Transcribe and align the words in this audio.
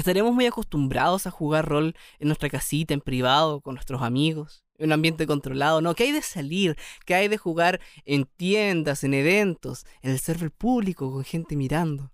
Estaremos 0.00 0.32
muy 0.32 0.46
acostumbrados 0.46 1.26
a 1.26 1.30
jugar 1.30 1.68
rol 1.68 1.94
en 2.18 2.28
nuestra 2.28 2.48
casita, 2.48 2.94
en 2.94 3.02
privado, 3.02 3.60
con 3.60 3.74
nuestros 3.74 4.00
amigos, 4.00 4.64
en 4.78 4.86
un 4.86 4.92
ambiente 4.92 5.26
controlado, 5.26 5.82
¿no? 5.82 5.94
¿Qué 5.94 6.04
hay 6.04 6.12
de 6.12 6.22
salir? 6.22 6.78
¿Qué 7.04 7.14
hay 7.14 7.28
de 7.28 7.36
jugar 7.36 7.82
en 8.06 8.24
tiendas, 8.24 9.04
en 9.04 9.12
eventos, 9.12 9.84
en 10.00 10.12
el 10.12 10.18
server 10.18 10.50
público, 10.52 11.12
con 11.12 11.22
gente 11.22 11.54
mirando? 11.54 12.10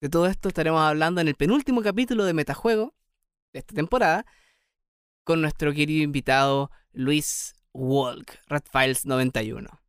De 0.00 0.08
todo 0.08 0.26
esto 0.26 0.48
estaremos 0.48 0.80
hablando 0.80 1.20
en 1.20 1.28
el 1.28 1.36
penúltimo 1.36 1.82
capítulo 1.82 2.24
de 2.24 2.34
Metajuego 2.34 2.96
de 3.52 3.60
esta 3.60 3.76
temporada 3.76 4.26
con 5.22 5.40
nuestro 5.40 5.72
querido 5.72 6.02
invitado 6.02 6.72
Luis 6.90 7.54
Walk, 7.72 8.40
Red 8.48 8.64
Files 8.72 9.06
91. 9.06 9.81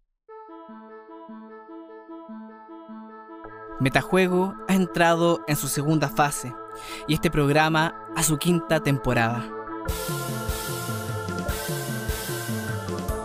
Metajuego 3.84 4.55
ha 4.70 4.75
entrado 4.75 5.43
en 5.45 5.57
su 5.57 5.68
segunda 5.68 6.07
fase 6.07 6.55
y 7.05 7.15
este 7.15 7.29
programa 7.29 7.93
a 8.15 8.23
su 8.23 8.37
quinta 8.37 8.79
temporada. 8.79 9.46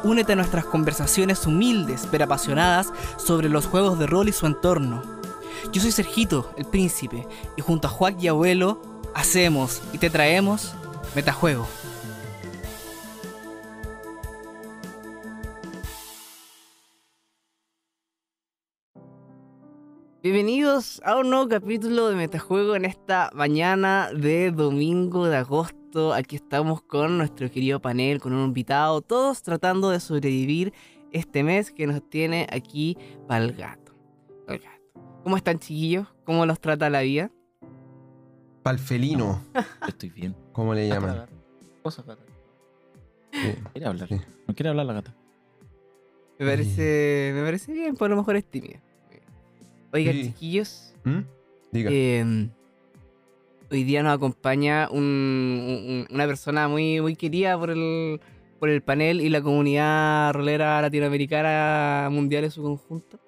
Únete 0.02 0.32
a 0.32 0.36
nuestras 0.36 0.64
conversaciones 0.64 1.46
humildes 1.46 2.08
pero 2.10 2.24
apasionadas 2.24 2.92
sobre 3.18 3.48
los 3.48 3.66
juegos 3.66 4.00
de 4.00 4.08
rol 4.08 4.28
y 4.28 4.32
su 4.32 4.46
entorno. 4.46 5.00
Yo 5.70 5.80
soy 5.80 5.92
Sergito, 5.92 6.50
el 6.56 6.64
príncipe, 6.64 7.28
y 7.56 7.62
junto 7.62 7.86
a 7.86 7.90
Juan 7.90 8.16
y 8.20 8.26
Abuelo 8.26 8.82
hacemos 9.14 9.80
y 9.92 9.98
te 9.98 10.10
traemos 10.10 10.74
Metajuego. 11.14 11.68
Bienvenidos 20.30 21.00
a 21.06 21.16
un 21.16 21.30
nuevo 21.30 21.48
capítulo 21.48 22.10
de 22.10 22.14
Metajuego 22.14 22.76
en 22.76 22.84
esta 22.84 23.30
mañana 23.32 24.10
de 24.12 24.50
domingo 24.50 25.26
de 25.26 25.38
agosto. 25.38 26.12
Aquí 26.12 26.36
estamos 26.36 26.82
con 26.82 27.16
nuestro 27.16 27.50
querido 27.50 27.80
panel, 27.80 28.20
con 28.20 28.34
un 28.34 28.44
invitado, 28.44 29.00
todos 29.00 29.42
tratando 29.42 29.88
de 29.88 30.00
sobrevivir 30.00 30.74
este 31.12 31.42
mes 31.42 31.72
que 31.72 31.86
nos 31.86 32.06
tiene 32.10 32.46
aquí 32.52 32.98
para 33.26 33.42
el 33.42 33.54
gato. 33.54 33.94
¿Cómo 35.24 35.38
están 35.38 35.60
chiquillos? 35.60 36.06
¿Cómo 36.24 36.44
los 36.44 36.60
trata 36.60 36.90
la 36.90 37.00
vida? 37.00 37.30
Palfelino. 38.62 39.42
Estoy 39.88 40.10
bien. 40.10 40.36
¿Cómo 40.52 40.74
le 40.74 40.88
llaman? 40.88 41.26
Cosa, 41.82 42.02
gata. 42.02 42.22
Sí. 43.32 43.54
Quiere 43.72 43.86
hablar. 43.86 44.08
Sí. 44.08 44.20
No 44.46 44.54
quiere 44.54 44.68
hablar 44.68 44.84
la 44.84 44.92
gata. 44.92 45.16
Me 46.38 46.44
parece, 46.44 47.32
me 47.34 47.42
parece 47.42 47.72
bien, 47.72 47.96
por 47.96 48.10
lo 48.10 48.16
mejor 48.16 48.36
es 48.36 48.44
tímida. 48.44 48.82
Oigan, 49.92 50.14
Sí. 50.14 50.22
chiquillos, 50.24 50.94
¿Mm? 51.04 51.18
Diga. 51.72 51.90
eh, 51.92 52.48
hoy 53.70 53.84
día 53.84 54.02
nos 54.02 54.14
acompaña 54.14 54.88
un- 54.90 56.06
un- 56.08 56.14
una 56.14 56.26
persona 56.26 56.68
muy, 56.68 57.00
muy 57.00 57.16
querida 57.16 57.58
por 57.58 57.70
el, 57.70 58.20
por 58.58 58.68
el 58.68 58.82
panel 58.82 59.20
y 59.20 59.28
la 59.28 59.40
comunidad 59.40 60.32
rolera 60.34 60.80
latinoamericana 60.82 62.08
mundial 62.10 62.44
en 62.44 62.50
su 62.50 62.62
conjunto. 62.62 63.18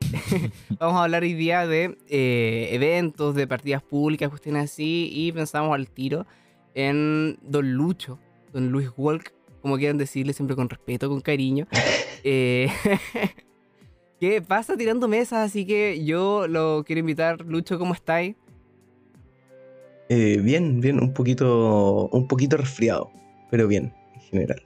Vamos 0.78 0.96
a 1.00 1.04
hablar 1.04 1.22
hoy 1.22 1.34
día 1.34 1.66
de 1.66 1.98
eh, 2.08 2.68
eventos, 2.72 3.34
de 3.34 3.46
partidas 3.46 3.82
públicas, 3.82 4.28
cuestiones 4.30 4.70
así, 4.70 5.10
y 5.12 5.32
pensamos 5.32 5.74
al 5.74 5.88
tiro 5.88 6.26
en 6.74 7.38
Don 7.42 7.72
Lucho, 7.74 8.18
Don 8.52 8.70
Luis 8.70 8.88
Walk, 8.96 9.32
como 9.60 9.76
quieran 9.76 9.98
decirle, 9.98 10.32
siempre 10.32 10.54
con 10.56 10.68
respeto, 10.70 11.08
con 11.08 11.20
cariño. 11.20 11.66
Eh, 12.24 12.68
¿Qué 14.20 14.42
pasa 14.42 14.76
tirando 14.76 15.06
mesas? 15.08 15.46
Así 15.50 15.64
que 15.66 16.04
yo 16.04 16.46
lo 16.48 16.82
quiero 16.84 17.00
invitar. 17.00 17.40
Lucho, 17.42 17.78
¿cómo 17.78 17.94
estáis? 17.94 18.34
Eh, 20.08 20.38
bien, 20.42 20.80
bien, 20.80 21.00
un 21.00 21.12
poquito, 21.12 22.08
un 22.08 22.26
poquito 22.26 22.56
resfriado, 22.56 23.10
pero 23.50 23.68
bien, 23.68 23.92
en 24.14 24.20
general. 24.22 24.62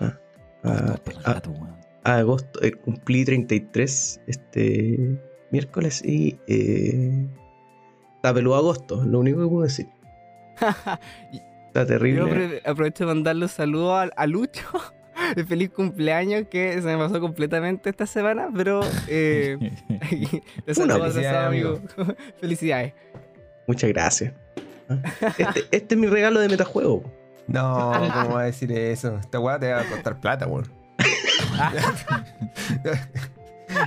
Ah, 0.00 0.18
ah, 0.64 0.96
ah, 1.26 1.42
weón. 1.46 1.76
ah, 2.04 2.16
agosto, 2.16 2.62
eh, 2.62 2.72
cumplí 2.72 3.24
33 3.24 4.22
este 4.26 5.20
miércoles 5.50 6.02
y 6.04 6.38
eh, 6.48 7.28
está 8.16 8.32
peludo 8.32 8.56
agosto, 8.56 9.04
lo 9.04 9.20
único 9.20 9.42
que 9.42 9.48
puedo 9.48 9.62
decir. 9.64 9.86
Está 11.68 11.82
Yo 11.82 11.86
terrible. 11.86 12.22
apro- 12.22 12.60
aprovecho 12.64 13.04
de 13.06 13.14
mandarle 13.14 13.42
un 13.44 13.48
saludo 13.50 13.94
a, 13.94 14.04
a 14.04 14.26
Lucho. 14.26 14.62
De 15.34 15.44
feliz 15.46 15.70
cumpleaños 15.70 16.46
que 16.48 16.80
se 16.80 16.86
me 16.86 16.96
pasó 16.96 17.20
completamente 17.20 17.90
esta 17.90 18.06
semana, 18.06 18.48
pero 18.54 18.80
eh, 19.08 19.58
atrasado, 20.62 21.00
felicidad, 21.00 21.46
amigo. 21.46 21.80
Felicidades. 22.40 22.94
Muchas 23.66 23.90
gracias. 23.90 24.34
Este, 25.38 25.64
este 25.72 25.94
es 25.94 26.00
mi 26.00 26.06
regalo 26.06 26.40
de 26.40 26.48
metajuego. 26.48 27.02
No, 27.48 27.92
¿cómo 27.92 28.34
va 28.34 28.42
a 28.42 28.44
decir 28.44 28.70
eso? 28.72 29.18
Esta 29.18 29.40
weá 29.40 29.58
te 29.58 29.72
va 29.72 29.80
a 29.80 29.84
costar 29.84 30.20
plata, 30.20 30.46
weón. 30.46 30.70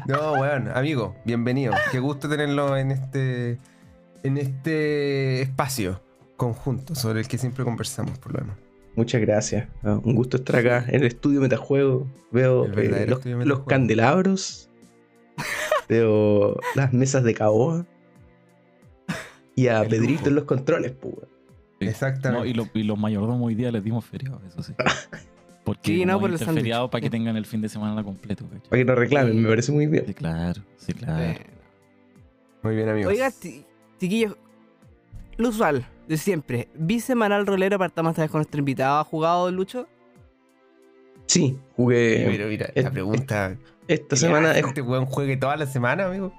no, 0.08 0.34
weón, 0.34 0.70
amigo, 0.74 1.16
bienvenido. 1.26 1.74
Qué 1.92 2.00
gusto 2.00 2.28
tenerlo 2.28 2.78
en 2.78 2.92
este. 2.92 3.60
En 4.22 4.38
este 4.38 5.42
espacio 5.42 6.02
conjunto 6.36 6.94
sobre 6.94 7.22
el 7.22 7.28
que 7.30 7.38
siempre 7.38 7.64
conversamos, 7.64 8.18
por 8.18 8.34
lo 8.34 8.40
demás. 8.40 8.58
Muchas 8.96 9.22
gracias. 9.22 9.68
Ah, 9.84 10.00
un 10.04 10.16
gusto 10.16 10.38
estar 10.38 10.58
acá 10.58 10.86
en 10.90 11.02
el 11.02 11.08
estudio 11.08 11.40
Metajuego. 11.42 12.08
Veo 12.32 12.66
eh, 12.66 13.06
los, 13.08 13.18
estudio 13.20 13.38
los 13.38 13.46
Metajuego. 13.46 13.66
candelabros. 13.66 14.70
Veo 15.90 16.60
las 16.76 16.94
mesas 16.94 17.24
de 17.24 17.34
caoba. 17.34 17.86
Y 19.56 19.68
a 19.68 19.82
El 19.82 19.90
Pedrito 19.90 20.14
lujo. 20.14 20.28
en 20.30 20.36
los 20.36 20.44
controles, 20.46 20.92
pues. 21.00 21.16
Sí. 21.80 21.88
Exactamente. 21.88 22.40
No, 22.40 22.46
y, 22.46 22.54
lo- 22.54 22.68
y 22.74 22.84
los 22.84 22.98
mayordomos 23.00 23.48
hoy 23.48 23.56
día 23.56 23.72
les 23.72 23.84
dimos 23.84 24.06
feriado, 24.06 24.42
eso 24.48 24.62
sí. 24.64 24.74
Porque 25.64 25.94
Sí, 25.94 26.06
no, 26.06 26.20
por 26.20 26.32
el 26.32 26.38
feriado 26.40 26.90
para 26.90 27.02
que 27.02 27.10
tengan 27.10 27.38
el 27.38 27.46
fin 27.46 27.62
de 27.62 27.70
semana 27.70 28.04
completo, 28.04 28.44
¿cachai? 28.46 28.70
Para 28.70 28.80
que 28.82 28.86
no 28.86 28.96
reclamen, 28.96 29.42
me 29.42 29.50
parece 29.50 29.72
muy 29.72 29.86
bien. 29.88 30.04
Sí, 30.08 30.14
claro, 30.14 30.62
sí, 30.78 30.94
claro. 30.94 31.24
Eh, 31.24 31.38
Muy 32.64 32.76
bien, 32.76 32.90
amigos. 32.90 33.12
Oiga, 33.14 33.32
chiquillos, 34.00 34.36
lo 35.38 35.50
usual 35.50 35.86
de 36.10 36.18
siempre. 36.18 36.68
Bisemanal 36.74 37.46
rolero, 37.48 37.78
partamos 37.80 38.12
esta 38.12 38.24
vez 38.24 38.32
con 38.32 38.40
nuestro 38.40 38.60
invitado. 38.60 39.00
¿Ha 39.00 39.04
jugado 39.06 39.50
Lucho? 39.52 39.88
Sí, 41.28 41.58
jugué. 41.76 42.26
Pero 42.26 42.50
mira, 42.50 42.70
eh, 42.76 42.82
la 42.82 42.92
pregunta. 42.92 43.56
Esta 43.88 44.16
semana, 44.16 44.58
¿Este 44.58 44.82
weón 44.82 45.06
juegue 45.06 45.38
toda 45.38 45.56
la 45.56 45.66
semana, 45.68 46.06
amigo? 46.08 46.34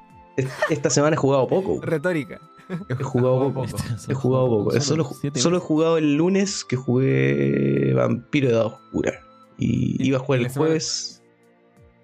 esta 0.71 0.91
semana 0.91 1.15
he 1.15 1.19
jugado 1.19 1.47
poco. 1.49 1.81
Retórica. 1.83 2.41
He 2.89 2.95
jugado 3.03 3.53
poco. 3.53 3.67
He 4.09 4.15
jugado 4.15 4.49
poco. 4.49 4.81
Solo, 4.81 5.09
solo 5.35 5.57
he 5.57 5.61
jugado 5.61 5.99
el 5.99 6.17
lunes 6.17 6.65
que 6.65 6.77
jugué 6.77 7.93
Vampiro 7.95 8.49
de 8.49 8.55
Edad 8.55 8.67
Oscura. 8.67 9.21
Y 9.59 10.03
¿Y- 10.03 10.09
iba 10.09 10.19
a 10.19 10.21
jugar 10.21 10.41
el 10.41 10.49
jueves. 10.51 11.23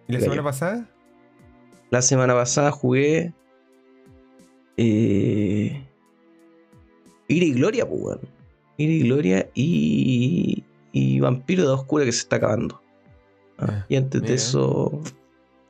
¿Y 0.09 0.13
la 0.13 0.19
Mira 0.19 0.21
semana 0.21 0.43
pasada? 0.45 0.91
La 1.91 2.03
semana 2.03 2.35
pasada 2.35 2.71
jugué. 2.73 3.33
Eh, 4.77 5.86
Ira 7.29 7.47
y 7.47 7.53
Gloria, 7.53 7.89
pues, 7.89 8.01
weón. 8.03 8.21
Ira 8.79 8.93
y 8.93 9.01
Gloria 9.03 9.51
y. 9.55 10.65
Y 10.93 11.21
Vampiro 11.21 11.63
de 11.65 11.69
Oscura 11.71 12.05
que 12.05 12.13
se 12.13 12.21
está 12.21 12.37
acabando. 12.37 12.81
Ah, 13.59 13.85
y 13.89 13.97
antes 13.97 14.23
de 14.23 14.35
eso. 14.35 15.01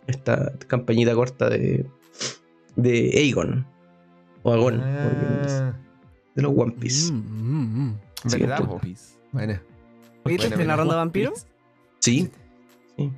Esta 0.06 0.52
campañita 0.68 1.14
corta 1.14 1.48
de. 1.48 1.84
De 2.76 3.10
Aegon. 3.16 3.66
O 4.42 4.52
Agon. 4.52 4.80
Ah, 4.82 5.74
De 6.34 6.42
los 6.42 6.52
One 6.56 6.72
Piece. 6.78 7.12
Mm, 7.12 7.16
mm, 7.16 7.88
mm. 7.88 8.00
Sí, 8.26 8.38
¿Verdad, 8.40 8.64
pues. 8.80 9.16
po? 9.20 9.28
Bueno. 9.32 9.60
Bueno, 10.24 10.42
¿te 10.42 10.50
mira. 10.50 10.64
narrando 10.64 10.96
vampiro? 10.96 11.32
Sí. 12.00 12.30
Sí, 12.96 13.10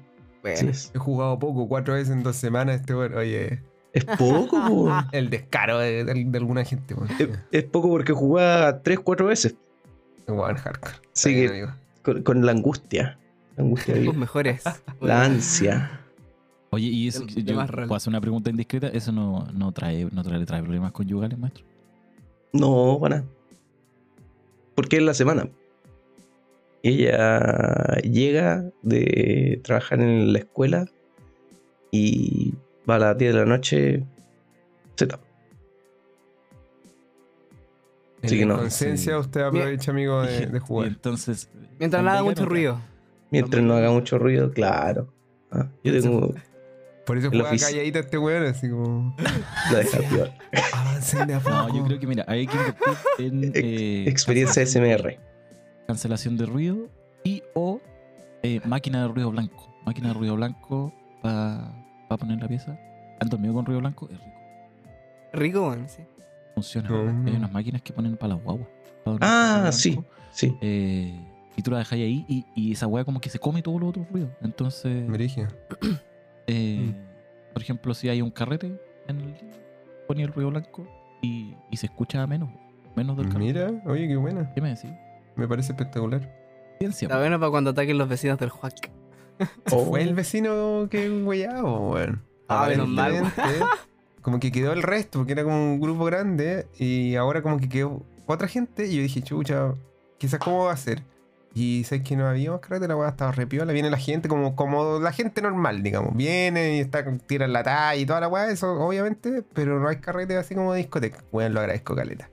Bueno. 0.43 0.75
sí. 0.75 0.91
He 0.95 0.99
jugado 0.99 1.39
poco, 1.39 1.69
cuatro 1.69 1.95
veces 1.95 2.11
en 2.11 2.23
dos 2.23 2.37
semanas 2.37 2.81
este 2.81 2.95
weón. 2.95 3.15
Oye, 3.15 3.63
Es 3.93 4.05
poco, 4.05 4.61
po. 4.69 4.91
el 5.13 5.31
descaro 5.31 5.79
de, 5.79 6.05
de- 6.05 6.25
de 6.25 6.39
alguna 6.39 6.65
gente, 6.65 6.95
weón. 6.95 7.09
es, 7.19 7.29
es 7.51 7.65
poco 7.65 7.89
porque 7.89 8.13
jugaba 8.13 8.83
3-4 8.83 9.27
veces. 9.27 9.55
Weón, 10.27 10.57
hardcore. 10.57 10.95
Sí, 11.13 11.31
Está 11.31 11.41
bien, 11.41 11.47
que- 11.47 11.53
amigo. 11.71 11.79
Con, 12.03 12.23
con 12.23 12.47
la 12.47 12.53
angustia. 12.53 13.19
La 13.57 13.65
angustia 13.65 13.95
de 13.95 14.03
Los 14.05 14.15
mejores. 14.17 14.63
La 15.01 15.25
ansia. 15.25 16.01
Oye, 16.71 16.87
y 16.87 17.09
eso, 17.09 17.25
De- 17.25 17.43
yo 17.43 17.57
puedo 17.67 17.95
hacer 17.95 18.11
una 18.11 18.21
pregunta 18.21 18.51
indiscreta, 18.51 18.89
¿eso 18.89 19.11
no, 19.11 19.47
no 19.55 19.73
trae, 19.73 20.07
no 20.13 20.23
trae, 20.23 20.45
trae 20.45 20.63
problemas 20.63 20.93
conyugales, 20.93 21.39
maestro? 21.39 21.65
No, 22.53 22.99
para. 23.01 23.25
Porque 24.75 24.97
es 24.99 25.03
la 25.03 25.15
semana. 25.15 25.49
Ella 26.83 27.97
llega 28.03 28.71
de 28.83 29.61
trabajar 29.65 30.01
en 30.01 30.33
la 30.33 30.39
escuela 30.39 30.87
y 31.91 32.55
va 32.89 32.97
a 32.97 32.99
las 32.99 33.19
10 33.19 33.35
de 33.35 33.39
la 33.41 33.47
noche. 33.47 34.05
Se 34.97 35.07
tapa. 35.07 35.25
En 38.23 38.29
Sí 38.31 38.39
que 38.39 38.47
no. 38.47 38.57
conciencia 38.59 39.13
Sí. 39.15 39.19
usted 39.19 39.41
aprovecha, 39.43 39.91
amigo, 39.93 40.23
de, 40.23 40.47
de 40.47 40.57
Y 40.57 40.61
jugar. 40.61 40.89
entonces... 40.89 41.49
Mientras 41.79 42.03
no 42.03 42.11
haga 42.11 42.23
mucho 42.23 42.45
ruido. 42.47 42.81
Mientras 43.31 43.63
no 43.63 43.75
haga 43.75 43.91
mucho 43.91 44.19
ruido, 44.19 44.51
claro. 44.53 45.13
Ah, 45.53 45.69
yo 45.85 46.01
tengo. 46.01 46.35
Por 47.07 47.17
eso 47.17 47.31
juega 47.31 47.51
calladito 47.51 47.99
este 48.01 48.19
weón, 48.19 48.45
así 48.47 48.69
como. 48.69 49.17
La 49.73 49.79
deja 49.79 49.99
piola. 50.01 50.35
Avancen 50.75 51.27
de. 51.29 51.35
No, 51.35 51.75
yo 51.75 51.85
creo 51.85 51.99
que 52.01 52.07
mira, 52.07 52.25
hay 52.29 52.47
que 52.47 52.55
invertir 52.57 52.99
en 53.19 53.53
eh, 53.55 54.05
Experiencia 54.09 54.67
SMR. 54.67 55.17
cancelación 55.87 56.37
de 56.37 56.45
ruido 56.47 56.89
y 57.25 57.43
o 57.55 57.81
eh, 58.43 58.61
máquina 58.67 59.03
de 59.03 59.09
ruido 59.09 59.31
blanco. 59.31 59.75
Máquina 59.87 60.09
de 60.09 60.15
ruido 60.15 60.37
blanco 60.37 60.93
para 61.23 61.73
poner 62.17 62.35
en 62.35 62.41
la 62.41 62.49
pieza. 62.49 62.79
¿Han 63.21 63.29
dormido 63.29 63.53
con 63.55 63.67
ruido 63.67 63.81
blanco? 63.81 64.09
Es 64.11 64.19
rico. 64.19 64.33
Rico, 65.33 65.69
weón, 65.69 65.89
sí. 65.89 66.03
Funciona. 66.55 66.89
Mm. 66.91 67.27
Hay 67.27 67.35
unas 67.37 67.53
máquinas 67.53 67.83
que 67.83 67.93
ponen 67.93 68.17
para 68.17 68.35
las 68.35 68.43
guaguas. 68.45 68.69
para 69.05 69.19
dormir 69.19 69.21
con 69.21 69.29
Ah, 69.67 69.71
sí, 69.73 69.91
blanco. 69.93 70.09
sí. 70.31 70.57
Eh, 70.61 71.21
y 71.57 71.63
tú 71.63 71.71
la 71.73 71.79
dejas 71.79 71.93
ahí 71.93 72.25
y, 72.29 72.45
y 72.55 72.73
esa 72.73 72.87
weá 72.87 73.05
como 73.05 73.21
que 73.21 73.29
se 73.31 73.39
come 73.39 73.63
todos 73.63 73.81
los 73.81 73.91
otros 73.91 74.07
ruidos. 74.11 74.31
Entonces, 74.43 75.07
Brigio. 75.09 75.49
eh, 76.47 76.93
por 77.53 77.63
ejemplo, 77.63 77.95
si 77.95 78.09
hay 78.09 78.23
un 78.23 78.31
carrete 78.31 78.81
en 79.09 79.21
el 79.21 79.35
ponía 80.07 80.25
el 80.25 80.33
ruido 80.33 80.51
blanco 80.51 80.87
y, 81.21 81.55
y 81.71 81.77
se 81.77 81.87
escucha 81.87 82.27
menos. 82.27 82.49
Menos 82.97 83.17
del 83.17 83.29
carrete. 83.29 83.45
Mira, 83.53 83.73
oye, 83.87 84.09
qué 84.09 84.17
buena. 84.17 84.53
¿Qué 84.55 84.61
me 84.61 84.71
decís? 84.71 84.91
Me 85.37 85.47
parece 85.47 85.73
espectacular. 85.73 86.21
Ciencia. 86.79 87.07
Está 87.07 87.19
bueno 87.19 87.39
para 87.39 87.51
cuando 87.51 87.71
ataquen 87.71 87.99
los 87.99 88.09
vecinos 88.09 88.39
del 88.39 88.51
Huac. 88.51 88.91
Oh. 89.71 89.85
Fue 89.87 90.03
el 90.03 90.15
vecino 90.15 90.89
que 90.91 91.09
weyado, 91.11 91.91
weón. 91.91 92.23
Ah, 92.49 92.67
menos 92.69 92.89
mal, 92.89 93.13
weón. 93.13 93.33
Como 94.23 94.41
que 94.41 94.51
quedó 94.53 94.73
el 94.73 94.83
resto, 94.83 95.21
porque 95.21 95.33
era 95.33 95.45
como 95.45 95.57
un 95.73 95.81
grupo 95.81 96.05
grande 96.05 96.67
y 96.77 97.15
ahora 97.17 97.41
como 97.41 97.59
que 97.59 97.69
quedó 97.69 98.03
otra 98.27 98.47
gente 98.47 98.87
y 98.87 98.97
yo 98.97 99.03
dije, 99.03 99.23
chucha, 99.23 99.73
quizás 100.19 100.39
cómo 100.41 100.65
va 100.65 100.73
a 100.73 100.77
ser. 100.77 101.03
Y 101.55 101.85
sabes 101.85 102.05
que 102.05 102.15
no 102.15 102.27
había 102.27 102.51
más 102.51 102.61
carrete, 102.61 102.89
la 102.89 102.97
weá 102.97 103.09
estaba 103.09 103.33
repiola, 103.33 103.73
viene 103.73 103.89
la 103.91 103.97
gente 103.97 104.29
como, 104.29 104.55
como 104.55 104.99
la 104.99 105.13
gente 105.13 105.41
normal, 105.41 105.83
digamos. 105.83 106.15
Viene 106.15 106.77
y 106.77 106.81
está, 106.81 107.05
tiran 107.27 107.55
la 107.55 107.63
talla 107.63 107.97
y 107.97 108.05
toda 108.05 108.21
la 108.21 108.29
weá, 108.29 108.51
eso 108.51 108.73
obviamente, 108.75 109.43
pero 109.55 109.81
no 109.81 109.89
hay 109.89 109.97
carrete 109.97 110.37
así 110.37 110.55
como 110.55 110.73
de 110.75 110.79
discoteca. 110.81 111.25
Weón, 111.33 111.55
lo 111.55 111.61
agradezco, 111.61 111.95
Caleta. 111.97 112.29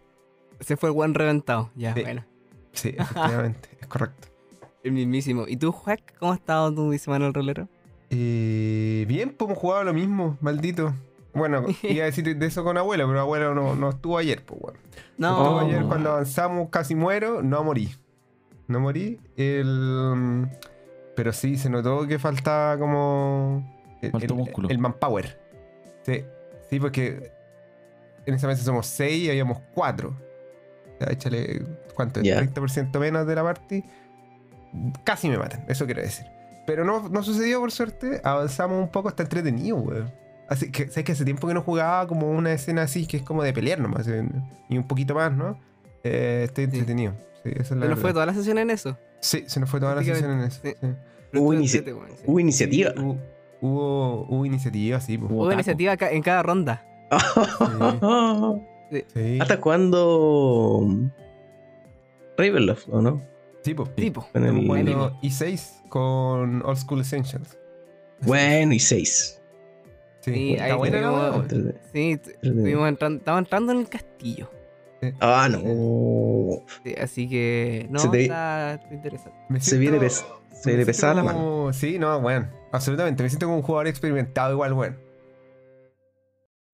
Ese 0.60 0.76
fue 0.76 0.90
el 0.90 0.96
buen 0.96 1.14
reventado. 1.14 1.70
Ya, 1.76 1.94
Sí. 1.94 2.02
bueno. 2.02 2.26
Sí, 2.74 2.90
efectivamente, 2.98 3.70
es 3.80 3.88
correcto. 3.88 4.28
El 4.86 4.92
mismísimo. 4.94 5.46
¿Y 5.48 5.58
tú, 5.58 5.74
Huac, 5.86 6.18
cómo 6.20 6.32
ha 6.32 6.36
estado 6.36 6.74
tu 6.74 6.94
semana 6.98 7.26
el 7.28 7.34
rolero? 7.34 7.68
Eh, 8.12 9.04
bien, 9.08 9.32
pues 9.38 9.50
hemos 9.50 9.60
jugado 9.60 9.84
lo 9.84 9.94
mismo, 9.94 10.38
maldito. 10.42 10.94
Bueno, 11.34 11.66
iba 11.84 12.04
a 12.04 12.06
decir 12.06 12.38
de 12.38 12.46
eso 12.46 12.64
con 12.64 12.78
abuelo, 12.78 13.08
pero 13.08 13.20
abuelo 13.20 13.56
no, 13.56 13.76
no 13.76 13.90
estuvo 13.90 14.18
ayer, 14.18 14.44
pues 14.46 14.62
bueno. 14.62 14.80
No, 15.18 15.32
Estuvo 15.32 15.56
Oh. 15.58 15.60
ayer 15.60 15.84
cuando 15.86 16.12
avanzamos, 16.12 16.70
casi 16.70 16.94
muero, 16.96 17.42
no 17.42 17.64
morí. 17.64 17.90
No 18.68 18.80
morí. 18.80 19.20
El... 19.36 20.48
Pero 21.16 21.34
sí, 21.34 21.58
se 21.58 21.70
notó 21.70 22.06
que 22.08 22.20
faltaba 22.20 22.78
como. 22.78 23.66
El, 24.02 24.12
Faltó 24.12 24.34
el- 24.34 24.40
músculo. 24.40 24.70
el 24.70 24.78
manpower. 24.80 25.40
Sí, 26.04 26.24
sí, 26.70 26.80
porque 26.80 27.32
en 28.26 28.34
esa 28.36 28.48
mesa 28.48 28.64
somos 28.64 28.86
6 28.88 29.24
y 29.24 29.30
habíamos 29.30 29.60
4. 29.74 30.10
O 30.10 30.98
sea, 31.00 31.12
échale, 31.12 31.64
¿cuánto 31.96 32.20
es? 32.20 32.26
Ya. 32.26 32.40
30% 32.42 33.00
menos 33.00 33.26
de 33.26 33.36
la 33.36 33.44
party. 33.44 33.84
Casi 35.04 35.30
me 35.30 35.38
matan, 35.38 35.64
eso 35.68 35.86
quiero 35.86 36.02
decir. 36.02 36.26
Pero 36.66 36.84
no, 36.84 37.10
no 37.10 37.22
sucedió 37.24 37.60
por 37.60 37.72
suerte. 37.72 38.22
Avanzamos 38.24 38.82
un 38.82 38.90
poco, 38.90 39.10
está 39.10 39.24
entretenido, 39.24 39.78
weón. 39.78 40.12
Así 40.48 40.72
que, 40.72 40.88
¿sabes 40.90 41.04
que 41.06 41.12
hace 41.12 41.26
tiempo 41.26 41.48
que 41.48 41.54
no 41.54 41.62
jugaba 41.62 42.08
como 42.08 42.30
una 42.30 42.54
escena 42.54 42.84
así 42.84 43.08
que 43.08 43.18
es 43.18 43.24
como 43.24 43.44
de 43.44 43.52
pelear 43.54 43.80
nomás? 43.80 44.08
eh, 44.08 44.28
Y 44.70 44.78
un 44.78 44.88
poquito 44.88 45.16
más, 45.16 45.32
¿no? 45.32 45.60
Eh, 46.04 46.44
estoy 46.46 46.66
entretenido. 46.66 47.14
Sí, 47.44 47.50
esa 47.54 47.62
es 47.62 47.72
la 47.80 47.86
¿Se 47.86 47.90
nos 47.90 48.00
fue 48.00 48.14
toda 48.14 48.26
la 48.28 48.34
sesión 48.34 48.58
en 48.60 48.70
eso? 48.70 48.98
Sí, 49.22 49.44
se 49.48 49.60
nos 49.60 49.70
fue 49.70 49.80
toda 49.80 49.96
la 49.96 50.04
sesión 50.04 50.32
en 50.32 50.40
eso. 50.42 50.60
Sí. 50.64 50.74
sí. 50.80 50.88
Hubo 51.34 51.54
inici-. 51.54 51.84
Hubo 52.26 52.40
iniciativa. 52.40 52.92
Sí, 52.96 53.00
hubo, 53.00 53.18
hubo, 53.62 54.26
hubo 54.30 54.46
iniciativa, 54.46 55.00
sí. 55.02 55.18
po. 55.18 55.26
Hubo 55.28 55.52
iniciativa 55.52 55.96
en 56.00 56.22
cada 56.22 56.44
ronda. 56.44 56.84
Sí. 58.92 59.38
¿Hasta 59.42 59.60
cuándo? 59.60 60.88
Ravenloft, 62.38 62.88
¿o 62.90 63.02
no? 63.02 63.22
Tipo. 63.96 64.28
En 64.34 64.44
Estamos 64.46 64.62
el- 64.62 64.68
jugando 64.68 65.20
i6 65.22 65.84
con 65.90 66.62
Old 66.66 66.78
School 66.78 67.02
Essentials. 67.02 67.58
Bueno, 68.22 68.74
y 68.74 68.80
6. 68.80 69.42
Sí, 70.22 70.34
Sí, 70.34 70.54
está 70.54 70.66
ahí 70.66 70.74
buena 70.74 71.02
la. 71.02 71.46
Sí, 71.94 72.20
estuvimos 72.42 72.90
entrando, 72.90 73.18
estábamos 73.20 73.46
entrando 73.46 73.72
en 73.74 73.80
el 73.80 73.90
castillo. 73.90 74.50
Ah, 75.20 75.48
no. 75.52 75.60
Sí, 76.84 76.96
así 77.00 77.30
que 77.30 77.86
no, 77.92 78.00
Se 78.00 78.10
te- 78.10 78.22
está 78.24 78.80
interesante. 78.92 79.38
Me 79.50 79.62
Se 79.62 79.78
viene, 79.78 80.00
pes- 80.00 80.26
se 80.52 80.70
viene 80.72 80.86
pesada 80.86 81.14
la 81.14 81.24
mano. 81.24 81.72
Sí, 81.74 82.00
no, 82.00 82.18
weón. 82.18 82.50
Absolutamente. 82.72 83.22
Me 83.22 83.30
siento 83.30 83.46
como 83.46 83.58
un 83.58 83.64
jugador 83.64 83.88
experimentado 83.88 84.54
igual, 84.54 84.74
weón. 84.74 84.98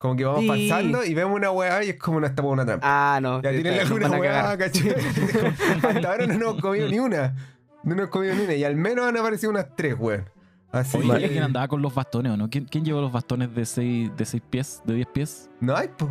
Como 0.01 0.15
que 0.15 0.25
vamos 0.25 0.41
Sí. 0.41 0.47
pasando 0.69 1.05
y 1.05 1.13
vemos 1.13 1.35
una 1.35 1.51
weá 1.51 1.83
y 1.83 1.89
es 1.91 1.95
como 1.99 2.17
una 2.17 2.27
esta 2.27 2.41
una 2.41 2.65
trampa. 2.65 2.85
Ah, 3.15 3.19
no. 3.21 3.39
ya 3.41 3.51
tienen 3.51 3.67
está- 3.73 3.83
nos 3.83 3.91
alguna 3.91 4.07
van 4.09 4.17
a 4.17 4.21
weá. 4.21 4.57
¿cachai? 4.57 4.89
Hasta 5.95 6.09
ahora 6.11 6.25
no 6.27 6.33
nos 6.33 6.41
hemos 6.41 6.61
comido 6.61 6.87
ni 6.89 6.99
una. 6.99 7.35
No 7.83 7.95
nos 7.95 7.97
hemos 7.99 8.09
comido 8.09 8.33
ni 8.35 8.41
una. 8.45 8.53
Y 8.55 8.63
al 8.63 8.75
menos 8.75 9.05
han 9.07 9.15
aparecido 9.17 9.51
unas 9.51 9.67
tres, 9.75 9.95
weón. 9.99 10.25
Así 10.71 10.97
Oye, 10.97 11.19
que- 11.19 11.25
¿y 11.25 11.29
¿quién 11.29 11.43
andaba 11.43 11.67
con 11.67 11.81
los 11.83 11.93
bastones 11.93 12.31
o 12.31 12.37
no? 12.37 12.49
¿Quién, 12.49 12.65
quién 12.65 12.83
llevó 12.83 12.99
los 13.01 13.11
bastones 13.11 13.53
de 13.53 13.65
6 13.65 14.09
de 14.17 14.25
seis 14.25 14.41
pies, 14.49 14.81
de 14.85 14.93
10 14.95 15.07
pies? 15.13 15.49
No 15.59 15.75
hay, 15.75 15.89
po. 15.89 16.09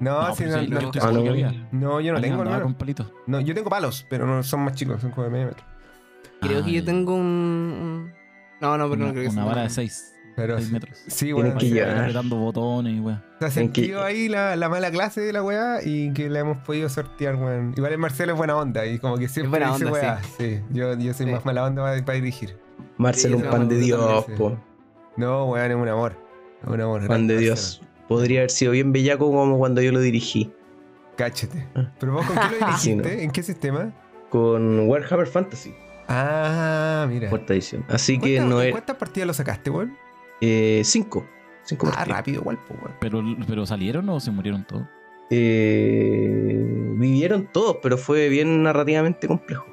No, 0.00 0.28
No, 0.28 0.34
sí, 0.34 0.44
pero 0.44 0.56
no, 0.56 0.62
sí, 0.62 0.68
no, 0.68 0.80
yo 0.80 0.88
Ah, 1.02 1.52
no. 1.72 2.00
yo 2.00 2.12
no 2.12 2.20
tengo, 2.20 2.44
con 2.62 2.74
palitos. 2.74 3.12
No, 3.26 3.40
yo 3.40 3.52
tengo 3.54 3.68
palos, 3.68 4.06
pero 4.08 4.26
no 4.26 4.42
son 4.44 4.60
más 4.60 4.74
chicos, 4.74 5.00
son 5.00 5.10
como 5.10 5.24
de 5.24 5.30
medio 5.30 5.46
metro. 5.48 5.64
Creo 6.40 6.60
Ah, 6.60 6.64
que 6.64 6.72
yo 6.72 6.78
ya. 6.80 6.84
tengo 6.86 7.14
un. 7.14 8.12
No, 8.60 8.78
no, 8.78 8.88
pero 8.88 8.94
una, 8.94 9.06
no 9.06 9.10
creo 9.12 9.22
que 9.24 9.28
una 9.30 9.42
sea 9.42 9.44
vara 9.44 9.62
de 9.62 9.70
6 9.70 10.14
Pero 10.46 10.58
metros. 10.72 10.98
sí, 11.06 11.32
weón. 11.32 11.56
que 11.58 11.68
llevar. 11.70 11.98
apretando 11.98 12.36
botones 12.36 12.94
y 12.96 13.00
weón. 13.00 13.22
Se 13.38 13.44
ha 13.44 13.48
que- 13.48 13.54
sentido 13.54 14.02
ahí 14.02 14.28
la, 14.28 14.56
la 14.56 14.68
mala 14.68 14.90
clase 14.90 15.20
de 15.20 15.32
la 15.32 15.42
weá 15.42 15.80
y 15.84 16.12
que 16.12 16.28
la 16.30 16.40
hemos 16.40 16.58
podido 16.58 16.88
sortear, 16.88 17.36
weón. 17.36 17.74
Igual 17.76 17.92
el 17.92 17.98
Marcelo 17.98 18.32
es 18.32 18.38
buena 18.38 18.56
onda 18.56 18.86
y 18.86 18.98
como 18.98 19.16
que 19.18 19.28
siempre 19.28 19.50
buena 19.60 19.72
dice 19.72 19.84
onda, 19.86 19.98
weá. 20.00 20.20
Sí. 20.38 20.60
yo, 20.70 20.94
yo 20.98 21.12
soy 21.14 21.26
Sí. 21.26 21.32
más 21.32 21.44
mala 21.44 21.64
onda 21.64 21.82
para, 21.82 22.04
para 22.04 22.16
dirigir. 22.16 22.56
Marcelo, 22.96 23.38
Sí, 23.38 23.44
un 23.44 23.50
pan 23.50 23.68
de 23.68 23.76
Dios, 23.78 24.24
sí. 24.26 24.32
po. 24.38 24.58
No, 25.16 25.46
weón, 25.46 25.70
es 25.70 25.76
un 25.76 25.88
amor. 25.88 26.16
Es 26.62 26.68
un 26.68 26.80
amor. 26.80 27.06
Pan 27.06 27.26
de 27.26 27.34
Marcelo. 27.34 27.40
Dios. 27.40 27.82
Podría 28.08 28.40
haber 28.40 28.50
sido 28.50 28.72
bien 28.72 28.92
bellaco 28.92 29.30
como 29.30 29.58
cuando 29.58 29.82
yo 29.82 29.92
lo 29.92 30.00
dirigí. 30.00 30.52
Cáchate. 31.16 31.66
Ah. 31.74 31.92
¿Pero 31.98 32.12
vos 32.12 32.24
con 32.26 32.36
qué 32.36 32.42
lo 32.42 32.72
Sí, 32.78 32.90
dirigiste? 32.92 33.16
¿no? 33.16 33.22
¿En 33.22 33.30
qué 33.32 33.42
sistema? 33.42 33.92
Con 34.30 34.88
Warhammer 34.88 35.26
Fantasy, 35.26 35.74
Ah, 36.08 37.06
mira. 37.08 37.28
cuarta 37.28 37.52
edición. 37.52 37.84
Así 37.88 38.18
que 38.18 38.36
¿Cuántas- 38.36 38.50
no 38.50 38.62
es. 38.62 38.70
¿Cuántas 38.72 38.96
partidas 38.96 39.26
lo 39.26 39.34
sacaste, 39.34 39.70
weón? 39.70 39.96
Eh, 40.40 40.82
cinco. 40.84 41.26
Cinco 41.64 41.90
Ah, 41.94 42.04
rápido, 42.04 42.40
igual, 42.40 42.58
pues, 42.66 42.80
weón. 42.80 42.94
Pero, 43.00 43.22
pero 43.46 43.66
salieron 43.66 44.08
o 44.08 44.20
se 44.20 44.30
murieron 44.30 44.64
todos? 44.64 44.86
Eh, 45.30 46.56
vivieron 46.96 47.46
todos, 47.52 47.76
pero 47.82 47.98
fue 47.98 48.28
bien 48.28 48.62
narrativamente 48.62 49.26
complejo. 49.28 49.66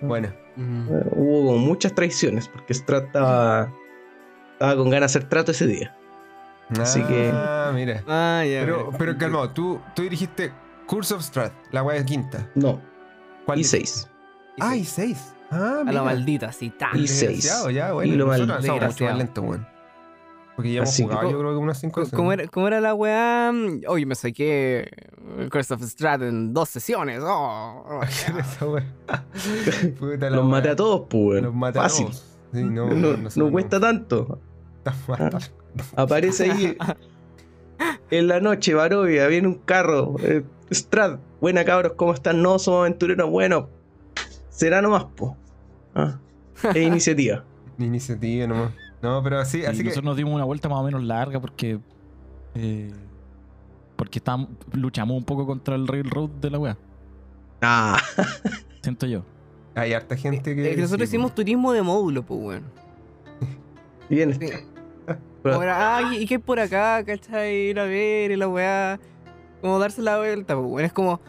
Bueno. 0.00 0.28
Mm. 0.56 0.88
Hubo 1.12 1.56
muchas 1.58 1.94
traiciones, 1.94 2.48
porque 2.48 2.72
Strat 2.74 3.06
estaba, 3.06 3.72
estaba 4.52 4.76
con 4.76 4.88
ganas 4.90 5.12
de 5.12 5.18
hacer 5.18 5.28
trato 5.28 5.50
ese 5.52 5.66
día. 5.66 5.96
Así 6.80 7.02
que- 7.02 7.30
Ah, 7.32 7.70
mira. 7.74 8.02
Ah, 8.06 8.42
ya. 8.44 8.60
Pero, 8.60 8.86
mira. 8.86 8.98
pero 8.98 9.18
calmado, 9.18 9.50
tú, 9.50 9.80
tú 9.94 10.02
dirigiste 10.02 10.52
Curse 10.86 11.14
of 11.14 11.22
Strat, 11.22 11.52
la 11.72 11.82
de 11.82 12.04
quinta. 12.04 12.48
No, 12.54 12.80
¿Cuál 13.44 13.58
y 13.58 13.62
dirigiste? 13.62 13.86
seis. 13.98 14.10
Ah, 14.60 14.76
y 14.76 14.84
seis. 14.84 15.34
Ah, 15.50 15.78
A 15.80 15.84
mira. 15.84 15.98
lo 16.00 16.04
maldito, 16.04 16.46
así, 16.46 16.70
tan. 16.70 16.96
Y 16.96 17.00
El 17.02 17.08
seis. 17.08 17.20
desgraciado, 17.42 17.70
ya, 17.70 17.92
bueno. 17.92 18.12
Y 18.12 18.16
lo 18.16 18.26
nosotros 18.26 18.48
mal- 18.48 18.56
avanzamos 18.70 18.92
mucho 18.92 19.04
más 19.04 19.18
lento, 19.18 19.42
weón. 19.42 19.66
Porque 20.56 20.72
ya 20.72 20.78
hemos 20.78 20.96
jugado, 20.96 21.30
yo 21.30 21.38
creo 21.38 21.50
que 21.52 21.56
unas 21.58 21.78
cinco 21.78 21.94
Co- 21.96 22.00
veces. 22.00 22.14
¿Cómo 22.16 22.32
era, 22.32 22.46
cómo 22.48 22.66
era 22.66 22.80
la 22.80 22.94
weá? 22.94 23.52
Oye, 23.88 24.06
me 24.06 24.14
saqué 24.14 24.88
Curse 25.50 25.74
of 25.74 25.82
Strat 25.82 26.22
en 26.22 26.54
dos 26.54 26.70
sesiones. 26.70 27.20
Oh, 27.22 27.84
oh, 27.86 28.00
¿Qué 28.00 28.06
era 28.32 28.40
esa 28.40 28.66
weá? 28.66 28.84
Puta 29.98 30.30
la 30.30 30.36
Los 30.36 30.44
weá. 30.46 30.50
maté 30.52 30.70
a 30.70 30.76
todos, 30.76 31.02
pues. 31.10 31.42
Los 31.42 31.54
maté 31.54 31.78
a 31.78 31.82
Fácil. 31.82 32.06
todos. 32.06 32.38
Sí, 32.54 32.64
no, 32.64 32.88
No, 32.94 33.16
no, 33.18 33.28
no 33.34 33.50
cuesta 33.50 33.78
tanto. 33.78 34.40
tanto. 34.82 35.38
Aparece 35.96 36.50
ahí 36.50 36.76
en 38.10 38.28
la 38.28 38.40
noche, 38.40 38.72
Barovia, 38.72 39.26
viene 39.26 39.48
un 39.48 39.56
carro. 39.56 40.16
Eh, 40.22 40.42
Strat, 40.72 41.20
buena 41.40 41.64
cabros, 41.64 41.92
¿cómo 41.96 42.14
están? 42.14 42.40
No, 42.42 42.58
somos 42.58 42.80
aventureros, 42.80 43.28
bueno. 43.30 43.68
Será 44.48 44.80
nomás, 44.80 45.04
po. 45.04 45.36
Ah, 45.94 46.18
es 46.74 46.76
iniciativa. 46.76 47.44
Iniciativa 47.78 48.46
nomás. 48.46 48.72
No, 49.02 49.22
pero 49.22 49.38
así, 49.38 49.64
así 49.64 49.78
que. 49.78 49.84
nosotros 49.84 50.04
nos 50.04 50.16
dimos 50.16 50.34
una 50.34 50.44
vuelta 50.44 50.68
más 50.68 50.78
o 50.78 50.84
menos 50.84 51.02
larga 51.02 51.40
porque. 51.40 51.78
eh, 52.54 52.92
porque 53.96 54.18
estábamos, 54.18 54.50
luchamos 54.72 55.16
un 55.16 55.24
poco 55.24 55.46
contra 55.46 55.74
el 55.74 55.86
railroad 55.88 56.28
de 56.28 56.50
la 56.50 56.58
wea. 56.58 56.76
Ah, 57.62 57.98
Siento 58.82 59.06
yo. 59.06 59.24
Hay 59.74 59.92
harta 59.92 60.16
gente 60.16 60.54
que. 60.54 60.72
Eh, 60.72 60.74
que 60.76 60.82
nosotros 60.82 61.08
sí, 61.08 61.16
hicimos 61.16 61.34
turismo 61.34 61.72
de 61.72 61.82
módulo, 61.82 62.22
pues, 62.22 62.40
weón. 62.40 62.64
bien. 64.08 64.38
Sí. 64.38 64.48
Ah, 65.48 66.10
¿y 66.18 66.26
qué 66.26 66.34
hay 66.34 66.38
por 66.38 66.58
acá? 66.58 67.04
¿Cachai? 67.04 67.68
Ir 67.70 67.78
a 67.78 67.84
ver 67.84 68.32
y 68.32 68.36
la 68.36 68.48
weá. 68.48 68.98
Como 69.60 69.78
darse 69.78 70.02
la 70.02 70.18
vuelta, 70.18 70.56
pues, 70.56 70.66
weón. 70.68 70.84
Es 70.84 70.92
como. 70.92 71.20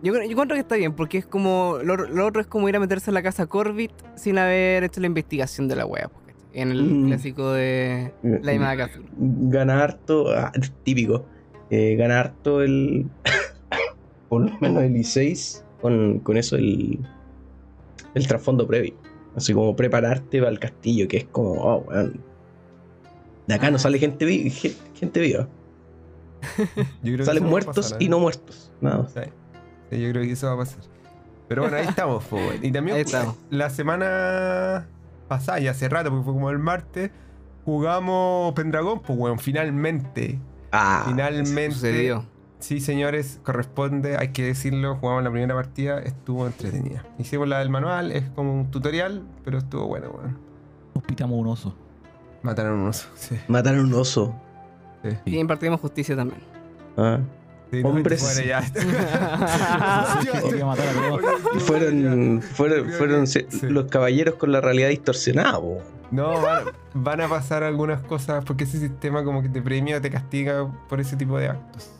Yo, 0.00 0.12
creo- 0.12 0.24
yo 0.24 0.30
encuentro 0.30 0.54
que 0.54 0.60
está 0.60 0.76
bien, 0.76 0.92
porque 0.92 1.18
es 1.18 1.26
como. 1.26 1.78
Lo, 1.82 1.96
lo 1.96 2.24
otro 2.24 2.40
es 2.40 2.46
como 2.46 2.68
ir 2.68 2.76
a 2.76 2.80
meterse 2.80 3.10
en 3.10 3.14
la 3.14 3.22
casa 3.22 3.46
Corbit 3.46 3.90
sin 4.14 4.38
haber 4.38 4.84
hecho 4.84 5.00
la 5.00 5.08
investigación 5.08 5.66
de 5.66 5.74
la 5.74 5.86
weá, 5.86 6.06
pues. 6.08 6.23
En 6.54 6.70
el 6.70 6.82
Mm. 6.84 7.06
clásico 7.08 7.52
de 7.52 8.12
la 8.22 8.52
llamada 8.52 8.86
Cthulhu. 8.88 9.06
Gana 9.50 9.82
harto, 9.82 10.30
ah, 10.34 10.52
típico. 10.84 11.26
eh, 11.70 11.96
gana 11.96 12.20
harto 12.20 12.62
el. 12.62 13.06
por 14.28 14.42
lo 14.50 14.58
menos 14.60 14.82
el 14.82 14.94
I6 14.94 15.62
con, 15.80 16.20
con 16.20 16.36
eso, 16.36 16.56
el. 16.56 16.98
El 18.14 18.26
trasfondo 18.28 18.66
previo. 18.66 18.94
Así 19.34 19.52
como 19.52 19.74
prepararte 19.74 20.38
para 20.38 20.50
el 20.52 20.58
castillo, 20.60 21.08
que 21.08 21.16
es 21.18 21.24
como, 21.24 21.52
oh, 21.54 21.78
weón. 21.88 22.20
De 23.48 23.54
acá 23.54 23.70
no 23.70 23.76
Ah. 23.76 23.80
sale 23.80 23.98
gente, 23.98 24.24
vi- 24.24 24.50
gen- 24.50 24.74
gente 24.94 25.20
viva. 25.20 25.48
Yo 27.02 27.12
creo 27.12 27.16
que 27.18 27.24
Salen 27.24 27.44
muertos 27.44 27.74
pasar, 27.86 28.00
¿eh? 28.00 28.04
y 28.04 28.08
no 28.08 28.18
muertos. 28.20 28.70
Nada 28.80 28.98
más. 28.98 29.12
Sí. 29.12 29.20
Sí, 29.90 30.00
yo 30.00 30.10
creo 30.12 30.22
que 30.24 30.32
eso 30.32 30.46
va 30.46 30.52
a 30.54 30.56
pasar. 30.58 30.80
Pero 31.48 31.62
bueno, 31.62 31.76
ahí 31.76 31.86
estamos. 31.86 32.24
Y 32.62 32.70
también 32.72 32.96
Ahí 32.96 33.02
estamos. 33.02 33.36
la 33.50 33.68
semana 33.70 34.88
pasada, 35.38 35.58
ya 35.60 35.72
hace 35.72 35.88
rato, 35.88 36.10
porque 36.10 36.24
fue 36.24 36.32
como 36.32 36.50
el 36.50 36.58
martes, 36.58 37.10
jugamos 37.64 38.52
Pendragon, 38.54 39.00
pues 39.00 39.18
weón, 39.18 39.38
finalmente. 39.38 40.38
Ah, 40.72 41.04
finalmente. 41.06 41.72
Sucedió. 41.72 42.26
Sí, 42.58 42.80
señores, 42.80 43.40
corresponde, 43.42 44.16
hay 44.16 44.28
que 44.28 44.42
decirlo, 44.42 44.96
jugamos 44.96 45.22
la 45.22 45.30
primera 45.30 45.54
partida, 45.54 45.98
estuvo 46.00 46.46
entretenida. 46.46 47.04
Hicimos 47.18 47.46
la 47.46 47.58
del 47.58 47.68
manual, 47.68 48.10
es 48.10 48.24
como 48.30 48.54
un 48.58 48.70
tutorial, 48.70 49.22
pero 49.44 49.58
estuvo 49.58 49.86
bueno, 49.86 50.08
weón. 50.10 50.38
Hospitamos 50.94 51.38
un 51.38 51.48
oso. 51.48 51.76
Mataron 52.42 52.80
un 52.80 52.88
oso, 52.88 53.08
sí. 53.14 53.36
Mataron 53.48 53.84
un 53.84 53.94
oso. 53.94 54.34
Y 55.26 55.36
impartimos 55.36 55.80
justicia 55.80 56.16
también. 56.16 56.40
Ah. 56.96 57.18
Hombres. 57.82 58.22
Fueron, 61.60 62.42
fueron, 62.42 62.88
fueron 62.90 63.26
Sí. 63.26 63.46
los 63.62 63.86
caballeros 63.86 64.34
con 64.36 64.52
la 64.52 64.60
realidad 64.60 64.88
distorsionada, 64.88 65.58
po. 65.60 65.78
No, 66.10 66.40
van, 66.40 66.64
van 66.94 67.20
a 67.22 67.28
pasar 67.28 67.62
algunas 67.62 68.00
cosas 68.02 68.44
porque 68.44 68.64
ese 68.64 68.78
sistema 68.78 69.24
como 69.24 69.42
que 69.42 69.48
te 69.48 69.62
premia 69.62 69.98
o 69.98 70.00
te 70.00 70.10
castiga 70.10 70.70
por 70.88 71.00
ese 71.00 71.16
tipo 71.16 71.38
de 71.38 71.48
actos. 71.48 71.90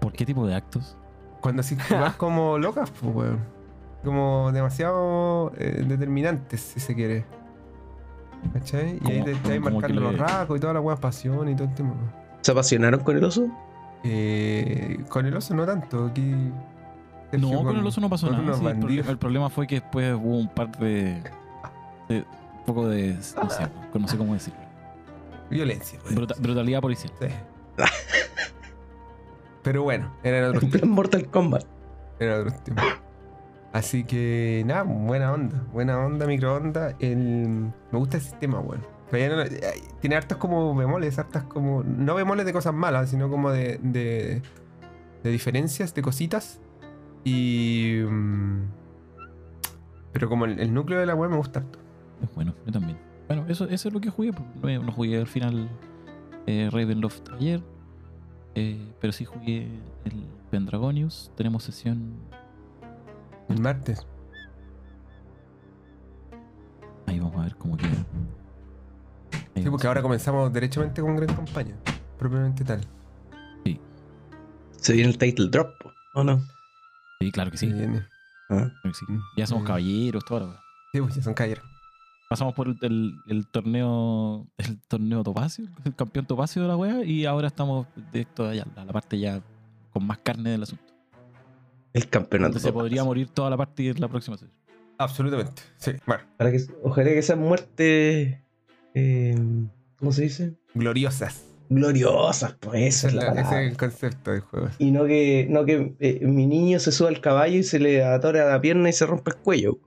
¿Por 0.00 0.12
qué 0.12 0.24
tipo 0.26 0.46
de 0.46 0.54
actos? 0.54 0.96
Cuando 1.40 1.62
si 1.62 1.76
vas 1.90 2.14
como 2.16 2.58
locas, 2.58 2.90
pues, 3.00 3.14
weón. 3.14 3.38
Como 4.04 4.50
demasiado 4.52 5.52
eh, 5.58 5.84
determinantes, 5.86 6.60
si 6.60 6.80
se 6.80 6.94
quiere. 6.94 7.24
¿Cachai? 8.52 8.98
Y 9.04 9.10
ahí 9.12 9.22
te 9.22 9.60
como 9.60 9.78
marcando 9.78 10.00
los 10.00 10.12
le- 10.14 10.18
rasgos 10.18 10.58
y 10.58 10.60
toda 10.60 10.74
la 10.74 10.80
weá 10.80 10.96
pasión 10.96 11.48
y 11.48 11.54
todo 11.54 11.68
el 11.68 11.74
tema. 11.74 11.94
¿Se 12.40 12.50
apasionaron 12.50 13.00
con 13.00 13.16
el 13.16 13.22
oso? 13.24 13.46
Eh, 14.04 15.04
con 15.08 15.26
el 15.26 15.36
oso 15.36 15.54
no 15.54 15.64
tanto. 15.64 16.06
Aquí. 16.06 16.34
No, 17.32 17.62
con 17.62 17.76
el 17.76 17.86
oso 17.86 18.00
no 18.00 18.10
pasó 18.10 18.30
nada. 18.30 18.54
sí, 18.56 18.98
el, 18.98 19.18
problema 19.18 19.48
fue 19.48 19.66
que 19.66 19.76
después 19.76 20.14
hubo 20.14 20.38
un 20.38 20.48
par 20.48 20.70
de. 20.78 21.22
de 22.08 22.18
un 22.18 22.64
poco 22.66 22.88
de. 22.88 23.14
No 23.14 23.50
sé, 23.50 23.68
no 23.98 24.08
sé 24.08 24.18
cómo 24.18 24.34
decirlo. 24.34 24.60
Violencia. 25.50 25.98
Bruta- 26.10 26.36
brutalidad 26.38 26.80
policial. 26.80 27.12
Sí. 27.20 27.28
Pero 29.62 29.84
bueno, 29.84 30.12
eran 30.22 30.50
otros 30.50 30.64
En 30.64 30.70
plan 30.70 30.90
Mortal 30.90 31.26
Kombat. 31.26 31.64
Era 32.18 32.40
otro 32.40 32.52
tiempo. 32.64 32.82
Así 33.72 34.04
que 34.04 34.62
nada, 34.66 34.82
buena 34.82 35.32
onda. 35.32 35.62
Buena 35.72 35.98
onda, 35.98 36.26
microonda. 36.26 36.94
El... 36.98 37.72
Me 37.90 37.98
gusta 37.98 38.18
el 38.18 38.22
sistema, 38.22 38.58
bueno. 38.58 38.84
No 39.12 39.42
ay, 39.42 39.82
Tiene 40.00 40.16
hartas 40.16 40.38
como 40.38 40.74
bemoles, 40.74 41.18
hartas 41.18 41.44
como. 41.44 41.82
No 41.82 42.14
bemoles 42.14 42.46
de 42.46 42.52
cosas 42.52 42.72
malas, 42.74 43.10
sino 43.10 43.28
como 43.30 43.50
de. 43.50 43.78
de, 43.82 44.42
de 45.22 45.30
diferencias, 45.30 45.94
de 45.94 46.02
cositas. 46.02 46.60
Y. 47.24 48.00
mm, 48.08 48.62
Pero 50.12 50.28
como 50.28 50.46
el, 50.46 50.58
el 50.60 50.72
núcleo 50.74 50.98
de 50.98 51.06
la 51.06 51.14
web 51.14 51.30
me 51.30 51.36
gusta 51.36 51.60
harto. 51.60 51.78
Es 52.22 52.34
bueno, 52.34 52.54
yo 52.66 52.72
también. 52.72 52.98
Bueno, 53.28 53.44
eso, 53.48 53.64
eso 53.68 53.88
es 53.88 53.94
lo 53.94 54.00
que 54.00 54.10
jugué. 54.10 54.32
pues. 54.32 54.46
No, 54.78 54.82
no 54.84 54.92
jugué 54.92 55.18
al 55.18 55.26
final 55.26 55.68
eh, 56.46 56.68
Ravenloft 56.72 57.30
ayer. 57.34 57.62
eh, 58.54 58.92
pero 59.00 59.12
sí 59.12 59.24
jugué 59.24 59.68
el 60.04 60.26
Pendragonius. 60.50 61.30
Tenemos 61.36 61.64
sesión. 61.64 62.14
El 63.48 63.60
martes. 63.60 64.06
Ahí 67.06 67.18
vamos 67.18 67.36
a 67.36 67.42
ver 67.44 67.56
cómo 67.56 67.76
queda. 67.76 68.04
Sí, 69.54 69.68
porque 69.70 69.86
ahora 69.86 70.02
comenzamos 70.02 70.52
derechamente 70.52 71.00
con 71.02 71.14
gran 71.16 71.34
campaña. 71.34 71.74
Propiamente 72.18 72.64
tal. 72.64 72.80
Se 74.76 74.92
viene 74.94 75.10
el 75.10 75.18
title 75.18 75.48
drop, 75.48 75.70
¿o 76.14 76.24
no? 76.24 76.40
Sí, 77.20 77.30
claro 77.30 77.50
que 77.52 77.56
sí. 77.56 77.68
Se 77.70 77.74
viene. 77.76 78.04
Ah. 78.50 78.68
sí. 78.92 79.06
Ya 79.36 79.46
somos 79.46 79.62
Mm. 79.62 79.66
caballeros, 79.66 80.24
toda 80.24 80.40
la. 80.46 80.60
Sí, 80.92 81.00
pues 81.00 81.14
ya 81.14 81.22
son 81.22 81.34
caballeros. 81.34 81.64
Pasamos 82.28 82.54
por 82.54 82.66
el, 82.68 82.76
el- 82.82 83.14
el 83.28 83.46
torneo 83.46 84.46
el 84.58 84.80
torneo 84.88 85.22
Topacio, 85.22 85.66
el 85.84 85.94
campeón 85.94 86.26
Topacio 86.26 86.62
de 86.62 86.68
la 86.68 86.76
wea, 86.76 87.04
y 87.04 87.26
ahora 87.26 87.46
estamos 87.48 87.86
directo 88.12 88.48
allá, 88.48 88.66
a 88.74 88.84
la 88.84 88.92
parte 88.92 89.18
ya 89.18 89.40
con 89.92 90.04
más 90.06 90.18
carne 90.18 90.50
del 90.50 90.62
asunto. 90.64 90.84
El 91.92 92.08
campeonato. 92.08 92.54
Donde 92.54 92.60
se 92.60 92.72
podría 92.72 93.04
morir 93.04 93.28
toda 93.28 93.50
la 93.50 93.56
parte 93.56 93.82
de 93.82 93.94
la 94.00 94.08
próxima 94.08 94.36
sesión. 94.36 94.56
Absolutamente. 94.98 95.62
Sí, 95.76 95.92
bueno. 96.06 96.24
Para 96.38 96.50
que, 96.50 96.60
ojalá 96.82 97.10
que 97.10 97.22
sean 97.22 97.38
muertes. 97.40 98.38
Eh, 98.94 99.36
¿Cómo 99.96 100.12
se 100.12 100.22
dice? 100.22 100.54
Gloriosas. 100.74 101.44
Gloriosas, 101.68 102.56
pues 102.60 102.82
esa 102.82 102.86
Ese 102.86 103.06
es 103.08 103.14
es, 103.14 103.14
la 103.14 103.34
la- 103.34 103.40
ese 103.40 103.64
es 103.64 103.70
el 103.72 103.76
concepto 103.78 104.30
del 104.32 104.40
juego. 104.40 104.68
Y 104.78 104.90
no 104.90 105.04
que, 105.06 105.46
no 105.48 105.64
que 105.64 105.94
eh, 106.00 106.20
mi 106.22 106.46
niño 106.46 106.78
se 106.78 106.92
suba 106.92 107.08
al 107.08 107.20
caballo 107.20 107.56
y 107.58 107.62
se 107.62 107.78
le 107.78 108.04
atora 108.04 108.44
la 108.46 108.60
pierna 108.60 108.88
y 108.88 108.92
se 108.92 109.06
rompe 109.06 109.30
el 109.30 109.36
cuello. 109.38 109.78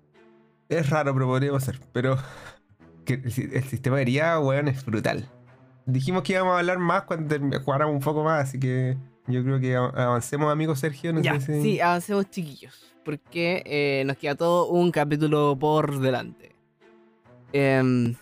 Es 0.70 0.90
raro, 0.90 1.14
pero 1.14 1.28
podríamos 1.28 1.62
hacer. 1.62 1.80
Pero 1.92 2.18
que 3.06 3.16
el, 3.16 3.32
si- 3.32 3.50
el 3.54 3.64
sistema 3.66 3.98
de 3.98 4.02
herida, 4.04 4.40
weón, 4.40 4.68
es 4.68 4.84
brutal. 4.86 5.30
Dijimos 5.86 6.24
que 6.24 6.34
íbamos 6.34 6.56
a 6.56 6.60
hablar 6.60 6.80
más 6.80 7.04
cuando 7.04 7.36
jugáramos 7.64 7.94
un 7.94 8.02
poco 8.02 8.24
más, 8.24 8.48
así 8.50 8.60
que 8.60 8.98
yo 9.28 9.44
creo 9.44 9.60
que 9.60 9.76
av- 9.76 9.96
avancemos, 9.96 10.52
amigo 10.52 10.76
Sergio. 10.76 11.14
No 11.14 11.22
Ya, 11.22 11.40
sé 11.40 11.56
si... 11.58 11.62
sí, 11.62 11.80
avancemos 11.82 12.30
chiquillos. 12.32 12.96
Porque 13.04 13.62
eh, 13.66 14.04
nos 14.08 14.18
queda 14.18 14.34
todo 14.34 14.70
un 14.70 14.90
capítulo 14.92 15.56
por 15.60 16.00
delante. 16.00 16.56
Em, 17.54 18.16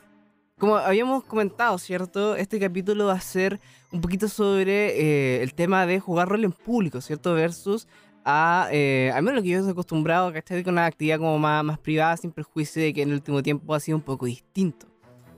como 0.63 0.77
habíamos 0.77 1.25
comentado, 1.25 1.77
¿cierto? 1.77 2.37
Este 2.37 2.57
capítulo 2.57 3.07
va 3.07 3.15
a 3.15 3.19
ser 3.19 3.59
un 3.91 3.99
poquito 3.99 4.29
sobre 4.29 4.97
eh, 4.97 5.43
el 5.43 5.53
tema 5.53 5.85
de 5.85 5.99
jugar 5.99 6.29
rol 6.29 6.45
en 6.45 6.53
público, 6.53 7.01
¿cierto? 7.01 7.33
Versus 7.33 7.85
a, 8.23 8.69
eh, 8.71 9.11
al 9.13 9.23
menos 9.23 9.39
lo 9.39 9.43
que 9.43 9.49
yo 9.49 9.57
estoy 9.57 9.73
acostumbrado, 9.73 10.31
¿cachai? 10.31 10.63
Con 10.63 10.75
una 10.75 10.85
actividad 10.85 11.17
como 11.17 11.37
más, 11.37 11.65
más 11.65 11.79
privada, 11.79 12.15
sin 12.15 12.31
prejuicio 12.31 12.81
de 12.81 12.93
que 12.93 13.01
en 13.01 13.09
el 13.09 13.15
último 13.15 13.43
tiempo 13.43 13.75
ha 13.75 13.81
sido 13.81 13.97
un 13.97 14.03
poco 14.03 14.25
distinto. 14.25 14.87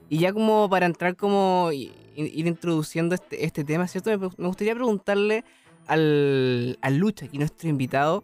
Y 0.10 0.20
ya 0.20 0.32
como 0.32 0.70
para 0.70 0.86
entrar 0.86 1.15
como 1.15 1.72
ir 1.72 1.91
introduciendo 2.15 3.15
este, 3.15 3.46
este 3.46 3.63
tema, 3.63 3.88
¿cierto? 3.88 4.12
Me, 4.12 4.29
me 4.38 4.46
gustaría 4.46 4.75
preguntarle 4.75 5.44
al, 5.88 6.77
al 6.84 6.98
Lucho, 6.98 7.25
aquí 7.25 7.39
nuestro 7.39 7.67
invitado, 7.67 8.24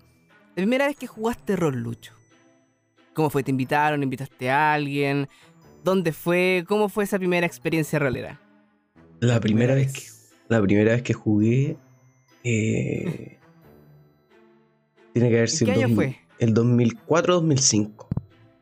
la 0.50 0.54
primera 0.54 0.86
vez 0.86 0.98
que 0.98 1.08
jugaste 1.08 1.56
rol, 1.56 1.78
Lucho. 1.82 2.14
¿Cómo 3.14 3.30
fue? 3.30 3.44
¿Te 3.44 3.52
invitaron? 3.52 4.04
¿Invitaste 4.04 4.50
a 4.50 4.74
alguien? 4.74 5.28
¿Dónde 5.84 6.12
fue? 6.14 6.64
¿Cómo 6.68 6.90
fue 6.90 7.04
esa 7.04 7.18
primera 7.18 7.46
experiencia 7.46 7.98
rolera? 8.00 8.40
La 9.20 9.40
primera 9.40 9.76
vez 9.76 9.94
que, 9.94 10.02
la 10.48 10.62
primera 10.62 10.92
vez 10.94 11.02
que 11.02 11.14
jugué. 11.14 11.78
eh, 12.44 13.38
tiene 15.14 15.30
que 15.30 15.36
haber 15.36 15.42
¿En 15.42 15.56
sido 15.56 15.74
qué 15.74 15.80
el 15.80 15.86
año 15.86 15.96
2000 15.96 15.96
fue? 15.96 16.20
el 16.40 16.54
2004-2005. 16.54 18.08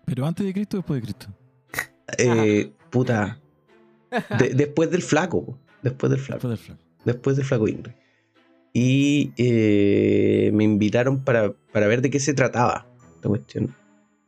Pero 0.05 0.25
antes 0.25 0.45
de 0.45 0.53
Cristo 0.53 0.77
o 0.77 0.79
después 0.79 1.01
de 1.01 1.05
Cristo. 1.07 1.27
Eh, 2.17 2.71
puta. 2.89 3.39
De- 4.39 4.49
después 4.55 4.89
del 4.89 5.01
flaco. 5.03 5.57
Después 5.83 6.09
del 6.09 6.19
flaco. 6.19 6.47
Después 6.47 6.59
del 6.59 6.65
flaco. 6.77 6.81
Después 7.05 7.35
del 7.37 7.45
flaco 7.45 7.67
Ingrid. 7.67 7.91
Y 8.73 9.31
eh, 9.37 10.51
me 10.53 10.63
invitaron 10.63 11.23
para, 11.23 11.53
para 11.71 11.87
ver 11.87 12.01
de 12.01 12.09
qué 12.09 12.19
se 12.19 12.33
trataba 12.33 12.87
esta 13.15 13.29
cuestión. 13.29 13.75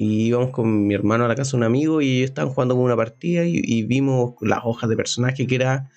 Y 0.03 0.25
íbamos 0.29 0.50
con 0.50 0.88
mi 0.88 0.96
hermano 0.96 1.25
a 1.25 1.27
la 1.27 1.36
casa 1.36 1.51
de 1.51 1.58
un 1.58 1.63
amigo 1.63 2.01
y 2.01 2.17
ellos 2.17 2.31
estaban 2.31 2.51
jugando 2.51 2.74
con 2.74 2.86
una 2.86 2.96
partida 2.96 3.46
y, 3.46 3.62
y 3.63 3.84
vimos 3.84 4.34
las 4.41 4.62
hojas 4.63 4.89
de 4.89 4.96
personaje 4.96 5.46
que 5.46 5.53
era 5.53 5.91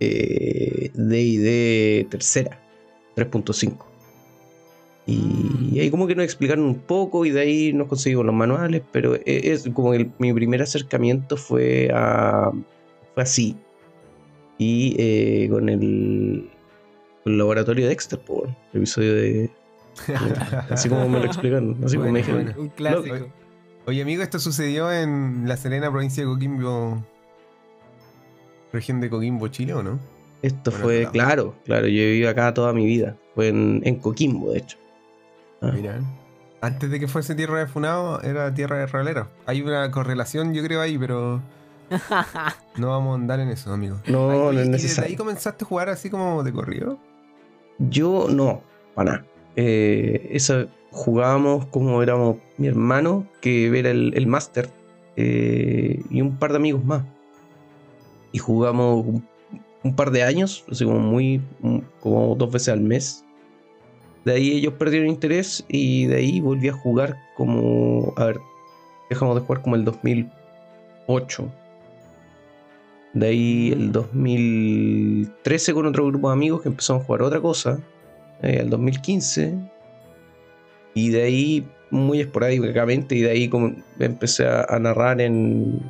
eh, 0.00 0.90
D&D 0.94 2.08
tercera, 2.10 2.60
3.5. 3.14 3.86
Y 5.06 5.78
ahí 5.78 5.90
como 5.90 6.08
que 6.08 6.16
nos 6.16 6.24
explicaron 6.24 6.64
un 6.64 6.80
poco 6.80 7.24
y 7.24 7.30
de 7.30 7.40
ahí 7.40 7.72
nos 7.72 7.86
conseguimos 7.86 8.26
los 8.26 8.34
manuales, 8.34 8.82
pero 8.90 9.14
e- 9.14 9.22
es 9.52 9.68
como 9.74 9.94
el- 9.94 10.10
mi 10.18 10.32
primer 10.32 10.60
acercamiento 10.62 11.36
fue, 11.36 11.88
a, 11.94 12.50
fue 13.14 13.22
así. 13.22 13.56
Y 14.58 14.96
eh, 14.98 15.48
con 15.50 15.68
el, 15.68 16.50
el 17.26 17.38
laboratorio 17.38 17.84
de 17.84 17.90
Dexter, 17.90 18.18
po, 18.18 18.44
el 18.72 18.78
episodio 18.80 19.14
de... 19.14 19.50
Así 20.70 20.88
como 20.88 21.08
me 21.08 21.18
lo 21.20 21.26
explicaron, 21.26 21.76
así 21.84 21.96
como 21.96 22.10
me 22.12 22.18
dijeron. 22.20 22.44
bueno. 22.44 22.60
Un 22.60 22.68
clásico. 22.70 23.14
Oye, 23.14 23.32
Oye, 23.86 24.02
amigo, 24.02 24.22
esto 24.22 24.38
sucedió 24.38 24.92
en 24.92 25.44
La 25.48 25.56
Serena, 25.56 25.90
provincia 25.90 26.22
de 26.22 26.28
Coquimbo. 26.28 27.04
Región 28.72 29.00
de 29.00 29.10
Coquimbo, 29.10 29.48
Chile, 29.48 29.74
¿o 29.74 29.82
no? 29.82 29.98
Esto 30.42 30.70
Bueno, 30.70 30.84
fue, 30.84 31.08
claro. 31.10 31.10
claro, 31.12 31.54
claro, 31.64 31.86
yo 31.88 32.00
he 32.02 32.06
vivido 32.12 32.30
acá 32.30 32.54
toda 32.54 32.72
mi 32.72 32.86
vida. 32.86 33.16
Fue 33.34 33.48
en, 33.48 33.80
en 33.84 33.96
Coquimbo, 33.96 34.52
de 34.52 34.58
hecho. 34.58 34.78
Ah. 35.60 35.72
Mira. 35.74 36.00
Antes 36.62 36.90
de 36.90 37.00
que 37.00 37.08
fuese 37.08 37.34
tierra 37.34 37.58
de 37.58 37.66
Funado, 37.66 38.20
era 38.22 38.52
tierra 38.54 38.76
de 38.78 38.86
roleros. 38.86 39.28
Hay 39.46 39.62
una 39.62 39.90
correlación, 39.90 40.52
yo 40.54 40.62
creo, 40.62 40.80
ahí, 40.82 40.98
pero 40.98 41.40
No 42.76 42.90
vamos 42.90 43.12
a 43.12 43.14
andar 43.20 43.40
en 43.40 43.48
eso, 43.48 43.72
amigo. 43.72 43.98
No, 44.06 44.28
no 44.28 44.52
¿y 44.52 44.56
es 44.56 44.70
desde 44.70 44.70
necesario. 44.70 45.08
ahí 45.10 45.16
comenzaste 45.16 45.64
a 45.64 45.66
jugar 45.68 45.88
así 45.88 46.10
como 46.10 46.42
de 46.42 46.52
corrido? 46.52 46.98
Yo 47.78 48.26
no, 48.30 48.62
para 48.94 49.12
nada. 49.12 49.24
Eh, 49.56 50.28
esa 50.32 50.68
jugábamos 50.90 51.66
como 51.66 52.02
éramos 52.02 52.36
mi 52.56 52.66
hermano, 52.66 53.26
que 53.40 53.66
era 53.78 53.90
el, 53.90 54.12
el 54.14 54.26
eh, 55.16 56.02
y 56.10 56.20
un 56.20 56.36
par 56.38 56.50
de 56.52 56.56
amigos 56.56 56.84
más. 56.84 57.04
Y 58.32 58.38
jugamos 58.38 59.06
un, 59.82 59.96
par 59.96 60.10
de 60.10 60.22
años, 60.22 60.64
así 60.70 60.84
como 60.84 61.00
muy, 61.00 61.40
como 62.00 62.34
dos 62.36 62.50
veces 62.52 62.68
al 62.68 62.80
mes. 62.80 63.24
De 64.24 64.32
ahí 64.32 64.52
ellos 64.52 64.74
perdieron 64.74 65.08
interés 65.08 65.64
y 65.68 66.06
de 66.06 66.16
ahí 66.16 66.40
volví 66.40 66.68
a 66.68 66.72
jugar 66.72 67.16
como, 67.36 68.12
a 68.16 68.26
ver, 68.26 68.40
dejamos 69.08 69.34
de 69.34 69.40
jugar 69.40 69.62
como 69.62 69.76
el 69.76 69.84
2008. 69.84 71.50
De 73.14 73.26
ahí 73.26 73.72
el 73.72 73.90
2013 73.90 75.74
con 75.74 75.86
otro 75.86 76.06
grupo 76.06 76.28
de 76.28 76.34
amigos 76.34 76.62
que 76.62 76.68
empezamos 76.68 77.02
a 77.02 77.06
jugar 77.06 77.22
otra 77.22 77.40
cosa. 77.40 77.80
Eh, 78.42 78.58
el 78.60 78.70
2015. 78.70 79.54
Y 80.94 81.10
de 81.10 81.22
ahí 81.22 81.68
muy 81.90 82.20
esporádicamente. 82.20 83.14
Y 83.14 83.20
de 83.22 83.30
ahí 83.30 83.48
como 83.48 83.72
empecé 83.98 84.46
a, 84.46 84.64
a 84.68 84.78
narrar 84.78 85.20
en, 85.20 85.80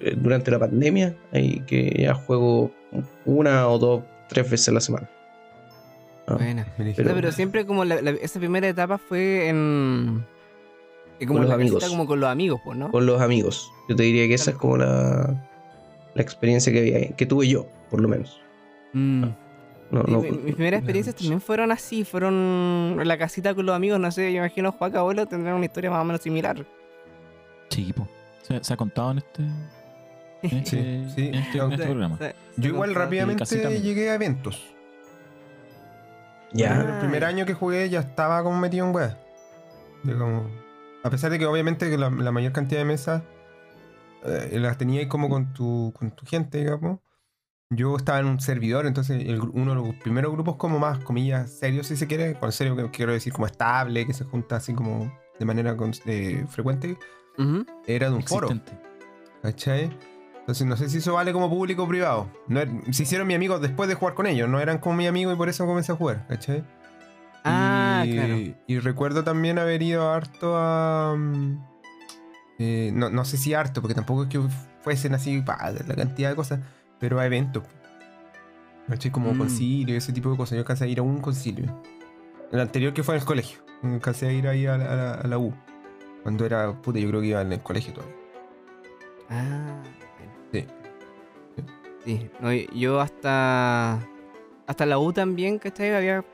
eh, 0.00 0.14
durante 0.16 0.50
la 0.50 0.58
pandemia. 0.58 1.14
Ahí 1.32 1.60
que 1.66 1.94
ya 1.98 2.14
juego 2.14 2.70
una 3.24 3.68
o 3.68 3.78
dos, 3.78 4.02
tres 4.28 4.50
veces 4.50 4.68
a 4.68 4.72
la 4.72 4.80
semana. 4.80 5.08
Ah, 6.26 6.34
Buena. 6.34 6.66
Me 6.78 6.92
Pero- 6.92 7.14
pero 7.14 7.32
siempre 7.32 7.64
como 7.66 7.84
la- 7.84 8.00
la- 8.02 8.10
esa 8.12 8.38
primera 8.38 8.68
etapa 8.68 8.98
fue 8.98 9.48
en... 9.48 10.24
Como 11.26 11.34
Con 11.34 11.42
los 11.42 11.50
amigos. 11.52 11.84
como 11.90 12.06
con 12.06 12.18
los 12.20 12.30
amigos, 12.30 12.60
pues, 12.64 12.78
¿no? 12.78 12.90
Con 12.90 13.04
los 13.04 13.20
amigos. 13.20 13.70
Yo 13.90 13.96
te 13.96 14.04
diría 14.04 14.26
que 14.26 14.32
esa 14.34 14.52
es 14.52 14.56
como 14.56 14.78
la, 14.78 15.34
la 16.14 16.22
experiencia 16.22 16.72
que, 16.72 16.78
había, 16.78 17.08
que 17.14 17.26
tuve 17.26 17.46
yo, 17.46 17.66
por 17.90 18.00
lo 18.00 18.08
menos. 18.08 18.40
Mm. 18.94 19.24
No, 19.90 20.04
Sí, 20.04 20.10
no, 20.12 20.20
mi- 20.20 20.30
mis 20.30 20.54
primeras 20.54 20.78
experiencias 20.78 21.16
también 21.16 21.40
fueron 21.40 21.72
así, 21.72 22.04
fueron 22.04 22.34
en 23.00 23.08
la 23.08 23.18
casita 23.18 23.54
con 23.54 23.66
los 23.66 23.74
amigos, 23.74 23.98
no 23.98 24.10
sé, 24.12 24.32
yo 24.32 24.38
imagino 24.38 24.70
Juan 24.72 24.96
Abuelo 24.96 25.26
tendrán 25.26 25.54
una 25.56 25.64
historia 25.64 25.90
más 25.90 26.00
o 26.00 26.04
menos 26.04 26.20
similar. 26.22 26.64
Sí, 27.70 27.92
po. 27.92 28.06
Se, 28.42 28.62
se 28.62 28.72
ha 28.72 28.76
contado 28.76 29.10
en 29.12 29.18
este, 29.18 29.42
en 29.42 29.52
este, 30.58 30.62
Sí, 30.62 31.12
sí. 31.16 31.26
en 31.28 31.34
este- 31.34 31.58
en 31.58 31.72
este 31.72 31.84
programa. 31.86 32.18
Se- 32.18 32.24
se 32.28 32.34
Yo 32.62 32.68
igual 32.70 32.94
rápidamente 32.94 33.44
llegué 33.80 34.10
a 34.10 34.14
eventos. 34.14 34.62
ya. 36.52 36.80
El 36.80 36.98
primer 37.00 37.24
año 37.24 37.46
que 37.46 37.54
jugué 37.54 37.88
ya 37.90 38.00
estaba 38.00 38.42
como 38.42 38.58
metido 38.60 38.86
en 38.86 38.92
como- 38.92 40.50
A 41.02 41.10
pesar 41.10 41.30
de 41.30 41.38
que 41.38 41.46
obviamente 41.46 41.88
que 41.90 41.96
la, 41.98 42.10
la 42.10 42.30
mayor 42.30 42.52
cantidad 42.52 42.80
de 42.80 42.84
mesas 42.84 43.22
eh, 44.24 44.58
las 44.60 44.76
tenía 44.78 45.00
ahí 45.00 45.06
como 45.08 45.28
con 45.28 45.52
tu, 45.54 45.92
con 45.98 46.10
tu 46.10 46.26
gente, 46.26 46.58
digamos. 46.58 46.98
Yo 47.72 47.96
estaba 47.96 48.18
en 48.18 48.26
un 48.26 48.40
servidor, 48.40 48.84
entonces 48.86 49.24
el 49.24 49.40
uno 49.40 49.70
de 49.70 49.76
los 49.76 49.94
primeros 49.96 50.32
grupos 50.32 50.56
como 50.56 50.80
más, 50.80 50.98
comillas, 51.04 51.50
serios 51.52 51.86
si 51.86 51.96
se 51.96 52.08
quiere, 52.08 52.34
con 52.34 52.50
serio 52.50 52.74
que 52.74 52.90
quiero 52.90 53.12
decir 53.12 53.32
como 53.32 53.46
estable, 53.46 54.06
que 54.06 54.12
se 54.12 54.24
junta 54.24 54.56
así 54.56 54.74
como 54.74 55.12
de 55.38 55.44
manera 55.46 55.76
eh, 56.06 56.44
frecuente, 56.48 56.98
era 57.86 58.10
de 58.10 58.16
un 58.16 58.22
foro. 58.24 58.48
¿Cachai? 59.42 59.96
Entonces 60.40 60.66
no 60.66 60.76
sé 60.76 60.88
si 60.90 60.98
eso 60.98 61.12
vale 61.14 61.32
como 61.32 61.48
público 61.48 61.84
o 61.84 61.88
privado. 61.88 62.28
No, 62.48 62.60
er- 62.60 62.92
se 62.92 63.04
hicieron 63.04 63.28
mi 63.28 63.34
amigos 63.34 63.60
después 63.60 63.88
de 63.88 63.94
jugar 63.94 64.14
con 64.14 64.26
ellos, 64.26 64.48
no 64.48 64.58
eran 64.58 64.78
como 64.78 64.96
mi 64.96 65.06
amigo 65.06 65.32
y 65.32 65.36
por 65.36 65.48
eso 65.48 65.64
comencé 65.64 65.92
a 65.92 65.96
jugar, 65.96 66.26
¿cachai? 66.26 66.64
Ah, 67.44 68.02
y, 68.04 68.12
claro. 68.12 68.36
y 68.66 68.78
recuerdo 68.80 69.22
también 69.22 69.60
haber 69.60 69.80
ido 69.80 70.10
harto 70.10 70.56
a... 70.58 71.14
mm, 71.16 71.64
eh, 72.58 72.90
no, 72.92 73.10
no 73.10 73.24
sé 73.24 73.36
si 73.36 73.54
harto, 73.54 73.80
porque 73.80 73.94
tampoco 73.94 74.24
es 74.24 74.28
que 74.28 74.40
fuesen 74.82 75.14
así 75.14 75.40
pa, 75.40 75.70
la 75.70 75.94
cantidad 75.94 76.30
de 76.30 76.36
cosas, 76.36 76.60
pero 77.00 77.18
a 77.18 77.26
eventos. 77.26 77.64
¿Cachai? 78.88 79.10
Como 79.10 79.32
Mm. 79.34 79.38
concilio, 79.38 79.96
ese 79.96 80.12
tipo 80.12 80.30
de 80.30 80.36
cosas. 80.36 80.52
Yo 80.56 80.60
alcancé 80.60 80.84
a 80.84 80.86
ir 80.88 80.98
a 80.98 81.02
un 81.02 81.18
concilio. 81.20 81.80
El 82.52 82.60
anterior 82.60 82.92
que 82.92 83.02
fue 83.02 83.14
en 83.14 83.20
el 83.20 83.26
colegio. 83.26 83.58
Alcancé 83.82 84.28
a 84.28 84.32
ir 84.32 84.46
ahí 84.46 84.66
a 84.66 84.76
la, 84.76 84.92
a 84.92 84.96
la- 84.96 85.14
a 85.14 85.26
la 85.26 85.38
U. 85.38 85.52
Cuando 86.22 86.44
era, 86.44 86.72
puta, 86.82 86.98
yo 86.98 87.08
creo 87.08 87.20
que 87.20 87.28
iba 87.28 87.40
en 87.40 87.52
el 87.52 87.60
colegio 87.62 87.94
todavía. 87.94 88.16
Ah, 89.30 89.82
Sí. 90.52 90.66
sí. 92.04 92.30
No, 92.40 92.52
yo 92.52 93.00
hasta 93.00 94.00
hasta 94.66 94.86
la 94.86 94.98
U 94.98 95.12
también, 95.12 95.58
¿cachai? 95.58 95.94
Había 95.94 96.24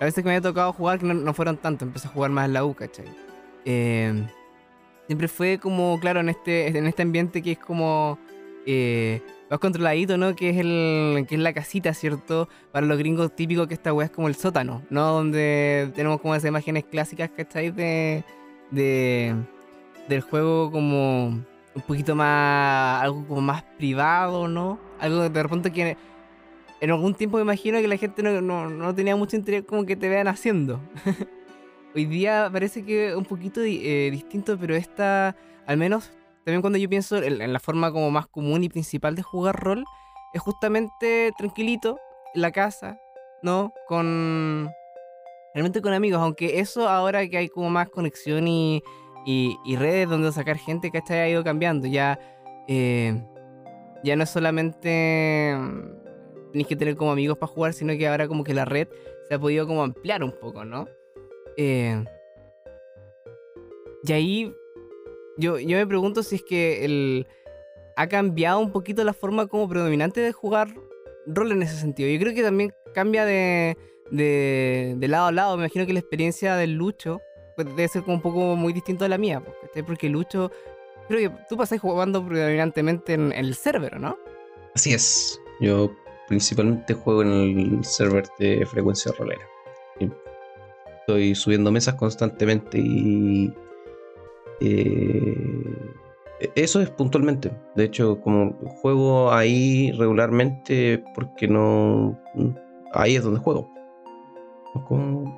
a 0.00 0.04
veces 0.04 0.22
que 0.22 0.28
me 0.28 0.30
había 0.36 0.42
tocado 0.42 0.72
jugar 0.72 0.98
que 0.98 1.06
no, 1.06 1.14
no 1.14 1.32
fueron 1.34 1.56
tanto, 1.56 1.84
empecé 1.84 2.08
a 2.08 2.10
jugar 2.10 2.30
más 2.30 2.46
en 2.46 2.52
la 2.54 2.64
U, 2.64 2.74
¿cachai? 2.74 3.06
Eh, 3.64 4.26
siempre 5.06 5.28
fue 5.28 5.58
como, 5.58 5.98
claro, 6.00 6.20
en 6.20 6.28
este, 6.28 6.66
en 6.76 6.86
este 6.86 7.02
ambiente 7.02 7.40
que 7.42 7.52
es 7.52 7.58
como 7.58 8.18
eh, 8.66 9.22
más 9.54 9.60
controladito, 9.60 10.16
¿no? 10.16 10.34
Que 10.34 10.50
es 10.50 10.56
el 10.56 11.26
que 11.28 11.36
es 11.36 11.40
la 11.40 11.52
casita, 11.52 11.94
¿cierto? 11.94 12.48
Para 12.72 12.86
los 12.86 12.98
gringos 12.98 13.34
típico 13.36 13.68
que 13.68 13.74
esta 13.74 13.92
weá 13.92 14.06
es 14.06 14.10
como 14.10 14.26
el 14.26 14.34
sótano, 14.34 14.82
¿no? 14.90 15.12
Donde 15.12 15.92
tenemos 15.94 16.20
como 16.20 16.34
esas 16.34 16.48
imágenes 16.48 16.84
clásicas, 16.84 17.30
¿cachai? 17.30 17.70
De, 17.70 18.24
de 18.72 19.34
del 20.08 20.20
juego 20.22 20.72
como 20.72 21.26
un 21.28 21.82
poquito 21.86 22.16
más, 22.16 23.02
algo 23.02 23.24
como 23.28 23.40
más 23.42 23.62
privado, 23.78 24.48
¿no? 24.48 24.80
Algo 24.98 25.28
de 25.28 25.42
repente 25.42 25.72
que 25.72 25.96
en 26.80 26.90
algún 26.90 27.14
tiempo 27.14 27.36
me 27.36 27.44
imagino 27.44 27.80
que 27.80 27.86
la 27.86 27.96
gente 27.96 28.24
no, 28.24 28.40
no, 28.40 28.68
no 28.68 28.94
tenía 28.94 29.14
mucho 29.14 29.36
interés 29.36 29.62
como 29.62 29.86
que 29.86 29.94
te 29.94 30.08
vean 30.08 30.26
haciendo. 30.26 30.80
Hoy 31.94 32.06
día 32.06 32.50
parece 32.52 32.84
que 32.84 33.14
un 33.14 33.24
poquito 33.24 33.60
eh, 33.62 34.08
distinto, 34.10 34.58
pero 34.58 34.74
esta, 34.74 35.36
al 35.64 35.76
menos 35.76 36.10
también 36.44 36.60
cuando 36.60 36.78
yo 36.78 36.88
pienso 36.88 37.16
en, 37.22 37.52
la 37.52 37.60
forma 37.60 37.90
como 37.90 38.10
más 38.10 38.26
común 38.26 38.64
y 38.64 38.68
principal 38.68 39.14
de 39.14 39.22
jugar 39.22 39.56
rol, 39.56 39.84
es 40.32 40.40
justamente 40.42 41.32
tranquilito, 41.38 41.98
en 42.34 42.42
la 42.42 42.52
casa, 42.52 42.98
¿no? 43.42 43.72
Con... 43.86 44.70
Realmente 45.54 45.80
con 45.80 45.92
amigos, 45.92 46.20
aunque 46.20 46.58
eso 46.58 46.88
ahora 46.88 47.28
que 47.28 47.36
hay 47.38 47.48
como 47.48 47.70
más 47.70 47.88
conexión 47.88 48.48
y, 48.48 48.82
y, 49.24 49.56
y 49.64 49.76
redes 49.76 50.08
donde 50.08 50.32
sacar 50.32 50.58
gente, 50.58 50.90
¿cachai? 50.90 51.20
Ha 51.20 51.28
ido 51.28 51.44
cambiando. 51.44 51.86
Ya, 51.86 52.18
eh, 52.66 53.22
ya 54.02 54.16
no 54.16 54.24
es 54.24 54.30
solamente 54.30 55.56
mm, 55.56 56.50
tenéis 56.50 56.66
que 56.66 56.76
tener 56.76 56.96
como 56.96 57.12
amigos 57.12 57.38
para 57.38 57.52
jugar, 57.52 57.72
sino 57.72 57.96
que 57.96 58.08
ahora 58.08 58.26
como 58.26 58.42
que 58.42 58.52
la 58.52 58.64
red 58.64 58.88
se 59.28 59.34
ha 59.34 59.38
podido 59.38 59.66
como 59.66 59.82
ampliar 59.82 60.22
un 60.24 60.32
poco, 60.32 60.64
¿no? 60.64 60.88
Eh, 61.56 62.04
y 64.06 64.12
ahí 64.12 64.54
yo, 65.36 65.58
yo 65.58 65.76
me 65.76 65.86
pregunto 65.86 66.22
si 66.22 66.36
es 66.36 66.42
que 66.42 66.84
el, 66.84 67.26
ha 67.96 68.08
cambiado 68.08 68.58
un 68.58 68.72
poquito 68.72 69.04
la 69.04 69.12
forma 69.12 69.46
como 69.46 69.68
predominante 69.68 70.20
de 70.20 70.32
jugar 70.32 70.74
rol 71.26 71.52
en 71.52 71.62
ese 71.62 71.76
sentido. 71.76 72.08
Yo 72.08 72.18
creo 72.20 72.34
que 72.34 72.42
también 72.42 72.72
cambia 72.94 73.24
de, 73.24 73.76
de, 74.10 75.08
lado 75.08 75.26
a 75.26 75.32
lado. 75.32 75.56
Me 75.56 75.64
imagino 75.64 75.86
que 75.86 75.92
la 75.92 76.00
experiencia 76.00 76.56
del 76.56 76.74
Lucho 76.74 77.20
pues, 77.56 77.66
debe 77.68 77.88
ser 77.88 78.02
como 78.02 78.16
un 78.16 78.22
poco 78.22 78.56
muy 78.56 78.72
distinto 78.72 79.04
a 79.04 79.08
la 79.08 79.18
mía. 79.18 79.40
pues. 79.40 79.84
Porque 79.84 80.08
Lucho, 80.08 80.50
creo 81.08 81.30
que 81.30 81.36
tú 81.48 81.56
pasás 81.56 81.80
jugando 81.80 82.26
predominantemente 82.26 83.14
en, 83.14 83.32
en 83.32 83.44
el 83.44 83.54
server, 83.54 84.00
¿no? 84.00 84.16
Así 84.74 84.92
es. 84.92 85.40
Yo 85.60 85.90
principalmente 86.28 86.94
juego 86.94 87.22
en 87.22 87.58
el 87.58 87.84
server 87.84 88.26
de 88.38 88.66
frecuencia 88.66 89.12
rolera. 89.18 89.46
Estoy 91.00 91.34
subiendo 91.34 91.70
mesas 91.70 91.94
constantemente 91.94 92.78
y. 92.78 93.52
eh, 94.60 96.50
eso 96.54 96.80
es 96.80 96.90
puntualmente. 96.90 97.50
De 97.74 97.84
hecho, 97.84 98.20
como 98.20 98.52
juego 98.82 99.32
ahí 99.32 99.92
regularmente 99.92 101.02
porque 101.14 101.48
no. 101.48 102.18
Ahí 102.92 103.16
es 103.16 103.22
donde 103.24 103.40
juego. 103.40 103.68
Con 104.88 105.32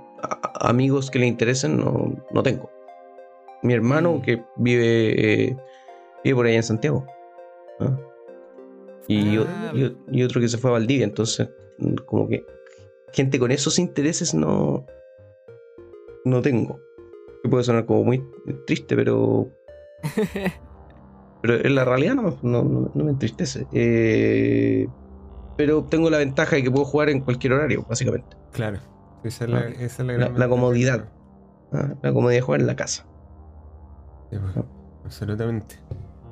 amigos 0.60 1.10
que 1.10 1.18
le 1.18 1.26
interesen 1.26 1.76
no, 1.78 2.14
no 2.30 2.42
tengo. 2.42 2.70
Mi 3.62 3.72
hermano 3.74 4.14
Mm. 4.14 4.22
que 4.22 4.42
vive, 4.56 5.44
eh, 5.44 5.56
vive 6.24 6.36
por 6.36 6.46
allá 6.46 6.56
en 6.56 6.62
Santiago. 6.62 7.06
¿ah? 7.80 7.98
Y, 9.08 9.36
o- 9.38 9.46
Ah, 9.46 9.72
y- 9.74 9.96
y 10.10 10.22
otro 10.24 10.40
que 10.40 10.48
se 10.48 10.58
fue 10.58 10.70
a 10.70 10.74
Valdivia. 10.74 11.04
Entonces, 11.04 11.48
como 12.06 12.28
que 12.28 12.44
gente 13.12 13.38
con 13.38 13.50
esos 13.52 13.78
intereses 13.78 14.34
no, 14.34 14.84
no 16.24 16.42
tengo. 16.42 16.80
Que 17.46 17.50
puede 17.50 17.64
sonar 17.64 17.86
como 17.86 18.02
muy 18.04 18.24
triste, 18.66 18.96
pero. 18.96 19.48
pero 21.42 21.64
en 21.64 21.74
la 21.74 21.84
realidad 21.84 22.14
no, 22.14 22.36
no, 22.42 22.62
no- 22.64 22.90
no 22.94 23.04
me 23.04 23.10
entristece. 23.10 23.66
Eh, 23.72 24.88
pero 25.56 25.84
tengo 25.84 26.10
la 26.10 26.18
ventaja 26.18 26.56
de 26.56 26.62
que 26.62 26.70
puedo 26.70 26.84
jugar 26.84 27.08
en 27.08 27.20
cualquier 27.20 27.52
horario, 27.52 27.84
básicamente. 27.88 28.36
Claro. 28.52 28.78
Esa 29.24 29.44
es 29.44 29.50
la, 29.50 29.58
Ah. 29.58 29.68
esa 29.68 29.84
es 29.84 29.98
la, 30.00 30.12
La- 30.14 30.18
gran 30.26 30.38
la 30.38 30.48
comodidad. 30.48 31.08
¿ah? 31.72 31.94
La 32.02 32.12
comodidad 32.12 32.38
de 32.38 32.42
jugar 32.42 32.60
en 32.60 32.66
la 32.66 32.76
casa. 32.76 33.06
Sí, 34.30 34.38
pues, 34.38 34.66
absolutamente. 35.04 35.76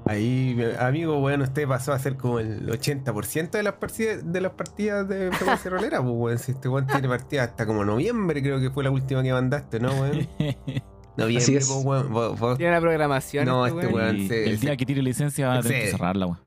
Ahí, 0.07 0.55
amigo, 0.79 1.18
bueno, 1.20 1.44
usted 1.44 1.66
pasó 1.66 1.92
a 1.94 1.98
ser 1.98 2.16
como 2.18 2.38
el 2.38 2.68
80% 2.68 3.53
de 3.57 3.62
las 3.62 3.74
partidas 3.74 4.31
de 4.31 4.40
las 4.42 4.53
partidas 4.53 5.09
de 5.09 5.33
frecuencia 5.33 5.70
rolera, 5.70 6.03
pues 6.03 6.12
weón. 6.14 6.38
Si 6.38 6.53
este 6.53 6.68
weón 6.68 6.87
tiene 6.87 7.09
partidas 7.09 7.48
hasta 7.50 7.64
como 7.66 7.85
noviembre, 7.85 8.42
creo 8.42 8.61
que 8.61 8.70
fue 8.70 8.85
la 8.85 8.90
última 8.90 9.22
que 9.22 9.33
mandaste, 9.33 9.81
¿no, 9.81 9.88
weón? 9.92 10.29
Noviembre, 11.16 11.42
Así 11.44 11.57
es. 11.57 11.68
weón. 11.85 12.12
Vos- 12.12 12.38
vos- 12.38 12.57
Tiene 12.59 12.72
una 12.72 12.81
programación. 12.81 13.44
No, 13.46 13.66
este 13.66 13.81
este 13.81 13.94
weón. 13.94 14.16
el 14.31 14.61
día 14.61 14.77
que 14.77 14.87
tire 14.87 15.03
licencia 15.03 15.48
va 15.48 15.55
a 15.59 15.62
tener 15.62 15.83
que 15.85 15.90
cerrarla, 15.90 16.27
weón. 16.27 16.40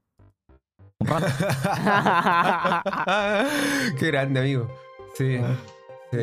Un 0.99 1.07
rato. 1.07 1.27
Qué 3.99 4.07
grande, 4.07 4.39
amigo. 4.39 4.67
Sí. 5.15 5.37
Ah. 5.41 5.55
sí. 6.11 6.19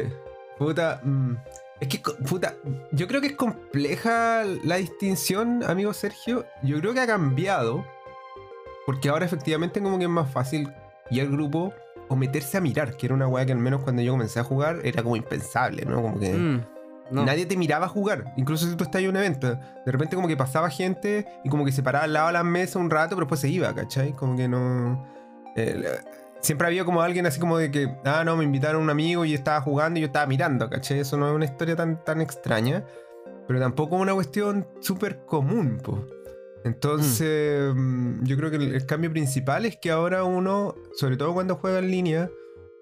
Puta. 0.58 1.00
mm, 1.02 1.34
Es 1.80 1.88
que, 1.88 2.00
puta, 2.28 2.54
yo 2.92 3.06
creo 3.08 3.20
que 3.20 3.28
es 3.28 3.36
compleja 3.36 4.42
la 4.64 4.76
distinción, 4.76 5.62
amigo 5.64 5.92
Sergio. 5.92 6.44
Yo 6.62 6.80
creo 6.80 6.94
que 6.94 7.00
ha 7.00 7.06
cambiado. 7.06 7.84
Porque 8.86 9.08
ahora 9.08 9.24
efectivamente 9.24 9.80
como 9.80 9.96
que 9.98 10.04
es 10.04 10.10
más 10.10 10.30
fácil 10.30 10.70
ir 11.10 11.22
al 11.22 11.30
grupo 11.30 11.72
o 12.08 12.16
meterse 12.16 12.58
a 12.58 12.60
mirar, 12.60 12.96
que 12.98 13.06
era 13.06 13.14
una 13.14 13.26
weá 13.26 13.46
que 13.46 13.52
al 13.52 13.58
menos 13.58 13.80
cuando 13.80 14.02
yo 14.02 14.12
comencé 14.12 14.40
a 14.40 14.44
jugar 14.44 14.80
era 14.84 15.02
como 15.02 15.16
impensable, 15.16 15.86
¿no? 15.86 16.02
Como 16.02 16.20
que... 16.20 16.34
Mm, 16.34 16.62
no. 17.10 17.24
Nadie 17.24 17.46
te 17.46 17.56
miraba 17.56 17.86
a 17.86 17.88
jugar. 17.88 18.32
Incluso 18.36 18.66
si 18.66 18.76
tú 18.76 18.84
estás 18.84 19.02
en 19.02 19.10
un 19.10 19.16
evento. 19.16 19.58
De 19.84 19.92
repente 19.92 20.16
como 20.16 20.28
que 20.28 20.36
pasaba 20.36 20.70
gente 20.70 21.26
y 21.44 21.48
como 21.48 21.64
que 21.64 21.72
se 21.72 21.82
paraba 21.82 22.04
al 22.04 22.12
lado 22.12 22.26
de 22.28 22.32
la 22.34 22.44
mesa 22.44 22.78
un 22.78 22.90
rato, 22.90 23.10
pero 23.10 23.26
después 23.26 23.40
se 23.40 23.48
iba, 23.48 23.74
¿cachai? 23.74 24.12
Como 24.12 24.36
que 24.36 24.48
no... 24.48 25.06
eh, 25.56 26.00
siempre 26.40 26.66
había 26.66 26.84
como 26.84 27.02
alguien 27.02 27.26
así 27.26 27.38
como 27.40 27.58
de 27.58 27.70
que, 27.70 27.94
ah, 28.04 28.22
no, 28.24 28.36
me 28.36 28.44
invitaron 28.44 28.82
un 28.82 28.90
amigo 28.90 29.24
y 29.24 29.34
estaba 29.34 29.60
jugando 29.60 29.98
y 29.98 30.02
yo 30.02 30.06
estaba 30.06 30.26
mirando, 30.26 30.68
¿cachai? 30.68 31.00
Eso 31.00 31.16
no 31.16 31.28
es 31.28 31.34
una 31.34 31.44
historia 31.44 31.76
tan, 31.76 32.02
tan 32.04 32.20
extraña. 32.20 32.84
Pero 33.46 33.60
tampoco 33.60 33.96
es 33.96 34.02
una 34.02 34.14
cuestión 34.14 34.66
súper 34.80 35.24
común, 35.26 35.78
po. 35.82 36.06
Entonces, 36.64 37.74
mm, 37.74 38.24
yo 38.24 38.36
creo 38.38 38.50
que 38.50 38.56
el, 38.56 38.74
el 38.74 38.86
cambio 38.86 39.10
principal 39.12 39.66
es 39.66 39.76
que 39.76 39.90
ahora 39.90 40.24
uno, 40.24 40.74
sobre 40.94 41.18
todo 41.18 41.34
cuando 41.34 41.56
juega 41.56 41.78
en 41.78 41.90
línea, 41.90 42.30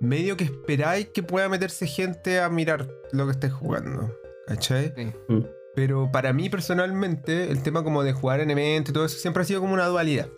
medio 0.02 0.36
que 0.36 0.44
esperáis 0.44 1.08
que 1.08 1.22
pueda 1.22 1.48
meterse 1.48 1.86
gente 1.86 2.40
a 2.40 2.48
mirar 2.48 2.88
lo 3.12 3.26
que 3.26 3.32
estés 3.32 3.52
jugando. 3.52 4.12
¿Cachai? 4.46 4.92
Sí. 4.96 5.12
Mm. 5.28 5.44
Pero 5.74 6.10
para 6.12 6.32
mí 6.32 6.50
personalmente, 6.50 7.50
el 7.50 7.62
tema 7.62 7.84
como 7.84 8.02
de 8.02 8.12
jugar 8.12 8.40
en 8.40 8.50
eventos 8.50 8.90
y 8.90 8.92
todo 8.92 9.06
eso 9.06 9.18
siempre 9.18 9.42
ha 9.42 9.46
sido 9.46 9.60
como 9.60 9.74
una 9.74 9.86
dualidad. 9.86 10.28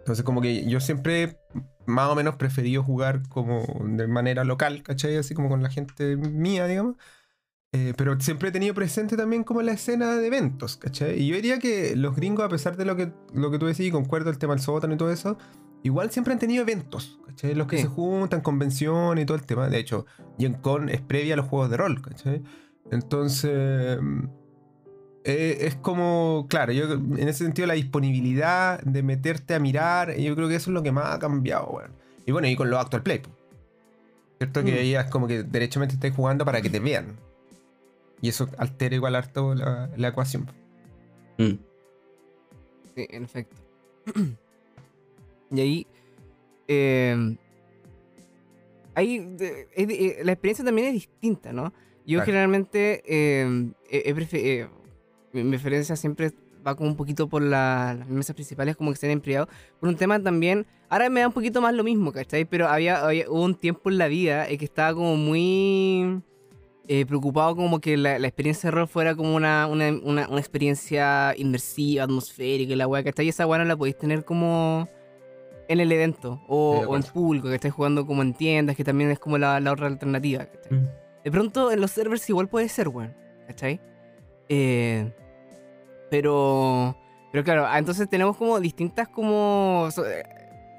Entonces 0.00 0.24
como 0.24 0.40
que 0.40 0.66
yo 0.66 0.80
siempre 0.80 1.38
más 1.86 2.10
o 2.10 2.14
menos 2.14 2.36
preferido 2.36 2.82
jugar 2.82 3.28
como 3.28 3.66
de 3.84 4.06
manera 4.08 4.42
local, 4.44 4.82
¿cachai? 4.82 5.16
Así 5.16 5.34
como 5.34 5.50
con 5.50 5.62
la 5.62 5.70
gente 5.70 6.16
mía, 6.16 6.66
digamos. 6.66 6.96
Eh, 7.72 7.92
pero 7.96 8.18
siempre 8.18 8.48
he 8.48 8.52
tenido 8.52 8.72
presente 8.72 9.16
también 9.18 9.44
como 9.44 9.60
la 9.60 9.72
escena 9.72 10.16
de 10.16 10.26
eventos, 10.26 10.78
¿cachai? 10.78 11.20
Y 11.20 11.28
yo 11.28 11.36
diría 11.36 11.58
que 11.58 11.94
los 11.94 12.16
gringos, 12.16 12.44
a 12.44 12.48
pesar 12.48 12.78
de 12.78 12.86
lo 12.86 12.96
que, 12.96 13.12
lo 13.34 13.50
que 13.50 13.58
tú 13.58 13.66
decís, 13.66 13.86
y 13.86 13.90
concuerdo 13.90 14.30
el 14.30 14.38
tema 14.38 14.54
del 14.54 14.62
sótano 14.62 14.94
y 14.94 14.96
todo 14.96 15.12
eso, 15.12 15.36
igual 15.82 16.10
siempre 16.10 16.32
han 16.32 16.38
tenido 16.38 16.62
eventos, 16.62 17.18
¿cachai? 17.26 17.54
Los 17.54 17.66
que 17.66 17.76
Sí. 17.76 17.82
se 17.82 17.88
juntan, 17.88 18.40
convenciones 18.40 19.22
y 19.22 19.26
todo 19.26 19.36
el 19.36 19.44
tema. 19.46 19.68
De 19.68 19.78
hecho, 19.78 20.06
Gen 20.38 20.54
Con 20.54 20.88
es 20.88 21.00
previa 21.00 21.34
a 21.34 21.36
los 21.36 21.46
juegos 21.46 21.70
de 21.70 21.76
rol, 21.76 22.00
¿cachai? 22.02 22.42
Entonces, 22.90 23.98
mm, 24.00 24.24
eh, 25.24 25.58
es 25.60 25.74
como, 25.76 26.46
claro, 26.48 26.72
yo 26.72 26.90
en 26.92 27.28
ese 27.28 27.44
sentido 27.44 27.66
la 27.66 27.74
disponibilidad 27.74 28.80
de 28.82 29.02
meterte 29.02 29.54
a 29.54 29.58
mirar, 29.58 30.16
yo 30.16 30.34
creo 30.34 30.48
que 30.48 30.54
eso 30.54 30.70
es 30.70 30.74
lo 30.74 30.82
que 30.82 30.92
más 30.92 31.14
ha 31.14 31.18
cambiado, 31.18 31.66
weón. 31.70 31.92
Y 32.26 32.32
bueno, 32.32 32.48
y 32.48 32.56
con 32.56 32.70
los 32.70 32.80
actual 32.80 33.02
play. 33.02 33.22
¿cierto? 34.38 34.62
Que 34.62 34.70
Mm. 34.72 34.78
ahí 34.78 34.94
es 34.94 35.04
como 35.06 35.26
que 35.26 35.42
derechamente 35.42 35.94
estáis 35.96 36.14
jugando 36.14 36.44
para 36.44 36.62
que 36.62 36.70
te 36.70 36.78
vean. 36.78 37.16
Y 38.22 38.28
eso 38.28 38.48
altera 38.58 38.94
igual 38.94 39.16
harto 39.16 39.52
la, 39.54 39.90
la 39.96 40.08
ecuación. 40.08 40.46
Mm. 41.38 41.54
Sí, 42.94 43.06
en 43.10 43.24
efecto. 43.24 43.56
y 45.50 45.60
ahí. 45.60 45.86
eh, 46.68 47.36
ahí 48.94 49.18
de- 49.18 49.68
es 49.74 49.88
de- 49.88 50.06
eh, 50.06 50.16
la 50.24 50.32
experiencia 50.32 50.64
también 50.64 50.88
es 50.88 50.94
distinta, 50.94 51.52
¿no? 51.52 51.72
Yo 52.06 52.16
Claro. 52.18 52.24
generalmente. 52.26 53.02
eh, 53.06 53.70
he- 53.90 54.02
he 54.10 54.14
prefe- 54.14 54.42
eh, 54.44 54.68
mi 55.32 55.44
preferencia 55.50 55.94
siempre 55.96 56.32
va 56.66 56.74
como 56.74 56.90
un 56.90 56.96
poquito 56.96 57.28
por 57.28 57.42
la- 57.42 57.94
las 57.98 58.08
mesas 58.08 58.34
principales, 58.34 58.76
como 58.76 58.90
que 58.90 58.94
estén 58.94 59.10
en 59.10 59.20
privado. 59.20 59.48
Por 59.80 59.88
un 59.88 59.96
tema 59.96 60.20
también. 60.22 60.66
Ahora 60.90 61.08
me 61.10 61.20
da 61.20 61.28
un 61.28 61.32
poquito 61.34 61.60
más 61.60 61.74
lo 61.74 61.84
mismo, 61.84 62.12
¿cachai? 62.12 62.44
Pero 62.46 62.66
había, 62.68 63.04
había- 63.04 63.30
hubo 63.30 63.44
un 63.44 63.54
tiempo 63.54 63.90
en 63.90 63.98
la 63.98 64.08
vida 64.08 64.48
en 64.48 64.58
que 64.58 64.64
estaba 64.64 64.94
como 64.94 65.16
muy. 65.16 66.20
eh, 66.90 67.04
preocupado 67.04 67.54
como 67.54 67.80
que 67.80 67.98
la, 67.98 68.18
la 68.18 68.26
experiencia 68.28 68.68
de 68.70 68.76
rol 68.76 68.88
fuera 68.88 69.14
como 69.14 69.34
una, 69.36 69.66
una, 69.66 69.90
una, 70.02 70.26
una 70.26 70.38
experiencia 70.40 71.34
inmersiva, 71.36 72.04
atmosférica, 72.04 72.72
y 72.72 72.76
la 72.76 72.86
weá, 72.88 73.04
¿cachai? 73.04 73.26
Y 73.26 73.28
esa 73.28 73.46
weá 73.46 73.58
no 73.58 73.66
la 73.66 73.76
podéis 73.76 73.98
tener 73.98 74.24
como 74.24 74.88
en 75.68 75.80
el 75.80 75.92
evento 75.92 76.40
o, 76.48 76.96
en 76.96 77.02
público, 77.02 77.48
que 77.48 77.54
estáis 77.54 77.74
jugando 77.74 78.06
como 78.06 78.22
en 78.22 78.32
tiendas, 78.34 78.74
que 78.76 78.84
también 78.84 79.10
es 79.10 79.18
como 79.18 79.36
la, 79.38 79.60
la 79.60 79.72
otra 79.72 79.86
alternativa, 79.86 80.46
¿cachai? 80.46 80.78
Mm. 80.78 80.86
De 81.24 81.30
pronto 81.30 81.70
en 81.70 81.80
los 81.80 81.90
servers 81.90 82.28
igual 82.30 82.48
puede 82.48 82.68
ser, 82.68 82.88
weón, 82.88 83.14
¿cachai? 83.46 83.80
Eh, 84.48 85.12
pero, 86.10 86.96
pero 87.32 87.44
claro, 87.44 87.66
ah, 87.66 87.78
entonces 87.78 88.08
tenemos 88.08 88.36
como 88.36 88.58
distintas 88.60 89.08
como... 89.08 89.88
so- 89.90 90.06
eh, 90.08 90.22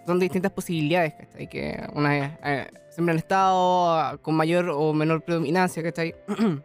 son 0.08 0.20
distintas 0.20 0.52
posibilidades, 0.52 1.14
¿cachai? 1.14 1.48
Que 1.48 1.84
una 1.94 2.38
eh, 2.44 2.68
siempre 2.90 3.12
han 3.12 3.20
estado 3.20 3.92
ah, 3.92 4.18
con 4.20 4.34
mayor 4.34 4.70
o 4.70 4.92
menor 4.92 5.22
predominancia, 5.22 5.84
¿cachai? 5.84 6.16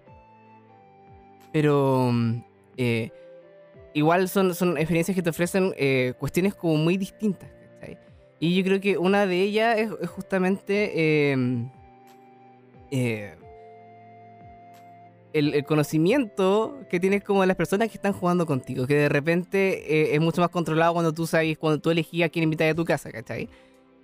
Pero 1.53 2.11
eh, 2.77 3.11
igual 3.93 4.29
son, 4.29 4.55
son 4.55 4.77
experiencias 4.79 5.15
que 5.15 5.23
te 5.23 5.31
ofrecen 5.31 5.75
eh, 5.77 6.15
cuestiones 6.19 6.55
como 6.55 6.77
muy 6.77 6.97
distintas. 6.97 7.51
Y 8.41 8.57
yo 8.57 8.65
creo 8.65 8.81
que 8.81 8.99
una 8.99 9.27
de 9.27 9.41
ellas 9.43 9.79
es, 9.79 9.91
es 10.03 10.09
justamente 10.11 10.93
eh, 11.33 11.37
eh, 12.91 13.35
el, 15.33 15.55
el 15.55 15.65
conocimiento 15.65 16.79
que 16.91 17.01
tienes 17.01 17.25
como 17.25 17.41
de 17.41 17.47
las 17.47 17.57
personas 17.57 17.89
que 17.89 17.95
están 17.97 18.13
jugando 18.13 18.47
contigo, 18.47 18.87
que 18.87 18.95
de 18.95 19.09
repente 19.09 20.13
eh, 20.13 20.15
es 20.15 20.21
mucho 20.21 20.41
más 20.41 20.51
controlado 20.51 20.93
cuando 20.93 21.13
tú 21.13 21.27
sabes, 21.27 21.59
cuando 21.59 21.81
tú 21.81 21.91
elegías 21.91 22.27
a 22.27 22.31
quién 22.31 22.45
invitar 22.45 22.69
a 22.69 22.75
tu 22.75 22.85
casa, 22.85 23.11
¿cachai? 23.11 23.49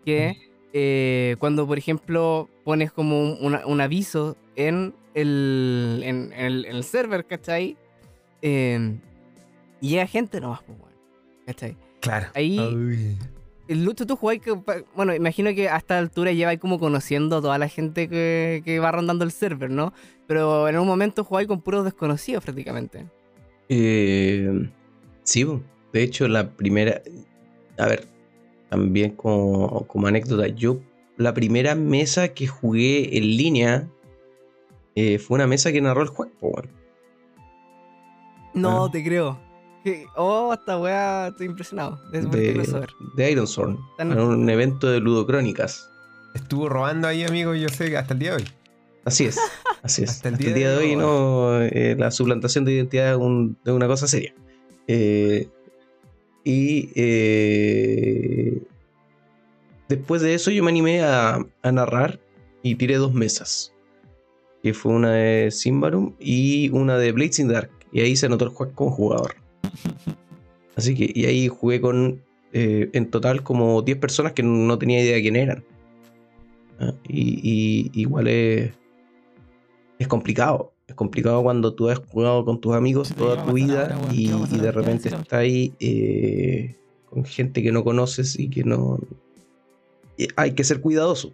Que 0.05 0.37
eh, 0.73 1.37
cuando, 1.39 1.67
por 1.67 1.79
ejemplo, 1.79 2.49
pones 2.65 2.91
como 2.93 3.21
un, 3.21 3.39
una- 3.45 3.67
un 3.67 3.81
aviso 3.81 4.37
en 4.57 4.95
el, 5.15 6.01
en, 6.05 6.33
en 6.33 6.47
el, 6.47 6.65
en 6.67 6.77
el 6.77 6.85
server, 6.85 7.27
¿cachai? 7.27 7.77
Eh, 8.43 8.97
y 9.81 9.89
llega 9.91 10.07
gente 10.07 10.41
nomás, 10.41 10.63
pues, 10.63 10.79
weón, 10.79 10.95
¿cachai? 11.47 11.77
Claro. 12.01 12.29
Ahí- 12.35 12.59
Uy. 12.59 13.17
El 13.71 13.85
Lucho, 13.85 14.05
tú 14.05 14.17
jugáis 14.17 14.43
Bueno, 14.97 15.15
imagino 15.15 15.55
que 15.55 15.69
a 15.69 15.77
esta 15.77 15.97
altura 15.97 16.33
lleváis 16.33 16.59
como 16.59 16.81
conociendo 16.81 17.37
a 17.37 17.41
toda 17.41 17.57
la 17.57 17.69
gente 17.69 18.09
que, 18.09 18.63
que 18.65 18.81
va 18.81 18.91
rondando 18.91 19.25
el 19.25 19.31
server, 19.31 19.71
¿no? 19.71 19.93
Pero 20.27 20.69
en 20.69 20.77
un 20.79 20.87
momento 20.89 21.23
jugáis 21.23 21.47
con 21.47 21.61
puros 21.61 21.85
desconocidos 21.85 22.43
prácticamente. 22.43 23.07
Eh, 23.69 24.69
sí, 25.23 25.47
de 25.93 26.03
hecho, 26.03 26.27
la 26.27 26.51
primera. 26.51 27.01
A 27.79 27.87
ver, 27.87 28.07
también 28.71 29.13
como, 29.13 29.87
como 29.87 30.09
anécdota, 30.09 30.49
yo 30.49 30.81
la 31.17 31.33
primera 31.33 31.77
mesa 31.77 32.35
que 32.35 32.49
jugué 32.49 33.17
en 33.19 33.25
línea 33.37 33.89
eh, 34.97 35.19
fue 35.21 35.37
una 35.37 35.47
mesa 35.47 35.71
que 35.71 35.81
narró 35.81 36.03
el 36.03 36.09
juego, 36.09 36.33
weón. 36.41 36.69
No, 38.53 38.87
Ah. 38.87 38.91
te 38.91 39.05
creo. 39.05 39.39
Oh, 40.17 40.53
esta 40.53 40.79
weá, 40.79 41.29
estoy 41.29 41.47
impresionado. 41.47 41.99
Quiero 42.11 42.29
de, 42.29 42.65
saber. 42.65 42.91
de 43.17 43.31
Iron 43.33 43.47
Sword, 43.47 43.77
Tan- 43.97 44.13
en 44.13 44.19
un 44.21 44.49
evento 44.51 44.91
de 44.91 45.01
ludocrónicas. 45.01 45.89
Estuvo 46.35 46.69
robando 46.69 47.09
ahí, 47.09 47.25
amigo, 47.25 47.55
yo 47.55 47.69
sé, 47.69 47.97
hasta 47.97 48.13
el 48.15 48.21
día 48.21 48.31
de 48.31 48.37
hoy. 48.43 48.49
Así 49.05 49.25
es, 49.25 49.39
así 49.83 50.03
es. 50.05 50.11
Hasta 50.11 50.29
Hasta 50.29 50.49
el 50.49 50.55
día 50.55 50.69
de 50.71 50.77
de 50.77 50.79
hoy, 50.91 50.97
no, 50.97 51.61
eh, 51.63 51.97
la 51.99 52.11
suplantación 52.11 52.65
de 52.65 52.73
identidad 52.75 53.11
es 53.13 53.17
un- 53.17 53.57
es 53.65 53.73
una 53.73 53.87
cosa 53.87 54.07
seria. 54.07 54.35
Eh, 54.87 55.49
y 56.45 56.91
eh, 56.95 58.63
después 59.89 60.23
de 60.23 60.35
eso 60.35 60.51
yo 60.51 60.63
me 60.65 60.71
animé 60.71 61.03
a, 61.03 61.39
a 61.63 61.73
narrar 61.73 62.21
y 62.63 62.75
tiré 62.75 62.97
dos 62.97 63.13
mesas. 63.15 63.73
Que 64.63 64.75
fue 64.75 64.93
una 64.93 65.13
de 65.13 65.51
Simbarum 65.51 66.15
y 66.21 66.69
una 66.71 66.99
de 66.99 67.13
Blazing 67.13 67.49
Dark. 67.49 67.71
Y 67.93 68.01
ahí 68.01 68.15
se 68.15 68.27
anotó 68.27 68.45
el 68.45 68.51
juego 68.51 68.73
como 68.75 68.91
jugador. 68.91 69.37
Así 70.77 70.95
que, 70.95 71.11
y 71.15 71.27
ahí 71.27 71.49
jugué 71.49 71.81
con 71.81 72.23
eh, 72.53 72.91
en 72.93 73.11
total 73.11 73.43
como 73.43 73.83
10 73.83 73.99
personas 73.99 74.33
que 74.33 74.43
no 74.43 74.79
tenía 74.79 75.03
idea 75.03 75.15
de 75.15 75.23
quién 75.23 75.37
eran. 75.37 75.65
Ah, 76.79 76.95
Y, 77.07 77.91
y 77.93 78.01
igual 78.01 78.29
es, 78.29 78.73
es 79.99 80.09
complicado. 80.09 80.73
Es 80.89 80.95
complicado 80.97 81.43
cuando 81.43 81.75
tú 81.75 81.89
has 81.89 81.99
jugado 81.99 82.45
con 82.45 82.61
tus 82.61 82.75
amigos 82.75 83.09
Sí, 83.09 83.15
toda 83.15 83.35
¿qué 83.35 83.37
va 83.37 83.43
a 83.43 83.47
tu 83.47 83.53
vida 83.53 83.83
ahora, 83.83 84.13
y, 84.13 84.27
¿Qué 84.27 84.33
va 84.33 84.39
a 84.39 84.41
y 84.41 84.43
pasar 84.43 84.61
de 84.61 84.73
repente 84.73 85.09
estás 85.09 85.33
ahí 85.33 85.73
eh, 85.79 86.77
con 87.09 87.25
gente 87.25 87.63
que 87.63 87.71
no 87.71 87.85
conoces 87.85 88.39
y 88.39 88.51
que 88.51 88.65
no... 88.65 88.99
y 90.17 90.29
hay 90.37 90.53
que 90.53 90.65
ser 90.65 90.81
cuidadoso. 90.81 91.33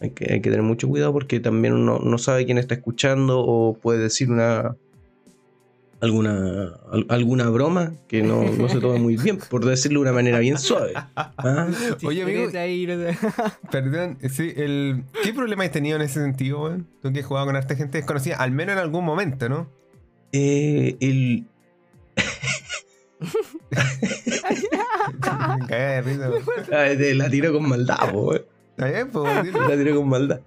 Hay 0.00 0.10
que, 0.10 0.32
hay 0.32 0.40
que 0.40 0.48
tener 0.48 0.62
mucho 0.62 0.88
cuidado 0.88 1.12
porque 1.12 1.40
también 1.40 1.74
uno 1.74 1.98
no 1.98 2.16
sabe 2.16 2.46
quién 2.46 2.56
está 2.56 2.74
escuchando 2.74 3.40
o 3.40 3.74
puede 3.74 3.98
decir 3.98 4.30
una 4.30 4.76
alguna 6.00 6.74
al- 6.90 7.06
alguna 7.08 7.48
broma 7.50 7.92
que 8.08 8.22
no, 8.22 8.42
no 8.44 8.68
se 8.68 8.80
tome 8.80 8.98
muy 8.98 9.16
bien, 9.16 9.38
por 9.50 9.64
decirlo 9.64 10.00
de 10.00 10.02
una 10.04 10.12
manera 10.12 10.38
bien 10.38 10.58
suave. 10.58 10.92
Ah, 11.16 11.68
Oye, 12.04 12.22
amigo. 12.22 12.50
Perdón, 13.70 14.18
sí, 14.30 14.52
el... 14.56 15.04
¿qué 15.22 15.32
problema 15.34 15.64
has 15.64 15.70
tenido 15.72 15.96
en 15.96 16.02
ese 16.02 16.20
sentido, 16.22 16.62
weón? 16.62 16.86
Tú 17.02 17.12
que 17.12 17.20
has 17.20 17.26
jugado 17.26 17.46
con 17.46 17.56
harta 17.56 17.74
gente 17.76 17.98
desconocida, 17.98 18.36
al 18.36 18.50
menos 18.52 18.72
en 18.74 18.78
algún 18.78 19.04
momento, 19.04 19.48
¿no? 19.48 19.68
eh, 20.32 20.96
el, 21.00 21.44
Me 25.58 25.66
cagué 25.68 25.76
de 25.76 26.02
risa. 26.02 26.30
Ah, 26.72 26.86
te 26.96 27.14
La 27.14 27.28
tiró 27.30 27.52
con 27.52 27.68
maldad, 27.68 27.96
po, 28.10 28.20
weón. 28.28 28.42
Está 28.70 28.86
bien, 28.90 29.10
pues, 29.10 29.42
dilo. 29.44 29.68
La 29.68 29.76
tiró 29.76 29.96
con 29.96 30.08
maldad. 30.08 30.40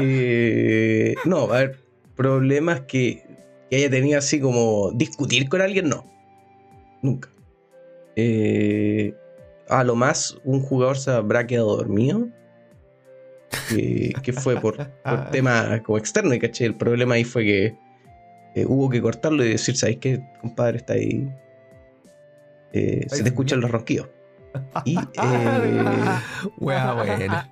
Eh, 0.00 1.14
no, 1.24 1.44
a 1.52 1.58
ver, 1.58 1.78
problemas 2.16 2.80
que, 2.82 3.24
que 3.70 3.76
haya 3.76 3.90
tenido 3.90 4.18
así 4.18 4.40
como 4.40 4.90
discutir 4.92 5.48
con 5.48 5.60
alguien, 5.60 5.88
no. 5.88 6.04
Nunca. 7.02 7.28
Eh, 8.16 9.14
a 9.68 9.84
lo 9.84 9.94
más, 9.94 10.38
un 10.44 10.60
jugador 10.60 10.96
se 10.98 11.10
habrá 11.10 11.46
quedado 11.46 11.76
dormido. 11.76 12.28
Que, 13.70 14.12
que 14.22 14.32
fue 14.32 14.60
por, 14.60 14.76
por 15.02 15.30
tema 15.30 15.82
como 15.84 15.98
externo, 15.98 16.34
y 16.34 16.38
caché. 16.38 16.66
El 16.66 16.74
problema 16.74 17.14
ahí 17.14 17.24
fue 17.24 17.44
que 17.44 17.76
eh, 18.54 18.66
hubo 18.66 18.88
que 18.88 19.00
cortarlo 19.00 19.44
y 19.44 19.50
decir, 19.50 19.76
¿sabes 19.76 19.98
qué, 19.98 20.20
compadre? 20.40 20.78
Está 20.78 20.94
ahí. 20.94 21.32
Eh, 22.72 23.06
se 23.08 23.22
te 23.22 23.28
escuchan 23.28 23.60
los 23.60 23.70
ronquidos. 23.70 24.08
Y 24.84 24.98
eh, 24.98 26.18
Wea, 26.58 26.92
buena. 26.92 27.50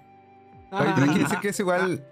Oye, 0.73 0.93
pero 0.95 1.07
quiere 1.07 1.23
decir 1.23 1.39
que 1.41 1.49
es 1.51 1.61
igual. 1.61 2.05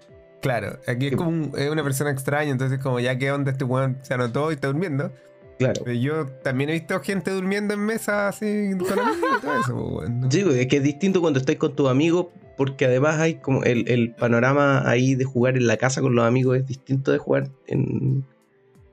Claro, 0.45 0.77
aquí 0.87 1.07
es 1.07 1.15
como 1.15 1.29
un- 1.31 1.51
es 1.57 1.69
una 1.71 1.83
persona 1.83 2.11
extraña, 2.11 2.51
entonces 2.51 2.77
como 2.77 2.99
ya 2.99 3.17
que 3.17 3.31
onda 3.31 3.51
este 3.51 3.63
weón 3.63 3.97
se 4.03 4.13
anotó 4.13 4.51
y 4.51 4.53
está 4.53 4.67
durmiendo. 4.67 5.11
claro. 5.57 5.81
Pero 5.83 5.97
yo 5.97 6.25
también 6.43 6.69
he 6.69 6.73
visto 6.73 6.99
gente 6.99 7.31
durmiendo 7.31 7.73
en 7.73 7.79
mesa 7.79 8.27
así 8.27 8.69
con 8.77 8.99
amigos 8.99 9.17
y 9.39 9.41
todo 9.41 9.59
eso, 9.59 9.73
pues, 9.97 10.09
weón. 10.09 10.31
Sí, 10.31 10.43
es 10.59 10.67
que 10.67 10.77
es 10.77 10.83
distinto 10.83 11.19
cuando 11.19 11.39
estáis 11.39 11.57
con 11.57 11.75
tus 11.75 11.89
amigos, 11.89 12.27
porque 12.57 12.85
además 12.85 13.19
hay 13.19 13.35
como 13.35 13.63
el, 13.63 13.87
el 13.89 14.13
panorama 14.13 14.87
ahí 14.87 15.15
de 15.15 15.25
jugar 15.25 15.57
en 15.57 15.65
la 15.65 15.77
casa 15.77 16.01
con 16.01 16.13
los 16.15 16.23
amigos 16.25 16.57
es 16.57 16.67
distinto 16.67 17.11
de 17.11 17.17
jugar 17.17 17.49
en, 17.67 18.23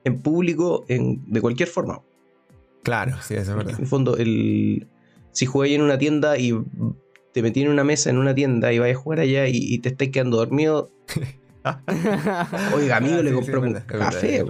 en 0.05 0.19
público 0.21 0.85
en, 0.87 1.21
de 1.31 1.39
cualquier 1.39 1.69
forma. 1.69 2.01
Claro, 2.81 3.15
sí, 3.21 3.35
eso 3.35 3.51
es 3.51 3.57
verdad. 3.57 3.75
En 3.75 3.81
el 3.81 3.87
fondo, 3.87 4.17
el, 4.17 4.87
si 5.31 5.45
jugáis 5.45 5.75
en 5.75 5.81
una 5.83 5.97
tienda 5.99 6.35
y 6.37 6.53
te 7.31 7.41
metí 7.41 7.61
en 7.61 7.69
una 7.69 7.83
mesa 7.83 8.09
en 8.09 8.17
una 8.17 8.33
tienda 8.35 8.73
y 8.73 8.79
vais 8.79 8.95
a 8.95 8.99
jugar 8.99 9.19
allá 9.21 9.47
y, 9.47 9.53
y 9.57 9.79
te 9.79 9.89
estáis 9.89 10.11
quedando 10.11 10.37
dormido, 10.37 10.89
oiga, 12.75 12.97
amigo, 12.97 13.15
Ah, 13.19 13.21
le 13.21 13.29
sí, 13.29 13.35
compré 13.35 13.53
sí, 13.53 13.57
un 13.59 13.73
café. 13.99 14.45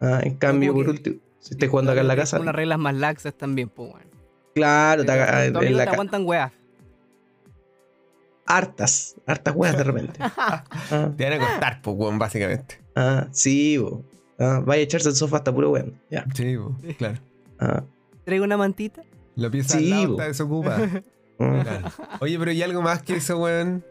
Ah, 0.00 0.20
en 0.22 0.34
cambio, 0.36 0.72
por 0.74 0.84
que- 0.84 0.90
último, 0.90 1.16
si 1.38 1.54
estés 1.54 1.68
jugando 1.70 1.92
acá 1.92 2.00
en 2.00 2.08
la 2.08 2.16
casa, 2.16 2.40
Unas 2.40 2.54
reglas 2.54 2.78
más 2.78 2.94
laxas 2.94 3.34
también, 3.34 3.68
pues, 3.68 3.92
weón. 3.94 4.06
claro, 4.54 5.04
te 5.04 5.12
en 5.12 5.56
amigos 5.56 5.72
la 5.72 5.78
te 5.78 5.84
ca- 5.86 5.92
aguantan 5.92 6.26
weas. 6.26 6.52
hartas, 8.46 9.16
hartas 9.26 9.54
weas 9.56 9.76
de 9.76 9.84
repente. 9.84 10.20
Ah. 10.88 11.10
Te 11.16 11.24
van 11.28 11.32
a 11.32 11.38
costar, 11.46 11.82
pues, 11.82 11.96
weón, 11.98 12.18
básicamente. 12.18 12.80
Ah, 12.94 13.26
sí, 13.32 13.76
bo. 13.78 14.04
Ah, 14.38 14.60
vaya 14.64 14.80
a 14.80 14.84
echarse 14.84 15.08
el 15.08 15.16
sofá 15.16 15.38
hasta 15.38 15.52
puro 15.52 15.70
weón. 15.72 15.94
Ya. 16.10 16.24
Sí, 16.34 16.56
pues, 16.80 16.96
claro. 16.96 17.18
Ah, 17.58 17.82
¿Traigo 18.24 18.44
una 18.44 18.56
mantita? 18.56 19.02
Lo 19.34 19.50
piensa 19.50 19.78
Sí, 19.78 19.92
al 19.92 20.00
lado, 20.02 20.12
está 20.12 20.24
desocupada. 20.28 21.02
ah. 21.40 21.60
Claro. 21.62 21.88
Oye, 22.20 22.38
pero 22.38 22.52
¿y 22.52 22.62
algo 22.62 22.82
más 22.82 23.02
que 23.02 23.16
eso, 23.16 23.38
weón? 23.38 23.84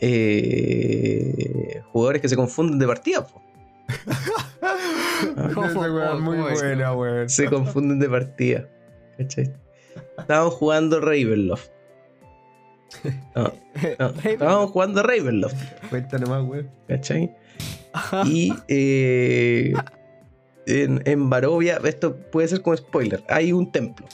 Eh, 0.00 1.82
jugadores 1.92 2.22
que 2.22 2.28
se 2.28 2.36
confunden 2.36 2.78
de 2.78 2.86
partida. 2.86 3.26
po. 3.26 3.42
Esa 5.18 5.90
weón 5.90 6.16
es 6.16 6.20
muy 6.20 6.36
buena, 6.36 6.94
weón. 6.94 7.28
Se 7.28 7.46
confunden 7.46 7.98
de 7.98 8.08
partida. 8.08 8.68
¿Cachai? 9.16 9.52
Estábamos 10.18 10.54
jugando 10.54 11.00
Ravenloft. 11.00 11.70
No, 13.34 13.52
no, 13.98 14.12
estábamos 14.24 14.70
jugando 14.70 15.02
Ravenloft. 15.02 15.56
Cuéntanos 15.90 16.28
más, 16.28 16.44
weón. 16.44 16.70
¿Cachai? 16.86 17.34
Y 18.26 18.52
eh, 18.68 19.74
en, 20.66 21.02
en 21.04 21.30
Barovia, 21.30 21.80
esto 21.84 22.16
puede 22.16 22.48
ser 22.48 22.62
como 22.62 22.76
spoiler, 22.76 23.24
hay 23.28 23.52
un 23.52 23.72
templo, 23.72 24.06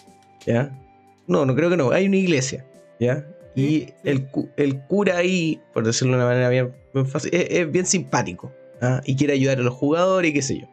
¿ya? 0.47 0.71
No, 1.27 1.45
no 1.45 1.55
creo 1.55 1.71
que 1.71 1.77
no, 1.77 1.91
hay 1.91 2.07
una 2.07 2.17
iglesia, 2.17 2.65
¿ya? 3.01 3.27
Y 3.55 3.63
Sí. 3.63 3.95
El, 4.05 4.29
el 4.57 4.81
cura 4.87 5.19
ahí, 5.19 5.61
por 5.73 5.85
decirlo 5.87 6.13
de 6.15 6.19
una 6.19 6.27
manera 6.27 6.49
bien, 6.49 6.73
bien 6.93 7.07
fácil, 7.07 7.31
es, 7.35 7.47
es 7.51 7.71
bien 7.71 7.87
simpático, 7.87 8.53
¿ah? 8.81 9.01
Y 9.05 9.17
quiere 9.17 9.35
ayudar 9.35 9.59
a 9.59 9.63
los 9.63 9.75
jugadores 9.75 10.31
y 10.31 10.35
qué 10.35 10.43
sé 10.43 10.59
yo. 10.61 10.67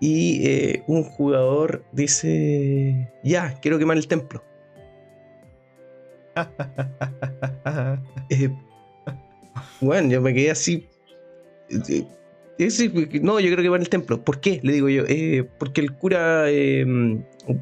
Y 0.00 0.46
eh, 0.46 0.82
un 0.86 1.02
jugador 1.04 1.82
dice, 1.92 3.10
ya, 3.24 3.58
quiero 3.62 3.78
quemar 3.78 3.96
el 3.96 4.06
templo. 4.08 4.42
Eh, 8.28 8.50
bueno, 9.80 10.08
yo 10.10 10.20
me 10.20 10.34
quedé 10.34 10.50
así. 10.50 10.86
eh, 11.88 12.04
no, 13.22 13.40
yo 13.40 13.50
creo 13.50 13.62
que 13.62 13.68
va 13.68 13.76
en 13.76 13.82
el 13.82 13.88
templo. 13.88 14.22
¿Por 14.22 14.40
qué? 14.40 14.60
Le 14.62 14.72
digo 14.74 14.88
yo. 14.88 15.04
"Eh, 15.08 15.48
porque 15.58 15.80
el 15.80 15.92
cura. 15.94 16.44
eh, 16.50 16.84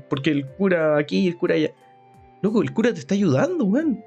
porque 0.08 0.30
el 0.30 0.46
cura 0.46 0.96
aquí 0.98 1.20
y 1.20 1.28
el 1.28 1.36
cura 1.36 1.54
allá. 1.56 1.70
Loco, 2.44 2.60
el 2.60 2.74
cura 2.74 2.92
te 2.92 3.00
está 3.00 3.14
ayudando, 3.14 3.64
weón. 3.64 4.04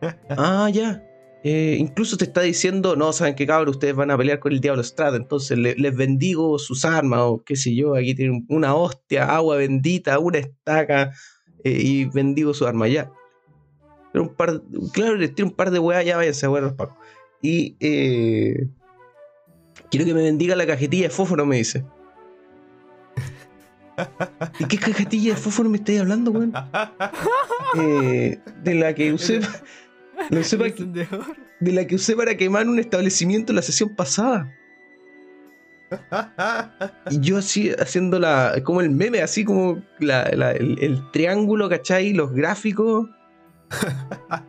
Ah, 0.30 0.70
ya. 0.72 1.02
Eh, 1.42 1.76
incluso 1.80 2.16
te 2.16 2.24
está 2.24 2.42
diciendo, 2.42 2.94
no, 2.94 3.12
saben 3.12 3.34
qué 3.34 3.44
cabrón, 3.44 3.70
ustedes 3.70 3.96
van 3.96 4.12
a 4.12 4.16
pelear 4.16 4.38
con 4.38 4.52
el 4.52 4.60
diablo 4.60 4.84
Strad, 4.84 5.16
entonces 5.16 5.58
le- 5.58 5.74
les 5.74 5.96
bendigo 5.96 6.60
sus 6.60 6.84
armas, 6.84 7.20
o 7.22 7.42
qué 7.44 7.56
sé 7.56 7.74
yo, 7.74 7.96
aquí 7.96 8.14
tienen 8.14 8.46
una 8.48 8.76
hostia, 8.76 9.24
agua 9.34 9.56
bendita, 9.56 10.20
una 10.20 10.38
estaca, 10.38 11.12
eh, 11.64 11.70
y 11.82 12.04
bendigo 12.04 12.54
su 12.54 12.66
arma, 12.68 12.86
ya. 12.86 13.10
Pero 14.12 14.24
un 14.24 14.34
par, 14.34 14.62
claro, 14.92 15.16
les 15.16 15.34
tiro 15.34 15.48
un 15.48 15.54
par 15.54 15.72
de 15.72 15.80
weas, 15.80 16.04
ya 16.04 16.16
váyanse 16.16 16.46
a 16.46 16.50
los 16.50 16.74
pacos. 16.74 16.96
Y 17.42 17.76
eh, 17.80 18.68
quiero 19.90 20.06
que 20.06 20.14
me 20.14 20.22
bendiga 20.22 20.54
la 20.54 20.66
cajetilla 20.66 21.04
de 21.04 21.10
fósforo, 21.10 21.46
me 21.46 21.56
dice. 21.56 21.84
¿Y 24.58 24.64
qué 24.66 24.78
cajetilla 24.78 25.34
de 25.34 25.40
fósforo 25.40 25.68
me 25.70 25.78
estáis 25.78 26.00
hablando, 26.00 26.30
weón? 26.30 26.52
Eh, 27.78 28.38
de 28.62 28.74
la 28.74 28.94
que 28.94 29.12
usé, 29.12 29.40
la 30.30 30.40
usé 30.40 30.56
para, 30.56 30.70
de 30.70 31.72
la 31.72 31.86
que 31.86 31.94
usé 31.96 32.14
para 32.16 32.36
quemar 32.36 32.68
un 32.68 32.78
establecimiento 32.78 33.52
en 33.52 33.56
la 33.56 33.62
sesión 33.62 33.94
pasada. 33.94 34.52
Y 37.10 37.20
yo 37.20 37.38
así 37.38 37.70
haciendo 37.78 38.18
la. 38.18 38.54
como 38.64 38.80
el 38.80 38.90
meme, 38.90 39.20
así 39.22 39.44
como 39.44 39.82
la- 40.00 40.28
la- 40.34 40.52
el, 40.52 40.78
el 40.82 41.10
triángulo, 41.12 41.68
¿cachai? 41.68 42.12
Los 42.12 42.32
gráficos. 42.32 43.08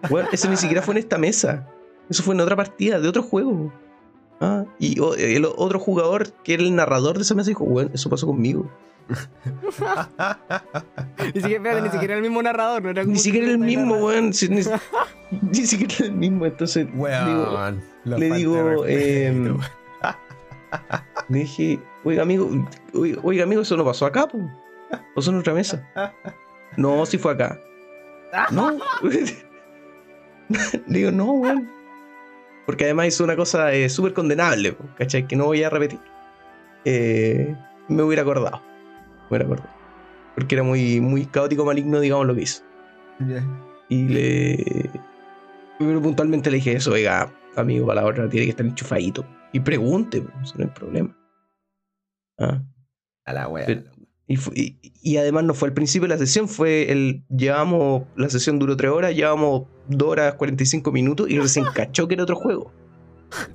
Bueno, 0.09 0.29
eso 0.31 0.49
ni 0.49 0.57
siquiera 0.57 0.81
fue 0.81 0.93
en 0.95 0.99
esta 0.99 1.17
mesa. 1.17 1.67
Eso 2.09 2.23
fue 2.23 2.33
en 2.35 2.41
otra 2.41 2.55
partida, 2.55 2.99
de 2.99 3.07
otro 3.07 3.21
juego. 3.23 3.73
Ah, 4.39 4.65
y 4.79 4.99
el 5.19 5.45
otro 5.45 5.79
jugador, 5.79 6.31
que 6.43 6.53
era 6.55 6.63
el 6.63 6.75
narrador 6.75 7.17
de 7.17 7.23
esa 7.23 7.35
mesa, 7.35 7.49
dijo, 7.49 7.65
bueno, 7.65 7.89
eso 7.93 8.09
pasó 8.09 8.25
conmigo. 8.27 8.71
Ni 11.33 11.41
siquiera, 11.41 11.57
espérate, 11.57 11.81
ni 11.81 11.89
siquiera 11.89 12.13
era 12.13 12.15
el 12.15 12.21
mismo 12.21 12.41
narrador, 12.41 12.83
no 12.83 12.89
era 12.89 13.01
como 13.03 13.13
Ni 13.13 13.19
siquiera 13.19 13.45
era 13.47 13.53
el 13.55 13.59
mismo, 13.59 13.95
weón. 13.97 14.33
si- 14.33 14.49
Ni, 14.49 14.61
ni 15.41 15.65
siquiera 15.65 15.93
era 15.99 16.05
el 16.07 16.11
mismo. 16.13 16.45
Entonces, 16.45 16.87
Weón. 16.93 17.81
le 18.05 18.31
digo, 18.31 18.85
em. 18.85 19.57
Le 21.29 21.39
dije, 21.39 21.79
oiga 22.03 22.23
amigo, 22.23 22.49
oiga, 22.93 23.19
oiga, 23.23 23.43
amigo, 23.43 23.61
eso 23.61 23.75
no 23.77 23.85
pasó 23.85 24.05
acá, 24.05 24.27
po. 24.27 24.39
Pasó 25.15 25.31
en 25.31 25.39
otra 25.39 25.53
mesa. 25.53 25.85
No, 26.77 27.05
sí 27.05 27.17
fue 27.17 27.33
acá. 27.33 27.59
No. 28.51 28.77
Le 30.87 30.99
digo, 30.99 31.11
no, 31.11 31.31
weón. 31.33 31.69
Porque 32.65 32.85
además 32.85 33.07
hizo 33.07 33.23
una 33.23 33.35
cosa 33.35 33.71
eh, 33.73 33.89
súper 33.89 34.13
condenable, 34.13 34.73
po, 34.73 34.85
¿cachai? 34.97 35.27
Que 35.27 35.35
no 35.35 35.45
voy 35.45 35.63
a 35.63 35.69
repetir. 35.69 35.99
Eh, 36.85 37.55
me 37.87 38.03
hubiera 38.03 38.21
acordado. 38.23 38.61
Me 39.29 39.37
acordado. 39.37 39.69
Porque 40.35 40.55
era 40.55 40.63
muy, 40.63 41.01
muy 41.01 41.25
caótico, 41.25 41.65
maligno, 41.65 41.99
digamos, 41.99 42.27
lo 42.27 42.35
que 42.35 42.41
hizo. 42.43 42.63
Y 43.89 44.07
le. 44.07 44.89
Pero 45.79 46.01
puntualmente 46.01 46.49
le 46.51 46.57
dije 46.57 46.73
eso, 46.73 46.91
oiga, 46.91 47.33
amigo, 47.55 47.87
para 47.87 48.01
la 48.01 48.07
otra 48.07 48.29
tiene 48.29 48.45
que 48.45 48.51
estar 48.51 48.65
enchufadito. 48.65 49.25
Y 49.53 49.59
pregunte, 49.59 50.21
pues, 50.21 50.33
eso 50.43 50.55
no 50.57 50.65
hay 50.65 50.71
problema. 50.71 51.17
Ah, 52.39 52.61
A 53.25 53.33
la 53.33 53.47
wea. 53.47 53.65
Pero- 53.65 53.83
y, 54.29 54.35
fu- 54.35 54.51
y- 54.53 54.77
y 55.01 55.17
además 55.17 55.45
no 55.45 55.53
fue 55.53 55.69
al 55.69 55.73
principio 55.73 56.07
de 56.07 56.13
la 56.15 56.17
sesión, 56.19 56.47
fue 56.49 56.91
el. 56.91 57.23
Llevamos. 57.29 58.03
La 58.15 58.29
sesión 58.29 58.59
duró 58.59 58.75
3 58.75 58.91
horas, 58.91 59.15
llevamos 59.15 59.67
2 59.87 60.09
horas 60.09 60.33
45 60.35 60.91
minutos 60.91 61.29
y 61.29 61.39
recién 61.39 61.65
cachó 61.73 62.07
que 62.07 62.15
era 62.15 62.23
otro 62.23 62.35
juego. 62.35 62.71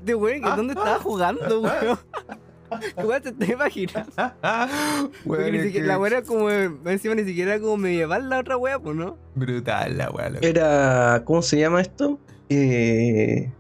De 0.05 0.13
¿que 0.15 0.41
¿dónde 0.41 0.73
estaba 0.75 0.99
jugando, 0.99 1.61
weón? 1.61 1.99
¿Qué 2.81 3.03
weón 3.05 3.23
te 3.23 3.29
estás 3.31 3.49
imaginando? 3.49 4.13
Porque 5.27 5.53
ni 5.53 5.61
siquiera- 5.63 5.87
la 5.87 5.99
weá 5.99 6.11
era 6.19 6.23
como. 6.23 6.51
Encima 6.51 7.15
ni 7.15 7.25
siquiera 7.25 7.55
era 7.55 7.61
como 7.63 7.77
medieval 7.77 8.29
la 8.29 8.39
otra 8.41 8.57
weá, 8.57 8.79
pues, 8.79 8.97
¿no? 8.97 9.17
Brutal 9.35 9.99
la 9.99 10.11
wea. 10.11 10.31
loco. 10.31 10.47
Era. 10.47 11.23
¿Cómo 11.25 11.43
se 11.43 11.59
llama 11.59 11.81
esto? 11.81 12.19
Eh, 12.49 13.51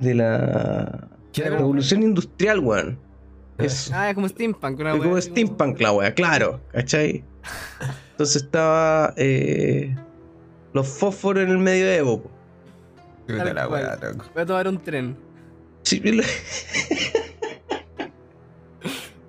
de 0.00 0.14
la. 0.14 1.08
Revolución 1.34 2.02
industrial, 2.02 2.58
weón. 2.60 2.98
Es, 3.58 3.92
Ah, 3.92 4.08
es 4.08 4.14
como 4.14 4.26
steampunk, 4.28 4.80
una 4.80 4.90
es 4.94 5.00
weá 5.00 5.04
como 5.08 5.20
steampunk 5.20 5.80
la 5.80 5.92
wea, 5.92 6.14
claro, 6.14 6.60
¿cachai? 6.72 7.22
Entonces 8.12 8.42
estaba 8.42 9.12
eh, 9.16 9.94
los 10.72 10.88
fósforos 10.88 11.44
en 11.44 11.50
el 11.50 11.58
medioevo. 11.58 12.22
po. 12.22 12.30
Brutal 13.28 13.54
la 13.54 13.68
wea, 13.68 13.96
loco. 14.02 14.24
Voy 14.34 14.42
a 14.42 14.46
tomar 14.46 14.68
un 14.68 14.78
tren. 14.78 15.16
Sí, 15.82 16.00
lo- 16.00 16.22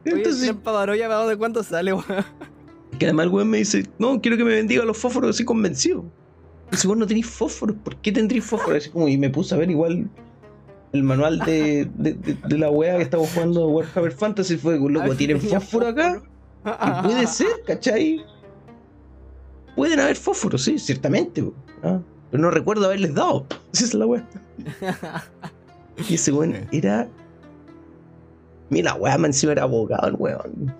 Oye, 0.03 0.13
el 0.13 0.17
Entonces, 0.17 0.63
Baroya, 0.63 1.07
¿para 1.07 1.19
dónde 1.19 1.37
cuánto 1.37 1.63
sale, 1.63 1.93
weón? 1.93 2.05
Que 2.97 3.05
además 3.05 3.25
el 3.27 3.31
weón 3.31 3.49
me 3.49 3.57
dice, 3.59 3.87
no, 3.99 4.19
quiero 4.21 4.35
que 4.37 4.43
me 4.43 4.55
bendiga 4.55 4.83
los 4.83 4.97
fósforos 4.97 5.31
así 5.35 5.45
convencido. 5.45 6.03
Y 6.71 6.77
si 6.77 6.87
vos 6.87 6.97
no 6.97 7.05
tenéis 7.05 7.27
fósforos, 7.27 7.75
¿por 7.83 7.95
qué 7.97 8.11
tendréis 8.11 8.45
fósforos? 8.45 8.77
Así 8.77 8.89
como, 8.89 9.07
y 9.07 9.17
me 9.17 9.29
puse 9.29 9.53
a 9.53 9.57
ver 9.57 9.69
igual 9.69 10.09
el 10.93 11.03
manual 11.03 11.39
de, 11.39 11.87
de, 11.95 12.13
de- 12.13 12.33
de 12.33 12.57
la 12.57 12.69
weá 12.69 12.97
que 12.97 13.03
estamos 13.03 13.29
jugando 13.33 13.67
Warhammer 13.67 14.11
Fantasy. 14.11 14.57
Fue, 14.57 14.77
loco, 14.79 15.15
¿tienen 15.15 15.39
fósforo 15.41 15.87
acá? 15.87 16.21
Y 16.65 17.03
puede 17.07 17.27
ser, 17.37 17.47
¿cachai? 17.65 18.25
Pueden 19.75 19.99
haber 19.99 20.15
fósforos, 20.15 20.63
sí, 20.63 20.77
ciertamente. 20.79 21.43
Ah, 21.83 21.99
Pero 22.29 22.43
no 22.43 22.51
recuerdo 22.51 22.85
haberles 22.85 23.13
dado. 23.13 23.45
Esa 23.73 23.85
es 23.85 23.93
la 23.93 24.05
weá. 24.05 24.27
Y 26.09 26.15
ese 26.15 26.31
weón 26.31 26.67
era. 26.71 27.07
Mira, 28.69 28.93
weá, 28.95 29.17
man, 29.17 29.29
encima 29.29 29.51
era 29.51 29.63
abogado 29.63 30.07
el 30.07 30.15
weón. 30.17 30.73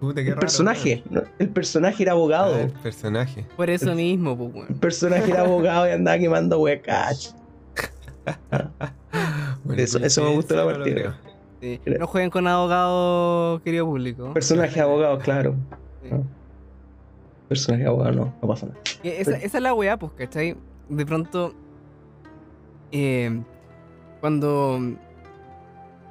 Puta, 0.00 0.14
qué 0.16 0.20
El 0.22 0.26
raro, 0.28 0.40
personaje, 0.40 1.02
¿no? 1.10 1.22
el 1.38 1.48
personaje 1.50 2.02
era 2.02 2.14
weón. 2.14 2.32
abogado. 2.32 2.54
Ah, 2.56 2.60
el 2.62 2.70
personaje. 2.72 3.46
Por 3.56 3.68
eso 3.70 3.94
mismo, 3.94 4.36
pues, 4.36 4.50
El 4.50 4.56
weón. 4.60 4.74
personaje 4.80 5.30
era 5.30 5.40
abogado 5.42 5.88
y 5.88 5.90
andaba 5.92 6.18
quemando 6.18 6.58
weá, 6.60 6.80
cach. 6.80 7.28
Bueno, 9.64 9.82
Eso- 9.82 9.98
eso 9.98 10.22
me 10.22 10.34
gustó 10.34 10.54
la 10.56 10.64
partida. 10.64 11.18
Sí. 11.60 11.80
No 11.98 12.06
jueguen 12.06 12.30
con 12.30 12.46
abogados, 12.46 13.60
querido 13.62 13.84
público. 13.86 14.32
Personaje 14.32 14.80
abogado, 14.80 15.18
claro. 15.18 15.54
Sí. 16.02 16.10
Personaje 17.48 17.84
abogado, 17.86 18.12
no, 18.12 18.34
no 18.40 18.48
pasa 18.48 18.66
nada. 18.66 18.78
Esa, 19.02 19.36
esa 19.38 19.56
es 19.58 19.62
la 19.62 19.74
weá, 19.74 19.96
pues, 19.98 20.12
¿cachai? 20.12 20.56
De 20.88 21.04
pronto, 21.06 21.52
eh, 22.92 23.42
cuando 24.20 24.80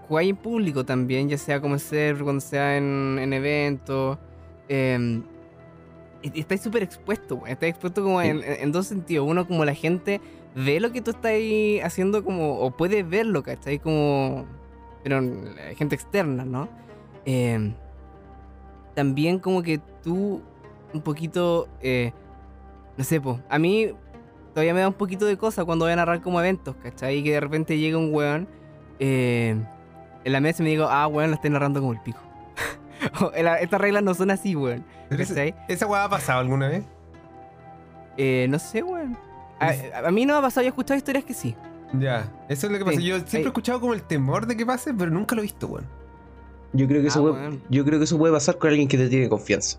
jugáis 0.07 0.29
en 0.29 0.37
público 0.37 0.85
también, 0.85 1.29
ya 1.29 1.37
sea 1.37 1.59
como 1.61 1.75
en 1.75 1.79
server, 1.79 2.23
cuando 2.23 2.41
sea 2.41 2.77
en, 2.77 3.19
en 3.19 3.33
eventos, 3.33 4.17
eh, 4.69 5.21
estáis 6.21 6.61
súper 6.61 6.83
expuestos, 6.83 7.37
weón. 7.37 7.51
Estáis 7.51 7.71
expuestos 7.71 8.03
como 8.03 8.21
en, 8.21 8.71
dos 8.71 8.87
sentidos. 8.87 9.27
Uno, 9.27 9.47
como 9.47 9.65
la 9.65 9.73
gente 9.73 10.21
ve 10.55 10.79
lo 10.79 10.91
que 10.91 11.01
tú 11.01 11.11
estás 11.11 11.33
haciendo, 11.83 12.23
como, 12.23 12.59
o 12.59 12.71
puede 12.71 13.03
verlo, 13.03 13.43
¿cachai? 13.43 13.79
Como, 13.79 14.45
pero 15.03 15.21
gente 15.75 15.95
externa, 15.95 16.45
¿no? 16.45 16.69
Eh, 17.25 17.73
también 18.95 19.39
como 19.39 19.61
que 19.61 19.79
tú 20.01 20.41
un 20.93 21.01
poquito, 21.01 21.67
eh, 21.81 22.13
no 22.97 23.03
sé, 23.03 23.21
po, 23.21 23.39
a 23.49 23.59
mí 23.59 23.91
todavía 24.57 24.73
me 24.73 24.79
da 24.79 24.87
un 24.87 24.95
poquito 24.95 25.27
de 25.27 25.37
cosa 25.37 25.63
cuando 25.65 25.85
voy 25.85 25.91
a 25.91 25.97
narrar 25.97 26.19
como 26.21 26.39
eventos, 26.39 26.75
¿cachai? 26.81 27.17
Y 27.17 27.23
que 27.23 27.31
de 27.33 27.39
repente 27.39 27.77
llega 27.77 27.95
un 27.99 28.11
weón 28.11 28.47
eh, 28.97 29.55
en 30.23 30.31
la 30.33 30.39
mesa 30.41 30.63
y 30.63 30.65
me 30.65 30.71
digo, 30.71 30.87
ah, 30.89 31.05
weón, 31.05 31.29
lo 31.29 31.35
estoy 31.35 31.51
narrando 31.51 31.79
como 31.79 31.93
el 31.93 31.99
pico. 32.01 32.17
"La- 33.39 33.59
Estas 33.59 33.79
reglas 33.79 34.01
no 34.01 34.15
son 34.15 34.31
así, 34.31 34.55
weón. 34.55 34.83
¿Cachai? 35.15 35.53
¿Esa 35.67 35.85
weá 35.85 36.05
ha 36.05 36.09
pasado 36.09 36.39
alguna 36.39 36.69
vez? 36.69 36.83
Eh, 38.17 38.47
no 38.49 38.57
sé, 38.57 38.81
weón. 38.81 39.15
A, 39.59 40.09
mí 40.09 40.25
no 40.25 40.33
me 40.33 40.39
ha 40.39 40.41
pasado, 40.41 40.63
yo 40.63 40.69
he 40.69 40.69
escuchado 40.69 40.97
historias 40.97 41.23
que 41.23 41.35
sí. 41.35 41.55
Ya, 41.93 42.27
eso 42.49 42.65
es 42.65 42.71
lo 42.73 42.79
que 42.79 42.85
pasa. 42.85 42.97
Sí, 42.97 43.05
Yo 43.05 43.15
siempre 43.17 43.37
ahí- 43.37 43.43
he 43.43 43.47
escuchado 43.47 43.79
como 43.79 43.93
el 43.93 44.01
temor 44.01 44.47
de 44.47 44.57
que 44.57 44.65
pase, 44.65 44.91
pero 44.91 45.11
nunca 45.11 45.35
lo 45.35 45.41
he 45.41 45.43
visto, 45.43 45.67
weón. 45.67 45.85
Yo 46.73 46.87
creo 46.87 47.03
que 47.03 47.09
eso 47.09 47.19
Ah, 47.19 47.21
puede, 47.21 47.33
weón. 47.35 47.61
yo 47.69 47.85
creo 47.85 47.99
que 47.99 48.05
eso 48.05 48.17
puede 48.17 48.33
pasar 48.33 48.57
con 48.57 48.71
alguien 48.71 48.87
que 48.87 48.97
te 48.97 49.07
tiene 49.07 49.29
confianza. 49.29 49.77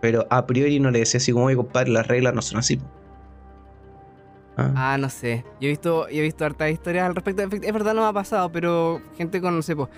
Pero 0.00 0.26
a 0.28 0.44
priori 0.46 0.80
no 0.80 0.90
le 0.90 0.98
decía 1.00 1.18
así 1.18 1.32
como, 1.32 1.44
oye, 1.46 1.56
compadre, 1.56 1.90
las 1.90 2.06
reglas 2.08 2.34
no 2.34 2.42
son 2.42 2.58
así. 2.58 2.80
Po". 4.64 4.72
Ah, 4.76 4.94
Ah, 4.94 4.98
no 4.98 5.08
sé. 5.08 5.44
Yo 5.60 5.66
he 5.66 5.70
visto, 5.70 6.08
yo 6.08 6.18
he 6.18 6.22
visto 6.22 6.44
hartas 6.44 6.70
historias 6.70 7.06
al 7.06 7.14
respecto. 7.14 7.42
Es 7.42 7.72
verdad, 7.72 7.94
no 7.94 8.02
me 8.02 8.08
ha 8.08 8.12
pasado, 8.12 8.50
pero 8.52 9.00
gente 9.16 9.40
con, 9.40 9.54
no 9.56 9.62
sé, 9.62 9.74
pues. 9.76 9.88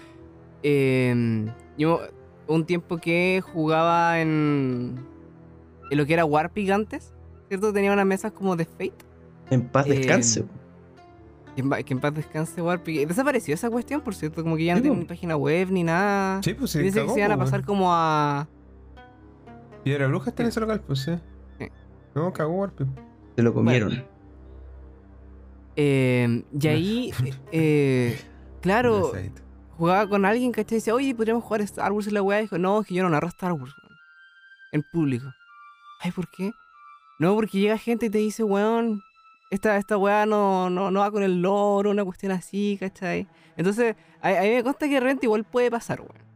yo 1.78 2.00
un 2.46 2.64
tiempo 2.66 2.98
que 2.98 3.42
jugaba 3.52 4.20
en, 4.20 4.98
en 5.90 5.98
lo 5.98 6.04
que 6.06 6.12
era 6.14 6.24
Warpig 6.24 6.70
antes, 6.72 7.12
¿cierto? 7.48 7.72
Tenía 7.72 7.92
unas 7.92 8.06
mesas 8.06 8.32
como 8.32 8.56
de 8.56 8.64
Fate. 8.64 8.92
en 9.50 9.68
paz 9.68 9.86
eh, 9.86 9.94
descanse. 9.94 10.44
Que 11.54 11.60
en, 11.62 11.68
pa- 11.70 11.82
que 11.82 11.94
en 11.94 12.00
paz 12.00 12.14
descanse 12.14 12.60
Warpig. 12.62 13.06
Desapareció 13.08 13.54
esa 13.54 13.70
cuestión, 13.70 14.00
por 14.00 14.14
cierto. 14.14 14.42
Como 14.42 14.56
que 14.56 14.64
ya 14.64 14.74
no 14.74 14.78
Sí, 14.78 14.82
tiene 14.82 14.96
po. 14.96 15.00
ni 15.02 15.06
página 15.08 15.36
web 15.36 15.68
ni 15.70 15.82
nada. 15.84 16.42
Sí, 16.42 16.54
pues 16.54 16.70
sí. 16.72 16.80
dice 16.80 17.02
que 17.02 17.08
se 17.08 17.18
iban 17.20 17.32
a 17.32 17.38
pasar 17.38 17.64
como 17.64 17.92
a. 17.92 18.46
Piedra 19.84 20.06
Bruja 20.08 20.30
está 20.30 20.42
en 20.42 20.48
ese 20.50 20.60
local, 20.60 20.80
pues 20.86 21.00
sí. 21.00 21.12
Sí. 21.58 21.68
No, 22.14 22.32
cagó 22.32 22.52
Warpy. 22.52 22.84
Se 23.36 23.42
lo 23.42 23.54
comieron. 23.54 24.04
Eh, 25.76 26.42
y 26.58 26.66
ahí, 26.68 27.12
eh, 27.52 28.18
claro, 28.60 29.12
jugaba 29.76 30.08
con 30.08 30.24
alguien, 30.24 30.52
¿cachai? 30.52 30.76
Y 30.76 30.78
decía, 30.80 30.94
oye, 30.94 31.14
podríamos 31.14 31.44
jugar 31.44 31.62
Star 31.62 31.92
Wars 31.92 32.06
y 32.06 32.10
la 32.10 32.22
weá. 32.22 32.40
Dijo, 32.40 32.58
no, 32.58 32.80
es 32.80 32.86
que 32.86 32.94
yo 32.94 33.02
no 33.02 33.10
narro 33.10 33.28
Star 33.28 33.52
Wars, 33.52 33.72
weón. 33.82 33.96
En 34.72 34.82
público. 34.92 35.26
Ay, 36.00 36.12
¿por 36.12 36.28
qué? 36.30 36.50
No, 37.18 37.34
porque 37.34 37.58
llega 37.58 37.76
gente 37.78 38.06
y 38.06 38.10
te 38.10 38.18
dice, 38.18 38.42
weón, 38.44 39.02
esta, 39.50 39.76
esta 39.76 39.96
weá 39.96 40.26
no, 40.26 40.70
no, 40.70 40.90
no 40.90 41.00
va 41.00 41.10
con 41.10 41.22
el 41.22 41.42
loro, 41.42 41.90
una 41.90 42.04
cuestión 42.04 42.32
así, 42.32 42.76
¿cachai? 42.78 43.26
Entonces, 43.56 43.96
a, 44.22 44.28
a 44.28 44.42
mí 44.42 44.50
me 44.50 44.62
consta 44.62 44.86
que 44.86 44.94
de 44.94 45.00
repente 45.00 45.26
igual 45.26 45.44
puede 45.44 45.70
pasar, 45.70 46.00
weón. 46.00 46.30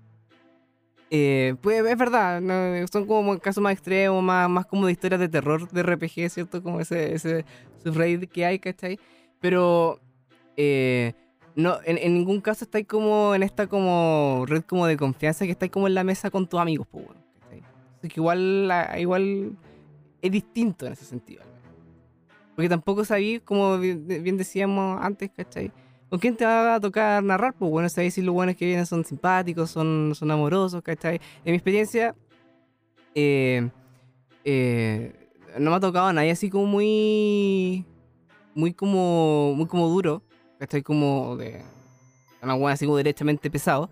Eh, 1.10 1.54
puede- 1.62 1.90
es 1.92 1.98
verdad, 1.98 2.40
no, 2.40 2.86
son 2.88 3.06
como 3.06 3.38
casos 3.38 3.62
más 3.62 3.72
extremos, 3.74 4.22
más, 4.22 4.48
más 4.48 4.66
como 4.66 4.86
de 4.86 4.92
historias 4.92 5.20
de 5.20 5.28
terror 5.28 5.68
de 5.70 5.82
RPG, 5.82 6.28
¿cierto? 6.30 6.62
Como 6.62 6.80
ese, 6.80 7.14
ese 7.14 7.44
subreddit 7.84 8.30
que 8.30 8.44
hay, 8.44 8.58
¿cachai? 8.58 8.98
Pero 9.44 10.00
eh, 10.56 11.12
no, 11.54 11.76
en, 11.84 12.14
ningún 12.14 12.40
caso 12.40 12.64
estáis 12.64 12.86
como 12.86 13.34
en 13.34 13.42
esta 13.42 13.66
como 13.66 14.46
red 14.46 14.62
como 14.62 14.86
de 14.86 14.96
confianza 14.96 15.44
que 15.44 15.50
estáis 15.50 15.70
como 15.70 15.86
en 15.86 15.92
la 15.92 16.02
mesa 16.02 16.30
con 16.30 16.46
tus 16.46 16.58
amigos, 16.58 16.86
pues 16.90 17.04
bueno, 17.04 17.20
que 18.00 18.08
igual, 18.16 18.68
la- 18.68 18.98
igual 18.98 19.52
es 20.22 20.32
distinto 20.32 20.86
en 20.86 20.94
ese 20.94 21.04
sentido. 21.04 21.42
Porque 22.56 22.70
tampoco 22.70 23.04
sabéis, 23.04 23.42
como 23.42 23.76
bien 23.76 24.38
decíamos 24.38 24.98
antes, 25.02 25.30
¿cachai? 25.36 25.70
¿Con 26.08 26.18
quién 26.20 26.36
te 26.38 26.46
va 26.46 26.76
a 26.76 26.80
tocar 26.80 27.22
narrar? 27.22 27.52
Pues 27.52 27.70
bueno, 27.70 27.90
sabéis 27.90 28.14
si 28.14 28.22
los 28.22 28.34
buenos 28.34 28.56
que 28.56 28.64
vienen 28.64 28.86
son 28.86 29.04
simpáticos, 29.04 29.70
son, 29.70 30.14
son 30.14 30.30
amorosos, 30.30 30.80
¿cachai? 30.80 31.16
En 31.44 31.52
mi 31.52 31.56
experiencia, 31.56 32.14
eh, 33.14 33.68
eh, 34.42 35.12
no 35.58 35.70
me 35.70 35.76
ha 35.76 35.80
tocado 35.80 36.06
a 36.06 36.14
nadie 36.14 36.30
así 36.30 36.48
como 36.48 36.64
muy. 36.64 37.84
Muy 38.54 38.72
como. 38.74 39.54
Muy 39.56 39.66
como 39.66 39.88
duro. 39.88 40.22
¿Cachai? 40.58 40.82
Como 40.82 41.36
de. 41.36 41.62
Una 42.42 42.54
buena 42.54 42.74
así 42.74 42.84
como 42.84 42.96
derechamente 42.98 43.50
pesado. 43.50 43.90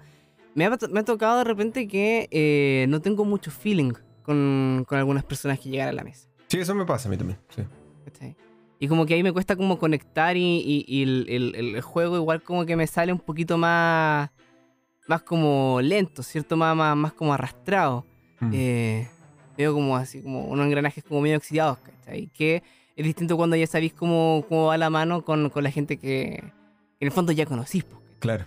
Me 0.54 0.66
ha, 0.66 0.78
me 0.90 1.00
ha 1.00 1.04
tocado 1.04 1.38
de 1.38 1.44
repente 1.44 1.88
que 1.88 2.28
eh, 2.30 2.84
no 2.88 3.00
tengo 3.00 3.24
mucho 3.24 3.50
feeling 3.50 3.92
con, 4.22 4.84
con 4.86 4.98
algunas 4.98 5.24
personas 5.24 5.58
que 5.58 5.70
llegan 5.70 5.88
a 5.88 5.92
la 5.92 6.04
mesa. 6.04 6.28
Sí, 6.48 6.58
eso 6.58 6.74
me 6.74 6.84
pasa 6.84 7.08
a 7.08 7.10
mí 7.10 7.16
también. 7.16 7.38
Sí. 7.48 7.62
¿cachai? 8.04 8.36
Y 8.78 8.88
como 8.88 9.06
que 9.06 9.14
ahí 9.14 9.22
me 9.22 9.32
cuesta 9.32 9.56
como 9.56 9.78
conectar 9.78 10.36
y, 10.36 10.40
y- 10.58 10.84
y 10.86 11.02
el, 11.04 11.26
el- 11.30 11.54
el 11.76 11.80
juego 11.80 12.16
igual 12.16 12.42
como 12.42 12.66
que 12.66 12.76
me 12.76 12.86
sale 12.86 13.12
un 13.12 13.20
poquito 13.20 13.56
más. 13.56 14.30
Más 15.08 15.22
como 15.22 15.80
lento, 15.82 16.22
¿cierto? 16.22 16.56
Más, 16.56 16.76
más, 16.76 16.94
más 16.96 17.12
como 17.14 17.32
arrastrado. 17.32 18.04
Mm. 18.40 18.50
Eh, 18.52 19.08
veo 19.56 19.72
como 19.72 19.96
así, 19.96 20.20
como 20.22 20.44
unos 20.46 20.66
engranajes 20.66 21.02
como 21.04 21.20
medio 21.22 21.38
oxidados, 21.38 21.78
¿cachai? 21.78 22.26
Que 22.28 22.62
es 22.96 23.04
distinto 23.04 23.36
cuando 23.36 23.56
ya 23.56 23.66
sabéis 23.66 23.92
cómo, 23.92 24.44
cómo 24.48 24.66
va 24.66 24.78
la 24.78 24.90
mano 24.90 25.24
con, 25.24 25.50
con 25.50 25.64
la 25.64 25.70
gente 25.70 25.98
que 25.98 26.34
en 26.34 26.52
el 27.00 27.10
fondo 27.10 27.32
ya 27.32 27.46
conocís. 27.46 27.84
Claro. 28.18 28.44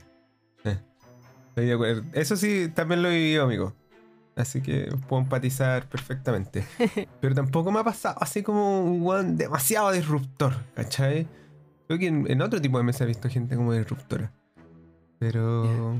Estoy 1.55 1.67
de 1.67 1.73
acuerdo. 1.73 2.03
Eso 2.12 2.36
sí, 2.36 2.69
también 2.75 3.01
lo 3.01 3.10
he 3.10 3.15
vivido, 3.15 3.45
amigo. 3.45 3.73
Así 4.36 4.62
que 4.62 4.93
puedo 5.08 5.21
empatizar 5.21 5.88
perfectamente. 5.88 6.65
Pero 7.21 7.34
tampoco 7.34 7.71
me 7.71 7.79
ha 7.79 7.84
pasado 7.86 8.17
así 8.19 8.43
como 8.43 8.84
un 8.84 9.01
weón 9.01 9.38
demasiado 9.38 9.93
disruptor, 9.93 10.53
¿cachai? 10.73 11.25
Creo 11.88 11.97
que 11.97 12.08
en, 12.08 12.29
en 12.29 12.41
otro 12.41 12.60
tipo 12.60 12.77
de 12.77 12.84
mesa 12.84 13.05
he 13.05 13.08
visto 13.08 13.29
gente 13.29 13.55
como 13.55 13.71
disruptora. 13.71 14.34
Pero. 15.17 15.97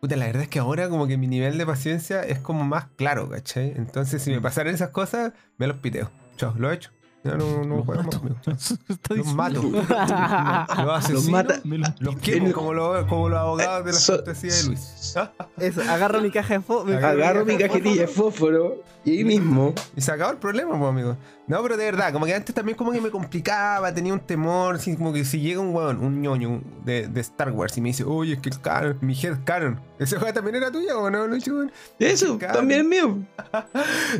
Puta, 0.00 0.16
la 0.16 0.26
verdad 0.26 0.42
es 0.42 0.48
que 0.48 0.58
ahora 0.58 0.88
como 0.88 1.06
que 1.06 1.16
mi 1.16 1.28
nivel 1.28 1.58
de 1.58 1.64
paciencia 1.64 2.24
es 2.24 2.40
como 2.40 2.64
más 2.64 2.86
claro, 2.96 3.30
¿cachai? 3.30 3.72
Entonces 3.76 4.20
si 4.20 4.32
me 4.32 4.40
pasaran 4.40 4.74
esas 4.74 4.90
cosas, 4.90 5.32
me 5.58 5.68
los 5.68 5.76
piteo. 5.76 6.10
Chao, 6.36 6.54
lo 6.58 6.72
he 6.72 6.74
hecho. 6.74 6.90
Ya 7.26 7.36
no, 7.36 7.64
no 7.64 7.76
Los 7.76 7.84
juego 7.86 8.02
más 8.02 8.06
mato. 8.06 8.18
conmigo. 8.20 8.36
Está 8.88 9.14
Los 9.14 9.34
mato. 9.34 9.62
Los 10.84 10.98
asesino, 11.04 11.32
mata. 11.32 11.60
Lo- 11.64 11.94
Los 11.98 12.16
quemo 12.16 12.52
como, 12.52 12.72
los- 12.74 13.04
como 13.06 13.28
los 13.28 13.38
abogados 13.38 13.84
de 13.84 13.92
la 13.92 13.98
So- 13.98 14.16
fantasía 14.16 14.54
de 14.54 14.62
Luis. 14.64 15.14
Eso, 15.58 15.80
agarro 15.82 16.20
mi 16.20 16.30
caja 16.30 16.54
de 16.54 16.60
fo- 16.60 16.86
Agarro 16.96 17.44
mi 17.44 17.56
cajetilla 17.56 18.02
de 18.02 18.08
fósforo 18.08 18.82
y 19.04 19.18
ahí 19.18 19.24
mismo. 19.24 19.72
Y 19.96 20.00
se 20.00 20.10
acabó 20.12 20.32
el 20.32 20.38
problema, 20.38 20.76
pues, 20.78 20.88
amigo. 20.90 21.16
No, 21.46 21.62
pero 21.62 21.76
de 21.76 21.84
verdad, 21.84 22.12
como 22.12 22.26
que 22.26 22.34
antes 22.34 22.52
también 22.52 22.76
como 22.76 22.90
que 22.90 23.00
me 23.00 23.08
complicaba, 23.10 23.94
tenía 23.94 24.12
un 24.12 24.18
temor, 24.18 24.74
así 24.74 24.96
como 24.96 25.12
que 25.12 25.24
si 25.24 25.38
llega 25.38 25.60
un 25.60 25.72
weón, 25.72 26.02
un 26.04 26.20
ñoño 26.20 26.60
de, 26.84 27.06
de 27.06 27.20
Star 27.20 27.52
Wars 27.52 27.76
y 27.78 27.80
me 27.80 27.90
dice, 27.90 28.02
oye, 28.02 28.32
es 28.34 28.40
que 28.40 28.48
el 28.48 28.60
canon, 28.60 28.98
mi 29.00 29.14
head 29.16 29.36
canon, 29.44 29.78
¿ese 30.00 30.16
juego 30.18 30.34
también 30.34 30.56
era 30.56 30.72
tuyo 30.72 31.00
o 31.00 31.08
no, 31.08 31.24
Lucho? 31.28 31.66
Eso, 32.00 32.36
también 32.38 32.80
es 32.80 32.86
mío. 32.86 33.18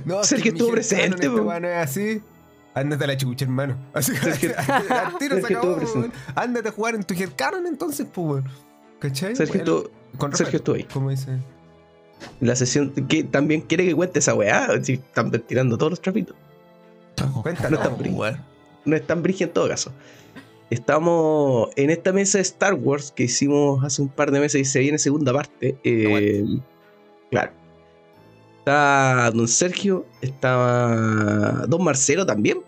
No, 0.05 0.23
Sergio 0.23 0.53
mi 0.53 0.59
estuvo 0.59 0.73
presente, 0.73 1.29
weá 1.29 1.59
no 1.59 1.67
es 1.69 1.77
así. 1.79 2.23
Ándate 2.77 3.05
a 3.05 3.07
la 3.07 3.16
chucha, 3.16 3.47
hermano. 3.47 3.74
Así 3.95 4.12
que 4.12 4.55
tiro 5.18 5.41
se 5.41 5.55
acabó. 5.55 5.79
Ándate 6.35 6.68
a 6.68 6.72
jugar 6.72 6.95
en 6.95 7.05
tu 7.05 7.14
head 7.14 7.31
canon 7.35 7.66
entonces, 7.66 8.07
pues, 8.12 8.27
weón. 8.27 8.45
¿Cachai? 8.99 9.35
Sergio, 9.35 9.64
Bueno, 9.64 9.83
tú, 9.83 9.91
con 10.18 10.37
Sergio 10.37 10.59
estuvo 10.59 10.77
ahí. 10.77 10.85
Como 10.85 11.09
dice. 11.09 11.39
La 12.41 12.55
sesión 12.55 12.91
que 12.91 13.24
también 13.24 13.62
quiere 13.62 13.87
que 13.87 13.95
cuente 13.95 14.18
esa 14.18 14.35
weá. 14.35 14.68
Si 14.83 14.93
están 14.93 15.31
tirando 15.47 15.79
todos 15.79 15.93
los 15.93 16.03
trapitos. 16.03 16.37
Cuéntanos, 17.43 17.70
No 17.70 17.77
está 17.79 17.97
pues, 17.97 18.12
weón. 18.12 18.45
No 18.85 18.95
es 18.95 19.07
tan 19.07 19.22
brígido 19.22 19.49
en 19.49 19.55
todo 19.55 19.68
caso. 19.68 19.93
Estamos 20.68 21.70
en 21.77 21.89
esta 21.89 22.12
mesa 22.12 22.37
de 22.37 22.43
Star 22.43 22.74
Wars 22.74 23.11
que 23.11 23.22
hicimos 23.22 23.83
hace 23.85 24.03
un 24.03 24.09
par 24.11 24.31
de 24.33 24.41
meses 24.41 24.61
y 24.61 24.64
se 24.66 24.81
viene 24.81 24.99
segunda 24.99 25.33
parte. 25.33 25.79
Eh, 25.83 26.45
claro. 27.31 27.53
Está 28.59 29.31
Don 29.33 29.47
Sergio, 29.47 30.05
estaba 30.20 31.64
Don 31.68 31.85
Marcelo 31.85 32.27
también. 32.27 32.66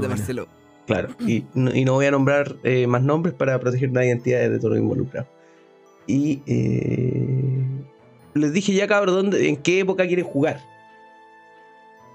Buena. 0.00 0.14
Marcelo. 0.16 0.46
Claro. 0.86 1.08
Y, 1.20 1.44
no- 1.54 1.74
y 1.74 1.84
no 1.84 1.92
voy 1.94 2.06
a 2.06 2.10
nombrar 2.10 2.56
eh, 2.64 2.86
más 2.86 3.02
nombres 3.02 3.34
para 3.34 3.58
proteger 3.60 3.90
las 3.92 4.04
identidades 4.04 4.50
de 4.50 4.58
todos 4.58 4.70
los 4.70 4.78
involucrados. 4.80 5.28
Y 6.06 6.42
eh, 6.46 7.64
les 8.34 8.52
dije 8.52 8.72
ya, 8.72 8.86
cabrón, 8.88 9.14
¿dónde, 9.14 9.48
¿en 9.48 9.56
qué 9.56 9.80
época 9.80 10.06
quieren 10.06 10.24
jugar? 10.24 10.60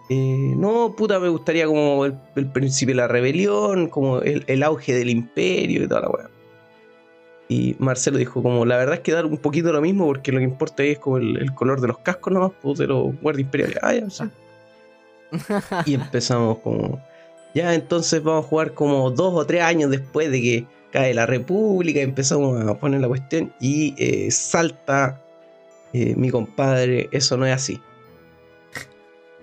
Eh, 0.09 0.53
no, 0.55 0.93
puta, 0.95 1.19
me 1.19 1.27
gustaría 1.29 1.65
como 1.65 2.05
el, 2.05 2.15
el 2.35 2.49
principio 2.51 2.95
de 2.95 3.01
la 3.01 3.07
rebelión, 3.07 3.87
como 3.89 4.19
el, 4.21 4.43
el 4.47 4.63
auge 4.63 4.93
del 4.93 5.09
imperio 5.09 5.83
y 5.83 5.87
toda 5.87 6.01
la 6.01 6.09
weá. 6.09 6.29
Y 7.49 7.75
Marcelo 7.79 8.17
dijo 8.17 8.41
como, 8.43 8.65
la 8.65 8.77
verdad 8.77 8.95
es 8.95 8.99
que 9.01 9.11
dar 9.13 9.25
un 9.25 9.37
poquito 9.37 9.71
lo 9.71 9.81
mismo 9.81 10.05
porque 10.05 10.31
lo 10.33 10.39
que 10.39 10.43
importa 10.45 10.83
ahí 10.83 10.91
es 10.91 10.99
como 10.99 11.17
el, 11.17 11.37
el 11.37 11.53
color 11.53 11.79
de 11.81 11.87
los 11.87 11.97
cascos 11.99 12.33
nomás, 12.33 12.51
pues, 12.61 12.77
de 12.77 12.87
los 12.87 13.19
guardias 13.21 13.45
imperiales. 13.45 13.77
Ah, 13.81 13.93
ya, 13.93 14.09
sí. 14.09 14.23
Y 15.85 15.93
empezamos 15.95 16.59
como, 16.59 17.01
ya 17.53 17.73
entonces 17.73 18.23
vamos 18.23 18.45
a 18.45 18.47
jugar 18.47 18.73
como 18.73 19.09
dos 19.11 19.33
o 19.33 19.45
tres 19.45 19.61
años 19.61 19.91
después 19.91 20.31
de 20.31 20.41
que 20.41 20.65
cae 20.91 21.13
la 21.13 21.25
república, 21.25 21.99
empezamos 22.01 22.65
a 22.65 22.77
poner 22.77 23.01
la 23.01 23.07
cuestión 23.07 23.53
y 23.59 23.93
eh, 23.97 24.31
salta 24.31 25.21
eh, 25.93 26.15
mi 26.15 26.29
compadre, 26.29 27.09
eso 27.11 27.37
no 27.37 27.45
es 27.45 27.53
así. 27.53 27.81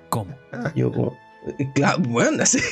¿Cómo? 0.09 0.35
Yo 0.75 0.93
como, 0.93 1.13
eh, 1.59 1.69
claro, 1.75 1.99
bueno, 2.09 2.43
así. 2.43 2.59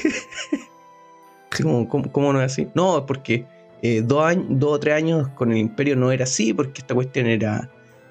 Así 1.50 1.64
como, 1.64 1.86
¿cómo, 1.86 2.10
cómo 2.10 2.32
no 2.32 2.40
es 2.40 2.50
así? 2.50 2.68
No, 2.74 2.96
es 2.96 3.04
porque 3.04 3.44
eh, 3.82 4.00
dos, 4.04 4.24
años, 4.24 4.46
dos 4.48 4.74
o 4.74 4.80
tres 4.80 4.94
años 4.94 5.28
con 5.34 5.50
el 5.50 5.58
imperio 5.58 5.96
no 5.96 6.12
era 6.12 6.22
así, 6.22 6.54
porque 6.54 6.80
esta 6.80 6.94
cuestión 6.94 7.26
era, 7.26 7.68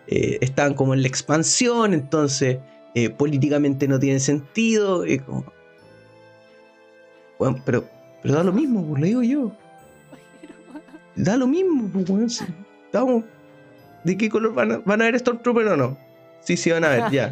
eh, 0.08 0.38
estaban 0.42 0.74
como 0.74 0.94
en 0.94 1.02
la 1.02 1.08
expansión, 1.08 1.94
entonces 1.94 2.58
eh, 2.94 3.10
políticamente 3.10 3.88
no 3.88 3.98
tiene 3.98 4.20
sentido. 4.20 5.06
como, 5.26 5.46
bueno, 7.42 7.60
pero, 7.66 7.84
pero 8.22 8.36
da 8.36 8.44
lo 8.44 8.54
mismo, 8.54 8.86
pues, 8.86 9.02
le 9.02 9.08
digo 9.08 9.24
yo. 9.24 9.52
Da 11.16 11.36
lo 11.38 11.48
mismo, 11.48 11.90
pues, 11.92 12.08
weón. 12.10 12.30
si 12.30 12.46
estamos- 12.86 13.24
¿De 14.04 14.16
qué 14.16 14.30
color 14.30 14.54
van 14.54 14.72
a, 14.72 14.78
van 14.80 15.02
a 15.02 15.06
ver 15.06 15.18
Stormtrooper 15.20 15.68
o 15.70 15.78
no? 15.78 15.98
Sí, 16.42 16.56
sí, 16.56 16.70
van 16.70 16.84
a 16.84 16.90
ver, 16.90 17.10
ya. 17.12 17.32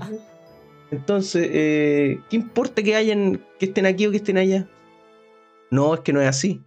Entonces, 0.91 1.47
eh, 1.51 2.19
¿qué 2.29 2.37
importa 2.37 2.81
que 2.81 2.95
hayan, 2.95 3.43
que 3.59 3.67
estén 3.67 3.85
aquí 3.85 4.07
o 4.07 4.11
que 4.11 4.17
estén 4.17 4.39
allá? 4.39 4.67
No, 5.69 5.93
es 5.93 5.99
que 5.99 6.11
no 6.11 6.21
es 6.21 6.27
así. 6.27 6.63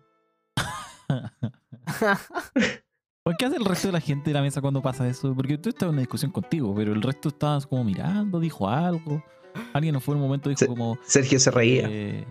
¿Por 3.24 3.36
qué 3.36 3.46
hace 3.46 3.56
el 3.56 3.64
resto 3.64 3.88
de 3.88 3.92
la 3.92 4.00
gente 4.00 4.30
de 4.30 4.34
la 4.34 4.42
mesa 4.42 4.60
cuando 4.60 4.80
pasa 4.82 5.08
eso? 5.08 5.34
Porque 5.34 5.58
tú 5.58 5.70
estabas 5.70 5.90
en 5.90 5.94
una 5.94 6.02
discusión 6.02 6.30
contigo, 6.30 6.72
pero 6.76 6.92
el 6.92 7.02
resto 7.02 7.30
estaba 7.30 7.60
como 7.62 7.82
mirando, 7.82 8.38
dijo 8.38 8.68
algo. 8.68 9.24
Alguien 9.72 9.94
no 9.94 10.00
fue 10.00 10.14
en 10.14 10.20
un 10.20 10.26
momento 10.26 10.48
dijo 10.48 10.64
como. 10.66 10.96
Sergio 11.04 11.40
se 11.40 11.50
reía. 11.50 11.88
eh, 11.90 12.24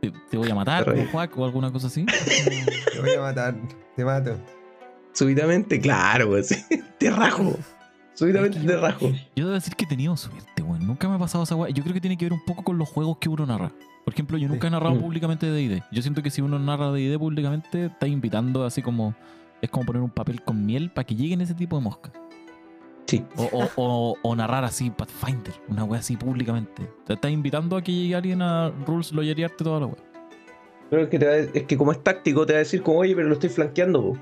te, 0.00 0.12
te 0.30 0.36
voy 0.36 0.50
a 0.50 0.54
matar, 0.54 0.94
Juac, 1.10 1.36
o 1.38 1.44
alguna 1.44 1.70
cosa 1.72 1.86
así. 1.88 2.04
Te 2.92 3.00
voy 3.00 3.14
a 3.14 3.20
matar. 3.20 3.54
Te 3.96 4.04
mato. 4.04 4.38
Súbitamente, 5.12 5.80
claro, 5.80 6.28
pues, 6.28 6.48
sí. 6.48 6.56
te 6.98 7.10
rajo. 7.10 7.54
Súbitamente 8.14 8.58
te 8.60 8.76
rajo. 8.76 9.08
Yo 9.34 9.44
debo 9.46 9.50
decir 9.52 9.74
que 9.74 9.84
he 9.84 9.88
tenido 9.88 10.16
suerte, 10.16 10.62
weón. 10.62 10.86
Nunca 10.86 11.08
me 11.08 11.14
ha 11.14 11.18
pasado 11.18 11.44
esa 11.44 11.56
weá. 11.56 11.70
Yo 11.70 11.82
creo 11.82 11.94
que 11.94 12.00
tiene 12.00 12.16
que 12.18 12.24
ver 12.26 12.32
un 12.32 12.44
poco 12.44 12.62
con 12.62 12.76
los 12.78 12.88
juegos 12.88 13.16
que 13.18 13.28
uno 13.28 13.46
narra. 13.46 13.72
Por 14.04 14.12
ejemplo, 14.14 14.36
yo 14.38 14.48
nunca 14.48 14.66
he 14.66 14.70
narrado 14.70 14.94
Mm. 14.96 15.00
públicamente 15.00 15.46
de 15.46 15.52
D&D. 15.52 15.82
Yo 15.92 16.02
siento 16.02 16.22
que 16.22 16.30
si 16.30 16.40
uno 16.42 16.58
narra 16.58 16.90
de 16.92 17.00
D&D 17.00 17.18
públicamente, 17.18 17.86
está 17.86 18.06
invitando 18.06 18.64
así 18.64 18.82
como... 18.82 19.14
Es 19.62 19.68
como 19.70 19.84
poner 19.86 20.00
un 20.02 20.10
papel 20.10 20.42
con 20.42 20.64
miel 20.64 20.90
para 20.90 21.04
que 21.06 21.14
lleguen 21.14 21.40
ese 21.42 21.54
tipo 21.54 21.76
de 21.76 21.82
moscas. 21.82 22.12
Sí. 23.06 23.24
O, 23.36 23.44
o- 23.44 23.70
o- 23.76 24.16
o 24.22 24.36
narrar 24.36 24.64
así 24.64 24.90
Pathfinder, 24.90 25.52
una 25.68 25.84
wea 25.84 25.98
así 26.00 26.16
públicamente. 26.16 26.88
Te 27.06 27.14
estás 27.14 27.30
invitando 27.30 27.76
a 27.76 27.82
que 27.82 27.92
llegue 27.92 28.14
alguien 28.14 28.40
a 28.42 28.70
Rules 28.86 29.12
Loyariarte 29.12 29.64
toda 29.64 29.80
la 29.80 29.86
wea. 29.86 29.96
Pero 30.90 31.02
es 31.02 31.08
que, 31.08 31.18
te 31.18 31.26
va 31.26 31.32
a- 31.32 31.36
es 31.36 31.62
que 31.64 31.76
como 31.76 31.92
es 31.92 32.02
táctico, 32.02 32.46
te 32.46 32.52
va 32.52 32.58
a 32.58 32.60
decir 32.60 32.82
como, 32.82 32.98
oye, 32.98 33.14
pero 33.16 33.26
lo 33.28 33.34
estoy 33.34 33.48
flanqueando. 33.50 34.02
po". 34.02 34.16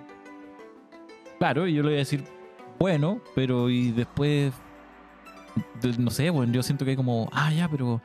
Claro, 1.38 1.66
y 1.68 1.74
yo 1.74 1.82
le 1.82 1.88
voy 1.90 1.96
a 1.96 1.98
decir, 1.98 2.24
bueno, 2.78 3.20
pero 3.34 3.68
y 3.70 3.90
después, 3.92 4.52
de- 5.82 5.98
no 5.98 6.10
sé, 6.10 6.30
bueno, 6.30 6.52
yo 6.52 6.62
siento 6.62 6.84
que 6.84 6.92
hay 6.92 6.96
como, 6.96 7.28
ah, 7.32 7.52
ya, 7.52 7.68
pero 7.68 8.00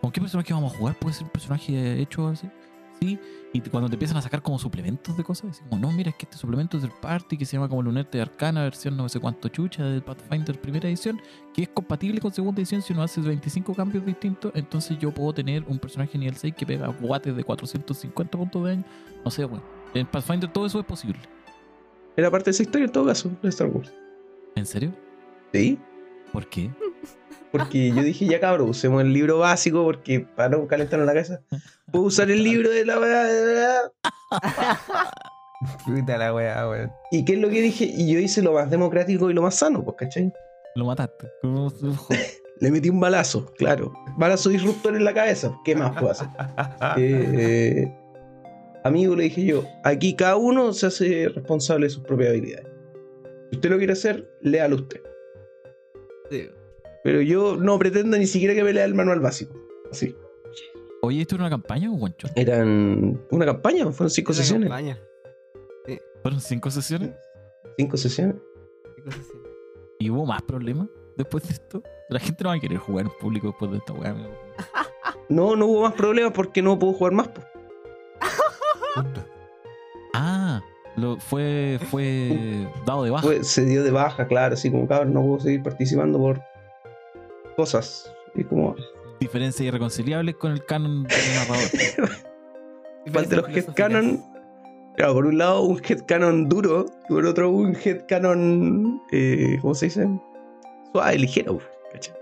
¿con 0.00 0.10
qué 0.12 0.20
personaje 0.20 0.52
vamos 0.52 0.74
a 0.74 0.78
jugar? 0.78 0.96
¿Puede 0.98 1.14
ser 1.14 1.24
un 1.24 1.30
personaje 1.30 2.00
hecho 2.00 2.28
así? 2.28 2.48
Sí, 3.00 3.18
y 3.52 3.60
cuando 3.60 3.88
te 3.88 3.94
empiezan 3.94 4.16
a 4.16 4.22
sacar 4.22 4.42
como 4.42 4.58
suplementos 4.58 5.16
de 5.16 5.22
cosas, 5.22 5.50
dicen 5.50 5.68
como, 5.68 5.82
no, 5.82 5.92
mira, 5.92 6.10
es 6.10 6.16
que 6.16 6.24
este 6.24 6.36
suplemento 6.36 6.76
es 6.76 6.82
del 6.82 6.92
Party, 6.92 7.36
que 7.36 7.44
se 7.44 7.56
llama 7.56 7.68
como 7.68 7.82
Lunete 7.82 8.18
de 8.18 8.22
Arcana, 8.22 8.62
versión 8.62 8.96
no 8.96 9.08
sé 9.08 9.20
cuánto 9.20 9.48
chucha 9.48 9.84
del 9.84 10.02
Pathfinder 10.02 10.60
primera 10.60 10.88
edición, 10.88 11.20
que 11.52 11.62
es 11.62 11.68
compatible 11.68 12.20
con 12.20 12.32
segunda 12.32 12.60
edición 12.60 12.82
si 12.82 12.92
uno 12.92 13.02
hace 13.02 13.20
25 13.20 13.74
cambios 13.74 14.04
distintos, 14.04 14.52
entonces 14.54 14.98
yo 14.98 15.12
puedo 15.12 15.32
tener 15.34 15.64
un 15.68 15.78
personaje 15.78 16.16
nivel 16.16 16.36
6 16.36 16.54
que 16.56 16.66
pega 16.66 16.88
guates 16.88 17.36
de 17.36 17.44
450 17.44 18.38
puntos 18.38 18.64
de 18.64 18.70
daño, 18.70 18.84
no 19.24 19.30
sé, 19.30 19.44
bueno. 19.44 19.64
En 19.94 20.06
Pathfinder 20.06 20.50
todo 20.52 20.66
eso 20.66 20.80
es 20.80 20.86
posible. 20.86 21.20
Era 22.16 22.30
parte 22.30 22.46
de 22.46 22.50
esa 22.52 22.62
historia 22.62 22.86
en 22.86 22.92
todo 22.92 23.06
caso, 23.06 23.30
de 23.42 23.48
Star 23.48 23.68
Wars. 23.68 23.92
¿En 24.54 24.64
serio? 24.64 24.92
Sí. 25.52 25.78
¿Por 26.32 26.46
qué? 26.48 26.70
Porque 27.52 27.90
yo 27.90 28.02
dije, 28.02 28.26
ya 28.26 28.40
cabrón, 28.40 28.70
usemos 28.70 29.00
el 29.02 29.12
libro 29.12 29.38
básico 29.38 29.82
porque 29.84 30.20
para 30.20 30.50
no 30.50 30.66
calentarnos 30.66 31.06
la 31.06 31.14
casa. 31.14 31.40
Puedo 31.90 32.04
usar 32.06 32.30
el 32.30 32.42
libro 32.42 32.68
de 32.70 32.84
la 32.84 32.98
weá, 32.98 33.26
Puta 35.86 36.18
la 36.18 36.34
weá, 36.34 36.68
weón. 36.68 36.92
¿Y 37.10 37.24
qué 37.24 37.34
es 37.34 37.38
lo 37.40 37.48
que 37.48 37.62
dije? 37.62 37.84
Y 37.84 38.12
yo 38.12 38.18
hice 38.18 38.42
lo 38.42 38.52
más 38.52 38.68
democrático 38.70 39.30
y 39.30 39.34
lo 39.34 39.42
más 39.42 39.54
sano, 39.56 39.82
pues, 39.84 39.96
¿cachai? 39.98 40.32
Lo 40.74 40.84
mataste. 40.84 41.30
¿Cómo 41.42 41.70
se- 41.70 41.86
Le 42.60 42.70
metí 42.70 42.88
un 42.88 43.00
balazo, 43.00 43.52
claro. 43.58 43.92
Balazo 44.16 44.48
disruptor 44.48 44.96
en 44.96 45.04
la 45.04 45.12
cabeza. 45.12 45.54
¿Qué 45.64 45.74
más 45.76 45.92
puedo 45.98 46.10
hacer? 46.12 46.28
Eh, 46.98 47.92
amigo, 48.84 49.14
le 49.14 49.24
dije 49.24 49.44
yo, 49.44 49.64
aquí 49.84 50.14
cada 50.16 50.36
uno 50.36 50.72
se 50.72 50.86
hace 50.86 51.28
responsable 51.28 51.86
de 51.86 51.90
sus 51.90 52.02
propias 52.04 52.30
habilidades. 52.30 52.66
Si 53.50 53.56
usted 53.56 53.70
lo 53.70 53.78
quiere 53.78 53.92
hacer, 53.92 54.30
léalo 54.42 54.76
usted. 54.76 55.00
Sí. 56.30 56.48
Pero 57.06 57.20
yo 57.20 57.54
no 57.56 57.78
pretendo 57.78 58.18
ni 58.18 58.26
siquiera 58.26 58.52
que 58.52 58.64
me 58.64 58.72
lea 58.72 58.84
el 58.84 58.94
manual 58.94 59.20
básico. 59.20 59.54
Así. 59.92 60.12
Oye, 61.02 61.20
¿esto 61.20 61.36
era 61.36 61.44
una 61.44 61.50
campaña 61.50 61.88
o 61.88 61.94
un 61.94 62.02
one 62.02 62.14
shot? 62.18 62.32
Eran 62.34 63.20
una 63.30 63.46
campaña, 63.46 63.92
fueron 63.92 64.10
cinco 64.10 64.32
Esa 64.32 64.42
sesiones. 64.42 64.68
campaña. 64.68 64.98
¿Fueron 66.22 66.40
cinco 66.40 66.68
sesiones? 66.68 67.10
Cinco 67.78 67.96
sesiones. 67.96 68.34
Cosa 69.04 69.20
así. 69.20 69.30
¿Y 70.00 70.10
hubo 70.10 70.26
más 70.26 70.42
problemas 70.42 70.88
después 71.16 71.46
de 71.46 71.52
esto? 71.54 71.80
La 72.08 72.18
gente 72.18 72.42
no 72.42 72.50
va 72.50 72.56
a 72.56 72.58
querer 72.58 72.78
jugar 72.78 73.06
en 73.06 73.12
público 73.20 73.46
después 73.48 73.70
de 73.70 73.76
esta 73.78 73.92
weá. 73.92 74.10
amigo. 74.10 74.30
No, 75.28 75.54
no 75.54 75.66
hubo 75.66 75.82
más 75.82 75.92
problemas 75.94 76.32
porque 76.32 76.60
no 76.62 76.76
puedo 76.78 76.92
jugar 76.92 77.12
más. 77.12 77.28
po. 77.28 77.40
Ah, 80.14 80.60
lo, 80.96 81.18
fue, 81.18 81.78
fue 81.90 82.66
dado 82.86 83.04
de 83.04 83.10
baja. 83.10 83.22
Fue- 83.26 83.44
se 83.44 83.64
dio 83.64 83.82
de 83.84 83.90
baja, 83.90 84.26
claro, 84.26 84.54
así 84.54 84.70
como 84.70 84.86
cabrón, 84.88 85.12
no 85.12 85.22
puedo 85.22 85.40
seguir 85.40 85.62
participando 85.62 86.18
por 86.18 86.40
cosas. 87.56 88.12
Y 88.34 88.44
como, 88.44 88.76
Diferencias 89.20 89.66
irreconciliables 89.66 90.36
con 90.36 90.52
el 90.52 90.64
canon 90.64 91.04
del 91.04 91.18
narrador. 91.34 92.10
Falta 93.12 93.36
los 93.36 93.48
headcanon. 93.48 94.22
Claro, 94.96 95.14
por 95.14 95.26
un 95.26 95.38
lado 95.38 95.62
un 95.62 95.80
headcanon 95.82 96.48
duro 96.48 96.86
y 97.08 97.12
por 97.12 97.24
otro 97.24 97.50
un 97.50 97.76
headcanon. 97.76 99.00
Eh, 99.12 99.58
¿Cómo 99.62 99.74
se 99.74 99.86
dice? 99.86 100.08
Suave, 100.92 101.18
ligero. 101.18 101.60
¿cachai? 101.92 102.14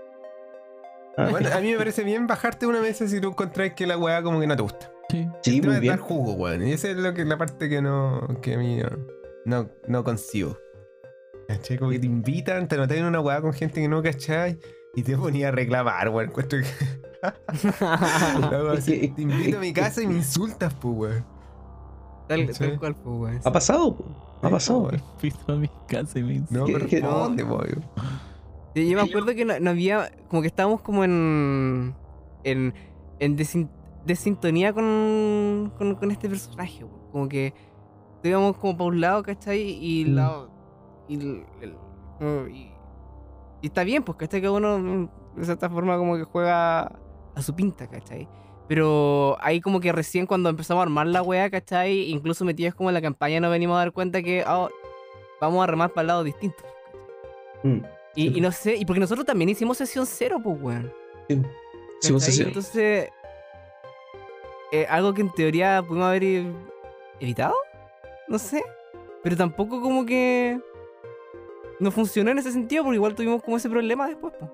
Ah, 1.17 1.27
Bueno, 1.31 1.49
a 1.53 1.59
mí 1.59 1.71
me 1.71 1.77
parece 1.77 2.03
bien 2.03 2.27
bajarte 2.27 2.65
una 2.65 2.81
mesa 2.81 3.07
si 3.07 3.19
tú 3.19 3.29
encontrás 3.29 3.73
que 3.73 3.85
la 3.87 3.97
weá 3.97 4.21
como 4.21 4.39
que 4.39 4.47
no 4.47 4.55
te 4.55 4.61
gusta. 4.61 4.91
Sí. 5.09 5.27
sí, 5.41 5.61
muy 5.61 5.79
bien. 5.79 5.91
dar 5.91 5.99
jugo, 5.99 6.33
weón. 6.33 6.65
Y 6.65 6.73
esa 6.73 6.89
es 6.89 6.97
lo 6.97 7.13
que, 7.13 7.25
la 7.25 7.37
parte 7.37 7.67
que 7.67 7.81
no. 7.81 8.25
que 8.41 8.53
a 8.53 8.57
mí 8.57 8.77
no. 8.77 8.89
no, 9.45 9.69
no 9.87 10.03
concibo. 10.03 10.57
¿Cachai? 11.47 11.77
Como 11.77 11.91
que 11.91 11.99
te 11.99 12.05
invitan, 12.05 12.67
te 12.67 12.77
notas 12.77 12.97
en 12.97 13.05
una 13.05 13.19
weá 13.19 13.41
con 13.41 13.53
gente 13.53 13.81
que 13.81 13.87
no 13.87 14.01
cachai 14.01 14.57
y 14.95 15.03
te 15.03 15.17
ponía 15.17 15.49
a 15.49 15.51
reclamar, 15.51 16.09
weón. 16.09 16.31
Que. 16.49 16.63
Así, 18.77 19.07
te 19.09 19.21
invito 19.23 19.57
a 19.57 19.61
mi 19.61 19.73
casa 19.73 20.01
y 20.03 20.07
me 20.07 20.15
insultas, 20.15 20.73
pues, 20.75 20.95
weón. 20.95 21.25
Tal, 22.27 22.53
Sí. 22.53 22.59
tal 22.59 22.79
cual, 22.79 22.95
pues, 22.95 23.17
weón. 23.19 23.41
Ha 23.43 23.51
pasado, 23.51 23.95
po. 23.97 24.05
ha 24.41 24.49
pasado. 24.49 24.79
weón. 24.79 25.01
Fui 25.17 25.33
a 25.47 25.51
mi 25.53 25.69
casa 25.87 26.19
y 26.19 26.23
me 26.23 26.33
hice- 26.35 26.45
No 26.49 26.65
¿Qué- 26.65 26.73
qué- 26.87 27.01
corresponde, 27.01 27.43
weón. 27.43 27.83
Yo 28.75 28.95
me 28.95 29.01
acuerdo 29.01 29.33
que 29.35 29.45
no, 29.45 29.59
no 29.59 29.69
había. 29.69 30.11
Como 30.27 30.41
que 30.41 30.47
estábamos 30.47 30.81
como 30.81 31.03
en. 31.03 31.95
En. 32.43 32.73
En 33.19 33.37
desin- 33.37 33.69
desintonía 34.05 34.73
con, 34.73 35.71
con. 35.77 35.95
con 35.95 36.11
este 36.11 36.27
personaje, 36.29 36.83
weón. 36.83 36.99
Como 37.11 37.29
que. 37.29 37.53
Íbamos 38.23 38.57
como 38.57 38.75
para 38.75 38.87
un 38.89 39.01
lado, 39.01 39.23
¿cachai? 39.23 39.61
Y 39.61 40.05
Mm. 40.05 40.15
la. 40.15 40.47
Y. 41.07 41.15
el- 41.15 41.45
el- 41.61 42.51
y- 42.51 42.71
Y 43.61 43.67
está 43.67 43.83
bien, 43.83 44.03
pues, 44.03 44.17
¿cachai? 44.17 44.41
Que 44.41 44.49
uno 44.49 44.77
mm, 44.79 45.09
de 45.37 45.45
cierta 45.45 45.69
forma 45.69 45.97
como 45.97 46.15
que 46.17 46.23
juega 46.23 46.81
a 47.35 47.41
su 47.41 47.55
pinta, 47.55 47.87
¿cachai? 47.87 48.27
Pero 48.67 49.37
ahí 49.41 49.61
como 49.61 49.79
que 49.79 49.91
recién 49.91 50.25
cuando 50.25 50.49
empezamos 50.49 50.81
a 50.81 50.83
armar 50.83 51.07
la 51.07 51.21
weá, 51.21 51.49
¿cachai? 51.49 52.09
Incluso 52.09 52.45
metidas 52.45 52.73
como 52.75 52.89
en 52.89 52.93
la 52.95 53.01
campaña 53.01 53.39
nos 53.39 53.51
venimos 53.51 53.75
a 53.75 53.79
dar 53.79 53.91
cuenta 53.91 54.21
que 54.23 54.43
ah, 54.45 54.67
vamos 55.41 55.63
a 55.63 55.67
remar 55.67 55.89
para 55.91 56.01
el 56.01 56.07
lado 56.07 56.23
distinto. 56.23 56.63
Mm, 57.63 57.77
Y, 58.15 58.29
Sí. 58.29 58.37
y 58.37 58.41
no 58.41 58.51
sé, 58.51 58.75
y 58.75 58.85
porque 58.85 58.99
nosotros 59.01 59.25
también 59.25 59.49
hicimos 59.49 59.77
sesión 59.77 60.05
cero, 60.05 60.39
pues, 60.43 60.57
weón. 60.61 60.91
sí. 61.99 62.13
¿cachai? 62.13 62.31
sí. 62.31 62.41
Entonces, 62.43 63.09
eh, 64.71 64.85
algo 64.89 65.13
que 65.13 65.21
en 65.21 65.31
teoría 65.33 65.83
pudimos 65.85 66.07
haber 66.07 66.45
evitado, 67.19 67.53
no 68.27 68.39
sé. 68.39 68.63
Pero 69.23 69.35
tampoco 69.37 69.81
como 69.81 70.05
que 70.05 70.59
no 71.79 71.91
funcionó 71.91 72.31
en 72.31 72.39
ese 72.39 72.51
sentido, 72.51 72.83
porque 72.83 72.95
igual 72.95 73.15
tuvimos 73.15 73.43
como 73.43 73.57
ese 73.57 73.69
problema 73.69 74.07
después, 74.07 74.33
pues. 74.39 74.51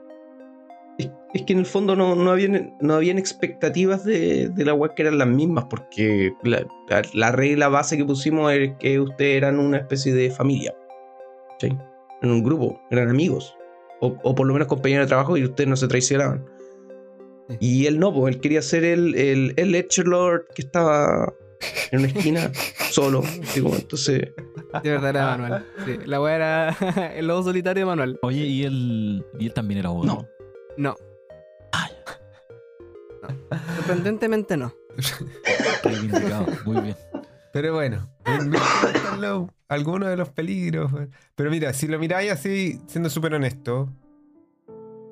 Es, 0.97 1.09
es 1.33 1.43
que 1.43 1.53
en 1.53 1.59
el 1.59 1.65
fondo 1.65 1.95
no, 1.95 2.15
no, 2.15 2.31
habían, 2.31 2.75
no 2.81 2.93
habían 2.95 3.17
expectativas 3.17 4.03
de, 4.03 4.49
de 4.49 4.65
la 4.65 4.73
web 4.73 4.93
que 4.93 5.03
eran 5.03 5.17
las 5.17 5.27
mismas, 5.27 5.65
porque 5.69 6.33
la, 6.43 6.65
la- 6.89 7.01
la 7.13 7.31
regla 7.31 7.69
base 7.69 7.97
que 7.97 8.05
pusimos 8.05 8.51
es 8.53 8.73
que 8.77 8.99
ustedes 8.99 9.37
eran 9.37 9.57
una 9.59 9.77
especie 9.77 10.13
de 10.13 10.29
familia. 10.31 10.75
¿sí? 11.59 11.69
En 12.21 12.31
un 12.31 12.43
grupo, 12.43 12.79
eran 12.91 13.09
amigos. 13.09 13.55
O, 14.01 14.15
o 14.23 14.35
por 14.35 14.45
lo 14.47 14.53
menos 14.53 14.67
compañeros 14.67 15.05
de 15.05 15.09
trabajo 15.09 15.37
y 15.37 15.43
ustedes 15.45 15.69
no 15.69 15.75
se 15.75 15.87
traicionaban. 15.87 16.45
Sí. 17.49 17.57
Y 17.59 17.85
él 17.87 17.99
no, 17.99 18.13
pues 18.13 18.35
él 18.35 18.41
quería 18.41 18.61
ser 18.61 18.83
el, 18.83 19.15
el, 19.15 19.53
el 19.57 19.71
Ledger 19.71 20.07
Lord 20.07 20.45
que 20.55 20.61
estaba 20.63 21.33
en 21.91 21.99
una 21.99 22.07
esquina 22.07 22.51
solo. 22.89 23.23
como, 23.53 23.75
entonces, 23.75 24.29
De 24.83 24.89
verdad 24.89 25.09
era 25.09 25.37
Manuel. 25.37 25.65
Sí, 25.85 25.99
la 26.05 26.21
weá 26.21 26.35
era 26.35 27.13
el 27.15 27.27
lobo 27.27 27.43
solitario 27.43 27.81
de 27.81 27.85
Manuel. 27.85 28.19
Oye, 28.21 28.45
¿y 28.45 28.63
él, 28.63 29.25
y 29.39 29.47
él 29.47 29.53
también 29.53 29.79
era 29.79 29.89
abogado? 29.89 30.27
no. 30.27 30.27
No. 30.77 30.95
Sorprendentemente 33.75 34.57
no. 34.57 34.73
Reivindicado, 35.83 36.45
muy 36.65 36.81
bien. 36.81 36.95
Pero 37.53 37.73
bueno, 37.73 38.09
algunos 39.67 40.09
de 40.09 40.17
los 40.17 40.29
peligros. 40.29 40.91
Pero 41.35 41.51
mira, 41.51 41.73
si 41.73 41.87
lo 41.87 41.99
miráis 41.99 42.31
así, 42.31 42.79
siendo 42.87 43.09
súper 43.09 43.33
honesto, 43.33 43.89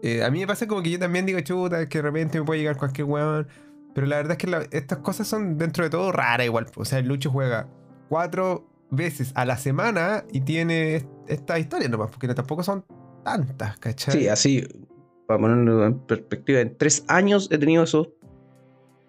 eh, 0.01 0.23
a 0.23 0.31
mí 0.31 0.39
me 0.39 0.47
pasa 0.47 0.67
como 0.67 0.81
que 0.81 0.91
yo 0.91 0.99
también 0.99 1.25
digo, 1.25 1.39
chuta, 1.41 1.89
que 1.89 1.97
de 1.97 2.01
repente 2.03 2.39
me 2.39 2.45
puede 2.45 2.59
llegar 2.61 2.77
cualquier 2.77 3.07
weón. 3.07 3.47
Pero 3.93 4.07
la 4.07 4.17
verdad 4.17 4.33
es 4.33 4.37
que 4.37 4.47
la- 4.47 4.67
estas 4.71 4.99
cosas 4.99 5.27
son 5.27 5.57
dentro 5.57 5.83
de 5.83 5.89
todo 5.89 6.11
raras 6.11 6.45
igual. 6.45 6.67
O 6.75 6.85
sea, 6.85 6.99
el 6.99 7.07
Lucho 7.07 7.29
juega 7.31 7.67
cuatro 8.07 8.67
veces 8.91 9.31
a 9.35 9.45
la 9.45 9.57
semana 9.57 10.23
y 10.31 10.41
tiene 10.41 10.95
est- 10.95 11.07
estas 11.27 11.59
historias 11.59 11.89
nomás, 11.91 12.09
porque 12.11 12.27
tampoco 12.33 12.63
son 12.63 12.83
tantas, 13.23 13.77
¿cachai? 13.77 14.13
Sí, 14.13 14.27
así, 14.27 14.67
para 15.27 15.39
ponerlo 15.39 15.85
en 15.85 15.99
perspectiva, 15.99 16.59
en 16.59 16.75
tres 16.77 17.03
años 17.07 17.47
he 17.51 17.57
tenido 17.57 17.83
esos 17.83 18.09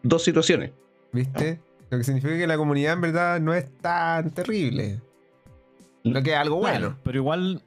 dos 0.03 0.23
situaciones. 0.25 0.73
¿Viste? 1.13 1.61
Lo 1.91 1.99
que 1.99 2.05
significa 2.05 2.37
que 2.37 2.47
la 2.47 2.57
comunidad 2.57 2.93
en 2.95 3.01
verdad 3.01 3.41
no 3.41 3.53
es 3.55 3.71
tan 3.79 4.31
terrible. 4.31 5.01
Lo 6.05 6.23
que 6.23 6.31
es 6.33 6.37
algo 6.37 6.57
bueno. 6.57 6.79
Claro, 6.79 6.97
pero 7.03 7.19
igual. 7.19 7.63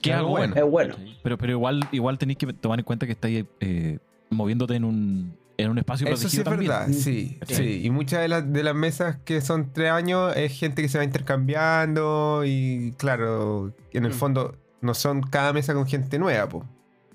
Que 0.00 0.10
Es 0.10 0.16
algo 0.16 0.30
bueno. 0.30 0.54
Es 0.54 0.64
bueno. 0.64 0.94
Pero, 1.22 1.38
pero 1.38 1.52
igual, 1.52 1.80
igual 1.92 2.18
tenéis 2.18 2.38
que 2.38 2.52
tomar 2.52 2.78
en 2.78 2.84
cuenta 2.84 3.06
que 3.06 3.12
estáis 3.12 3.44
eh, 3.60 3.98
moviéndote 4.30 4.74
en 4.74 4.84
un, 4.84 5.36
en 5.64 5.70
un 5.70 5.78
espacio 5.78 6.06
Eso 6.06 6.28
sí 6.28 6.38
protegido 6.38 6.42
es 6.42 6.44
también. 6.44 6.70
verdad, 6.70 6.88
sí, 6.92 7.36
¿Cachai? 7.40 7.56
sí. 7.56 7.86
Y 7.86 7.90
muchas 7.90 8.20
de 8.20 8.28
las, 8.28 8.52
de 8.52 8.62
las 8.62 8.74
mesas 8.74 9.16
que 9.24 9.40
son 9.40 9.72
tres 9.72 9.90
años 9.90 10.32
es 10.36 10.52
gente 10.58 10.82
que 10.82 10.88
se 10.88 10.98
va 10.98 11.04
intercambiando 11.04 12.42
y 12.44 12.94
claro, 12.98 13.74
en 13.92 14.04
el 14.04 14.10
Mm. 14.12 14.14
fondo 14.14 14.56
no 14.80 14.94
son 14.94 15.22
cada 15.22 15.52
mesa 15.52 15.74
con 15.74 15.86
gente 15.86 16.18
nueva, 16.18 16.48
po. 16.48 16.66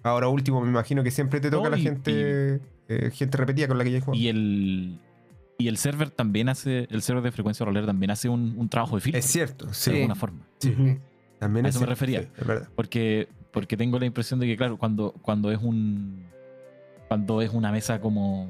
Ahora 0.03 0.27
último, 0.29 0.61
me 0.61 0.69
imagino 0.69 1.03
que 1.03 1.11
siempre 1.11 1.39
te 1.39 1.49
toca 1.49 1.65
No, 1.65 1.69
la 1.71 1.77
y- 1.77 1.83
gente 1.83 2.61
eh, 2.89 3.11
gente 3.13 3.37
repetida 3.37 3.67
con 3.67 3.77
la 3.77 3.83
que 3.83 3.91
ya 3.91 3.99
jugado. 4.01 4.17
Y 4.21 4.27
el. 4.29 4.99
Y 5.59 5.67
el 5.67 5.77
server 5.77 6.09
también 6.11 6.47
hace. 6.49 6.87
El 6.89 7.01
server 7.01 7.23
de 7.23 7.31
frecuencia 7.31 7.65
rolera 7.65 7.85
también 7.87 8.11
hace 8.11 8.29
un, 8.29 8.53
un 8.57 8.69
trabajo 8.69 8.95
de 8.95 9.01
filtro. 9.01 9.19
Es 9.19 9.25
cierto, 9.25 9.65
De 9.65 9.73
sí. 9.73 9.91
alguna 9.91 10.15
forma. 10.15 10.39
sí. 10.59 10.73
También 11.39 11.65
A 11.65 11.69
es 11.69 11.75
eso 11.75 11.81
me 11.81 11.87
refería. 11.87 12.21
sí, 12.21 12.27
es 12.37 12.47
verdad. 12.47 12.69
Porque, 12.75 13.27
porque 13.51 13.75
tengo 13.77 13.99
la 13.99 14.05
impresión 14.05 14.39
de 14.39 14.47
que, 14.47 14.55
claro, 14.57 14.77
cuando, 14.77 15.13
cuando 15.21 15.51
es 15.51 15.59
un. 15.61 16.25
Cuando 17.07 17.41
es 17.41 17.51
una 17.51 17.71
mesa 17.71 17.99
como. 18.01 18.49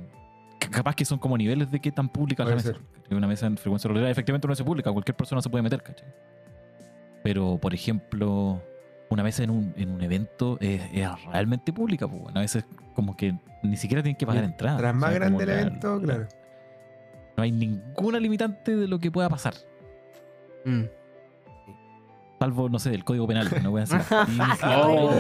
ca- 0.60 0.70
Capaz 0.70 0.96
que 0.96 1.06
son 1.06 1.20
como 1.20 1.38
niveles 1.38 1.70
de 1.72 1.80
qué 1.80 1.92
tan 1.92 2.10
pública 2.10 2.44
es 2.44 2.66
la. 3.10 3.16
Una 3.16 3.28
mesa 3.28 3.46
en 3.48 3.58
frecuencia 3.58 3.88
rolera 3.88 4.10
efectivamente 4.10 4.48
no 4.48 4.56
se 4.56 4.64
publica, 4.64 4.92
cualquier 4.92 5.16
persona 5.16 5.42
se 5.42 5.50
puede 5.50 5.62
meter, 5.62 5.82
¿cachai? 5.82 6.08
Pero, 7.24 7.58
por 7.58 7.74
ejemplo, 7.74 8.62
una 9.10 9.24
mesa 9.24 9.44
en 9.44 9.50
un, 9.50 9.74
en 9.78 9.90
un 9.90 10.02
evento 10.02 10.58
es, 10.60 10.82
es 10.94 11.08
realmente 11.26 11.72
pública, 11.72 12.08
pues, 12.08 12.22
bueno, 12.22 12.40
a 12.40 12.42
veces 12.42 12.66
como 12.96 13.16
que 13.16 13.34
ni 13.64 13.78
siquiera 13.78 14.02
tienen 14.04 14.18
que 14.18 14.26
pagar 14.26 14.44
entrada. 14.44 14.78
Tras 14.78 14.94
o 14.94 14.98
más 14.98 15.10
sea, 15.12 15.20
grande 15.20 15.44
el 15.44 15.50
la- 15.50 15.62
evento, 15.62 16.02
claro. 16.02 16.28
No 17.38 17.44
hay 17.44 17.52
ninguna 17.52 18.20
limitante 18.20 18.76
de 18.76 18.88
lo 18.88 19.00
que 19.00 19.12
pueda 19.12 19.30
pasar. 19.30 19.54
Mm. 20.66 20.84
Salvo, 22.40 22.70
no 22.70 22.78
sé, 22.80 22.94
el 22.94 23.04
código 23.04 23.26
penal, 23.28 23.50
no 23.64 23.72
voy 23.72 23.82
a 23.82 23.84
hacer. 23.86 24.02
Oh. 24.66 25.12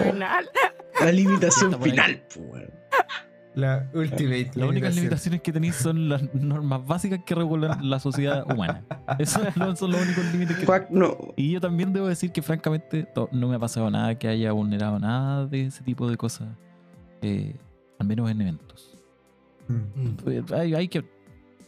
La 1.01 1.11
limitación 1.11 1.81
final. 1.81 2.21
weón. 2.37 2.69
La 3.57 3.89
ultimate. 3.93 4.51
Las 4.53 4.69
únicas 4.69 4.95
limitaciones 4.95 5.41
que 5.41 5.51
tenéis 5.51 5.75
son 5.75 6.09
las 6.09 6.31
normas 6.35 6.85
básicas 6.85 7.19
que 7.25 7.33
regulan 7.33 7.79
la 7.89 7.99
sociedad 7.99 8.45
humana. 8.51 8.83
Esos 9.17 9.55
no 9.57 9.75
son 9.75 9.91
los 9.91 10.01
únicos 10.01 10.23
límites 10.31 10.57
que 10.57 10.65
Quack, 10.65 10.91
no. 10.91 11.17
Y 11.35 11.51
yo 11.53 11.59
también 11.59 11.91
debo 11.91 12.07
decir 12.07 12.31
que 12.31 12.41
francamente 12.43 13.07
no 13.31 13.47
me 13.47 13.55
ha 13.55 13.59
pasado 13.59 13.89
nada 13.89 14.13
que 14.19 14.27
haya 14.27 14.51
vulnerado 14.51 14.99
nada 14.99 15.47
de 15.47 15.65
ese 15.65 15.83
tipo 15.83 16.07
de 16.09 16.17
cosas. 16.17 16.47
eh, 17.21 17.55
al 17.99 18.05
menos 18.07 18.29
en 18.29 18.39
eventos. 18.41 18.95
Mm. 19.67 20.53
Hay, 20.53 20.75
hay 20.75 20.87
que, 20.87 21.03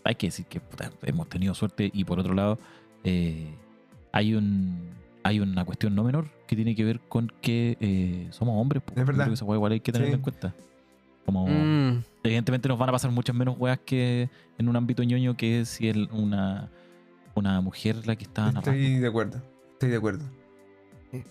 hay 0.03 0.13
que 0.15 0.27
decir 0.27 0.45
que 0.45 0.59
puta, 0.61 0.91
hemos 1.03 1.27
tenido 1.27 1.55
suerte 1.55 1.89
y 1.91 2.03
por 2.05 2.19
otro 2.19 2.35
lado 2.35 2.59
eh, 3.03 3.51
hay 4.11 4.35
un 4.35 4.89
hay 5.23 5.39
una 5.39 5.65
cuestión 5.65 5.95
no 5.95 6.03
menor 6.03 6.27
que 6.47 6.55
tiene 6.55 6.75
que 6.75 6.83
ver 6.85 6.99
con 7.01 7.31
que 7.41 7.77
eh, 7.81 8.27
somos 8.29 8.61
hombres. 8.61 8.83
Es 8.89 8.95
verdad. 8.95 9.13
Creo 9.15 9.27
que 9.29 9.33
esa 9.33 9.45
igual 9.45 9.71
hay 9.71 9.79
que 9.79 9.91
tenerlo 9.91 10.13
Sí. 10.13 10.15
en 10.17 10.21
cuenta. 10.21 10.53
Como, 11.25 11.47
Mm. 11.47 12.03
evidentemente 12.23 12.67
nos 12.67 12.77
van 12.79 12.89
a 12.89 12.91
pasar 12.91 13.11
muchas 13.11 13.35
menos 13.35 13.55
weas 13.59 13.79
que 13.85 14.29
en 14.57 14.67
un 14.67 14.75
ámbito 14.75 15.03
ñoño 15.03 15.37
que 15.37 15.63
si 15.65 15.89
es 15.89 15.95
una, 16.11 16.69
una 17.35 17.61
mujer 17.61 18.07
la 18.07 18.15
que 18.15 18.23
está 18.23 18.45
narrando. 18.51 18.71
Estoy 18.71 18.95
de 18.99 19.07
acuerdo. 19.07 19.41
Estoy 19.73 19.89
de 19.89 19.97
acuerdo. 19.97 20.25
Sí. 21.11 21.23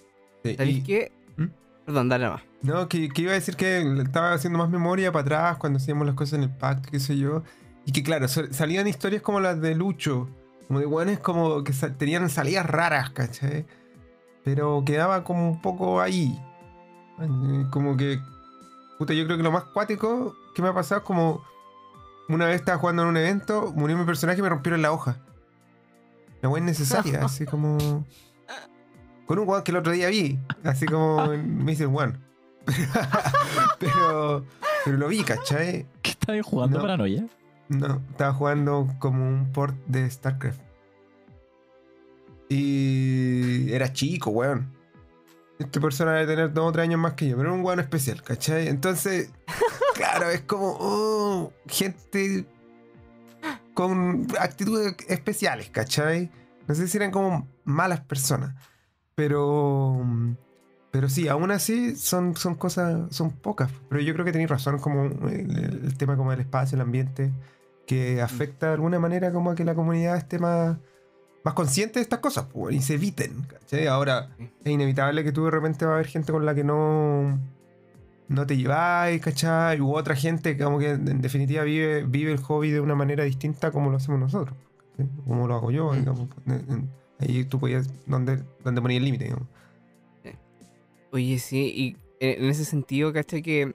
Sí, 0.44 0.54
¿Sabéis 0.56 0.78
y- 0.78 0.82
qué? 0.82 1.12
¿Mm? 1.36 1.46
Perdón, 1.84 2.08
dale 2.08 2.28
más. 2.30 2.42
No, 2.62 2.88
que, 2.88 3.08
que 3.08 3.22
iba 3.22 3.32
a 3.32 3.34
decir 3.34 3.56
que 3.56 3.80
estaba 4.02 4.32
haciendo 4.32 4.58
más 4.58 4.68
memoria 4.70 5.10
para 5.12 5.22
atrás 5.22 5.56
cuando 5.58 5.78
hacíamos 5.78 6.06
las 6.06 6.14
cosas 6.16 6.34
en 6.34 6.44
el 6.44 6.50
pacto, 6.50 6.90
qué 6.90 7.00
sé 7.00 7.16
yo. 7.18 7.42
Y 7.86 7.92
que 7.92 8.02
claro, 8.02 8.28
sal- 8.28 8.52
salían 8.52 8.86
historias 8.86 9.22
como 9.22 9.40
las 9.40 9.60
de 9.60 9.74
Lucho, 9.74 10.28
como 10.66 10.78
de 10.80 10.86
guanes 10.86 11.18
como 11.18 11.64
que 11.64 11.72
tenían 11.96 12.28
salidas 12.30 12.66
raras, 12.66 13.10
¿cachai? 13.10 13.64
Pero 14.44 14.82
quedaba 14.84 15.24
como 15.24 15.50
un 15.50 15.60
poco 15.62 16.00
ahí. 16.00 16.38
Como 17.70 17.96
que. 17.96 18.20
Puta, 18.98 19.14
yo 19.14 19.24
creo 19.26 19.36
que 19.36 19.42
lo 19.42 19.52
más 19.52 19.64
cuático 19.64 20.34
que 20.54 20.62
me 20.62 20.68
ha 20.68 20.74
pasado 20.74 21.00
es 21.00 21.06
como. 21.06 21.42
Una 22.28 22.46
vez 22.46 22.56
estaba 22.56 22.78
jugando 22.78 23.02
en 23.02 23.08
un 23.08 23.16
evento, 23.16 23.72
murió 23.74 23.96
mi 23.96 24.04
personaje 24.04 24.38
y 24.40 24.42
me 24.42 24.48
rompieron 24.50 24.82
la 24.82 24.92
hoja. 24.92 25.16
La 26.42 26.48
weá 26.48 26.62
innecesaria, 26.62 27.20
así 27.24 27.46
como. 27.46 28.04
Con 29.26 29.38
un 29.38 29.48
weón 29.48 29.62
que 29.62 29.70
el 29.70 29.76
otro 29.78 29.92
día 29.92 30.08
vi. 30.08 30.38
Así 30.64 30.86
como 30.86 31.32
en 31.32 31.64
Mr. 31.64 31.86
One. 31.86 32.14
pero. 33.78 34.44
Pero 34.84 34.96
lo 34.96 35.08
vi, 35.08 35.22
¿cachai? 35.22 35.86
¿Qué 36.02 36.10
estáis 36.10 36.44
jugando 36.44 36.78
No. 36.78 36.82
paranoia? 36.82 37.26
No, 37.68 38.00
estaba 38.10 38.32
jugando 38.32 38.88
como 38.98 39.26
un 39.28 39.52
port 39.52 39.74
de 39.86 40.08
StarCraft. 40.10 40.60
Y 42.48 43.72
era 43.72 43.92
chico, 43.92 44.30
weón. 44.30 44.72
Esta 45.58 45.80
persona 45.80 46.12
debe 46.12 46.26
tener 46.26 46.52
dos 46.52 46.68
o 46.68 46.72
tres 46.72 46.84
años 46.84 47.00
más 47.00 47.14
que 47.14 47.28
yo, 47.28 47.36
pero 47.36 47.48
era 47.48 47.58
un 47.58 47.64
weón 47.64 47.80
especial, 47.80 48.22
¿cachai? 48.22 48.68
Entonces, 48.68 49.32
claro, 49.94 50.30
es 50.30 50.42
como 50.42 50.76
oh, 50.78 51.52
gente 51.66 52.46
con 53.74 54.26
actitudes 54.38 54.94
especiales, 55.08 55.70
¿cachai? 55.70 56.30
No 56.66 56.74
sé 56.74 56.86
si 56.86 56.96
eran 56.96 57.10
como 57.10 57.48
malas 57.64 58.00
personas, 58.00 58.54
pero 59.14 60.04
pero 60.90 61.08
sí, 61.08 61.28
aún 61.28 61.50
así 61.50 61.96
son, 61.96 62.34
son 62.36 62.54
cosas, 62.54 63.14
son 63.14 63.30
pocas. 63.30 63.70
Pero 63.88 64.00
yo 64.00 64.14
creo 64.14 64.24
que 64.24 64.32
tenéis 64.32 64.50
razón, 64.50 64.78
como 64.78 65.04
el, 65.28 65.84
el 65.84 65.96
tema 65.98 66.16
como 66.16 66.30
del 66.30 66.40
espacio, 66.40 66.76
el 66.76 66.82
ambiente, 66.82 67.32
que 67.86 68.22
afecta 68.22 68.68
de 68.68 68.74
alguna 68.74 68.98
manera 68.98 69.32
como 69.32 69.50
a 69.50 69.54
que 69.54 69.64
la 69.64 69.74
comunidad 69.74 70.16
esté 70.16 70.38
más, 70.38 70.78
más 71.44 71.54
consciente 71.54 71.98
de 71.98 72.02
estas 72.02 72.18
cosas 72.18 72.46
pues, 72.52 72.74
y 72.74 72.80
se 72.80 72.94
eviten. 72.94 73.42
¿cachai? 73.48 73.86
Ahora, 73.86 74.28
es 74.64 74.70
inevitable 74.72 75.24
que 75.24 75.32
tú 75.32 75.44
de 75.44 75.50
repente 75.50 75.84
va 75.84 75.92
a 75.92 75.94
haber 75.94 76.06
gente 76.08 76.32
con 76.32 76.44
la 76.44 76.54
que 76.54 76.64
no, 76.64 77.38
no 78.28 78.46
te 78.46 78.56
lleváis, 78.56 79.20
¿cachai? 79.22 79.80
U 79.80 79.94
otra 79.94 80.14
gente 80.14 80.56
que 80.56 80.64
como 80.64 80.78
que 80.78 80.90
en 80.90 81.20
definitiva 81.22 81.62
vive, 81.64 82.04
vive 82.04 82.32
el 82.32 82.38
hobby 82.38 82.70
de 82.70 82.80
una 82.80 82.94
manera 82.94 83.24
distinta 83.24 83.70
como 83.70 83.90
lo 83.90 83.96
hacemos 83.96 84.20
nosotros. 84.20 84.56
¿cachai? 84.96 85.08
Como 85.26 85.46
lo 85.48 85.54
hago 85.54 85.70
yo, 85.70 85.92
Mm. 85.92 85.98
digamos. 85.98 86.28
Ahí 87.20 87.44
tú 87.44 87.58
podías, 87.58 87.88
donde, 88.06 88.42
donde 88.62 88.80
ponía 88.80 88.98
el 88.98 89.04
límite, 89.04 89.24
digamos. 89.24 89.46
Oye, 91.10 91.38
sí, 91.38 91.72
y 91.74 91.96
en 92.20 92.44
en 92.44 92.50
ese 92.50 92.64
sentido, 92.64 93.12
¿cachai? 93.12 93.42
Que 93.42 93.72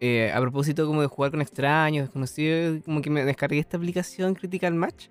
eh, 0.00 0.32
a 0.34 0.40
propósito 0.40 0.86
como 0.86 1.00
de 1.00 1.06
jugar 1.06 1.30
con 1.30 1.40
extraños, 1.40 2.04
desconocidos, 2.06 2.82
como 2.84 3.00
que 3.00 3.08
me 3.10 3.24
descargué 3.24 3.58
esta 3.60 3.76
aplicación 3.76 4.34
Critical 4.34 4.74
Match. 4.74 5.08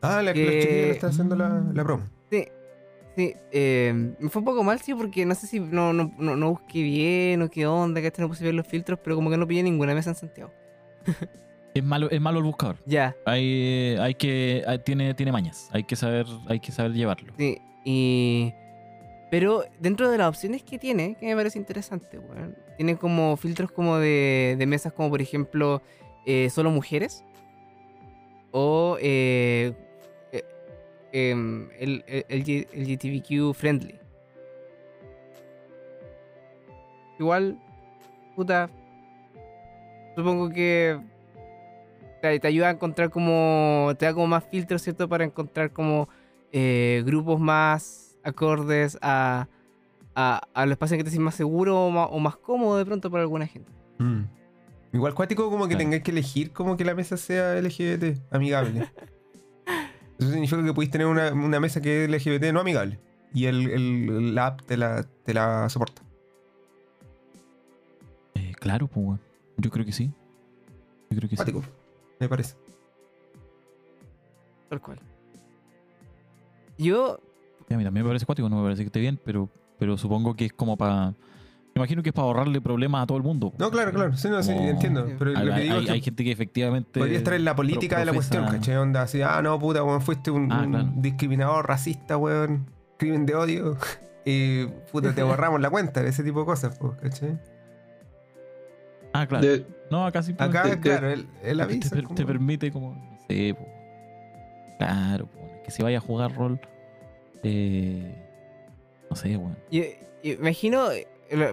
Ah, 0.00 0.22
la 0.22 0.32
que 0.32 0.44
los 0.44 0.52
Que- 0.54 0.60
chiquillos 0.60 0.86
le 0.86 0.90
están 0.92 1.10
haciendo 1.10 1.36
la, 1.36 1.62
la 1.72 1.84
promo. 1.84 2.04
Sí, 2.30 2.44
sí. 3.16 3.34
eh, 3.52 4.14
me 4.18 4.28
fue 4.28 4.40
un 4.40 4.44
poco 4.46 4.62
mal, 4.64 4.80
sí, 4.80 4.94
porque 4.94 5.24
no 5.26 5.34
sé 5.34 5.46
si 5.46 5.60
no, 5.60 5.92
no, 5.92 6.12
no, 6.18 6.36
no 6.36 6.50
busqué 6.50 6.82
bien 6.82 7.42
o 7.42 7.50
qué 7.50 7.66
onda, 7.66 8.00
¿cachai? 8.02 8.22
No 8.24 8.28
puse 8.28 8.44
bien 8.44 8.56
los 8.56 8.66
filtros, 8.66 8.98
pero 9.02 9.16
como 9.16 9.30
que 9.30 9.36
no 9.36 9.46
pillé 9.46 9.62
ninguna 9.62 9.94
mesa 9.94 10.10
en 10.10 10.16
Santiago. 10.16 10.52
Es 11.74 11.84
malo, 11.84 12.10
es 12.10 12.20
malo 12.20 12.38
el 12.38 12.44
buscador. 12.44 12.76
Ya, 12.86 13.14
Hay, 13.24 13.94
hay 14.00 14.14
que, 14.14 14.64
hay- 14.66 14.80
tiene, 14.80 15.14
tiene 15.14 15.30
mañas. 15.30 15.68
Hay 15.70 15.84
que 15.84 15.94
saber, 15.94 16.26
hay 16.48 16.58
que 16.58 16.72
saber 16.72 16.92
llevarlo. 16.92 17.32
sí. 17.36 17.58
Y... 17.84 18.52
Pero 19.30 19.62
dentro 19.78 20.10
de 20.10 20.16
las 20.18 20.28
opciones 20.28 20.62
que 20.64 20.78
tiene, 20.78 21.14
que 21.20 21.26
me 21.26 21.36
parece 21.36 21.58
interesante, 21.58 22.18
weón. 22.18 22.56
Tiene 22.78 22.96
como 22.96 23.36
filtros 23.36 23.70
como 23.70 23.98
de, 23.98 24.56
de 24.58 24.66
mesas 24.66 24.92
como 24.94 25.10
por 25.10 25.20
ejemplo 25.20 25.82
eh, 26.26 26.48
solo 26.50 26.70
mujeres. 26.70 27.22
O 28.50 28.96
eh, 29.00 29.72
eh, 29.74 29.87
em, 31.12 31.68
el, 31.78 32.04
el, 32.06 32.24
el 32.28 32.40
LGTBQ 32.82 33.54
friendly. 33.54 33.94
Igual, 37.18 37.58
puta. 38.36 38.70
Supongo 40.16 40.50
que 40.50 41.00
te, 42.22 42.38
te 42.40 42.46
ayuda 42.48 42.68
a 42.68 42.72
encontrar 42.72 43.10
como. 43.10 43.92
Te 43.98 44.06
da 44.06 44.14
como 44.14 44.26
más 44.26 44.44
filtros, 44.44 44.82
¿cierto? 44.82 45.08
Para 45.08 45.24
encontrar 45.24 45.72
como 45.72 46.08
eh, 46.52 47.02
grupos 47.04 47.40
más 47.40 48.16
acordes 48.22 48.98
a, 49.02 49.48
a, 50.14 50.40
a 50.54 50.66
los 50.66 50.72
espacios 50.72 50.98
que 50.98 51.04
te 51.04 51.10
sientes 51.10 51.24
más 51.24 51.34
seguro 51.34 51.86
o 51.86 51.90
más, 51.90 52.08
o 52.10 52.18
más 52.18 52.36
cómodo 52.36 52.76
de 52.78 52.84
pronto 52.84 53.10
para 53.10 53.22
alguna 53.22 53.46
gente. 53.46 53.70
Mm. 53.98 54.22
Igual 54.92 55.14
cuático 55.14 55.50
como 55.50 55.64
que 55.64 55.70
Claro. 55.74 55.78
tengáis 55.84 56.02
que 56.02 56.10
elegir 56.10 56.52
como 56.52 56.76
que 56.76 56.84
la 56.84 56.94
mesa 56.94 57.16
sea 57.16 57.54
LGBT, 57.60 58.18
amigable. 58.30 58.86
Eso 60.18 60.30
significa 60.30 60.64
que 60.64 60.74
podéis 60.74 60.90
tener 60.90 61.06
una, 61.06 61.32
una 61.32 61.60
mesa 61.60 61.80
que 61.80 62.04
es 62.04 62.10
LGBT 62.10 62.52
no 62.52 62.60
amigable. 62.60 62.98
Y 63.32 63.44
el, 63.46 63.70
el- 63.70 64.34
la 64.34 64.46
app 64.48 64.62
te 64.62 64.76
la, 64.76 65.04
te 65.24 65.34
la 65.34 65.68
soporta. 65.68 66.02
Eh, 68.34 68.52
claro, 68.58 68.86
pues. 68.88 69.20
Yo 69.56 69.70
creo 69.70 69.84
que 69.84 69.92
sí. 69.92 70.10
Yo 71.10 71.16
creo 71.18 71.28
que 71.28 71.36
sí. 71.36 71.36
Cuático, 71.36 71.62
me 72.20 72.28
parece. 72.28 72.54
Tal 74.68 74.80
cual. 74.80 74.98
Yo, 76.76 77.18
Sí, 77.66 77.74
a 77.74 77.76
mí 77.76 77.84
también 77.84 78.04
me 78.04 78.08
parece 78.10 78.24
cuático, 78.24 78.48
no 78.48 78.56
me 78.56 78.62
parece 78.62 78.82
que 78.82 78.86
esté 78.86 79.00
bien, 79.00 79.20
pero, 79.22 79.50
pero 79.78 79.98
supongo 79.98 80.34
que 80.34 80.46
es 80.46 80.52
como 80.52 80.76
para. 80.76 81.14
Imagino 81.78 82.02
que 82.02 82.10
es 82.10 82.12
para 82.14 82.26
ahorrarle 82.26 82.60
problemas 82.60 83.02
a 83.02 83.06
todo 83.06 83.16
el 83.18 83.24
mundo. 83.24 83.52
No, 83.58 83.70
claro, 83.70 83.92
claro. 83.92 84.16
Sí, 84.16 84.28
no, 84.28 84.42
sí, 84.42 84.52
Como- 84.52 84.68
entiendo. 84.68 85.06
Pero 85.18 85.36
Hay, 85.38 85.46
lo 85.46 85.54
que 85.54 85.60
digo 85.60 85.74
hay- 85.74 85.80
es 85.80 85.86
que 85.86 85.92
hay 85.92 86.00
gente 86.02 86.24
que 86.24 86.32
efectivamente. 86.32 87.00
podría 87.00 87.18
estar 87.18 87.34
en 87.34 87.44
la 87.44 87.54
política 87.56 87.96
pro- 87.96 87.98
de 88.00 88.04
la 88.06 88.12
cuestión, 88.12 88.46
¿cachai? 88.46 88.76
Onda 88.76 89.02
así, 89.02 89.22
ah, 89.22 89.40
no, 89.42 89.58
puta, 89.58 89.82
weón, 89.82 90.02
fuiste 90.02 90.30
un, 90.30 90.50
Ah, 90.52 90.62
un 90.64 90.70
claro. 90.72 90.88
discriminador, 90.96 91.66
racista, 91.68 92.16
weón, 92.16 92.66
crimen 92.98 93.24
de 93.26 93.34
odio. 93.34 93.76
Y 94.30 94.66
puta, 94.92 95.14
te 95.14 95.22
borramos 95.22 95.58
la 95.58 95.70
cuenta, 95.70 96.02
ese 96.02 96.22
tipo 96.22 96.40
de 96.40 96.44
cosas, 96.46 96.76
pues, 96.78 96.92
¿cachai? 97.00 97.38
Ah, 99.14 99.26
claro. 99.26 99.46
De- 99.46 99.64
No, 99.90 100.04
acá 100.04 100.22
simplemente 100.22 100.58
Acá, 100.58 100.80
claro, 100.80 101.08
el, 101.10 101.26
el 101.42 101.56
te, 101.56 101.62
aviso. 101.62 101.96
te 102.14 102.26
permite 102.26 102.70
como. 102.70 102.92
No 102.94 103.16
sé, 103.26 103.54
po. 103.58 103.66
Claro, 104.78 105.26
po, 105.26 105.40
que 105.64 105.70
si 105.70 105.82
vaya 105.82 105.96
a 105.98 106.00
jugar 106.02 106.34
rol. 106.34 106.60
Eh, 107.42 108.14
no 109.08 109.16
sé, 109.16 109.36
weón. 109.36 109.56
yo- 109.70 109.82
yo 110.22 110.32
imagino, 110.34 110.88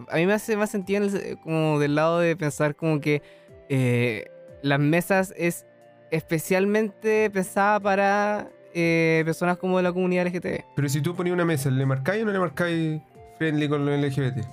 a 0.10 0.16
mí 0.16 0.26
me 0.26 0.34
hace 0.34 0.56
más 0.58 0.70
sentido 0.70 1.04
en 1.06 1.16
el- 1.16 1.38
como 1.40 1.80
del 1.80 1.96
lado 1.96 2.20
de 2.20 2.36
pensar 2.36 2.76
como 2.76 3.00
que 3.02 3.22
eh, 3.70 4.26
las 4.62 4.80
mesas 4.80 5.34
es 5.38 5.66
especialmente 6.12 7.30
pensada 7.30 7.80
para 7.80 8.50
eh, 8.74 9.22
personas 9.26 9.58
como 9.58 9.78
de 9.78 9.84
la 9.84 9.94
comunidad 9.94 10.28
LGTB. 10.28 10.64
Pero 10.76 10.90
si 10.90 11.02
tú 11.02 11.16
ponías 11.16 11.34
una 11.34 11.46
mesa, 11.46 11.70
¿le 11.72 11.86
marcáis 11.86 12.24
o 12.24 12.26
no 12.26 12.32
le 12.32 12.40
marcáis 12.40 13.02
friendly 13.38 13.68
con 13.70 13.86
los 13.86 13.98
LGBT? 14.00 14.46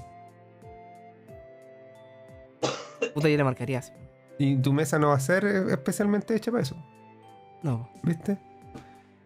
Puta, 3.15 3.29
yo 3.29 3.37
le 3.37 3.45
marcaría 3.45 3.79
así. 3.81 3.93
Y 4.39 4.57
tu 4.57 4.73
mesa 4.73 4.99
no 4.99 5.09
va 5.09 5.17
a 5.17 5.21
ser 5.21 5.45
eh, 5.45 5.65
especialmente 5.73 6.35
hecha 6.35 6.51
para 6.51 6.63
eso, 6.63 6.77
No. 7.63 7.89
¿viste? 8.03 8.39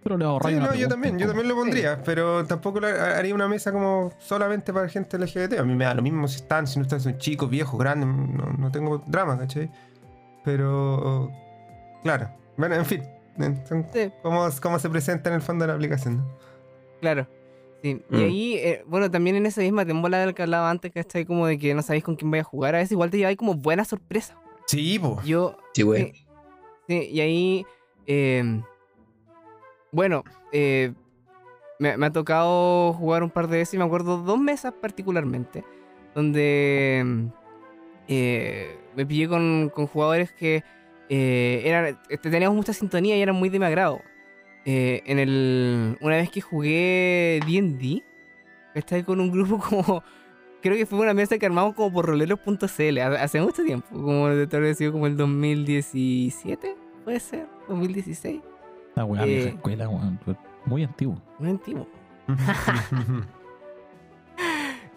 Pero 0.06 0.18
le 0.18 0.24
ahorráis 0.24 0.56
Sí, 0.56 0.62
no, 0.62 0.74
yo 0.74 0.86
también, 0.88 1.18
yo 1.18 1.26
también 1.26 1.48
lo 1.48 1.56
pondría, 1.56 2.00
pero 2.04 2.44
tampoco 2.46 2.78
haría 2.86 3.34
una 3.34 3.48
mesa 3.48 3.72
como 3.72 4.12
solamente 4.18 4.72
para 4.72 4.88
gente 4.88 5.18
LGBT. 5.18 5.58
A 5.58 5.64
mí 5.64 5.74
me 5.74 5.84
da 5.84 5.94
lo 5.94 6.02
mismo 6.02 6.28
si 6.28 6.36
están, 6.36 6.66
si 6.68 6.78
no 6.78 6.84
están, 6.84 7.00
son 7.00 7.18
chicos, 7.18 7.50
viejos, 7.50 7.78
grandes, 7.78 8.06
no, 8.08 8.46
no 8.58 8.70
tengo 8.70 8.98
drama, 9.06 9.36
¿cachai? 9.36 9.68
Pero, 10.44 11.30
claro, 12.02 12.30
bueno, 12.56 12.76
en 12.76 12.84
fin, 12.86 13.02
eh, 13.40 13.54
son 13.68 13.84
Sí. 13.92 14.10
cómo, 14.22 14.48
cómo 14.62 14.78
se 14.78 14.88
presenta 14.88 15.28
en 15.30 15.36
el 15.36 15.42
fondo 15.42 15.64
de 15.64 15.68
la 15.68 15.74
aplicación. 15.74 16.18
¿no? 16.18 16.38
Claro. 17.00 17.26
Sí. 17.82 18.00
Y 18.10 18.16
Mm. 18.16 18.20
ahí, 18.20 18.54
eh, 18.54 18.84
bueno, 18.86 19.10
también 19.10 19.36
en 19.36 19.46
esa 19.46 19.60
misma 19.60 19.84
tembola 19.84 20.18
del 20.18 20.34
que 20.34 20.42
hablaba 20.42 20.70
antes, 20.70 20.92
¿cachai? 20.92 21.24
Como 21.24 21.46
de 21.46 21.58
que 21.58 21.74
no 21.74 21.82
sabéis 21.82 22.04
con 22.04 22.16
quién 22.16 22.30
vais 22.30 22.42
a 22.42 22.44
jugar. 22.44 22.74
A 22.74 22.78
veces 22.78 22.92
igual 22.92 23.10
te 23.10 23.18
lleváis 23.18 23.36
como 23.36 23.54
buena 23.54 23.84
sorpresa. 23.84 24.36
Sí, 24.66 24.98
po. 24.98 25.20
Yo, 25.24 25.56
Sí, 25.74 25.82
güey. 25.82 26.12
sí, 26.12 26.26
sí, 26.88 27.08
y 27.12 27.20
ahí, 27.20 27.66
eh, 28.06 28.62
bueno, 29.92 30.24
eh, 30.52 30.92
me, 31.78 31.90
ha 31.90 32.12
tocado 32.12 32.92
jugar 32.94 33.22
un 33.22 33.30
par 33.30 33.48
de 33.48 33.58
veces 33.58 33.74
y 33.74 33.78
me 33.78 33.84
acuerdo 33.84 34.18
dos 34.18 34.38
mesas 34.38 34.72
particularmente, 34.80 35.64
donde 36.14 37.02
mm, 37.04 37.26
eh, 38.08 38.78
me 38.94 39.06
pillé 39.06 39.28
con, 39.28 39.70
con 39.74 39.86
jugadores 39.86 40.32
que 40.32 40.62
eh, 41.08 41.62
eran, 41.64 41.98
este, 42.08 42.30
teníamos 42.30 42.56
mucha 42.56 42.72
sintonía 42.72 43.16
y 43.16 43.22
eran 43.22 43.36
muy 43.36 43.48
de 43.48 43.58
mi 43.58 43.64
agrado. 43.64 44.00
Eh, 44.64 45.02
en 45.06 45.18
el, 45.20 45.96
una 46.00 46.16
vez 46.16 46.30
que 46.30 46.40
jugué 46.40 47.40
D&D, 47.46 48.02
estaba 48.74 49.02
con 49.04 49.20
un 49.20 49.30
grupo 49.30 49.58
como... 49.70 50.02
Creo 50.62 50.76
que 50.76 50.86
fue 50.86 50.98
una 50.98 51.14
mesa 51.14 51.38
que 51.38 51.46
armamos 51.46 51.74
como 51.74 51.92
por 51.92 52.06
roleros.cl 52.06 52.98
ha- 52.98 53.22
hace 53.22 53.40
mucho 53.40 53.62
tiempo, 53.62 53.86
como 53.90 54.28
de 54.28 54.46
vez 54.58 54.78
sido 54.78 54.90
como 54.90 55.06
el 55.06 55.16
2017, 55.16 56.74
puede 57.04 57.20
ser, 57.20 57.46
2016, 57.68 58.40
La 58.96 59.04
weá, 59.04 59.22
Eh, 59.22 59.26
vieja 59.26 59.48
escuela, 59.50 59.88
weón. 59.88 60.18
Muy 60.64 60.82
antiguo. 60.82 61.20
muy 61.38 61.50
antiguo. 61.50 61.86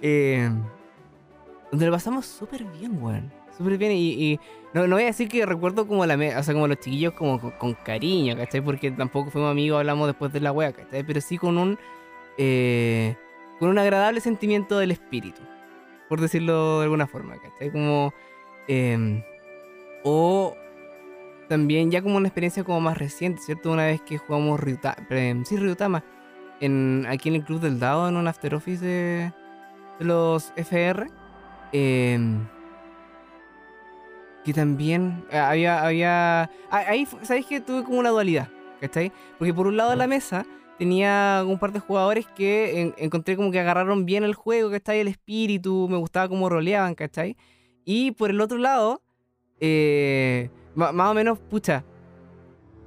Eh, 0.02 0.50
donde 1.72 1.86
lo 1.86 1.92
pasamos 1.92 2.26
súper 2.26 2.64
bien, 2.64 3.04
weón. 3.04 3.32
Súper 3.58 3.78
bien. 3.78 3.92
Y, 3.92 4.12
y 4.14 4.40
no, 4.74 4.88
no 4.88 4.96
voy 4.96 5.04
a 5.04 5.08
decir 5.08 5.28
que 5.28 5.46
recuerdo 5.46 5.86
como 5.88 6.06
la 6.06 6.16
me- 6.16 6.36
o 6.38 6.42
sea, 6.42 6.54
como 6.54 6.68
los 6.70 6.80
chiquillos 6.80 7.14
como 7.14 7.40
con, 7.40 7.52
con 7.52 7.74
cariño, 7.74 8.36
¿cachai? 8.38 8.62
Porque 8.62 8.92
tampoco 8.92 9.30
fuimos 9.30 9.52
amigos, 9.52 9.80
hablamos 9.80 10.08
después 10.08 10.32
de 10.32 10.40
la 10.40 10.54
wea, 10.54 10.72
¿cachai? 10.72 11.04
Pero 11.04 11.20
sí 11.20 11.38
con 11.38 11.58
un 11.58 11.78
eh, 12.38 13.18
con 13.60 13.68
un 13.70 13.78
agradable 13.78 14.22
sentimiento 14.22 14.80
del 14.80 14.92
espíritu. 14.92 15.42
Por 16.08 16.22
decirlo 16.22 16.80
de 16.80 16.86
alguna 16.86 17.06
forma, 17.08 17.36
¿cachai? 17.38 17.70
Como. 17.70 18.14
eh, 18.70 19.22
o 20.06 20.56
también 21.50 21.92
ya 21.92 22.02
como 22.02 22.16
una 22.18 22.28
experiencia 22.30 22.64
como 22.64 22.80
más 22.80 22.98
reciente, 22.98 23.42
¿cierto? 23.42 23.72
Una 23.72 23.86
vez 23.88 24.02
que 24.02 24.18
jugamos 24.18 24.60
Ryuta, 24.60 24.96
eh, 25.10 25.42
sí, 25.46 25.58
Ryutama 25.58 26.04
en, 26.62 27.06
aquí 27.10 27.30
en 27.30 27.36
el 27.36 27.44
Club 27.44 27.60
del 27.60 27.80
Dado, 27.80 28.08
en 28.08 28.16
un 28.16 28.28
after 28.28 28.56
office 28.56 28.86
de, 28.86 29.34
de 30.00 30.06
los 30.06 30.54
FR. 30.56 31.08
eh, 31.74 32.20
que 34.44 34.54
también 34.54 35.26
eh, 35.32 35.38
había. 35.38 35.84
había 35.86 36.44
ah, 36.44 36.84
ahí, 36.88 37.06
¿sabéis 37.24 37.46
que 37.46 37.60
tuve 37.62 37.84
como 37.84 38.00
una 38.00 38.10
dualidad? 38.10 38.48
¿Cachai? 38.80 39.12
Porque 39.38 39.54
por 39.54 39.68
un 39.68 39.76
lado 39.76 39.90
de 39.92 39.98
la 39.98 40.08
mesa 40.08 40.46
tenía 40.78 41.44
un 41.46 41.60
par 41.60 41.74
de 41.74 41.80
jugadores 41.80 42.26
que 42.36 42.80
en- 42.82 42.96
encontré 42.98 43.36
como 43.36 43.52
que 43.52 43.60
agarraron 43.60 44.06
bien 44.06 44.24
el 44.24 44.34
juego, 44.34 44.72
¿cachai? 44.72 45.00
El 45.02 45.10
espíritu, 45.10 45.88
me 45.90 45.98
gustaba 45.98 46.30
cómo 46.30 46.48
roleaban, 46.48 46.96
¿cachai? 46.96 47.36
Y 47.84 48.12
por 48.12 48.30
el 48.30 48.40
otro 48.40 48.58
lado, 48.58 49.02
eh, 49.60 50.50
más 50.76 51.12
o 51.12 51.14
menos, 51.14 51.40
pucha, 51.40 51.84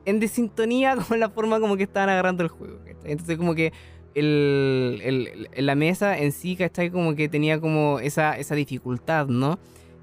en 0.04 0.20
desintonía 0.20 0.96
con 1.08 1.20
la 1.20 1.30
forma 1.30 1.60
como 1.60 1.76
que 1.76 1.84
estaban 1.84 2.08
agarrando 2.08 2.42
el 2.42 2.48
juego. 2.48 2.78
¿cachai? 2.84 3.12
Entonces 3.12 3.36
como 3.36 3.54
que 3.54 3.72
el, 4.14 5.00
el- 5.04 5.48
la 5.66 5.74
mesa 5.74 6.18
en 6.18 6.32
sí, 6.32 6.56
¿cachai? 6.56 6.90
Como 6.90 7.14
que 7.14 7.28
tenía 7.28 7.60
como 7.60 7.98
esa, 8.00 8.36
esa 8.38 8.54
dificultad, 8.54 9.26
¿no? 9.26 9.58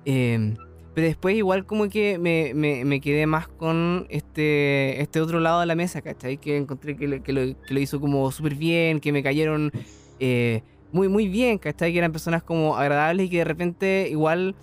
Eh, 0.05 0.55
pero 0.95 1.05
después 1.07 1.35
igual 1.35 1.65
como 1.65 1.87
que 1.87 2.17
me, 2.17 2.53
me- 2.55 2.83
me 2.85 2.99
quedé 2.99 3.27
más 3.27 3.47
con 3.47 4.07
este, 4.09 5.01
este 5.01 5.21
otro 5.21 5.39
lado 5.39 5.59
de 5.59 5.65
la 5.67 5.75
mesa, 5.75 6.01
¿cachai? 6.01 6.37
Que 6.37 6.57
encontré 6.57 6.97
que 6.97 7.07
lo, 7.07 7.21
que 7.23 7.31
lo, 7.33 7.41
que 7.61 7.73
lo 7.73 7.79
hizo 7.79 7.99
como 8.01 8.31
súper 8.31 8.55
bien, 8.55 8.99
que 8.99 9.11
me 9.11 9.21
cayeron 9.21 9.71
eh, 10.19 10.63
muy, 10.91 11.07
muy 11.07 11.27
bien, 11.27 11.59
¿cachai? 11.59 11.91
Que 11.91 11.99
eran 11.99 12.11
personas 12.11 12.41
como 12.41 12.75
agradables 12.77 13.27
y 13.27 13.29
que 13.29 13.37
de 13.37 13.43
repente 13.45 14.07
igual 14.09 14.55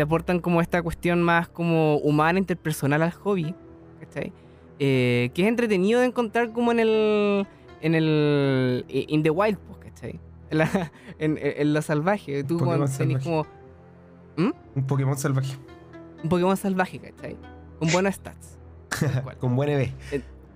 te 0.00 0.04
aportan 0.04 0.40
como 0.40 0.62
esta 0.62 0.82
cuestión 0.82 1.22
más 1.22 1.46
como 1.50 1.98
humana, 1.98 2.38
interpersonal 2.38 3.02
al 3.02 3.10
hobby, 3.12 3.54
¿cachai? 4.00 4.32
Eh, 4.78 5.28
que 5.34 5.42
es 5.42 5.48
entretenido 5.48 6.00
de 6.00 6.06
encontrar 6.06 6.54
como 6.54 6.72
en 6.72 6.80
el, 6.80 7.46
en 7.82 7.94
el, 7.94 8.86
in 8.88 9.22
the 9.22 9.28
wild, 9.28 9.58
pues, 9.58 9.78
¿cachai? 9.84 10.18
en 10.48 10.56
la, 10.56 10.90
en, 11.18 11.38
en 11.38 11.74
la 11.74 11.82
salvaje. 11.82 12.42
Tú 12.44 12.56
cuando 12.56 12.86
tenés 12.86 12.96
salvaje. 12.96 13.24
como 13.24 13.46
Un 14.74 14.86
Pokémon 14.86 15.18
salvaje. 15.18 15.54
un 16.22 16.30
Pokémon 16.30 16.56
salvaje, 16.56 16.98
¿cachai? 16.98 17.36
Con 17.78 17.92
buenos 17.92 18.14
stats. 18.14 18.58
Con 19.38 19.54
buen 19.54 19.68
EV. 19.68 19.90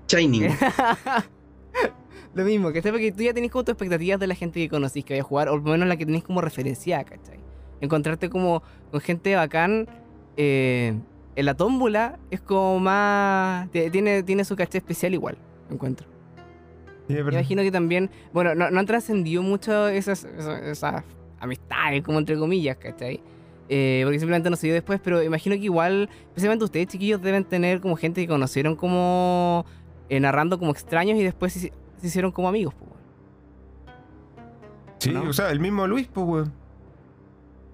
Shining. 0.09 0.49
Lo 2.35 2.45
mismo, 2.47 2.73
¿cachai? 2.73 2.93
Porque 2.93 3.13
tú 3.13 3.23
ya 3.23 3.35
tenés 3.35 3.51
como 3.51 3.63
tus 3.63 3.75
expectativas 3.75 4.19
de 4.19 4.27
la 4.27 4.35
gente 4.35 4.59
que 4.59 4.71
conocís 4.71 5.05
que 5.05 5.13
vaya 5.13 5.23
a 5.23 5.27
jugar, 5.27 5.49
o 5.51 5.53
por 5.53 5.65
lo 5.65 5.73
menos 5.73 5.87
la 5.87 5.99
que 5.99 6.07
tenés 6.07 6.25
como 6.25 6.41
referenciada, 6.41 7.05
¿cachai? 7.05 7.44
Encontrarte 7.85 8.29
como 8.31 8.63
con 8.91 9.01
gente 9.01 9.35
bacán 9.37 9.87
eh, 10.37 10.95
en 11.37 11.47
la 11.47 11.55
tómbola 11.55 12.19
es 12.31 12.41
como 12.41 12.81
más. 12.81 13.71
Tiene, 13.71 14.23
tiene 14.23 14.45
su 14.45 14.57
caché 14.57 14.79
especial 14.79 15.15
igual, 15.15 15.37
encuentro. 15.71 16.07
Sí, 17.09 17.17
imagino 17.19 17.63
que 17.63 17.71
también. 17.71 18.11
Bueno, 18.33 18.55
no, 18.55 18.71
no 18.71 18.81
han 18.81 18.87
trascendido 18.87 19.43
mucho 19.43 19.89
esas, 19.89 20.25
esas, 20.25 20.63
esas 20.63 21.05
amistades, 21.39 22.03
como 22.03 22.19
entre 22.19 22.39
comillas, 22.39 22.77
¿cachai? 22.79 23.21
Eh, 23.69 24.03
porque 24.05 24.19
simplemente 24.19 24.51
no 24.51 24.57
se 24.57 24.67
dio 24.67 24.75
después, 24.75 25.01
pero 25.03 25.23
imagino 25.23 25.55
que 25.57 25.63
igual, 25.63 26.09
especialmente 26.27 26.65
ustedes 26.65 26.87
chiquillos, 26.87 27.21
deben 27.23 27.45
tener 27.45 27.81
como 27.81 27.97
gente 27.97 28.21
que 28.21 28.29
conocieron 28.29 28.77
como. 28.77 29.65
eh, 30.09 30.21
narrando 30.21 30.59
como 30.59 30.71
extraños 30.71 31.19
y 31.19 31.23
después 31.23 31.53
se, 31.53 31.73
se 31.99 32.07
hicieron 32.07 32.31
como 32.31 32.49
amigos, 32.49 32.75
pues. 32.75 32.91
Sí, 34.99 35.11
¿no? 35.11 35.29
o 35.29 35.33
sea, 35.33 35.51
el 35.51 35.61
mismo 35.61 35.87
Luis, 35.87 36.09
pues, 36.13 36.27
weón. 36.27 36.53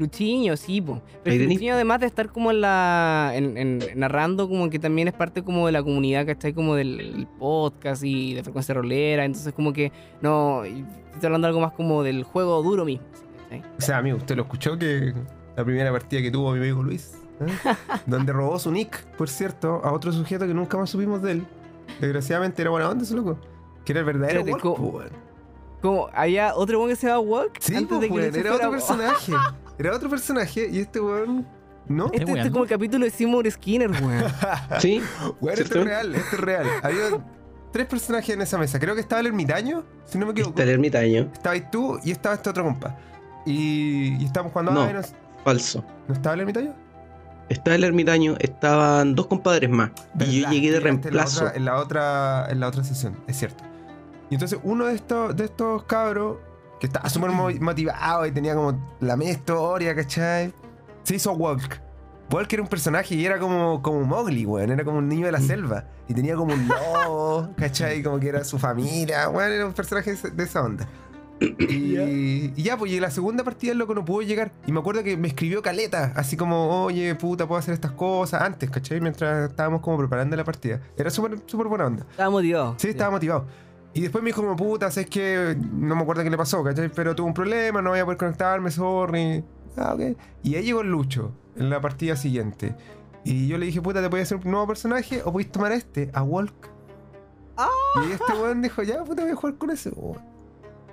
Luchiño, 0.00 0.56
sí, 0.56 0.80
po. 0.80 1.02
Pero 1.22 1.36
tenés- 1.36 1.48
Luchiño, 1.54 1.74
además 1.74 2.00
de 2.00 2.06
estar 2.06 2.30
como 2.30 2.50
en 2.50 2.62
la. 2.62 3.32
En, 3.34 3.56
en- 3.58 3.80
narrando, 3.94 4.48
como 4.48 4.70
que 4.70 4.78
también 4.78 5.08
es 5.08 5.14
parte 5.14 5.42
como 5.44 5.66
de 5.66 5.72
la 5.72 5.82
comunidad, 5.82 6.24
¿cachai? 6.26 6.54
Como 6.54 6.74
del 6.74 7.28
podcast 7.38 8.02
y 8.02 8.34
de 8.34 8.42
frecuencia 8.42 8.74
rolera. 8.74 9.24
Entonces, 9.26 9.52
como 9.52 9.72
que. 9.74 9.92
No. 10.22 10.64
Estoy 10.64 11.26
hablando 11.26 11.46
algo 11.48 11.60
más 11.60 11.72
como 11.72 12.02
del 12.02 12.24
juego 12.24 12.62
duro 12.62 12.84
mismo, 12.86 13.04
¿cachai? 13.42 13.62
O 13.78 13.80
sea, 13.82 13.98
amigo, 13.98 14.16
usted 14.16 14.36
lo 14.36 14.42
escuchó 14.42 14.78
que 14.78 15.12
la 15.56 15.64
primera 15.64 15.92
partida 15.92 16.22
que 16.22 16.30
tuvo 16.30 16.52
mi 16.52 16.58
amigo 16.58 16.82
Luis, 16.82 17.18
¿eh? 17.40 17.74
donde 18.06 18.32
robó 18.32 18.58
su 18.58 18.70
nick, 18.72 19.04
por 19.16 19.28
cierto, 19.28 19.82
a 19.84 19.92
otro 19.92 20.12
sujeto 20.12 20.46
que 20.46 20.54
nunca 20.54 20.78
más 20.78 20.88
supimos 20.88 21.20
de 21.20 21.32
él. 21.32 21.46
Desgraciadamente 22.00 22.62
era 22.62 22.70
buena 22.70 22.88
onda 22.88 23.04
ese 23.04 23.14
loco. 23.14 23.38
Que 23.84 23.92
era 23.92 24.00
el 24.00 24.06
verdadero 24.06 24.44
po. 24.58 25.02
Como, 25.82 26.08
había 26.14 26.54
otro 26.54 26.78
weón 26.78 26.90
que 26.90 26.96
se 26.96 27.06
llama 27.06 27.20
Walk. 27.20 27.58
Sí, 27.58 27.74
antes 27.74 27.88
po, 27.96 28.00
de 28.00 28.08
que 28.08 28.26
Lucho 28.26 28.38
era 28.40 28.54
otro 28.54 28.70
personaje. 28.70 29.32
Era 29.80 29.96
otro 29.96 30.10
personaje 30.10 30.68
y 30.70 30.80
este 30.80 31.00
weón. 31.00 31.46
¿No? 31.88 32.04
Este, 32.12 32.18
este 32.18 32.24
es 32.24 32.34
weando? 32.34 32.52
como 32.52 32.64
el 32.64 32.70
capítulo 32.70 33.04
de 33.06 33.10
Seymour 33.10 33.50
Skinner, 33.50 33.90
weón. 33.90 34.24
Sí. 34.78 35.02
Weón, 35.40 35.58
esto 35.58 35.78
es 35.78 35.84
real, 35.86 36.14
esto 36.14 36.36
es 36.36 36.40
real. 36.42 36.66
Había 36.82 37.24
tres 37.72 37.86
personajes 37.86 38.28
en 38.28 38.42
esa 38.42 38.58
mesa. 38.58 38.78
Creo 38.78 38.94
que 38.94 39.00
estaba 39.00 39.20
el 39.20 39.28
ermitaño, 39.28 39.84
si 40.04 40.18
no 40.18 40.26
me 40.26 40.32
equivoco. 40.32 40.50
Está 40.50 40.64
el 40.64 40.68
ermitaño. 40.68 41.30
Estabas 41.32 41.70
tú 41.70 41.98
y 42.04 42.10
estaba 42.10 42.34
este 42.34 42.50
otro 42.50 42.62
compa. 42.64 42.94
Y, 43.46 44.22
y 44.22 44.24
estábamos 44.26 44.52
jugando. 44.52 44.72
No. 44.72 44.82
ay, 44.82 44.92
no, 44.92 45.00
Falso. 45.44 45.82
¿no 46.08 46.12
estaba 46.12 46.34
el 46.34 46.40
ermitaño? 46.40 46.74
Estaba 47.48 47.74
el 47.74 47.84
ermitaño, 47.84 48.36
estaban 48.38 49.14
dos 49.14 49.28
compadres 49.28 49.70
más. 49.70 49.92
Y 50.18 50.42
yo 50.42 50.50
llegué 50.50 50.72
de 50.72 50.80
reemplazo. 50.80 51.50
En 51.54 51.64
la, 51.64 51.78
otra, 51.78 52.44
en 52.44 52.44
la 52.44 52.44
otra, 52.44 52.46
en 52.50 52.60
la 52.60 52.68
otra 52.68 52.84
sesión, 52.84 53.16
es 53.26 53.38
cierto. 53.38 53.64
Y 54.28 54.34
entonces 54.34 54.60
uno 54.62 54.84
de 54.84 54.94
estos, 54.94 55.34
de 55.34 55.46
estos 55.46 55.84
cabros, 55.84 56.36
que 56.80 56.86
estaba 56.86 57.08
súper 57.08 57.30
mo- 57.30 57.50
motivado 57.60 58.26
y 58.26 58.32
tenía 58.32 58.54
como 58.54 58.96
la 59.00 59.16
media 59.16 59.32
historia, 59.32 59.94
¿cachai? 59.94 60.52
Se 61.04 61.14
hizo 61.14 61.32
Walk. 61.32 61.80
Walk 62.32 62.52
era 62.52 62.62
un 62.62 62.68
personaje 62.68 63.14
y 63.14 63.26
era 63.26 63.38
como, 63.38 63.82
como 63.82 64.02
Mowgli, 64.04 64.46
weón. 64.46 64.70
Era 64.70 64.84
como 64.84 64.98
un 64.98 65.08
niño 65.08 65.26
de 65.26 65.32
la 65.32 65.40
Mm. 65.40 65.46
selva. 65.46 65.84
Y 66.08 66.14
tenía 66.14 66.36
como 66.36 66.54
un 66.54 66.66
lobo, 66.68 67.50
¿cachai? 67.56 68.02
Como 68.02 68.18
que 68.20 68.28
era 68.28 68.44
su 68.44 68.58
familia. 68.58 69.28
Weón, 69.28 69.52
era 69.52 69.66
un 69.66 69.72
personaje 69.72 70.14
de 70.14 70.42
esa- 70.44 70.62
onda. 70.62 70.88
Y, 71.40 72.52
y 72.54 72.62
ya, 72.62 72.76
pues 72.76 72.92
y 72.92 72.96
en 72.96 73.02
la 73.02 73.10
segunda 73.10 73.42
partida 73.44 73.72
el 73.72 73.78
loco 73.78 73.94
no 73.94 74.04
pudo 74.04 74.22
llegar. 74.22 74.52
Y 74.66 74.72
me 74.72 74.80
acuerdo 74.80 75.02
que 75.02 75.16
me 75.16 75.28
escribió 75.28 75.62
Caleta, 75.62 76.12
así 76.14 76.36
como, 76.36 76.84
oye, 76.84 77.14
puta, 77.14 77.46
puedo 77.48 77.58
hacer 77.58 77.74
estas 77.74 77.92
cosas 77.92 78.42
antes, 78.42 78.70
¿cachai? 78.70 79.00
Mientras 79.00 79.50
estábamos 79.50 79.80
como 79.80 79.98
preparando 79.98 80.36
la 80.36 80.44
partida. 80.44 80.80
Era 80.96 81.10
súper, 81.10 81.38
súper 81.46 81.66
buena 81.66 81.86
onda. 81.86 82.06
Estaba 82.10 82.30
motivado. 82.30 82.74
Sí, 82.78 82.88
estaba 82.88 83.10
motivado. 83.10 83.46
Y 83.92 84.02
después 84.02 84.22
me 84.22 84.28
dijo 84.28 84.42
como, 84.42 84.56
puta, 84.56 84.86
es 84.86 85.06
que 85.06 85.56
no 85.72 85.96
me 85.96 86.02
acuerdo 86.02 86.22
qué 86.22 86.30
le 86.30 86.36
pasó, 86.36 86.62
¿cachai? 86.62 86.90
Pero 86.94 87.14
tuve 87.14 87.26
un 87.26 87.34
problema, 87.34 87.82
no 87.82 87.90
voy 87.90 87.98
a 87.98 88.04
poder 88.04 88.18
conectarme, 88.18 88.70
sorry. 88.70 89.44
Ah, 89.76 89.94
ok. 89.94 90.16
Y 90.44 90.54
ahí 90.54 90.64
llegó 90.64 90.82
el 90.82 90.90
Lucho, 90.90 91.32
en 91.56 91.70
la 91.70 91.80
partida 91.80 92.14
siguiente. 92.16 92.76
Y 93.24 93.48
yo 93.48 93.58
le 93.58 93.66
dije, 93.66 93.82
puta, 93.82 94.00
¿te 94.00 94.08
podías 94.08 94.28
hacer 94.28 94.44
un 94.44 94.50
nuevo 94.50 94.66
personaje 94.68 95.22
o 95.24 95.32
podéis 95.32 95.50
tomar 95.52 95.72
a 95.72 95.74
este, 95.74 96.10
a 96.14 96.22
Walk? 96.22 96.70
Y 98.08 98.12
este 98.12 98.32
weón 98.32 98.62
dijo, 98.62 98.82
ya, 98.82 99.04
puta, 99.04 99.22
voy 99.22 99.32
a 99.32 99.34
jugar 99.34 99.56
con 99.56 99.70
ese, 99.70 99.90
weón. 99.90 100.22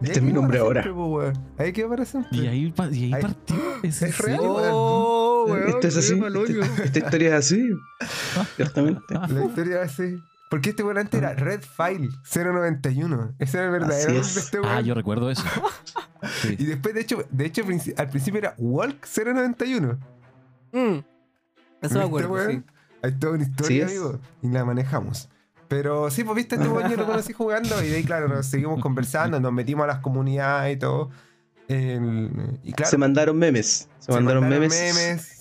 Este 0.02 0.20
es 0.20 0.22
mi 0.22 0.34
nombre 0.34 0.60
ahora. 0.60 0.84
siempre, 0.84 1.02
weón. 1.04 1.34
Ahí 1.58 1.72
quedó 1.74 1.90
para 1.90 2.06
siempre. 2.06 2.38
Y 2.38 2.48
ahí, 2.48 2.72
pa- 2.72 2.90
y 2.90 3.06
ahí 3.06 3.14
Ahí- 3.14 3.22
partió. 3.22 3.56
¿Es, 3.84 4.18
real. 4.18 4.40
Oh, 4.44 5.46
weón. 5.48 5.70
Esto 5.70 5.88
es 5.88 5.98
así. 5.98 6.14
hoyo. 6.20 6.62
Esta, 6.84 7.00
historia 7.00 7.30
es 7.30 7.34
así. 7.46 7.70
Ciertamente. 8.58 9.02
La 9.14 9.46
historia 9.46 9.84
es 9.84 9.92
así. 9.92 10.22
Porque 10.50 10.70
este 10.70 10.82
weón 10.84 10.98
antes 10.98 11.20
era 11.20 11.34
Red 11.34 11.62
File 11.62 12.10
091. 12.34 13.36
Ese 13.40 13.58
era 13.58 13.66
el 13.68 13.72
verdadero 13.74 14.06
nombre 14.14 14.22
es. 14.28 14.36
de 14.36 14.42
este 14.42 14.58
Ah, 14.60 14.62
weón. 14.62 14.86
yo 14.86 14.94
recuerdo 14.94 15.30
eso. 15.32 15.44
Sí. 16.42 16.56
Y 16.58 16.66
después, 16.66 16.96
de 16.96 17.02
hecho, 17.02 17.24
de 17.30 17.46
hecho 17.46 17.62
al 17.98 18.10
principio 18.10 18.40
era 18.40 18.56
Walk 18.58 19.06
091. 19.06 20.00
Mm. 20.72 20.78
Eso 20.80 21.00
me 21.00 21.02
¿Viste, 21.82 22.00
acuerdo, 22.00 22.30
weón? 22.34 22.52
sí. 22.52 22.64
Hay 23.04 23.12
toda 23.12 23.34
una 23.34 23.44
historia, 23.44 23.88
Sí 23.88 23.94
amigo. 23.96 24.20
Y 24.42 24.48
la 24.48 24.66
manejamos. 24.66 25.30
Pero 25.68 26.10
sí, 26.10 26.24
pues 26.24 26.36
viste, 26.36 26.56
este 26.56 26.68
weón 26.68 26.90
yo 26.90 26.98
lo 26.98 27.06
conocí 27.06 27.34
jugando 27.34 27.84
y 27.84 27.90
de 27.90 27.98
ahí, 27.98 28.04
claro, 28.04 28.28
nos 28.30 28.48
seguimos 28.48 28.82
conversando, 28.82 29.40
nos 29.40 29.54
metimos 29.54 29.84
a 29.84 29.88
las 29.88 30.00
comunidades 30.00 30.76
y 30.76 30.80
todo. 30.80 31.12
El- 31.68 32.60
y 32.64 32.72
claro, 32.74 32.90
Se 32.90 32.98
mandaron 32.98 33.38
memes. 33.38 33.88
Se, 34.00 34.12
mandaron, 34.12 34.50
memes. 34.50 34.74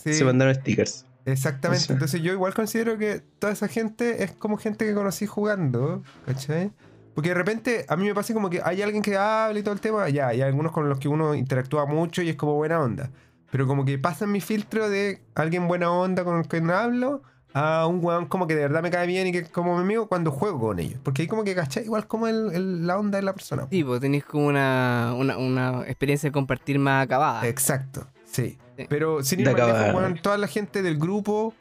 sí. 0.03 0.13
Se 0.13 0.25
mandaron 0.25 0.55
stickers. 0.57 1.06
Exactamente. 1.27 1.93
Entonces 1.93 2.23
yo 2.23 2.33
igual 2.33 2.55
considero 2.55 2.97
que 2.97 3.21
toda 3.39 3.53
esa 3.53 3.69
gente 3.69 4.23
es 4.25 4.33
como 4.33 4.57
gente 4.57 4.87
que 4.87 4.95
conocí 4.95 5.27
jugando, 5.27 6.03
¿cachai? 6.25 6.71
Porque 7.15 7.31
de 7.31 7.35
repente 7.35 7.85
a 7.89 7.97
mí 7.97 8.05
me 8.05 8.15
pasa 8.15 8.33
como 8.35 8.49
que 8.49 8.61
hay 8.65 8.83
alguien 8.83 9.03
que 9.03 9.17
habla 9.17 9.59
y 9.59 9.63
todo 9.63 9.75
el 9.75 9.81
tema, 9.81 10.09
ya, 10.09 10.29
hay 10.29 10.41
algunos 10.43 10.73
con 10.73 10.89
los 10.89 10.99
que 10.99 11.09
uno 11.09 11.35
interactúa 11.35 11.85
mucho 11.87 12.23
y 12.23 12.29
es 12.31 12.37
como 12.37 12.55
buena 12.55 12.81
onda. 12.81 13.11
Pero 13.51 13.67
como 13.67 13.85
que 13.85 13.99
pasa 13.99 14.27
mi 14.27 14.41
filtro 14.41 14.89
de 14.89 15.23
alguien 15.35 15.67
buena 15.69 15.91
onda 15.91 16.25
con 16.25 16.39
el 16.39 16.49
que 16.49 16.61
no 16.61 16.75
hablo 16.75 17.23
a 17.55 17.87
un 17.87 18.05
weón 18.05 18.27
como 18.27 18.47
que 18.47 18.55
de 18.55 18.61
verdad 18.63 18.83
me 18.83 18.91
cae 18.91 19.07
bien 19.07 19.27
y 19.29 19.33
que 19.33 19.39
es 19.39 19.49
como 19.49 19.75
mi 19.77 19.81
amigo 19.83 20.09
cuando 20.09 20.31
juego 20.31 20.61
con 20.61 20.79
ellos. 20.79 21.01
Porque 21.03 21.23
ahí 21.23 21.29
como 21.29 21.43
que, 21.43 21.55
¿cachai? 21.55 21.85
Igual 21.85 22.07
como 22.07 22.29
el- 22.29 22.51
el- 22.53 22.87
la 22.87 22.99
onda 22.99 23.17
de 23.17 23.23
la 23.23 23.33
persona. 23.33 23.67
Sí, 23.71 23.83
pues 23.83 23.99
tenéis 24.01 24.25
como 24.27 24.47
una, 24.47 25.15
una, 25.17 25.39
una 25.39 25.83
experiencia 25.87 26.29
de 26.29 26.33
compartir 26.33 26.79
más 26.79 27.05
acabada. 27.05 27.49
Exacto, 27.49 28.07
sí. 28.27 28.59
Sí. 28.77 28.85
Pero 28.91 29.23
sin 29.25 29.41
ir 29.41 29.47
más 29.53 29.57
lejos, 29.57 30.21
toda 30.23 30.37
la 30.37 30.47
gente 30.49 30.83
del 30.83 30.99
grupo 30.99 31.55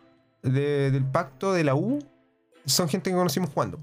de- 0.44 0.92
del 0.92 1.06
pacto 1.06 1.54
de 1.54 1.64
la 1.64 1.74
U 1.76 2.00
son 2.66 2.90
gente 2.90 3.10
que 3.10 3.16
conocimos 3.16 3.50
jugando. 3.52 3.80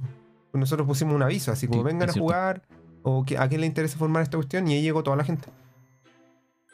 Nosotros 0.53 0.87
pusimos 0.87 1.14
un 1.14 1.22
aviso, 1.22 1.51
así 1.51 1.66
como 1.66 1.80
Sí, 1.80 1.85
vengan 1.87 2.11
a 2.11 2.12
cierto. 2.12 2.20
jugar 2.24 2.62
o 3.03 3.24
que, 3.24 3.39
a 3.39 3.49
quién 3.49 3.62
le 3.62 3.66
interesa 3.66 3.97
formar 3.97 4.22
esta 4.22 4.37
cuestión 4.37 4.68
y 4.68 4.74
ahí 4.74 4.83
llegó 4.83 5.03
toda 5.03 5.16
la 5.16 5.24
gente. 5.24 5.49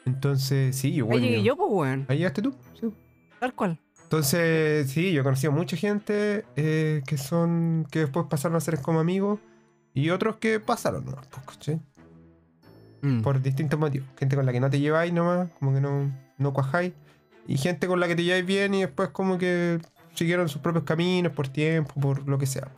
Entonces, 0.05 0.75
sí, 0.75 0.93
yo, 0.93 1.05
Ahí 1.05 1.09
bueno, 1.11 1.25
llegué 1.27 1.43
yo, 1.43 1.55
pues, 1.55 1.69
weón. 1.71 2.05
Ahí 2.09 2.17
llegaste 2.17 2.41
tú. 2.41 2.53
sí. 2.79 2.87
Tal 3.39 3.53
cual. 3.53 3.79
Entonces, 4.03 4.89
sí, 4.91 5.11
yo 5.13 5.21
he 5.21 5.23
conocido 5.23 5.51
mucha 5.51 5.77
gente 5.77 6.43
eh, 6.55 7.03
que 7.05 7.17
son 7.17 7.87
que 7.91 7.99
después 7.99 8.25
pasaron 8.29 8.57
a 8.57 8.59
ser 8.59 8.81
como 8.81 8.99
amigos 8.99 9.39
y 9.93 10.09
otros 10.09 10.37
que 10.37 10.59
pasaron 10.59 11.05
nomás, 11.05 11.27
pues, 11.27 11.45
¿cachai? 11.45 11.79
Mm. 13.01 13.21
por 13.21 13.41
distintos 13.41 13.79
motivos. 13.79 14.07
Gente 14.17 14.35
con 14.35 14.45
la 14.45 14.51
que 14.51 14.59
no 14.59 14.69
te 14.69 14.79
lleváis 14.79 15.13
nomás, 15.13 15.49
como 15.59 15.73
que 15.73 15.81
no, 15.81 16.11
no 16.37 16.53
cuajáis. 16.53 16.93
Y 17.47 17.57
gente 17.57 17.87
con 17.87 17.99
la 17.99 18.07
que 18.07 18.15
te 18.15 18.23
lleváis 18.23 18.45
bien 18.45 18.73
y 18.73 18.81
después 18.81 19.09
como 19.09 19.37
que 19.37 19.79
siguieron 20.13 20.49
sus 20.49 20.61
propios 20.61 20.83
caminos 20.83 21.33
por 21.33 21.47
tiempo, 21.47 21.93
por 21.99 22.27
lo 22.27 22.37
que 22.37 22.45
sea. 22.45 22.69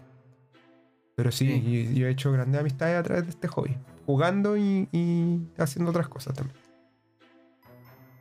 Pero 1.16 1.32
sí, 1.32 1.92
yo 1.94 2.08
he 2.08 2.12
hecho 2.12 2.32
grandes 2.32 2.62
amistades 2.62 2.98
a 2.98 3.04
través 3.04 3.24
de 3.26 3.30
este 3.32 3.48
hobby. 3.48 3.76
Jugando 4.06 4.58
y, 4.58 4.88
y 4.92 5.42
haciendo 5.58 5.92
otras 5.92 6.08
cosas 6.08 6.34
también. 6.34 6.56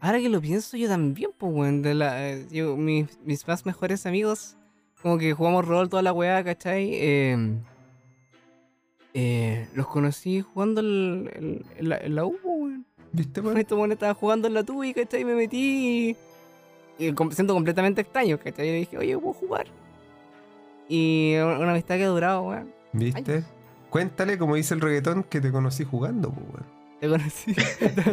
Ahora 0.01 0.19
que 0.19 0.29
lo 0.29 0.41
pienso, 0.41 0.77
yo 0.77 0.89
también, 0.89 1.31
pues, 1.37 1.53
weón. 1.53 1.83
De 1.83 1.95
la, 1.95 2.31
eh, 2.31 2.47
yo, 2.51 2.77
mis, 2.77 3.19
mis 3.25 3.47
más 3.47 3.67
mejores 3.67 4.07
amigos, 4.07 4.57
como 5.03 5.19
que 5.19 5.33
jugamos 5.35 5.67
rol 5.67 5.89
toda 5.89 6.03
la 6.03 6.13
weá, 6.13 6.43
¿cachai? 6.43 6.91
Eh, 6.95 7.59
eh, 9.15 9.69
los 9.75 9.87
conocí 9.89 10.41
jugando 10.41 10.81
el, 10.81 11.31
el- 11.35 11.65
en, 11.79 11.89
la, 11.89 11.97
en 11.99 12.15
la 12.15 12.25
U, 12.25 12.37
weón. 12.45 12.85
¿Viste, 13.13 13.41
weón? 13.41 13.57
Este 13.59 13.75
weón 13.75 13.93
estaba 13.93 14.15
jugando 14.15 14.47
en 14.49 14.55
la 14.55 14.63
TUI, 14.63 14.95
¿cachai? 14.95 15.23
Y 15.23 15.25
me 15.25 15.35
metí. 15.35 16.17
Y, 16.99 17.07
y 17.07 17.13
com- 17.13 17.31
siendo 17.33 17.55
completamente 17.55 18.01
extraño, 18.03 18.39
¿cachai? 18.39 18.69
Y 18.69 18.73
dije, 18.81 18.99
oye, 18.99 19.19
¿puedo 19.19 19.33
jugar? 19.35 19.67
Y 20.89 21.35
una, 21.37 21.71
amistad 21.73 21.97
que 21.97 22.05
ha 22.05 22.09
durado, 22.09 22.43
weón. 22.43 22.73
¿Viste? 22.93 23.45
Cuéntale, 23.91 24.39
como 24.39 24.55
dice 24.57 24.75
el 24.75 24.81
reggaetón, 24.81 25.25
que 25.25 25.41
te 25.41 25.51
conocí 25.51 25.85
jugando, 25.85 26.31
pues, 26.31 26.47
weón. 26.53 26.81
Te 27.01 27.09
conocí. 27.09 27.55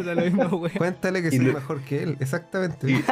Lo 0.04 0.16
mismo, 0.16 0.44
weón. 0.58 0.72
Cuéntale 0.76 1.22
que 1.22 1.28
Y 1.28 1.36
soy 1.36 1.46
lo- 1.46 1.52
mejor 1.54 1.80
que 1.82 2.02
él, 2.02 2.16
exactamente. 2.20 2.90
Y, 2.90 3.04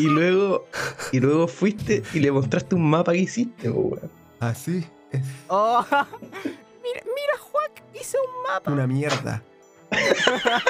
y 0.00 0.06
luego 0.06 0.66
y 1.10 1.20
luego 1.20 1.48
fuiste 1.48 2.02
y 2.14 2.20
le 2.20 2.30
mostraste 2.30 2.74
un 2.74 2.88
mapa 2.88 3.12
que 3.12 3.18
hiciste, 3.18 3.68
weón. 3.70 4.10
Así 4.40 4.84
es 5.12 5.22
Oh, 5.48 5.84
mira, 6.82 7.00
mira, 7.04 7.38
Juac, 7.40 7.82
hice 8.00 8.16
un 8.18 8.42
mapa. 8.52 8.70
una 8.72 8.86
mierda. 8.86 9.42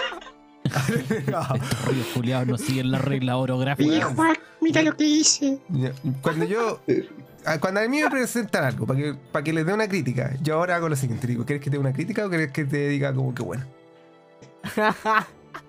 Estos 0.64 2.06
culiados 2.14 2.46
no 2.46 2.58
siguen 2.58 2.90
la 2.90 2.98
regla 2.98 3.36
orográfica. 3.36 3.94
Hijo, 3.94 4.14
mira 4.60 4.82
lo 4.82 4.96
que 4.96 5.04
hice. 5.04 5.58
Cuando 6.22 6.44
yo. 6.44 6.80
a- 7.44 7.58
Cuando 7.58 7.80
a 7.80 7.88
mí 7.88 8.00
me 8.02 8.08
presentan 8.10 8.64
algo 8.64 8.86
para 8.86 8.98
que, 9.00 9.14
para 9.32 9.42
que 9.42 9.52
les 9.52 9.66
dé 9.66 9.72
una 9.74 9.88
crítica, 9.88 10.32
yo 10.42 10.54
ahora 10.54 10.76
hago 10.76 10.88
lo 10.88 10.96
siguiente: 10.96 11.26
digo, 11.26 11.44
¿quieres 11.44 11.62
que 11.62 11.70
te 11.70 11.76
dé 11.76 11.80
una 11.80 11.92
crítica 11.92 12.24
o 12.26 12.28
quieres 12.28 12.52
que 12.52 12.64
te 12.64 12.88
diga 12.88 13.12
como 13.12 13.34
que 13.34 13.42
bueno? 13.42 13.64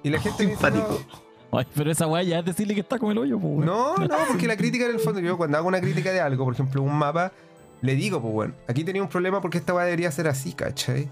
Y 0.04 0.10
la 0.10 0.20
gente 0.20 0.44
me 0.46 0.52
dice, 0.52 0.62
Simpático. 0.68 1.02
Ay, 1.52 1.68
pero 1.76 1.92
esa 1.92 2.08
weá 2.08 2.24
ya 2.24 2.40
es 2.40 2.46
decirle 2.46 2.74
que 2.74 2.82
está 2.82 2.98
con 2.98 3.12
el 3.12 3.18
hoyo, 3.18 3.38
pues, 3.40 3.54
weón. 3.54 3.66
No, 3.66 3.96
no, 3.98 4.18
porque 4.28 4.48
la 4.48 4.56
crítica 4.58 4.86
en 4.86 4.92
el 4.92 5.00
fondo, 5.00 5.20
yo 5.20 5.38
cuando 5.38 5.58
hago 5.58 5.68
una 5.68 5.82
crítica 5.82 6.12
de 6.12 6.20
algo, 6.22 6.46
por 6.46 6.54
ejemplo, 6.54 6.82
un 6.82 6.96
mapa, 6.96 7.32
le 7.84 7.96
digo, 7.96 8.22
pues 8.22 8.34
bueno, 8.34 8.54
aquí 8.66 8.86
tenía 8.86 9.04
un 9.04 9.10
problema 9.10 9.42
porque 9.42 9.58
esta 9.58 9.74
weá 9.74 9.84
debería 9.84 10.10
ser 10.10 10.30
así, 10.30 10.54
¿cachai? 10.54 11.10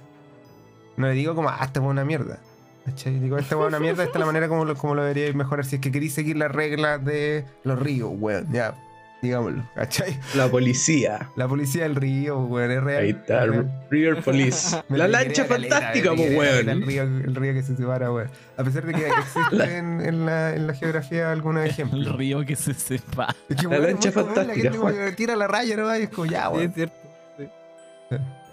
No 0.95 1.07
le 1.07 1.13
digo 1.13 1.35
como, 1.35 1.49
ah, 1.49 1.59
esta 1.61 1.81
es 1.81 1.85
una 1.85 2.05
mierda. 2.05 2.39
¿Cachai? 2.85 3.19
Digo, 3.19 3.37
esta 3.37 3.55
es 3.55 3.61
una 3.61 3.77
mierda, 3.77 4.03
esta 4.05 4.17
es 4.17 4.19
la 4.21 4.25
manera 4.25 4.47
como 4.47 4.63
lo, 4.63 4.75
como 4.75 4.95
lo 4.95 5.01
deberíais 5.01 5.35
mejorar 5.35 5.65
si 5.65 5.75
es 5.75 5.81
que 5.81 5.91
queréis 5.91 6.13
seguir 6.13 6.37
las 6.37 6.49
reglas 6.49 7.03
de 7.03 7.43
los 7.65 7.77
ríos, 7.77 8.09
weón, 8.13 8.47
ya, 8.53 8.73
digámoslo, 9.21 9.63
¿cachai? 9.75 10.19
La 10.35 10.47
policía. 10.49 11.29
La 11.35 11.47
policía 11.47 11.83
del 11.83 11.95
río, 11.95 12.39
weón, 12.39 12.71
es 12.71 12.83
real. 12.83 13.03
Ahí 13.03 13.09
está, 13.11 13.45
real. 13.45 13.85
River 13.89 14.23
Police. 14.23 14.81
Me 14.89 14.97
La 14.97 15.07
lancha 15.07 15.45
fantástica, 15.45 16.13
pues, 16.15 16.31
El 16.31 16.37
weón. 16.37 16.81
río, 16.87 17.03
el 17.03 17.35
río 17.35 17.53
que 17.53 17.63
se 17.63 17.75
separa, 17.75 18.11
weón. 18.11 18.29
A 18.57 18.63
pesar 18.63 18.85
de 18.85 18.93
que 18.93 19.07
existe 19.19 19.77
en, 19.77 20.01
en 20.01 20.25
la, 20.25 20.55
en 20.55 20.67
la 20.67 20.73
geografía 20.73 21.31
algunos 21.31 21.63
El 21.65 21.69
ejemplos. 21.71 22.15
río 22.15 22.45
que 22.45 22.55
se 22.55 22.73
sepa. 22.73 23.35
Es 23.49 23.55
que, 23.57 23.67
La 23.67 23.79
lancha 23.79 24.11
fantástica, 24.11 24.47
La 24.47 24.53
gente 24.61 24.77
Juan. 24.77 25.15
tira 25.15 25.35
la 25.35 25.47
raya, 25.47 25.75
¿no? 25.77 25.95
Y 25.97 26.03
es 26.03 26.09
como 26.09 26.25
ya, 26.25 26.47
Sí, 26.47 26.53
weón. 26.53 26.65
es 26.69 26.73
cierto. 26.73 26.95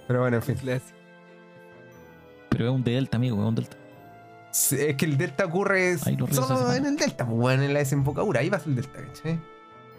Pero 0.07 0.21
bueno, 0.21 0.37
en 0.37 0.43
fin. 0.43 0.57
Pero 2.51 2.65
es 2.65 2.71
un 2.71 2.83
delta, 2.85 3.17
amigo, 3.17 3.37
es 3.43 3.49
un 3.49 3.55
delta. 3.55 3.77
Sí, 4.51 4.77
Es 4.81 4.97
que 4.97 5.05
el 5.05 5.19
delta 5.19 5.45
ocurre 5.45 5.99
solo 5.99 6.73
en 6.73 6.87
el 6.87 6.97
delta, 6.97 7.27
pues, 7.27 7.39
weón, 7.39 7.63
en 7.63 7.73
la 7.75 7.81
desembocadura. 7.81 8.41
Ahí 8.41 8.49
pasa 8.51 8.65
el 8.69 8.77
delta, 8.77 8.99
¿cachai? 9.03 9.39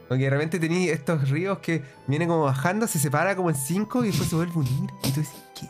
Porque 0.09 0.23
de 0.25 0.29
repente 0.31 0.59
tenéis 0.59 0.91
estos 0.91 1.29
ríos 1.29 1.59
que 1.59 1.83
vienen 2.07 2.27
como 2.27 2.43
bajando, 2.43 2.87
se 2.87 2.97
separa 2.99 3.35
como 3.35 3.49
en 3.51 3.55
cinco 3.55 4.03
y 4.03 4.07
después 4.07 4.27
se 4.27 4.35
vuelve 4.35 4.53
a 4.55 4.57
unir. 4.57 4.89
Y 5.03 5.11
tú 5.11 5.19
dices, 5.21 5.35
¿qué? 5.57 5.69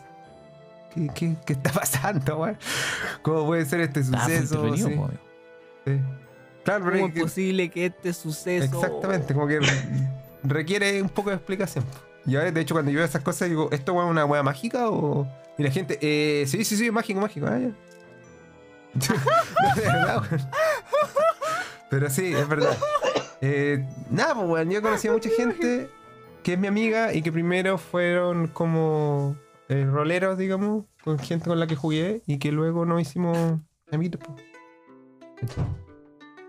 ¿Qué, 0.94 1.08
qué, 1.14 1.36
qué 1.46 1.52
está 1.52 1.70
pasando, 1.72 2.38
weón? 2.38 2.58
¿Cómo 3.22 3.46
puede 3.46 3.64
ser 3.66 3.80
este 3.80 4.02
suceso? 4.02 4.74
Sí. 4.74 6.00
Claro, 6.64 6.84
¿Cómo 6.90 7.06
es 7.06 7.14
que- 7.14 7.20
posible 7.20 7.70
que 7.70 7.86
este 7.86 8.12
suceso. 8.12 8.64
Exactamente, 8.64 9.34
como 9.34 9.46
que 9.46 9.60
requiere 10.42 11.00
un 11.02 11.08
poco 11.10 11.30
de 11.30 11.36
explicación. 11.36 11.84
Y 12.26 12.36
ahora, 12.36 12.50
de 12.50 12.60
hecho, 12.60 12.74
cuando 12.74 12.90
yo 12.90 12.96
veo 12.98 13.06
esas 13.06 13.22
cosas, 13.22 13.48
digo, 13.48 13.68
¿esto 13.72 13.92
es 14.02 14.10
una 14.10 14.24
hueá 14.24 14.42
mágica 14.42 14.88
o.? 14.88 15.26
Y 15.58 15.62
la 15.62 15.70
gente, 15.70 15.98
eh, 16.00 16.46
sí, 16.46 16.64
sí, 16.64 16.76
sí, 16.76 16.86
es 16.86 16.92
mágico, 16.92 17.20
mágico. 17.20 17.46
Ya. 17.46 17.58
No, 17.58 17.72
de 19.76 19.80
verdad, 19.82 20.22
weón. 20.30 20.48
Pero 21.90 22.08
sí, 22.10 22.32
es 22.34 22.48
verdad. 22.48 22.76
Eh, 23.40 23.86
nada, 24.10 24.34
pues, 24.34 24.48
weón, 24.48 24.70
yo 24.70 24.82
conocí 24.82 25.08
a 25.08 25.12
mucha 25.12 25.30
gente 25.30 25.88
que 26.42 26.54
es 26.54 26.58
mi 26.58 26.66
amiga 26.66 27.14
y 27.14 27.22
que 27.22 27.32
primero 27.32 27.78
fueron 27.78 28.48
como 28.48 29.36
eh, 29.68 29.84
roleros, 29.84 30.38
digamos, 30.38 30.84
con 31.02 31.18
gente 31.18 31.48
con 31.48 31.58
la 31.58 31.66
que 31.66 31.76
jugué 31.76 32.22
y 32.26 32.38
que 32.38 32.52
luego 32.52 32.84
nos 32.84 33.00
hicimos 33.00 33.36
amigos. 33.90 34.20
pues. 34.24 35.56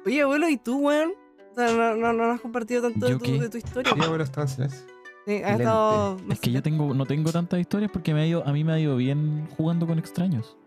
Oye, 0.06 0.22
abuelo, 0.22 0.50
¿y 0.50 0.58
tú, 0.58 0.80
weón? 0.80 1.14
O 1.52 1.56
sea, 1.56 1.72
no, 1.74 1.96
no, 1.96 2.14
no 2.14 2.32
has 2.32 2.42
compartido 2.42 2.82
tanto 2.82 3.06
de 3.06 3.12
¿Yo 3.12 3.20
tu, 3.20 3.40
de 3.40 3.50
tu 3.50 3.58
historia. 3.58 3.94
Sí, 3.94 4.02
abuelo, 4.02 4.24
estaba 4.24 4.44
en 4.44 4.50
silencio. 4.50 4.80
Sí, 5.26 5.36
has 5.36 5.42
Lente. 5.42 5.64
estado. 5.64 6.18
Es 6.30 6.40
que 6.40 6.52
yo 6.52 6.64
tengo, 6.64 6.94
no 6.94 7.06
tengo 7.06 7.32
tantas 7.32 7.60
historias 7.60 7.92
porque 7.92 8.14
me 8.14 8.22
ha 8.22 8.26
ido, 8.26 8.48
a 8.48 8.52
mí 8.52 8.64
me 8.64 8.74
ha 8.74 8.80
ido 8.80 8.96
bien 8.96 9.48
jugando 9.58 9.86
con 9.86 10.00
extraños. 10.00 10.58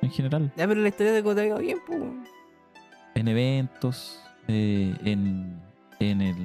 En 0.00 0.10
general. 0.10 0.52
Ya, 0.56 0.68
pero 0.68 0.80
la 0.80 0.88
historia 0.88 1.12
de 1.12 1.22
te 1.22 1.40
ha 1.40 1.46
ido 1.46 1.58
bien, 1.58 1.78
pues. 1.86 2.00
En 3.14 3.28
eventos, 3.28 4.22
eh, 4.46 4.94
en, 5.04 5.60
en, 6.00 6.20
el, 6.20 6.36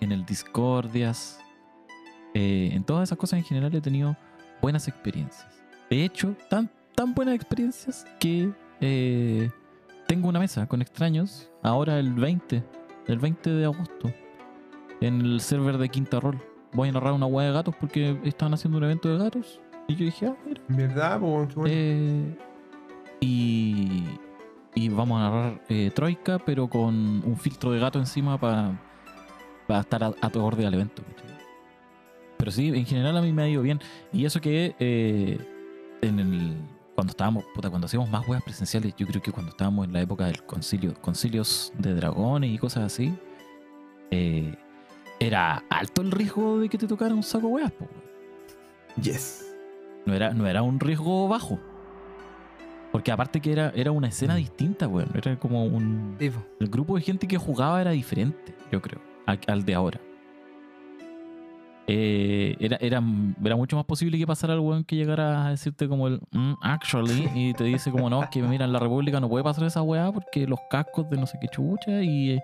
en 0.00 0.12
el 0.12 0.24
Discordias. 0.24 1.38
eh, 2.34 2.70
en 2.72 2.84
todas 2.84 3.08
esas 3.08 3.18
cosas 3.18 3.38
en 3.38 3.44
general 3.44 3.74
he 3.74 3.80
tenido 3.80 4.16
buenas 4.60 4.88
experiencias. 4.88 5.46
De 5.90 6.04
hecho, 6.04 6.34
tan, 6.48 6.70
tan 6.94 7.12
buenas 7.14 7.34
experiencias 7.34 8.06
que 8.18 8.50
eh, 8.80 9.50
tengo 10.06 10.28
una 10.28 10.38
mesa 10.38 10.66
con 10.66 10.80
extraños 10.82 11.50
ahora 11.62 11.98
el 11.98 12.12
20, 12.14 12.64
el 13.08 13.18
20 13.18 13.50
de 13.50 13.64
agosto, 13.64 14.12
en 15.00 15.20
el 15.20 15.40
server 15.40 15.76
de 15.78 15.88
Quinta 15.88 16.20
Roll. 16.20 16.38
Voy 16.72 16.88
a 16.88 16.92
narrar 16.92 17.12
una 17.12 17.26
hueá 17.26 17.48
de 17.48 17.52
gatos 17.52 17.74
porque 17.78 18.18
estaban 18.24 18.54
haciendo 18.54 18.78
un 18.78 18.84
evento 18.84 19.10
de 19.10 19.18
gatos. 19.22 19.60
Y 19.88 19.96
yo 19.96 20.04
dije, 20.06 20.26
ah, 20.26 20.36
mira. 20.46 20.62
¿Verdad? 20.68 21.20
Eh, 21.66 22.34
y, 23.20 24.04
y 24.74 24.88
vamos 24.88 25.20
a 25.20 25.24
narrar 25.24 25.60
eh, 25.68 25.90
Troika, 25.94 26.38
pero 26.38 26.68
con 26.68 26.94
un 26.94 27.36
filtro 27.36 27.72
de 27.72 27.80
gato 27.80 27.98
encima 27.98 28.38
para, 28.40 28.80
para 29.66 29.80
estar 29.80 30.02
a, 30.04 30.14
acorde 30.20 30.66
al 30.66 30.74
evento. 30.74 31.02
¿cachai? 31.02 31.36
Pero 32.38 32.50
sí, 32.50 32.68
en 32.68 32.86
general 32.86 33.16
a 33.16 33.22
mí 33.22 33.32
me 33.32 33.42
ha 33.42 33.48
ido 33.48 33.62
bien. 33.62 33.80
Y 34.12 34.24
eso 34.24 34.40
que 34.40 34.74
eh, 34.78 35.38
en 36.02 36.18
el, 36.18 36.56
cuando 36.94 37.12
estábamos, 37.12 37.44
puta, 37.54 37.70
cuando 37.70 37.86
hacíamos 37.86 38.10
más 38.10 38.26
weas 38.28 38.42
presenciales, 38.42 38.94
yo 38.96 39.06
creo 39.06 39.22
que 39.22 39.32
cuando 39.32 39.50
estábamos 39.50 39.86
en 39.86 39.92
la 39.92 40.00
época 40.00 40.26
del 40.26 40.42
concilio, 40.44 40.94
concilios 41.00 41.72
de 41.78 41.94
dragones 41.94 42.50
y 42.50 42.58
cosas 42.58 42.84
así, 42.84 43.14
eh, 44.10 44.54
era 45.20 45.62
alto 45.70 46.02
el 46.02 46.10
riesgo 46.10 46.58
de 46.58 46.68
que 46.68 46.78
te 46.78 46.86
tocara 46.86 47.14
un 47.14 47.22
saco 47.22 47.48
weas, 47.48 47.70
po. 47.72 47.86
Yes. 49.00 49.54
No 50.04 50.14
era, 50.14 50.34
no 50.34 50.46
era 50.46 50.62
un 50.62 50.80
riesgo 50.80 51.28
bajo. 51.28 51.58
Porque 52.90 53.10
aparte 53.10 53.40
que 53.40 53.52
era, 53.52 53.72
era 53.74 53.90
una 53.90 54.08
escena 54.08 54.34
Mm. 54.34 54.38
distinta, 54.38 54.88
weón. 54.88 55.08
Era 55.14 55.38
como 55.38 55.64
un. 55.64 56.16
El 56.20 56.68
grupo 56.68 56.96
de 56.96 57.02
gente 57.02 57.26
que 57.26 57.38
jugaba 57.38 57.80
era 57.80 57.92
diferente, 57.92 58.54
yo 58.70 58.82
creo, 58.82 59.00
al, 59.26 59.38
al 59.46 59.64
de 59.64 59.74
ahora. 59.74 60.00
Eh, 61.88 62.54
era, 62.60 62.76
era, 62.80 63.02
era 63.44 63.56
mucho 63.56 63.74
más 63.74 63.84
posible 63.84 64.16
que 64.16 64.24
pasara 64.26 64.54
el 64.54 64.60
weón 64.60 64.84
que 64.84 64.94
llegara 64.94 65.46
a 65.46 65.50
decirte 65.50 65.88
como 65.88 66.06
el 66.06 66.20
"Mm, 66.30 66.52
actually 66.62 67.28
y 67.34 67.52
te 67.54 67.64
dice 67.64 67.90
como 67.90 68.08
no, 68.08 68.22
es 68.22 68.28
que 68.30 68.40
mira, 68.40 68.64
en 68.64 68.72
la 68.72 68.78
República 68.78 69.18
no 69.18 69.28
puede 69.28 69.42
pasar 69.42 69.64
esa 69.64 69.82
weá 69.82 70.12
porque 70.12 70.46
los 70.46 70.60
cascos 70.70 71.10
de 71.10 71.16
no 71.16 71.26
sé 71.26 71.38
qué 71.40 71.48
chucha 71.48 72.00
y, 72.02 72.38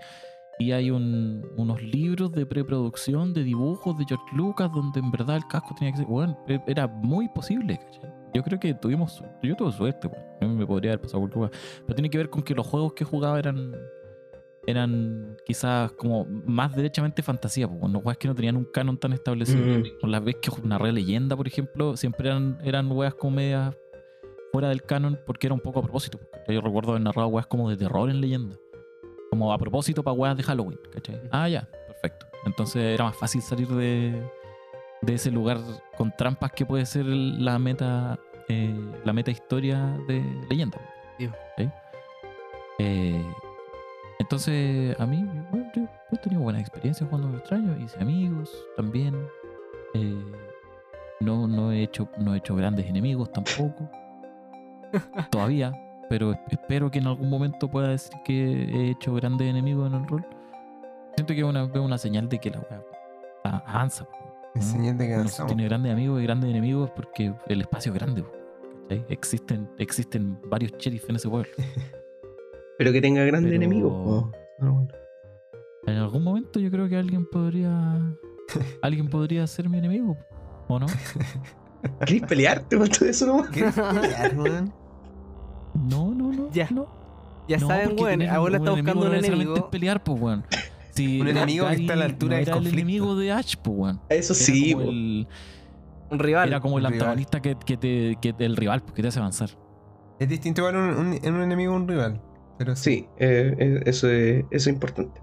y 0.59 0.73
hay 0.73 0.91
un- 0.91 1.47
unos 1.57 1.81
libros 1.81 2.33
de 2.33 2.47
preproducción 2.47 3.33
de 3.33 3.45
dibujos 3.45 3.97
de 3.97 4.07
George 4.09 4.25
Lucas 4.35 4.73
donde 4.73 4.99
en 4.99 5.11
verdad 5.13 5.37
el 5.37 5.47
casco 5.47 5.73
tenía 5.79 5.93
que 5.93 5.99
ser, 5.99 6.07
weón, 6.09 6.37
e- 6.49 6.61
era 6.67 6.89
muy 6.89 7.29
posible, 7.29 7.79
¿cachai? 7.79 8.11
Yo 8.35 8.43
creo 8.43 8.59
que 8.59 8.75
tuvimos, 8.75 9.23
yo 9.43 9.55
tuve 9.55 9.71
suerte, 9.73 10.09
weón. 10.41 10.57
Me 10.59 10.67
podría 10.67 10.91
haber 10.93 11.01
pasado 11.03 11.21
cualquier 11.21 11.43
weá. 11.43 11.51
Pero 11.87 11.95
tiene 11.95 12.11
que 12.11 12.19
ver 12.19 12.29
con 12.29 12.43
que 12.43 12.55
los 12.55 12.67
juegos 12.67 12.93
que 12.93 13.05
jugaba 13.05 13.39
eran 13.39 13.73
eran 14.69 15.39
quizás 15.47 15.93
como 15.93 16.27
más 16.27 16.77
derechamente 16.77 17.23
fantasía, 17.23 17.67
pues, 17.67 17.91
no 17.91 18.01
weas 18.01 18.19
que 18.19 18.29
no 18.29 18.35
tenían 18.35 18.57
un 18.57 18.67
canon 18.67 18.99
tan 18.99 19.15
establecido. 19.15 19.79
Mm. 19.79 20.01
Con 20.01 20.11
las 20.11 20.23
veces 20.23 20.43
que 20.43 20.51
narré 20.63 20.93
leyenda, 20.93 21.35
por 21.37 21.49
ejemplo, 21.49 21.97
siempre 21.97 22.29
eran, 22.29 22.59
eran 22.63 22.93
weas 22.93 23.15
como 23.15 23.37
medias 23.37 23.75
fuera 24.53 24.69
del 24.69 24.83
canon 24.83 25.19
porque 25.27 25.47
era 25.47 25.55
un 25.55 25.61
poco 25.61 25.79
a 25.79 25.83
propósito. 25.83 26.19
porque 26.19 26.53
Yo 26.53 26.61
recuerdo 26.61 26.91
haber 26.91 27.03
narrado 27.03 27.29
weas 27.29 27.47
como 27.47 27.71
de 27.71 27.79
terror 27.79 28.11
en 28.11 28.21
leyenda. 28.21 28.57
Como 29.31 29.51
a 29.53 29.59
propósito 29.59 30.03
para 30.03 30.13
weas 30.13 30.37
de 30.37 30.43
Halloween, 30.43 30.79
¿cachai? 30.93 31.19
Ah, 31.31 31.49
ya, 31.49 31.67
perfecto. 31.87 32.27
Entonces 32.45 32.83
era 32.83 33.05
más 33.05 33.17
fácil 33.17 33.41
salir 33.41 33.69
de, 33.69 34.23
de 35.01 35.15
ese 35.15 35.31
lugar 35.31 35.59
con 35.97 36.13
trampas 36.17 36.53
que 36.53 36.67
puede 36.67 36.85
ser 36.85 37.07
la 37.07 37.59
meta 37.59 38.19
eh, 38.49 38.75
la 39.05 39.15
meta 39.15 39.31
historia 39.31 39.99
de 40.07 40.23
leyenda. 40.51 40.79
Sí. 41.19 41.71
Eh, 42.79 43.25
entonces, 44.19 44.99
a 44.99 45.07
mí, 45.07 45.25
bueno, 45.51 45.71
yo, 45.75 45.83
he 46.13 46.17
tenido 46.19 46.43
buenas 46.43 46.61
experiencias 46.63 47.09
jugando 47.09 47.29
con 47.29 47.39
extraños, 47.39 47.81
hice 47.81 48.01
amigos 48.01 48.51
también. 48.77 49.15
eh, 49.95 50.25
no, 51.21 51.49
no, 51.49 51.73
he 51.73 51.83
hecho, 51.83 52.09
no 52.19 52.35
he 52.35 52.39
hecho 52.39 52.55
grandes 52.55 52.87
enemigos 52.87 53.31
tampoco. 53.33 53.89
Todavía, 55.31 55.73
pero 56.09 56.33
es- 56.33 56.39
espero 56.51 56.91
que 56.91 56.99
en 57.01 57.09
algún 57.09 57.29
momento 57.29 57.69
pueda 57.69 57.89
decir 57.89 58.13
que 58.25 58.65
he 58.65 58.91
hecho 58.91 59.15
grandes 59.15 59.49
enemigos 59.49 59.89
en 59.93 60.01
el 60.01 60.07
rol. 60.09 60.25
Siento 61.17 61.35
que 61.35 61.41
es 61.41 61.45
una, 61.47 61.65
una 61.65 61.99
señal 61.99 62.29
de 62.29 62.39
que 62.39 62.51
la 62.51 62.61
weá 62.61 62.83
avanza. 63.45 64.07
¿no? 64.55 64.63
señal 64.63 64.97
de 64.99 65.07
que 65.09 65.15
avanzamos. 65.15 65.49
tiene 65.49 65.65
grandes 65.69 65.93
amigos 65.93 66.21
y 66.21 66.25
grandes 66.25 66.51
enemigos 66.51 66.91
porque 66.91 67.35
el 67.49 67.61
espacio 67.61 67.93
es 67.93 67.99
grande. 67.99 68.25
Existen, 69.09 69.69
existen 69.79 70.39
varios 70.49 70.73
sheriff 70.79 71.09
en 71.11 71.17
ese 71.17 71.29
pueblo. 71.29 71.51
Pero 72.79 72.93
que 72.93 73.01
tenga 73.01 73.25
grandes 73.25 73.51
Pero- 73.51 73.63
enemigos. 73.63 73.93
bueno. 74.59 74.89
En 75.87 75.97
algún 75.97 76.23
momento 76.23 76.61
yo 76.61 76.71
creo 76.71 76.89
que 76.89 76.97
alguien 76.97 77.27
podría. 77.27 78.15
alguien 78.83 79.09
podría 79.09 79.47
ser 79.47 79.69
mi 79.69 79.79
enemigo. 79.79 80.17
¿O 80.69 80.79
no? 80.79 80.87
¿Querés 82.07 82.23
pelearte 82.23 82.77
por 82.77 82.89
todo 82.89 83.09
eso 83.09 83.27
nomás? 83.27 83.49
¿Quieres 83.51 83.75
pelear, 83.75 84.37
weón? 84.37 84.73
No, 85.75 86.13
no, 86.15 86.33
no. 86.33 86.51
Ya. 86.51 86.69
no. 86.71 86.87
Ya 87.49 87.57
No, 87.59 87.69
saben, 87.69 87.97
weón. 87.99 88.23
Abuelo 88.23 88.57
está 88.59 88.71
buscando 88.73 89.05
no 89.05 89.11
un 89.11 89.15
enemigo. 89.17 89.57
es 89.57 89.63
pelear, 89.65 90.03
pues, 90.05 90.21
weón. 90.21 90.45
Si 90.91 91.21
Un 91.21 91.29
enemigo 91.29 91.67
que 91.69 91.75
está 91.75 91.93
a 91.93 91.97
la 91.97 92.05
altura 92.07 92.31
no 92.33 92.37
del 92.37 92.43
era 92.43 92.53
el 92.53 92.59
conflicto. 92.59 92.79
enemigo 92.81 93.17
de 93.17 93.33
Ash, 93.33 93.55
pues, 93.63 93.77
weón. 93.79 94.01
Eso 94.09 94.33
Era 94.35 94.43
sí, 94.45 94.73
el, 94.73 95.29
Un 96.11 96.19
rival. 96.19 96.49
era 96.49 96.61
como 96.61 96.79
el 96.79 96.85
antagonista 96.87 97.41
que, 97.41 97.57
que 97.65 97.77
te, 97.77 98.19
que 98.21 98.35
el 98.45 98.57
rival, 98.57 98.83
pues, 98.83 98.93
que 98.95 99.03
te 99.03 99.09
hace 99.09 99.21
avanzar. 99.21 99.51
Es 100.19 100.29
distinto 100.29 100.61
igual 100.63 100.77
un, 100.77 100.83
un, 100.97 101.35
un 101.35 101.43
enemigo 101.43 101.73
a 101.73 101.77
un 101.77 101.87
rival. 101.89 102.21
Pero 102.59 102.77
sí. 102.77 102.83
Sí, 102.83 103.09
eh, 103.19 103.55
eh, 103.59 103.83
eso, 103.87 104.11
es, 104.11 104.45
eso 104.45 104.47
es 104.51 104.67
importante. 104.67 105.21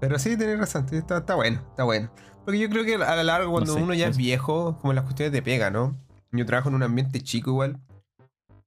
Pero 0.00 0.18
sí, 0.18 0.36
tenés 0.36 0.58
razón. 0.58 0.86
Está, 0.92 1.18
está 1.18 1.34
bueno, 1.34 1.62
está 1.70 1.84
bueno. 1.84 2.10
Porque 2.44 2.60
yo 2.60 2.68
creo 2.68 2.84
que 2.84 2.96
a 2.96 3.16
la 3.16 3.24
larga, 3.24 3.48
cuando 3.48 3.74
sé, 3.74 3.82
uno 3.82 3.94
ya 3.94 4.08
es 4.08 4.16
viejo, 4.18 4.76
como 4.80 4.92
las 4.92 5.04
cuestiones 5.04 5.32
de 5.32 5.40
pega, 5.40 5.70
¿no? 5.70 5.96
Yo 6.30 6.44
trabajo 6.44 6.68
en 6.68 6.74
un 6.74 6.82
ambiente 6.82 7.20
chico 7.22 7.50
igual. 7.50 7.80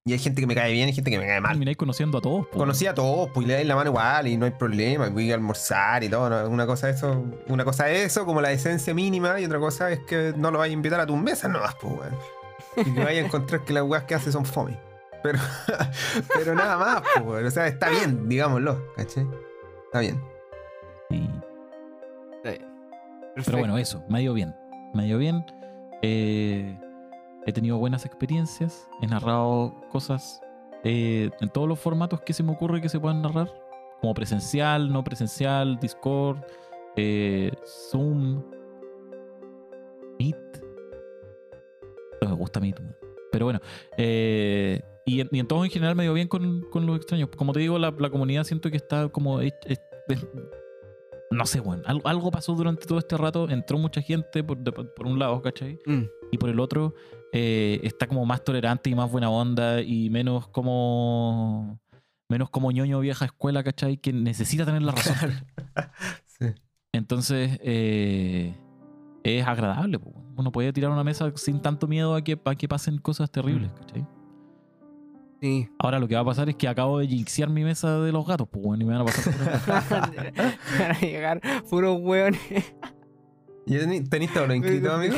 Y 0.04 0.14
hay 0.14 0.20
gente 0.20 0.40
que 0.40 0.48
me 0.48 0.56
cae 0.56 0.72
bien 0.72 0.88
y 0.88 0.94
gente 0.94 1.12
que 1.12 1.20
me 1.20 1.28
cae 1.28 1.42
mal. 1.42 1.52
Termináis 1.52 1.78
conociendo 1.78 2.18
a 2.18 2.22
todos. 2.22 2.48
po. 2.48 2.58
Conocí 2.58 2.88
a 2.88 2.96
todos, 2.96 3.30
pues 3.34 3.46
y 3.46 3.48
le 3.50 3.56
dais 3.56 3.68
la 3.68 3.76
mano 3.76 3.90
igual 3.90 4.28
y 4.28 4.38
no 4.38 4.46
hay 4.46 4.52
problema, 4.52 5.08
y 5.08 5.10
voy 5.10 5.32
a 5.32 5.36
almorzar 5.36 6.04
y 6.04 6.10
todo. 6.10 6.30
¿no? 6.30 6.50
Una 6.50 6.66
cosa 6.66 6.90
eso, 6.90 7.26
una 7.48 7.66
cosa 7.66 7.90
es 7.92 8.06
eso, 8.06 8.26
como 8.26 8.42
la 8.42 8.52
esencia 8.52 8.94
mínima, 8.94 9.40
y 9.40 9.46
otra 9.46 9.60
cosa 9.60 9.92
es 9.92 10.00
que 10.00 10.34
no 10.38 10.50
lo 10.50 10.60
vayas 10.60 10.72
a 10.72 10.74
invitar 10.74 11.00
a 11.02 11.06
tus 11.06 11.18
mesas 11.18 11.52
nomás, 11.52 11.76
pues 11.76 11.94
weón. 11.94 12.16
Y 12.78 12.94
que 12.94 13.04
vayas 13.04 13.24
a 13.24 13.28
encontrar 13.28 13.66
que 13.66 13.74
las 13.74 13.84
weas 13.84 14.06
que 14.06 14.16
hace 14.16 14.32
son 14.32 14.46
fome. 14.46 14.87
Pero, 15.28 15.40
pero 16.34 16.56
nada 16.56 16.78
más, 16.78 17.04
pues. 17.22 17.46
O 17.46 17.52
sea, 17.52 17.68
está 17.68 17.90
bien, 17.90 18.30
digámoslo, 18.30 18.94
¿cachai? 18.96 19.28
Está 19.86 20.00
bien. 20.00 20.22
Sí. 21.10 21.30
Está 22.38 22.50
bien. 22.52 22.66
Pero 23.46 23.58
bueno, 23.58 23.78
eso, 23.78 24.02
me 24.08 24.20
ha 24.20 24.22
ido 24.22 24.34
bien. 24.34 24.56
Me 24.94 25.04
ha 25.04 25.06
ido 25.06 25.18
bien. 25.18 25.46
Eh, 26.02 26.80
he 27.46 27.52
tenido 27.52 27.78
buenas 27.78 28.06
experiencias. 28.06 28.88
He 29.02 29.08
narrado 29.08 29.76
cosas 29.92 30.40
eh, 30.86 31.30
en 31.42 31.50
todos 31.50 31.68
los 31.68 31.78
formatos 31.78 32.22
que 32.22 32.32
se 32.32 32.42
me 32.44 32.54
ocurre 32.54 32.80
que 32.80 32.88
se 32.88 33.00
puedan 33.00 33.22
narrar. 33.22 33.52
Como 34.00 34.14
presencial, 34.14 34.90
no 34.94 35.04
presencial, 35.04 35.78
Discord, 35.80 36.38
eh, 36.96 37.52
Zoom, 37.92 38.44
Meet. 40.20 40.64
No 42.22 42.30
me 42.30 42.36
gusta 42.36 42.62
Meet. 42.62 42.80
Pero 43.30 43.46
bueno. 43.46 43.60
eh, 43.98 44.82
y, 45.08 45.22
en, 45.22 45.30
y 45.32 45.40
en 45.40 45.48
todo 45.48 45.64
en 45.66 45.72
general 45.72 45.96
me 45.96 46.04
dio 46.04 46.14
bien 46.14 46.28
con, 46.28 46.62
con 46.70 46.86
los 46.86 46.98
extraños. 46.98 47.30
Como 47.36 47.54
te 47.54 47.60
digo, 47.62 47.80
la, 47.80 47.94
la 47.98 48.10
comunidad 48.10 48.44
siento 48.44 48.70
que 48.70 48.78
está 48.78 49.08
como... 49.10 49.42
hech- 49.42 49.56
es- 49.66 49.82
es- 50.10 50.28
no 51.30 51.46
sé, 51.46 51.60
bueno, 51.60 51.84
algo, 51.86 52.08
algo 52.08 52.32
pasó 52.32 52.54
durante 52.54 52.86
todo 52.86 53.00
este 53.00 53.18
rato. 53.18 53.50
Entró 53.50 53.78
mucha 53.78 54.02
gente 54.02 54.44
por, 54.44 54.58
de- 54.60 54.72
por 54.72 55.08
un 55.08 55.18
lado, 55.20 55.42
¿cachai? 55.42 55.80
Mm. 55.86 56.04
Y 56.32 56.38
por 56.38 56.50
el 56.50 56.60
otro, 56.60 56.94
eh, 57.34 57.80
está 57.84 58.08
como 58.08 58.26
más 58.26 58.44
tolerante 58.44 58.90
y 58.90 58.96
más 58.96 59.12
buena 59.12 59.30
onda 59.30 59.82
y 59.82 60.10
menos 60.10 60.48
como. 60.48 61.80
Menos 62.30 62.50
como 62.50 62.72
ñoño 62.72 63.00
vieja 63.00 63.24
escuela, 63.26 63.64
¿cachai? 63.64 63.98
Que 63.98 64.12
necesita 64.14 64.66
tener 64.66 64.82
la 64.82 64.92
razón. 64.92 65.32
Sí. 66.26 66.46
Entonces, 66.94 67.58
eh, 67.64 68.56
es 69.24 69.46
agradable. 69.48 70.00
Uno 70.36 70.52
puede 70.52 70.72
tirar 70.74 70.92
una 70.92 71.04
mesa 71.04 71.32
sin 71.36 71.62
tanto 71.62 71.88
miedo 71.88 72.16
a 72.16 72.22
que, 72.22 72.40
a 72.46 72.56
que 72.56 72.68
pasen 72.68 72.98
cosas 73.00 73.32
terribles, 73.32 73.72
¿cachai? 73.74 74.06
Sí. 75.42 75.70
Ahora 75.80 76.00
lo 76.00 76.08
que 76.08 76.16
va 76.16 76.22
a 76.22 76.26
pasar 76.26 76.50
es 76.50 76.56
que 76.56 76.68
acabo 76.68 76.98
de 77.00 77.08
jinxear 77.08 77.50
mi 77.50 77.64
mesa 77.64 78.00
de 78.02 78.12
los 78.12 78.26
gatos, 78.26 78.48
pues, 78.50 78.64
bueno, 78.66 78.84
y 78.84 78.88
me 78.88 78.94
van 78.94 79.02
a 79.02 79.06
pasar 79.06 79.34
por 79.34 79.74
Van 80.80 80.92
a 80.92 81.00
llegar 81.00 81.42
puros 81.70 82.00
hueones. 82.02 82.40
¿Y 83.68 83.74
tení- 83.76 84.10
tenís 84.10 84.34
todo 84.34 84.48
lo 84.48 84.56
inscrito, 84.56 84.92
amigo? 84.92 85.16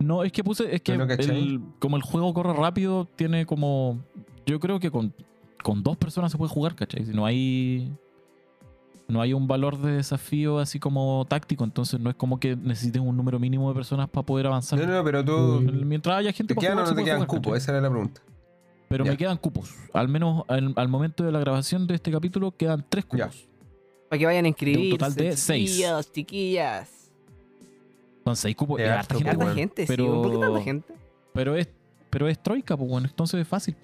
No, 0.00 0.22
es 0.22 0.32
que 0.32 0.42
puse, 0.44 0.74
es 0.74 0.80
que 0.80 0.96
¿No 0.96 1.06
cachai? 1.06 1.36
el- 1.38 1.60
como 1.80 1.96
el 1.96 2.02
juego 2.02 2.32
corre 2.32 2.54
rápido, 2.54 3.06
tiene 3.16 3.46
como. 3.46 4.00
Yo 4.46 4.58
creo 4.60 4.78
que 4.80 4.90
con, 4.90 5.12
con 5.62 5.82
dos 5.82 5.96
personas 5.96 6.32
se 6.32 6.38
puede 6.38 6.50
jugar, 6.50 6.74
¿cachai? 6.74 7.04
Si 7.04 7.12
no 7.12 7.26
hay. 7.26 7.92
No 9.08 9.22
hay 9.22 9.32
un 9.32 9.48
valor 9.48 9.78
de 9.80 9.92
desafío 9.92 10.58
así 10.58 10.78
como 10.78 11.24
táctico, 11.26 11.64
entonces 11.64 11.98
no 11.98 12.10
es 12.10 12.16
como 12.16 12.38
que 12.38 12.56
necesites 12.56 13.00
un 13.00 13.16
número 13.16 13.38
mínimo 13.38 13.68
de 13.70 13.74
personas 13.74 14.08
para 14.10 14.26
poder 14.26 14.46
avanzar. 14.46 14.78
No, 14.78 14.86
no, 14.86 15.02
pero 15.02 15.24
tú. 15.24 15.60
Mientras 15.62 16.16
haya 16.18 16.30
gente 16.32 16.54
¿Te 16.54 16.60
quedan 16.60 16.78
o 16.78 16.84
no 16.84 16.94
te 16.94 17.04
quedan 17.04 17.24
cupos? 17.24 17.56
Esa 17.56 17.72
era 17.72 17.80
la 17.80 17.88
pregunta. 17.88 18.20
Pero 18.88 19.04
Ya. 19.06 19.10
me 19.12 19.16
quedan 19.16 19.38
cupos. 19.38 19.74
Al 19.94 20.08
menos 20.08 20.44
al, 20.48 20.74
al 20.76 20.88
momento 20.88 21.24
de 21.24 21.32
la 21.32 21.38
grabación 21.40 21.86
de 21.86 21.94
este 21.94 22.10
capítulo 22.12 22.54
quedan 22.54 22.84
tres 22.86 23.06
Ya. 23.14 23.26
cupos. 23.28 23.48
Para 24.10 24.18
que 24.18 24.26
vayan 24.26 24.44
a 24.44 24.48
inscribirse. 24.48 24.90
total 24.98 25.14
de 25.14 25.36
seis. 25.38 25.70
Chiquillos, 25.70 26.12
chiquillas. 26.12 27.10
Son 28.24 28.36
seis 28.36 28.56
cupos. 28.56 28.78
Es 28.78 28.90
harta 28.90 29.14
gente, 29.14 29.36
bueno. 29.36 29.54
gente, 29.54 29.84
pero- 29.88 30.04
sí. 30.04 30.10
¿Por 30.22 30.32
qué 30.32 30.38
tanta 30.38 30.60
gente? 30.62 30.94
Pero 31.32 31.56
es, 31.56 31.68
pero 32.10 32.28
es 32.28 32.42
troika, 32.42 32.76
pues 32.76 32.90
bueno, 32.90 33.06
entonces 33.08 33.40
es 33.40 33.48
fácil. 33.48 33.74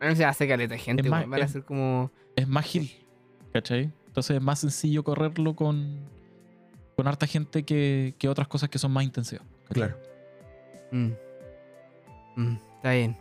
No 0.00 0.14
se 0.16 0.24
hace 0.24 0.46
caleta 0.48 0.74
de 0.74 0.80
gente, 0.80 1.02
Es 1.04 1.08
más. 1.08 1.28
Van 1.28 1.40
a 1.42 1.48
ser 1.48 1.64
como. 1.64 2.10
es 2.36 2.46
más 2.48 2.64
gil, 2.66 2.90
¿cachai? 3.54 3.90
Entonces 4.08 4.36
es 4.36 4.42
más 4.42 4.58
sencillo 4.58 5.02
correrlo 5.02 5.54
con, 5.56 5.98
con 6.96 7.08
harta 7.08 7.26
gente 7.26 7.62
que, 7.62 8.14
que 8.18 8.28
otras 8.28 8.46
cosas 8.48 8.68
que 8.68 8.78
son 8.78 8.92
más 8.92 9.04
intensivas. 9.04 9.46
¿cachai? 9.68 9.74
Claro. 9.88 9.96
Mm. 10.92 11.10
Mm, 12.36 12.56
está 12.76 12.90
bien. 12.92 13.16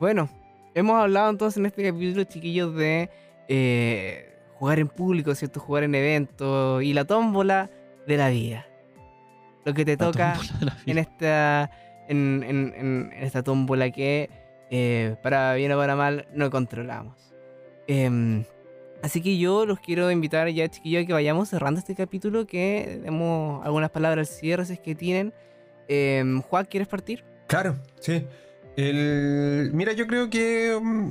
Bueno, 0.00 0.28
hemos 0.74 1.00
hablado 1.00 1.30
entonces 1.30 1.58
en 1.58 1.66
este 1.66 1.84
capítulo, 1.84 2.24
chiquillos, 2.24 2.74
de 2.74 3.08
eh, 3.48 4.34
jugar 4.58 4.78
en 4.78 4.88
público, 4.88 5.34
¿cierto? 5.34 5.60
Jugar 5.60 5.84
en 5.84 5.94
eventos 5.94 6.82
y 6.82 6.92
la 6.92 7.04
tómbola 7.04 7.70
de 8.06 8.16
la 8.16 8.28
vida. 8.30 8.66
Lo 9.64 9.74
que 9.74 9.84
te 9.84 9.92
La 9.92 9.98
toca 10.06 10.38
en 10.86 10.98
esta, 10.98 11.70
en, 12.08 12.42
en- 12.42 12.74
en- 12.76 13.12
en 13.12 13.22
esta 13.24 13.42
tómbola 13.42 13.90
que, 13.90 14.30
eh, 14.70 15.16
para 15.22 15.54
bien 15.54 15.72
o 15.72 15.76
para 15.76 15.96
mal, 15.96 16.26
no 16.34 16.50
controlamos. 16.50 17.34
Em, 17.88 18.44
así 19.02 19.20
que 19.20 19.38
yo 19.38 19.66
los 19.66 19.78
quiero 19.80 20.10
invitar 20.10 20.48
ya, 20.48 20.68
chiquillos, 20.68 21.04
a 21.04 21.06
que 21.06 21.12
vayamos 21.12 21.48
cerrando 21.48 21.80
este 21.80 21.94
capítulo, 21.94 22.46
que 22.46 23.00
demos 23.02 23.64
algunas 23.64 23.90
palabras 23.90 24.28
al 24.28 24.34
cierre, 24.34 24.64
que 24.78 24.94
tienen. 24.94 25.32
Em, 25.88 26.42
Juan, 26.42 26.66
¿quieres 26.66 26.88
partir? 26.88 27.24
Claro, 27.46 27.76
sí. 28.00 28.26
El... 28.76 29.70
Mira, 29.72 29.92
yo 29.92 30.06
creo 30.06 30.28
que 30.28 30.78
mm, 30.80 31.08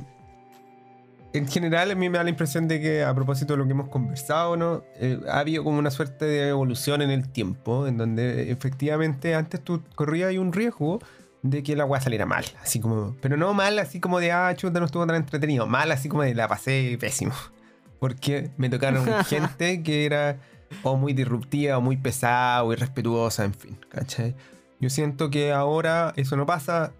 en 1.36 1.48
general 1.48 1.90
a 1.90 1.94
mí 1.94 2.08
me 2.08 2.18
da 2.18 2.24
la 2.24 2.30
impresión 2.30 2.68
de 2.68 2.80
que 2.80 3.04
a 3.04 3.14
propósito 3.14 3.54
de 3.54 3.58
lo 3.58 3.66
que 3.66 3.72
hemos 3.72 3.88
conversado, 3.88 4.56
¿no? 4.56 4.82
Eh, 4.96 5.20
ha 5.28 5.40
habido 5.40 5.64
como 5.64 5.78
una 5.78 5.90
suerte 5.90 6.24
de 6.24 6.48
evolución 6.48 7.02
en 7.02 7.10
el 7.10 7.28
tiempo, 7.28 7.86
en 7.86 7.98
donde 7.98 8.50
efectivamente 8.50 9.34
antes 9.34 9.60
tú 9.62 9.82
corrías 9.94 10.30
ahí 10.30 10.38
un 10.38 10.52
riesgo 10.52 11.00
de 11.42 11.62
que 11.62 11.76
la 11.76 11.84
weá 11.84 12.00
saliera 12.00 12.26
mal, 12.26 12.44
así 12.62 12.80
como, 12.80 13.14
pero 13.20 13.36
no 13.36 13.54
mal 13.54 13.78
así 13.78 14.00
como 14.00 14.18
de, 14.18 14.32
ah, 14.32 14.54
chuta, 14.56 14.80
no 14.80 14.86
estuvo 14.86 15.06
tan 15.06 15.16
entretenido, 15.16 15.66
mal 15.66 15.92
así 15.92 16.08
como 16.08 16.22
de 16.22 16.34
la 16.34 16.48
pasé 16.48 16.96
pésimo, 16.98 17.34
porque 17.98 18.50
me 18.56 18.68
tocaron 18.68 19.06
gente 19.24 19.82
que 19.82 20.04
era 20.06 20.38
o 20.82 20.96
muy 20.96 21.12
disruptiva, 21.12 21.78
o 21.78 21.80
muy 21.80 21.96
pesada, 21.96 22.62
o 22.64 22.72
irrespetuosa, 22.72 23.44
en 23.44 23.54
fin, 23.54 23.78
¿cachai? 23.88 24.34
Yo 24.80 24.90
siento 24.90 25.30
que 25.30 25.52
ahora 25.52 26.12
eso 26.16 26.36
no 26.36 26.46
pasa. 26.46 26.92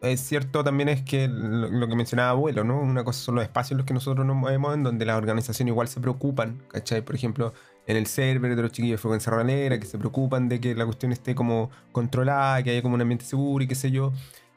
Es 0.00 0.20
cierto 0.20 0.62
también 0.62 0.90
es 0.90 1.02
que 1.02 1.28
lo, 1.28 1.70
lo 1.70 1.88
que 1.88 1.96
mencionaba 1.96 2.30
abuelo, 2.30 2.62
¿no? 2.62 2.78
Una 2.78 3.04
cosa 3.04 3.20
son 3.20 3.36
los 3.36 3.44
espacios 3.44 3.72
en 3.72 3.78
los 3.78 3.86
que 3.86 3.94
nosotros 3.94 4.26
nos 4.26 4.36
movemos, 4.36 4.74
en 4.74 4.82
donde 4.82 5.04
las 5.06 5.16
organizaciones 5.16 5.72
igual 5.72 5.88
se 5.88 6.00
preocupan, 6.00 6.62
¿cachai? 6.68 7.02
Por 7.02 7.14
ejemplo, 7.14 7.54
en 7.86 7.96
el 7.96 8.06
server 8.06 8.54
de 8.54 8.62
los 8.62 8.72
chiquillos 8.72 8.98
de 8.98 8.98
frecuencia 8.98 9.32
ranera, 9.32 9.78
que 9.78 9.86
se 9.86 9.98
preocupan 9.98 10.48
de 10.48 10.60
que 10.60 10.74
la 10.74 10.84
cuestión 10.84 11.12
esté 11.12 11.34
como 11.34 11.70
controlada, 11.92 12.62
que 12.62 12.70
haya 12.70 12.82
como 12.82 12.94
un 12.94 13.00
ambiente 13.00 13.24
seguro 13.24 13.64
y 13.64 13.66
qué 13.66 13.74
sé 13.74 13.90
yo. 13.90 14.12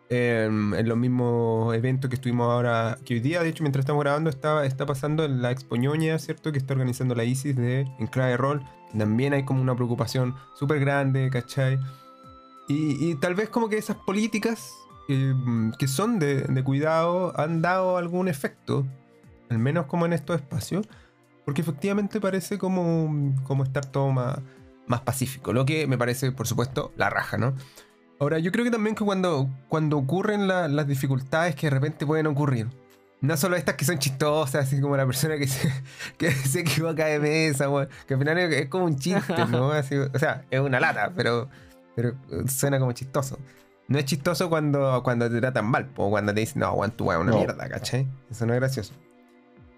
Eh, 0.10 0.46
en 0.46 0.88
los 0.88 0.98
mismos 0.98 1.76
eventos 1.76 2.10
que 2.10 2.16
estuvimos 2.16 2.50
ahora, 2.50 2.98
que 3.04 3.16
hoy 3.16 3.20
día, 3.20 3.44
de 3.44 3.50
hecho, 3.50 3.64
mientras 3.64 3.84
estamos 3.84 4.02
grabando, 4.02 4.30
está, 4.30 4.66
está 4.66 4.86
pasando 4.86 5.26
en 5.26 5.42
la 5.42 5.52
Expo 5.52 5.76
Ñoña, 5.76 6.18
¿cierto? 6.18 6.52
Que 6.52 6.58
está 6.58 6.74
organizando 6.74 7.14
la 7.14 7.26
ISIS 7.26 7.56
de 7.56 7.82
Enclave 8.00 8.38
Roll. 8.38 8.64
También 8.98 9.34
hay 9.34 9.44
como 9.44 9.62
una 9.62 9.76
preocupación 9.76 10.36
súper 10.56 10.80
grande, 10.80 11.30
¿cachai? 11.30 11.78
Y, 12.70 13.10
y 13.12 13.16
tal 13.16 13.36
vez 13.36 13.50
como 13.50 13.68
que 13.68 13.78
esas 13.78 13.98
políticas 13.98 14.74
eh, 15.10 15.34
que 15.78 15.88
son 15.88 16.20
de, 16.20 16.42
de 16.44 16.64
cuidado 16.64 17.38
han 17.40 17.62
dado 17.62 17.98
algún 17.98 18.28
efecto, 18.28 18.86
al 19.50 19.60
menos 19.60 19.88
como 19.88 20.06
en 20.06 20.14
estos 20.14 20.38
espacios, 20.38 20.88
porque 21.46 21.62
efectivamente 21.62 22.20
parece 22.20 22.58
como, 22.58 23.36
como 23.44 23.64
estar 23.64 23.86
todo 23.86 24.12
más, 24.12 24.40
más 24.86 25.02
pacífico, 25.02 25.54
lo 25.54 25.66
que 25.66 25.88
me 25.88 25.98
parece, 25.98 26.32
por 26.32 26.48
supuesto, 26.48 26.92
la 26.98 27.10
raja, 27.10 27.38
¿no? 27.38 27.54
Ahora, 28.20 28.40
yo 28.40 28.52
creo 28.52 28.66
que 28.66 28.72
también 28.72 28.96
que 28.96 29.06
cuando, 29.06 29.50
cuando 29.70 29.98
ocurren 29.98 30.48
la- 30.48 30.68
las 30.68 30.88
dificultades 30.88 31.56
que 31.56 31.68
de 31.68 31.72
repente 31.72 32.06
pueden 32.06 32.26
ocurrir, 32.28 32.68
no 33.22 33.38
solo 33.38 33.56
estas 33.56 33.76
que 33.76 33.86
son 33.86 34.00
chistosas, 34.00 34.66
así 34.66 34.82
como 34.82 34.98
la 34.98 35.06
persona 35.06 35.38
que 35.38 35.48
se, 35.48 35.72
que 36.18 36.32
se 36.32 36.62
equivoca 36.62 37.06
de 37.06 37.20
mesa, 37.20 37.70
weón, 37.70 37.90
que 38.08 38.14
al 38.16 38.20
final 38.20 38.38
es, 38.40 38.54
es 38.62 38.70
como 38.70 38.86
un 38.86 38.98
chiste, 38.98 39.46
¿no? 39.52 39.72
Así, 39.72 39.96
o 39.96 40.18
sea, 40.20 40.46
es 40.50 40.60
una 40.60 40.80
lata, 40.80 41.12
pero, 41.16 41.48
pero 41.96 42.14
suena 42.48 42.80
como 42.80 42.92
chistoso. 42.94 43.38
No 43.88 43.98
es 44.00 44.06
chistoso 44.06 44.50
cuando, 44.50 45.02
cuando 45.04 45.30
te 45.30 45.40
tratan 45.40 45.66
mal, 45.66 45.90
o 45.96 46.10
cuando 46.10 46.34
te 46.34 46.40
dicen, 46.42 46.60
no, 46.60 46.76
tu 46.92 47.06
weón, 47.06 47.22
una 47.22 47.32
No. 47.32 47.38
mierda, 47.38 47.70
¿cachai? 47.70 48.08
Eso 48.30 48.46
no 48.46 48.54
es 48.54 48.60
gracioso. 48.60 48.94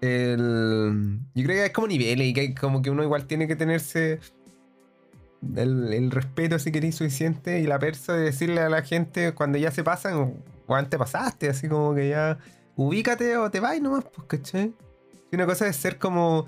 El, 0.00 1.20
yo 1.34 1.44
creo 1.44 1.56
que 1.56 1.62
hay 1.64 1.70
como 1.70 1.86
niveles 1.88 2.26
y 2.26 2.32
que 2.32 2.40
hay 2.40 2.54
como 2.54 2.80
que 2.80 2.90
uno 2.90 3.02
igual 3.02 3.26
tiene 3.26 3.46
que 3.46 3.54
tenerse 3.54 4.18
el, 5.56 5.92
el 5.92 6.10
respeto, 6.10 6.58
si 6.58 6.70
queréis, 6.72 6.96
suficiente 6.96 7.60
y 7.60 7.64
la 7.66 7.78
persa 7.78 8.14
de 8.14 8.24
decirle 8.24 8.60
a 8.60 8.68
la 8.68 8.82
gente 8.82 9.32
cuando 9.32 9.58
ya 9.58 9.70
se 9.70 9.82
pasan, 9.84 10.34
weón, 10.68 10.88
te 10.88 10.98
pasaste, 10.98 11.48
así 11.48 11.68
como 11.68 11.94
que 11.94 12.10
ya 12.10 12.38
ubícate 12.76 13.36
o 13.36 13.50
te 13.50 13.60
vas 13.60 13.80
nomás, 13.80 14.04
pues, 14.04 14.26
¿cachai? 14.26 14.72
Y 15.32 15.36
una 15.36 15.46
cosa 15.46 15.66
es 15.68 15.76
ser 15.76 15.98
como 15.98 16.46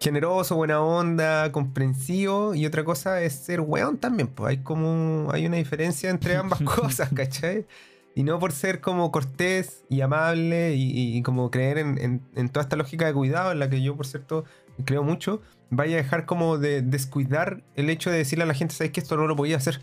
generoso, 0.00 0.56
buena 0.56 0.80
onda, 0.80 1.50
comprensivo, 1.50 2.54
y 2.54 2.66
otra 2.66 2.84
cosa 2.84 3.20
es 3.22 3.32
ser 3.34 3.60
weón 3.60 3.98
también, 3.98 4.28
pues 4.28 4.50
hay 4.50 4.58
como 4.62 5.28
hay 5.32 5.46
una 5.46 5.56
diferencia 5.56 6.08
entre 6.10 6.36
ambas 6.36 6.60
cosas, 6.76 7.10
¿cachai? 7.12 7.66
Y 8.14 8.22
no 8.24 8.38
por 8.38 8.52
ser 8.52 8.80
como 8.80 9.12
cortés 9.12 9.84
y 9.88 10.00
amable 10.00 10.74
y, 10.74 11.16
y 11.16 11.22
como 11.22 11.50
creer 11.50 11.78
en, 11.78 11.98
en- 11.98 12.22
en 12.34 12.48
toda 12.48 12.62
esta 12.64 12.76
lógica 12.76 13.06
de 13.06 13.12
cuidado 13.14 13.52
en 13.52 13.58
la 13.60 13.70
que 13.70 13.80
yo, 13.82 13.96
por 13.96 14.06
cierto, 14.06 14.44
creo 14.84 15.02
mucho, 15.04 15.40
vaya 15.70 15.94
a 15.98 16.02
dejar 16.02 16.26
como 16.26 16.58
de 16.58 16.82
descuidar 16.82 17.62
el 17.76 17.90
hecho 17.90 18.10
de 18.10 18.18
decirle 18.18 18.44
a 18.44 18.46
la 18.46 18.54
gente, 18.54 18.74
¿sabes 18.74 18.92
que 18.92 19.00
esto 19.00 19.16
no 19.16 19.26
lo 19.26 19.36
podía 19.36 19.56
hacer? 19.56 19.82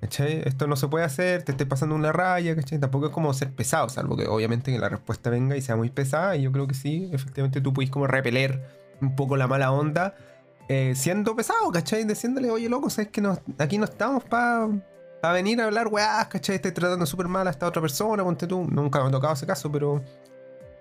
Esto 0.00 0.66
no 0.66 0.76
se 0.76 0.86
puede 0.88 1.04
hacer, 1.06 1.44
te 1.44 1.52
estés 1.52 1.66
pasando 1.66 1.94
una 1.94 2.12
raya, 2.12 2.54
¿cachai? 2.54 2.78
Tampoco 2.78 3.06
es 3.06 3.12
como 3.12 3.32
ser 3.32 3.50
pesado, 3.52 3.88
salvo 3.88 4.16
que 4.18 4.26
obviamente 4.26 4.70
que 4.70 4.78
la 4.78 4.90
respuesta 4.90 5.30
venga 5.30 5.56
y 5.56 5.62
sea 5.62 5.76
muy 5.76 5.88
pesada. 5.88 6.36
Y 6.36 6.42
yo 6.42 6.52
creo 6.52 6.66
que 6.66 6.74
sí, 6.74 7.08
efectivamente 7.12 7.62
tú 7.62 7.72
puedes 7.72 7.90
como 7.90 8.06
repeler 8.06 8.60
un 9.00 9.16
poco 9.16 9.36
la 9.38 9.46
mala 9.46 9.72
onda 9.72 10.14
eh, 10.68 10.92
siendo 10.94 11.34
pesado, 11.34 11.70
¿cachai? 11.72 12.04
Diciéndole, 12.04 12.50
oye, 12.50 12.68
loco, 12.68 12.90
¿sabes 12.90 13.08
que 13.10 13.22
no, 13.22 13.38
aquí 13.58 13.78
no 13.78 13.84
estamos 13.86 14.24
para 14.24 14.68
venir 15.32 15.62
a 15.62 15.64
hablar, 15.64 15.88
weá, 15.88 16.28
¿cachai? 16.28 16.56
Estoy 16.56 16.72
tratando 16.72 17.06
súper 17.06 17.28
mal 17.28 17.48
a 17.48 17.50
esta 17.50 17.66
otra 17.66 17.80
persona, 17.80 18.22
ponte 18.22 18.46
tú. 18.46 18.66
Nunca 18.70 19.00
me 19.00 19.08
ha 19.08 19.10
tocado 19.10 19.32
ese 19.32 19.46
caso, 19.46 19.72
pero 19.72 20.04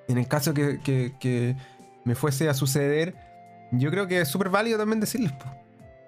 en 0.09 0.18
el 0.18 0.28
caso 0.28 0.53
que, 0.53 0.82
que- 0.84 1.14
que 1.18 1.55
me 2.03 2.14
fuese 2.16 2.49
a 2.49 2.53
suceder, 2.53 3.16
yo 3.74 3.89
creo 3.91 4.07
que 4.07 4.21
es 4.21 4.28
súper 4.28 4.49
válido 4.49 4.78
también 4.78 4.99
decirles, 4.99 5.32
po, 5.34 5.45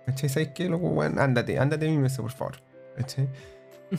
¿cachai? 0.05 0.29
¿Sabes 0.29 0.49
qué, 0.49 0.69
loco? 0.69 0.89
Bueno, 0.89 1.21
ándate, 1.21 1.59
ándate 1.59 1.89
mi 1.89 1.97
mesa, 1.97 2.21
por 2.21 2.31
favor. 2.31 2.55
¿cachai? 2.95 3.27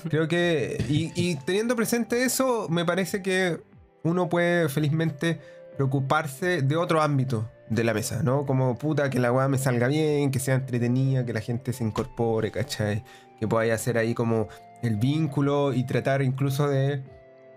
Creo 0.08 0.26
que. 0.28 0.82
Y, 0.88 1.12
y 1.14 1.36
teniendo 1.36 1.76
presente 1.76 2.24
eso, 2.24 2.66
me 2.68 2.84
parece 2.84 3.22
que 3.22 3.60
uno 4.02 4.28
puede 4.28 4.68
felizmente 4.68 5.38
preocuparse 5.76 6.62
de 6.62 6.76
otro 6.76 7.02
ámbito 7.02 7.50
de 7.68 7.84
la 7.84 7.92
mesa, 7.94 8.22
¿no? 8.22 8.46
Como 8.46 8.76
puta, 8.78 9.10
que 9.10 9.18
la 9.18 9.32
weá 9.32 9.48
me 9.48 9.58
salga 9.58 9.88
bien, 9.88 10.30
que 10.30 10.38
sea 10.38 10.54
entretenida, 10.54 11.24
que 11.26 11.32
la 11.32 11.40
gente 11.40 11.72
se 11.72 11.84
incorpore, 11.84 12.50
¿cachai? 12.50 13.04
Que 13.38 13.46
pueda 13.46 13.72
hacer 13.74 13.98
ahí 13.98 14.14
como 14.14 14.48
el 14.82 14.96
vínculo 14.96 15.72
y 15.72 15.84
tratar 15.84 16.22
incluso 16.22 16.68
de, 16.68 17.02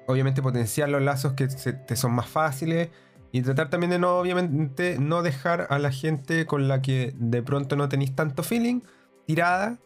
obviamente, 0.08 0.42
potenciar 0.42 0.90
los 0.90 1.02
lazos 1.02 1.34
que 1.34 1.50
se- 1.50 1.74
te 1.74 1.96
son 1.96 2.12
más 2.12 2.28
fáciles. 2.28 2.90
Y 3.32 3.42
tratar 3.42 3.70
también 3.70 3.92
de 3.92 4.00
no, 4.00 4.18
obviamente, 4.18 4.98
no 5.00 5.22
dejar 5.22 5.68
a 5.70 5.78
la 5.80 5.92
gente 5.92 6.46
con 6.46 6.68
la 6.68 6.82
que 6.82 7.14
de 7.18 7.44
pronto 7.44 7.76
no 7.76 7.88
tenéis 7.88 8.16
tanto 8.16 8.42
feeling 8.42 8.82
tirada 9.28 9.78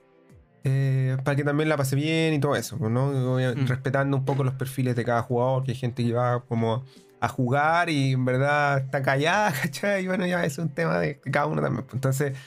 eh, 0.64 1.18
para 1.26 1.36
que 1.36 1.44
también 1.44 1.68
la 1.68 1.76
pase 1.76 1.96
bien 1.96 2.34
y 2.34 2.40
todo 2.40 2.56
eso, 2.56 2.78
¿no? 2.78 3.08
Mm. 3.08 3.68
Respetando 3.68 4.16
un 4.16 4.24
poco 4.24 4.46
los 4.46 4.54
perfiles 4.54 4.96
de 4.96 5.04
cada 5.04 5.22
jugador, 5.22 5.64
que 5.64 5.72
hay 5.72 5.78
gente 5.78 6.04
que 6.04 6.14
va 6.14 6.42
como 6.42 6.86
a 7.20 7.28
jugar 7.28 7.90
y 7.90 8.14
en 8.14 8.24
verdad 8.24 8.80
está 8.80 9.02
callada, 9.02 9.52
¿cachai? 9.62 10.04
Y 10.04 10.08
bueno, 10.08 10.26
ya 10.26 10.46
es 10.46 10.58
un 10.58 10.70
tema 10.70 11.00
de 11.00 11.20
cada 11.20 11.48
uno 11.48 11.62
también. 11.62 11.84
pues. 11.84 11.96
Entonces, 11.96 12.38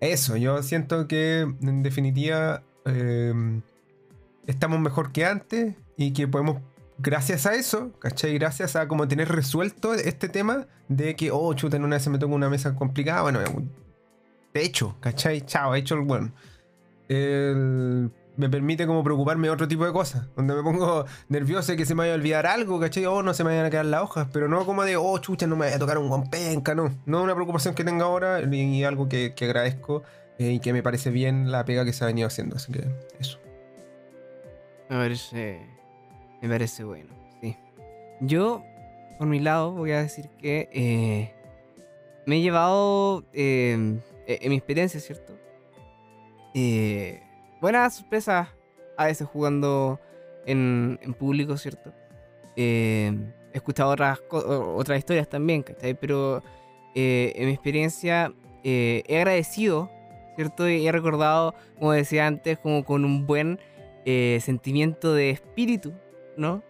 eso, 0.00 0.36
yo 0.36 0.62
siento 0.62 1.06
que 1.06 1.40
en 1.40 1.82
definitiva 1.82 2.62
eh, 2.86 3.60
estamos 4.46 4.80
mejor 4.80 5.12
que 5.12 5.26
antes 5.26 5.74
y 5.96 6.12
que 6.12 6.26
podemos, 6.28 6.62
gracias 6.98 7.46
a 7.46 7.54
eso, 7.54 7.92
¿cachai? 7.98 8.34
Gracias 8.34 8.76
a 8.76 8.88
como 8.88 9.08
tener 9.08 9.28
resuelto 9.28 9.94
este 9.94 10.28
tema 10.28 10.66
de 10.88 11.16
que, 11.16 11.30
oh, 11.30 11.52
chuta, 11.54 11.76
en 11.76 11.84
una 11.84 11.96
vez 11.96 12.04
se 12.04 12.10
me 12.10 12.18
toca 12.18 12.34
una 12.34 12.48
mesa 12.48 12.74
complicada, 12.74 13.22
bueno, 13.22 13.40
de 14.54 14.62
hecho, 14.62 14.96
¿cachai? 15.00 15.40
Chao, 15.42 15.74
hecho 15.74 15.96
el 15.96 16.02
bueno. 16.02 16.32
Me 18.36 18.48
permite 18.48 18.86
como 18.86 19.04
preocuparme 19.04 19.48
de 19.48 19.52
otro 19.52 19.68
tipo 19.68 19.84
de 19.84 19.92
cosas. 19.92 20.26
Donde 20.36 20.54
me 20.54 20.62
pongo 20.62 21.04
nervioso 21.28 21.72
de 21.72 21.78
que 21.78 21.84
se 21.84 21.94
me 21.94 22.00
vaya 22.00 22.12
a 22.12 22.16
olvidar 22.16 22.46
algo, 22.46 22.80
¿cachai? 22.80 23.04
O 23.06 23.22
no 23.22 23.34
se 23.34 23.44
me 23.44 23.50
vayan 23.50 23.66
a 23.66 23.70
quedar 23.70 23.86
las 23.86 24.02
hojas. 24.02 24.28
Pero 24.32 24.48
no 24.48 24.64
como 24.64 24.84
de, 24.84 24.96
oh, 24.96 25.18
chucha, 25.18 25.46
no 25.46 25.56
me 25.56 25.66
vaya 25.66 25.76
a 25.76 25.78
tocar 25.78 25.98
un 25.98 26.08
guampenca, 26.08 26.74
no. 26.74 26.90
No 27.04 27.22
una 27.22 27.34
preocupación 27.34 27.74
que 27.74 27.84
tenga 27.84 28.04
ahora 28.04 28.40
y, 28.40 28.84
algo 28.84 29.08
que, 29.08 29.34
que 29.34 29.44
agradezco 29.44 30.02
eh, 30.38 30.52
y 30.52 30.60
que 30.60 30.72
me 30.72 30.82
parece 30.82 31.10
bien 31.10 31.50
la 31.50 31.64
pega 31.64 31.84
que 31.84 31.92
se 31.92 32.04
ha 32.04 32.06
venido 32.06 32.28
haciendo. 32.28 32.56
Así 32.56 32.72
que 32.72 32.88
eso. 33.18 33.38
Me 34.88 34.96
parece. 34.96 35.73
Me 36.44 36.50
parece 36.50 36.84
bueno, 36.84 37.08
sí. 37.40 37.56
Yo, 38.20 38.62
por 39.16 39.26
mi 39.26 39.40
lado, 39.40 39.72
voy 39.72 39.92
a 39.92 40.02
decir 40.02 40.28
que 40.38 40.68
eh, 40.74 41.32
me 42.26 42.36
he 42.36 42.42
llevado, 42.42 43.24
eh, 43.32 43.98
eh, 44.26 44.38
en 44.42 44.50
mi 44.50 44.56
experiencia, 44.56 45.00
¿cierto? 45.00 45.32
Eh, 46.52 47.22
buenas 47.62 47.94
sorpresas 47.94 48.48
a 48.98 49.06
veces 49.06 49.26
jugando 49.26 49.98
en, 50.44 51.00
en 51.00 51.14
público, 51.14 51.56
¿cierto? 51.56 51.94
Eh, 52.56 53.10
he 53.54 53.56
escuchado 53.56 53.92
otras, 53.92 54.20
otras 54.30 54.98
historias 54.98 55.26
también, 55.26 55.62
¿cachai? 55.62 55.94
Pero 55.94 56.42
eh, 56.94 57.32
en 57.36 57.46
mi 57.46 57.52
experiencia 57.54 58.34
he 58.62 59.02
agradecido, 59.16 59.90
¿cierto? 60.36 60.68
Y 60.68 60.86
he 60.86 60.92
recordado, 60.92 61.54
como 61.78 61.92
decía 61.92 62.26
antes, 62.26 62.58
como 62.58 62.84
con 62.84 63.06
un 63.06 63.26
buen 63.26 63.58
sentimiento 64.04 65.14
de 65.14 65.30
espíritu, 65.30 65.94
¿no? 66.36 66.62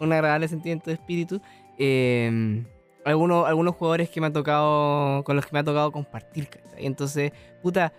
Un 0.00 0.12
agradable 0.12 0.48
sentimiento 0.48 0.90
de 0.90 0.94
espíritu. 0.94 1.40
eh, 1.78 2.64
algunos, 3.04 3.48
algunos 3.48 3.74
jugadores 3.74 4.08
que 4.10 4.20
me 4.20 4.28
ha 4.28 4.32
tocado, 4.32 5.24
con 5.24 5.34
los 5.34 5.44
que 5.44 5.52
me 5.52 5.58
ha 5.58 5.64
tocado 5.64 5.90
compartir, 5.90 6.48
¿cachai? 6.48 6.86
Entonces, 6.86 7.32
puta, 7.62 7.92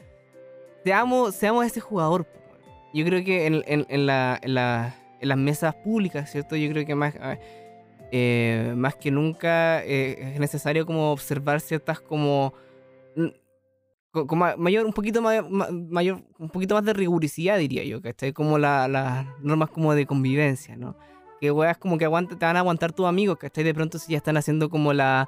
seamos, 0.85 1.35
seamos 1.35 1.65
ese 1.65 1.81
jugador. 1.81 2.25
Yo 2.93 3.03
creo 3.05 3.23
que 3.23 3.45
en, 3.47 3.63
en- 3.67 3.85
en 3.89 4.05
la- 4.05 4.39
en 4.41 4.53
la- 4.53 4.95
en 5.19 5.27
las 5.29 5.37
mesas 5.37 5.75
públicas, 5.75 6.31
¿cierto? 6.31 6.55
Yo 6.55 6.69
creo 6.71 6.85
que 6.85 6.95
más, 6.95 7.15
ah, 7.19 7.37
eh, 8.11 8.73
más 8.77 8.95
que 8.95 9.11
nunca 9.11 9.83
eh, 9.83 10.33
es 10.35 10.39
necesario 10.39 10.85
como 10.85 11.11
observar 11.11 11.59
ciertas 11.59 11.99
como... 11.99 12.53
co- 14.11 14.27
con 14.27 14.37
ma- 14.39 14.55
mayor, 14.57 14.85
un 14.85 14.93
poquito 14.93 15.21
ma- 15.21 15.41
ma- 15.41 15.69
mayor, 15.71 16.21
un 16.39 16.49
poquito 16.49 16.75
más 16.75 16.85
de 16.85 16.93
rigurosidad, 16.93 17.57
diría 17.57 17.83
yo, 17.83 18.01
¿cachai? 18.01 18.31
Como 18.33 18.57
la- 18.57 18.87
las 18.87 19.25
normas 19.41 19.69
como 19.69 19.93
de 19.95 20.05
convivencia, 20.05 20.75
¿no? 20.77 20.95
Que 21.43 21.51
weas 21.51 21.77
como 21.77 21.97
que 21.97 22.05
aguanta, 22.05 22.37
te 22.37 22.45
van 22.45 22.55
a 22.55 22.59
aguantar 22.59 22.93
tus 22.93 23.05
amigos, 23.05 23.37
¿cachai? 23.37 23.65
De 23.65 23.73
pronto 23.73 23.99
si 23.99 24.13
ya 24.13 24.17
están 24.17 24.37
haciendo 24.37 24.69
como 24.69 24.93
la, 24.93 25.27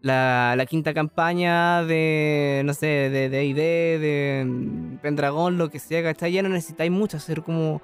la, 0.00 0.64
quinta 0.68 0.94
campaña 0.94 1.82
de, 1.82 2.62
no 2.64 2.72
sé, 2.72 2.86
de 2.86 3.28
D&D, 3.28 3.98
de 3.98 4.44
mm, 4.46 4.98
Pendragón, 4.98 5.58
lo 5.58 5.68
que 5.68 5.80
sea, 5.80 6.04
¿cachai? 6.04 6.30
Ya 6.30 6.44
no 6.44 6.50
necesitáis 6.50 6.92
mucho 6.92 7.16
hacer 7.16 7.42
como 7.42 7.82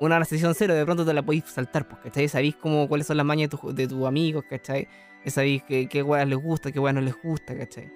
una 0.00 0.24
sesión 0.24 0.52
cero, 0.56 0.74
de 0.74 0.84
pronto 0.84 1.06
te 1.06 1.14
la 1.14 1.22
podéis 1.22 1.44
saltar, 1.44 1.86
pues, 1.86 2.00
¿cachai? 2.02 2.26
Sabéis 2.26 2.56
como 2.56 2.88
cuáles 2.88 3.06
son 3.06 3.18
las 3.18 3.26
mañas 3.26 3.50
de, 3.50 3.56
tu- 3.56 3.72
de 3.72 3.86
tus 3.86 4.04
amigos, 4.04 4.44
¿cachai? 4.50 4.88
Sabéis 5.26 5.62
qué, 5.62 5.88
qué 5.88 6.02
weas 6.02 6.26
les 6.26 6.38
gusta, 6.40 6.72
qué 6.72 6.80
weas 6.80 6.96
no 6.96 7.02
les 7.02 7.14
gusta, 7.22 7.56
¿cachai? 7.56 7.88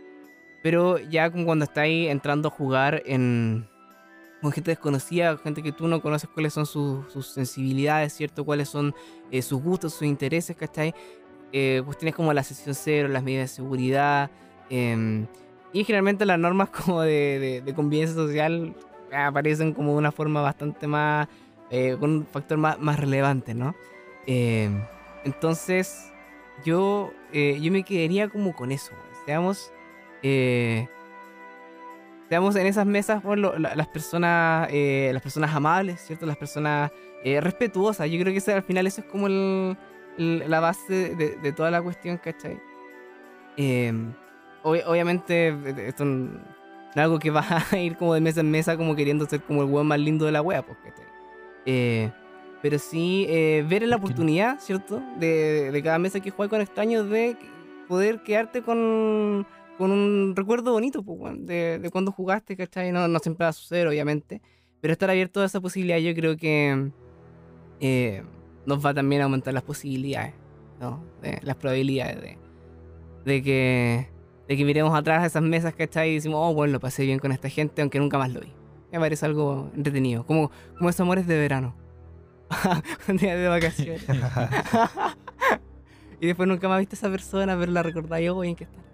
Pero 0.63 0.99
ya 0.99 1.29
cuando 1.33 1.65
estáis 1.65 2.11
entrando 2.11 2.47
a 2.47 2.53
jugar 2.53 3.03
en, 3.07 3.67
con 4.41 4.53
gente 4.53 4.71
desconocida, 4.71 5.37
gente 5.39 5.63
que 5.63 5.73
tú 5.73 5.87
no 5.87 6.01
conoces 6.01 6.29
cuáles 6.33 6.55
son 6.55 6.67
sus, 6.67 7.27
sensibilidades, 7.27 8.15
¿cierto? 8.15 8.45
Cuáles 8.45 8.69
son 8.69 8.95
eh, 9.31 9.43
sus 9.43 9.63
gustos, 9.63 9.93
sus 9.93 10.03
intereses, 10.03 10.57
¿cachai? 10.57 10.95
Eh, 11.53 11.83
tienes 11.99 12.15
como 12.15 12.33
la 12.33 12.43
sesión 12.43 12.75
cero, 12.75 13.09
las 13.09 13.23
medidas 13.23 13.51
de 13.51 13.57
seguridad. 13.57 14.31
em, 14.69 15.27
y 15.73 15.85
generalmente 15.85 16.27
las 16.27 16.39
normas 16.39 16.71
como 16.85 17.03
de, 17.03 17.63
convivencia 17.77 18.15
social 18.15 18.75
aparecen 19.13 19.73
como 19.73 19.93
de 19.93 19.99
una 19.99 20.13
forma 20.13 20.41
bastante 20.41 20.87
más, 20.87 21.29
eh, 21.71 21.97
con 21.99 22.11
un 22.11 22.27
factor 22.27 22.59
más, 22.59 22.99
relevante, 22.99 23.55
¿no? 23.55 23.75
Em, 24.27 24.83
entonces, 25.25 26.13
yo, 26.65 27.13
eh, 27.33 27.59
yo 27.61 27.73
me 27.73 27.83
quedaría 27.83 28.29
como 28.29 28.55
con 28.55 28.73
eso. 28.73 28.93
Seamos... 29.27 29.73
seamos 32.31 32.57
en 32.57 32.67
esas 32.67 32.87
mesas 32.87 33.21
por 33.23 33.37
lo- 33.37 33.59
la- 33.59 33.75
las 33.75 33.89
personas 33.89 34.69
eh, 34.73 35.11
las 35.13 35.21
personas 35.23 35.55
amables 35.55 36.01
cierto 36.01 36.25
las 36.25 36.37
personas 36.39 36.91
eh, 37.25 37.39
respetuosas 37.43 38.09
yo 38.11 38.19
creo 38.21 38.33
que 38.33 38.39
ese, 38.39 38.55
al 38.55 38.63
final 38.63 38.87
eso 38.87 39.03
es 39.03 39.07
como 39.09 39.27
el- 39.27 39.77
el- 40.17 40.45
la 40.49 40.61
base 40.61 41.15
de, 41.17 41.37
de 41.37 41.53
toda 41.53 41.71
la 41.71 41.83
cuestión 41.83 42.17
¿cachai? 42.17 42.59
Eh, 43.59 43.93
ob- 44.63 44.83
obviamente 44.87 45.55
esto 45.87 46.05
no 46.05 46.31
es 46.93 46.97
algo 46.97 47.19
que 47.19 47.31
va 47.31 47.45
a 47.73 47.77
ir 47.79 47.97
como 47.97 48.15
de 48.15 48.21
mesa 48.21 48.41
en 48.41 48.51
mesa 48.51 48.77
como 48.77 48.95
queriendo 48.97 49.27
ser 49.27 49.43
como 49.43 49.63
el 49.63 49.69
hueón 49.69 49.87
más 49.89 49.99
lindo 50.01 50.25
de 50.25 50.33
la 50.33 50.41
wea 50.43 50.63
pues, 50.63 50.79
¿cachai? 50.85 51.07
Eh, 51.67 52.11
pero 52.63 52.79
sí 52.79 53.27
eh, 53.29 53.65
ver 53.69 53.83
la 53.89 53.97
oportunidad 53.97 54.59
cierto 54.61 55.03
de, 55.19 55.71
de 55.73 55.83
cada 55.83 55.99
mesa 55.99 56.21
que 56.21 56.31
juegas 56.31 56.51
con 56.51 56.61
extraños 56.61 57.09
de 57.11 57.37
poder 57.89 58.23
quedarte 58.23 58.63
con 58.63 59.47
con 59.81 59.93
un 59.93 60.35
recuerdo 60.37 60.73
bonito 60.73 61.03
pues, 61.03 61.35
de, 61.47 61.79
de 61.79 61.91
cuando 61.91 62.13
jugaste, 62.13 62.55
¿cachai? 62.55 62.93
No, 62.93 63.09
no 63.09 63.19
siempre 63.19 63.45
va 63.45 63.49
a 63.49 63.55
suceder, 63.55 63.89
obviamente. 63.89 64.43
Pero 64.83 64.93
estar 64.93 65.09
abierto 65.09 65.41
a 65.41 65.47
esa 65.47 65.59
posibilidad, 65.59 65.97
yo 65.97 66.15
creo 66.15 66.37
que 66.37 66.91
eh, 67.81 68.23
nos 68.67 68.85
va 68.85 68.93
también 68.93 69.23
a 69.23 69.25
aumentar 69.25 69.55
las 69.55 69.63
posibilidades, 69.63 70.35
¿no? 70.79 71.03
De- 71.23 71.41
las 71.43 71.57
probabilidades 71.57 72.21
de, 72.21 72.39
de 73.25 73.43
que 73.43 74.09
de 74.49 74.57
que 74.57 74.65
miremos 74.67 74.95
atrás 74.99 75.23
a 75.23 75.27
esas 75.27 75.43
mesas, 75.43 75.75
¿cachai? 75.75 76.11
Y 76.11 76.15
decimos, 76.17 76.41
oh, 76.43 76.53
bueno, 76.53 76.75
lo 76.75 76.81
pasé 76.81 77.07
bien 77.07 77.19
con 77.19 77.33
esta 77.33 77.49
gente, 77.49 77.81
aunque 77.81 77.99
nunca 78.01 78.19
más 78.19 78.31
lo 78.31 78.41
vi. 78.41 78.53
Me 78.93 78.99
parece 78.99 79.25
algo 79.25 79.71
entretenido, 79.75 80.27
como, 80.27 80.51
como 80.77 80.91
esos 80.91 81.01
amores 81.01 81.27
de 81.27 81.39
verano. 81.39 81.75
Un 83.09 83.17
día 83.17 83.35
de 83.35 83.49
vacaciones. 83.49 84.05
y 86.21 86.27
después 86.27 86.47
nunca 86.47 86.69
más 86.69 86.81
viste 86.81 86.97
a 86.97 86.99
esa 86.99 87.11
persona, 87.11 87.57
pero 87.59 87.73
la 87.73 87.83
recordáis, 87.83 88.29
oh, 88.29 88.41
bien 88.41 88.57
que 88.57 88.65
está. 88.65 88.90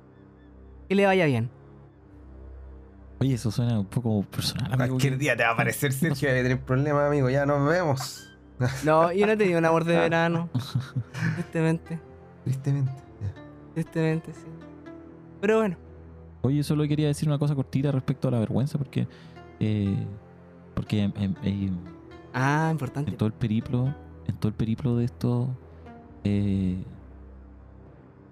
Que 0.89 0.95
le 0.95 1.07
vaya 1.07 1.27
bien. 1.27 1.51
Oye, 3.21 3.35
eso 3.35 3.51
suena 3.51 3.81
un 3.81 3.87
poco 3.87 4.23
personal, 4.25 4.73
amigo. 4.73 4.91
Cualquier 4.95 5.17
día 5.19 5.37
te 5.37 5.43
va 5.43 5.51
a 5.51 5.53
aparecer 5.53 5.93
Sergio 5.93 6.29
y 6.29 6.33
va 6.33 6.39
a 6.39 6.43
tener 6.43 6.61
problemas, 6.61 7.07
amigo. 7.09 7.31
Ya 7.31 7.47
nos 7.47 7.67
vemos. 7.69 8.23
No, 8.85 9.11
yo 9.13 9.27
no 9.27 9.33
he 9.33 9.37
tenido 9.37 9.59
un 9.59 9.65
amor 9.65 9.85
de 9.85 9.97
verano. 9.99 10.49
Tristemente. 11.35 11.99
Tristemente. 12.45 12.93
Tristemente, 13.75 14.33
sí. 14.35 14.47
Pero 15.41 15.59
bueno. 15.59 15.77
Oye, 16.43 16.63
solo 16.63 16.87
quería 16.87 17.09
decir 17.09 17.29
una 17.29 17.39
cosa 17.39 17.55
cortita 17.55 17.91
respecto 17.91 18.29
a 18.29 18.31
la 18.31 18.39
vergüenza, 18.39 18.79
porque. 18.79 19.09
eh, 19.61 20.07
porque 20.75 21.11
Ah, 22.35 22.69
importante. 22.71 23.11
en 23.11 23.17
todo 23.17 23.27
el 23.29 23.33
periplo, 23.33 23.95
en 24.27 24.37
todo 24.37 24.49
el 24.51 24.55
periplo 24.55 24.95
de 24.97 25.07
esto, 25.07 25.49
eh, 26.23 26.77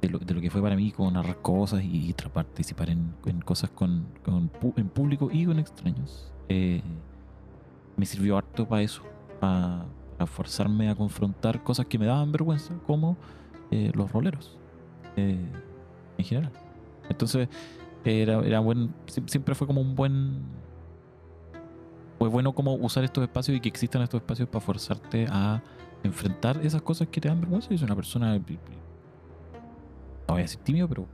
de, 0.08 0.34
lo, 0.34 0.40
que 0.40 0.50
fue 0.50 0.62
para 0.62 0.76
mí 0.76 0.90
como 0.92 1.10
narrar 1.10 1.40
cosas 1.42 1.82
y, 1.82 2.12
tra- 2.14 2.30
participar 2.30 2.90
en, 2.90 3.14
cosas 3.44 3.70
con, 3.70 4.06
con 4.24 4.50
en 4.76 4.88
público 4.88 5.28
y 5.32 5.46
con 5.46 5.58
extraños, 5.58 6.32
eh, 6.48 6.82
me 7.96 8.06
sirvió 8.06 8.36
harto 8.36 8.66
para 8.66 8.82
eso, 8.82 9.02
para, 9.40 9.86
forzarme 10.26 10.88
a 10.88 10.94
confrontar 10.94 11.62
cosas 11.62 11.86
que 11.86 11.98
me 11.98 12.06
daban 12.06 12.32
vergüenza, 12.32 12.74
como 12.86 13.16
eh, 13.70 13.90
los 13.94 14.10
roleros, 14.10 14.56
eh, 15.16 15.38
en 16.18 16.24
general. 16.24 16.52
Entonces, 17.08 17.48
era, 18.04 18.40
era 18.40 18.60
buen, 18.60 18.94
sie- 19.06 19.28
siempre 19.28 19.54
fue 19.54 19.66
como 19.66 19.80
un 19.80 19.94
buen 19.94 20.42
pues 22.18 22.30
bueno 22.30 22.54
como 22.54 22.74
usar 22.74 23.04
estos 23.04 23.22
espacios 23.22 23.56
y 23.56 23.60
que 23.60 23.68
existan 23.68 24.00
estos 24.02 24.20
espacios 24.20 24.48
para 24.48 24.64
forzarte 24.64 25.26
a 25.28 25.62
enfrentar 26.02 26.58
esas 26.64 26.80
cosas 26.80 27.08
que 27.08 27.20
te 27.20 27.28
dan 27.28 27.40
vergüenza. 27.40 27.68
Yo 27.70 27.76
soy 27.78 27.86
una 27.86 27.96
persona, 27.96 28.38
no 30.28 30.34
voy 30.34 30.40
a 30.40 30.44
decir 30.44 30.60
tímido, 30.60 30.88
pero, 30.88 31.06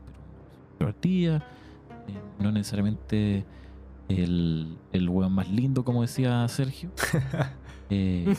pero 0.79 0.91
divertida, 0.91 1.37
eh, 2.09 2.15
no 2.39 2.51
necesariamente 2.53 3.45
el, 4.09 4.77
el 4.93 5.09
weón 5.09 5.33
más 5.33 5.49
lindo, 5.49 5.85
como 5.85 6.03
decía 6.03 6.47
Sergio. 6.49 6.91
Eh, 7.93 8.37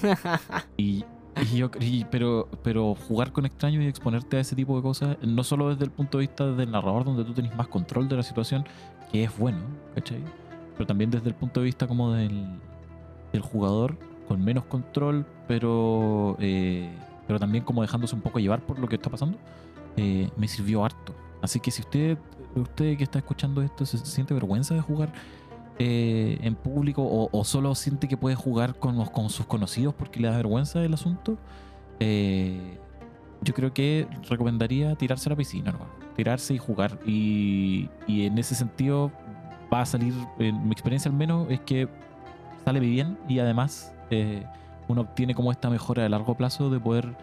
y, 0.78 1.04
y 1.42 1.58
yo, 1.58 1.70
y- 1.82 2.06
pero, 2.06 2.48
pero 2.64 2.96
jugar 2.96 3.34
con 3.34 3.46
extraños 3.46 3.84
y 3.84 3.88
exponerte 3.88 4.38
a 4.38 4.40
ese 4.40 4.56
tipo 4.56 4.78
de 4.78 4.82
cosas, 4.82 5.18
no 5.22 5.44
solo 5.44 5.68
desde 5.68 5.84
el 5.84 5.92
punto 5.92 6.18
de 6.20 6.22
vista 6.22 6.50
del 6.54 6.72
narrador, 6.72 7.04
donde 7.04 7.26
tú 7.26 7.34
tenés 7.34 7.54
más 7.58 7.68
control 7.68 8.08
de 8.08 8.16
la 8.16 8.24
situación, 8.24 8.64
que 9.12 9.26
es 9.26 9.38
bueno, 9.38 9.60
¿cachai? 9.94 10.24
Pero 10.78 10.88
también 10.88 11.12
desde 11.12 11.28
el 11.28 11.36
punto 11.36 11.60
de 11.60 11.66
vista 11.66 11.86
como 11.86 12.14
del, 12.14 12.46
del 13.34 13.42
jugador, 13.42 13.98
con 14.30 14.42
menos 14.42 14.64
control, 14.64 15.26
pero, 15.50 16.38
eh, 16.40 16.90
pero 17.28 17.38
también 17.38 17.66
como 17.66 17.82
dejándose 17.82 18.16
un 18.16 18.22
poco 18.22 18.40
llevar 18.40 18.62
por 18.62 18.80
lo 18.80 18.88
que 18.88 18.96
está 18.96 19.10
pasando, 19.10 19.38
eh, 19.98 20.30
me 20.38 20.48
sirvió 20.48 20.84
harto. 20.86 21.14
Así 21.42 21.60
que 21.60 21.72
si 21.72 21.82
usted, 21.82 22.18
usted 22.56 22.98
que 22.98 23.04
está 23.04 23.20
escuchando 23.20 23.62
esto 23.62 23.86
se 23.86 23.98
siente 24.00 24.34
vergüenza 24.34 24.74
de 24.76 24.82
jugar 24.82 25.12
eh, 25.80 26.38
en 26.42 26.54
público 26.56 27.02
o, 27.32 27.44
solo 27.44 27.74
siente 27.74 28.08
que 28.08 28.16
puede 28.18 28.36
jugar 28.36 28.76
con, 28.78 28.98
los- 28.98 29.10
con 29.10 29.30
sus 29.30 29.46
conocidos 29.48 29.94
porque 29.96 30.20
le 30.20 30.28
da 30.30 30.38
vergüenza 30.38 30.84
el 30.84 30.94
asunto, 30.94 31.38
eh, 32.00 32.78
yo 33.42 33.54
creo 33.56 33.74
que 33.74 34.08
recomendaría 34.30 34.96
tirarse 34.96 35.30
a 35.30 35.32
la 35.32 35.36
piscina, 35.36 35.74
tirarse 36.16 36.54
y 36.54 36.58
jugar. 36.60 37.00
Y, 37.06 37.90
y 38.06 38.26
en 38.28 38.38
ese 38.38 38.54
sentido 38.54 39.12
va 39.74 39.82
a 39.82 39.86
salir, 39.86 40.14
en 40.38 40.64
mi 40.66 40.72
experiencia 40.72 41.10
al 41.10 41.18
menos, 41.18 41.48
es 41.50 41.60
que 41.62 41.88
sale 42.64 42.80
bien 42.80 43.18
y 43.28 43.40
además 43.40 43.94
uno 44.88 45.02
obtiene 45.02 45.34
como 45.34 45.52
esta 45.52 45.70
mejora 45.72 46.06
a 46.06 46.10
largo 46.10 46.36
plazo 46.36 46.70
de 46.70 46.80
poder, 46.80 47.16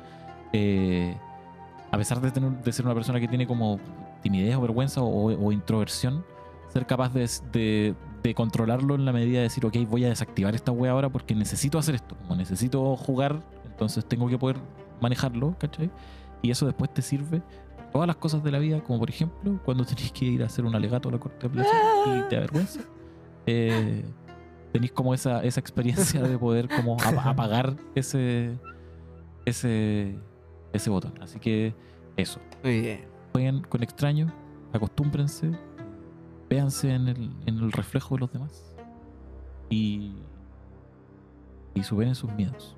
a 1.90 1.96
pesar 1.96 2.20
de, 2.20 2.30
tener, 2.30 2.50
de 2.62 2.72
ser 2.72 2.84
una 2.84 2.94
persona 2.94 3.18
que 3.20 3.28
tiene 3.28 3.46
como 3.46 3.78
timidez 4.22 4.56
o 4.56 4.60
vergüenza 4.60 5.00
o, 5.02 5.52
introversión, 5.52 6.24
ser 6.72 6.86
capaz 6.86 7.12
de, 7.14 7.28
de- 7.52 7.94
controlarlo 8.34 8.94
en 8.94 9.06
la 9.06 9.12
medida 9.12 9.38
de 9.38 9.44
decir, 9.44 9.64
ok, 9.64 9.74
voy 9.88 10.04
a 10.04 10.08
desactivar 10.10 10.54
esta 10.54 10.70
wea 10.70 10.92
ahora 10.92 11.08
porque 11.08 11.34
necesito 11.34 11.78
hacer 11.78 11.94
esto, 11.94 12.14
como 12.18 12.36
necesito 12.36 12.94
jugar, 12.94 13.40
entonces 13.64 14.04
tengo 14.04 14.28
que 14.28 14.36
poder 14.36 14.56
manejarlo, 15.00 15.54
¿cachai? 15.58 15.90
Y 16.42 16.50
eso 16.50 16.66
después 16.66 16.92
te 16.92 17.00
sirve 17.00 17.40
todas 17.90 18.06
las 18.06 18.16
cosas 18.16 18.44
de 18.44 18.50
la 18.50 18.58
vida, 18.58 18.80
como 18.82 18.98
por 18.98 19.08
ejemplo 19.08 19.58
cuando 19.64 19.84
tenés 19.86 20.12
que 20.12 20.26
ir 20.26 20.42
a 20.42 20.46
hacer 20.46 20.66
un 20.66 20.74
alegato 20.74 21.08
a 21.08 21.12
la 21.12 21.18
corte 21.18 21.38
de 21.40 21.46
apelación 21.48 22.18
y 22.18 22.28
te 22.28 22.36
avergüenza. 22.36 22.80
Eh, 23.46 24.04
tenéis 24.72 24.92
como 24.92 25.14
esa, 25.14 25.42
esa 25.42 25.60
experiencia 25.60 26.20
de 26.22 26.36
poder 26.36 26.68
como 26.68 26.98
ap- 27.00 27.26
apagar 27.26 27.76
ese, 27.94 28.58
ese, 29.46 30.18
ese 30.72 30.90
botón. 30.90 31.14
Así 31.20 31.38
que 31.38 31.74
eso 32.16 32.40
Muy 32.62 32.80
bien. 32.80 33.04
jueguen 33.32 33.62
con 33.62 33.82
extraños, 33.82 34.32
acostúmbrense, 34.72 35.52
véanse 36.50 36.92
en 36.94 37.08
el, 37.08 37.30
en 37.46 37.58
el 37.58 37.72
reflejo 37.72 38.14
de 38.16 38.20
los 38.20 38.32
demás 38.32 38.74
y, 39.70 40.14
y 41.74 41.82
superen 41.82 42.14
sus 42.14 42.32
miedos. 42.32 42.76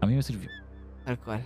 A 0.00 0.06
mí 0.06 0.14
me 0.14 0.22
sirvió. 0.22 0.50
Tal 1.04 1.18
cual. 1.18 1.44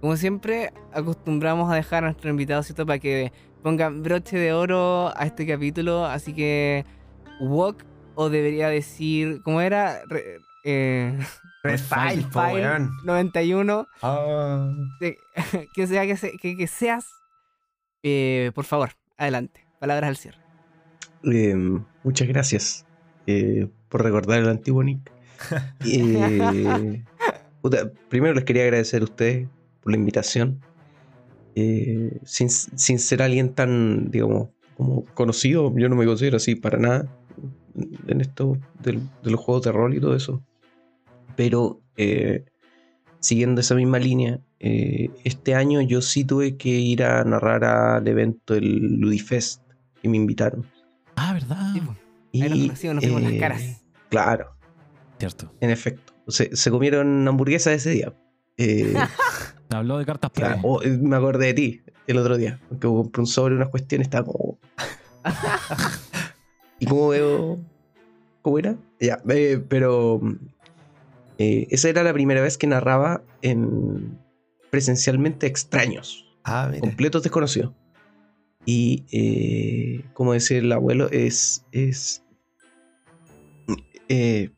Como 0.00 0.16
siempre, 0.16 0.72
acostumbramos 0.92 1.70
a 1.70 1.74
dejar 1.74 2.04
a 2.04 2.08
nuestros 2.08 2.30
invitados 2.30 2.66
¿cierto? 2.66 2.86
para 2.86 2.98
que 2.98 3.32
pongan 3.62 4.02
broche 4.02 4.38
de 4.38 4.52
oro 4.52 5.08
a 5.16 5.24
este 5.26 5.46
capítulo. 5.46 6.04
Así 6.04 6.32
que, 6.34 6.84
walk, 7.40 7.84
o 8.14 8.28
debería 8.30 8.68
decir, 8.68 9.42
¿cómo 9.42 9.60
era? 9.60 10.00
Re- 10.06 10.38
eh, 10.64 11.18
Red 11.70 11.78
File, 11.80 12.22
po, 12.32 12.40
File 12.40 12.52
weón. 12.62 12.90
91. 13.04 13.86
Ah. 14.02 14.70
de- 15.00 15.16
que, 15.74 15.86
sea, 15.86 16.06
que, 16.06 16.16
se- 16.16 16.32
que- 16.40 16.56
que 16.56 16.66
seas. 16.66 17.06
Eh, 18.02 18.52
por 18.54 18.64
favor, 18.64 18.90
adelante. 19.16 19.66
Palabras 19.78 20.08
al 20.08 20.16
cierre. 20.16 20.38
Eh, 21.24 21.54
muchas 22.04 22.28
gracias 22.28 22.86
eh, 23.26 23.68
por 23.88 24.02
recordar 24.04 24.40
el 24.40 24.48
antiguo 24.48 24.82
Nick. 24.82 25.10
Eh, 25.84 27.04
puta, 27.60 27.90
primero 28.08 28.34
les 28.34 28.44
quería 28.44 28.62
agradecer 28.62 29.02
a 29.02 29.04
ustedes 29.04 29.48
por 29.82 29.92
la 29.92 29.98
invitación. 29.98 30.60
Eh, 31.54 32.18
sin, 32.24 32.50
sin 32.50 32.98
ser 32.98 33.22
alguien 33.22 33.54
tan, 33.54 34.10
digamos, 34.10 34.48
como 34.76 35.04
conocido, 35.14 35.72
yo 35.76 35.88
no 35.88 35.96
me 35.96 36.04
considero 36.04 36.36
así 36.36 36.54
para 36.54 36.78
nada 36.78 37.08
en 38.08 38.20
esto 38.20 38.58
del- 38.80 39.00
de 39.22 39.30
los 39.30 39.40
juegos 39.40 39.62
de 39.64 39.72
rol 39.72 39.94
y 39.94 40.00
todo 40.00 40.14
eso. 40.14 40.42
Pero 41.36 41.80
eh, 41.96 42.44
siguiendo 43.20 43.60
esa 43.60 43.74
misma 43.74 43.98
línea, 43.98 44.40
eh, 44.58 45.10
este 45.24 45.54
año 45.54 45.80
yo 45.82 46.00
sí 46.00 46.24
tuve 46.24 46.56
que 46.56 46.70
ir 46.70 47.04
a 47.04 47.22
narrar 47.24 47.64
al 47.64 48.08
evento 48.08 48.54
el 48.54 48.96
Ludifest 48.96 49.62
que 50.00 50.08
me 50.08 50.16
invitaron. 50.16 50.66
Ah, 51.16 51.32
¿verdad? 51.32 51.72
Sí, 51.74 51.80
po. 51.80 51.96
Ahí 52.34 52.48
nos 52.48 52.58
conocimos, 52.58 52.94
nos 52.96 53.04
vimos 53.04 53.22
las 53.22 53.32
eh, 53.32 53.38
caras. 53.38 53.62
Claro, 54.08 54.56
Cierto. 55.18 55.52
en 55.60 55.70
efecto. 55.70 56.12
Se, 56.28 56.54
se 56.56 56.70
comieron 56.70 57.26
hamburguesas 57.26 57.74
ese 57.74 57.90
día. 57.90 58.12
Eh, 58.56 58.94
Habló 59.70 59.98
de 59.98 60.06
cartas 60.06 60.30
claro, 60.32 60.60
oh, 60.62 60.80
me 60.84 61.16
acordé 61.16 61.46
de 61.46 61.54
ti 61.54 61.82
el 62.06 62.18
otro 62.18 62.36
día. 62.36 62.60
Porque 62.68 62.86
compré 62.86 63.20
un 63.20 63.26
sobre 63.26 63.54
unas 63.54 63.68
cuestiones, 63.68 64.06
estaba 64.06 64.26
como. 64.26 64.58
¿Y 66.78 66.86
cómo 66.86 67.08
veo? 67.08 67.58
¿Cómo 68.42 68.58
era? 68.58 68.76
Ya, 69.00 69.20
eh, 69.28 69.62
pero. 69.68 70.20
Eh, 71.38 71.66
esa 71.70 71.88
era 71.88 72.02
la 72.02 72.12
primera 72.12 72.40
vez 72.40 72.56
que 72.56 72.66
narraba 72.66 73.22
en 73.42 74.18
presencialmente 74.70 75.46
extraños. 75.46 76.24
Ah, 76.44 76.70
completos 76.80 77.22
desconocidos. 77.22 77.72
Y 78.64 79.04
eh, 79.12 80.04
como 80.12 80.32
decía 80.32 80.58
el 80.58 80.72
abuelo, 80.72 81.10
es. 81.10 81.64
es 81.72 82.22
eh, 84.08 84.50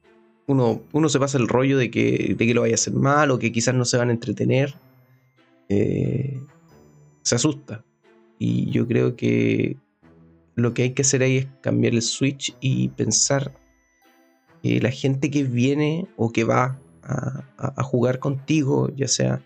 uno, 0.47 0.83
uno 0.93 1.09
se 1.09 1.19
pasa 1.19 1.37
el 1.37 1.49
rollo 1.49 1.77
de 1.77 1.91
que, 1.91 2.35
de 2.39 2.47
que 2.47 2.55
lo 2.55 2.63
vaya 2.63 2.75
a 2.75 2.77
hacer 2.77 2.95
mal 2.95 3.31
o 3.31 3.39
que 3.39 3.53
quizás 3.53 3.75
no 3.75 3.85
se 3.85 3.99
van 3.99 4.09
a 4.09 4.13
entretener. 4.13 4.75
se 5.69 7.35
asusta. 7.35 7.85
Y 8.39 8.71
yo 8.71 8.87
creo 8.87 9.17
que 9.17 9.77
lo 10.55 10.73
que 10.73 10.83
hay 10.85 10.91
que 10.93 11.03
hacer 11.03 11.23
ahí 11.23 11.39
es 11.39 11.47
cambiar 11.61 11.93
el 11.93 12.03
switch 12.03 12.57
y 12.61 12.89
pensar 12.89 13.53
que 14.63 14.81
la 14.81 14.91
gente 14.91 15.31
que 15.31 15.45
viene 15.45 16.07
o 16.17 16.31
que 16.31 16.45
va 16.45 16.79
a, 17.03 17.83
jugar 17.83 18.19
contigo, 18.19 18.91
ya 18.95 19.09
sea 19.09 19.41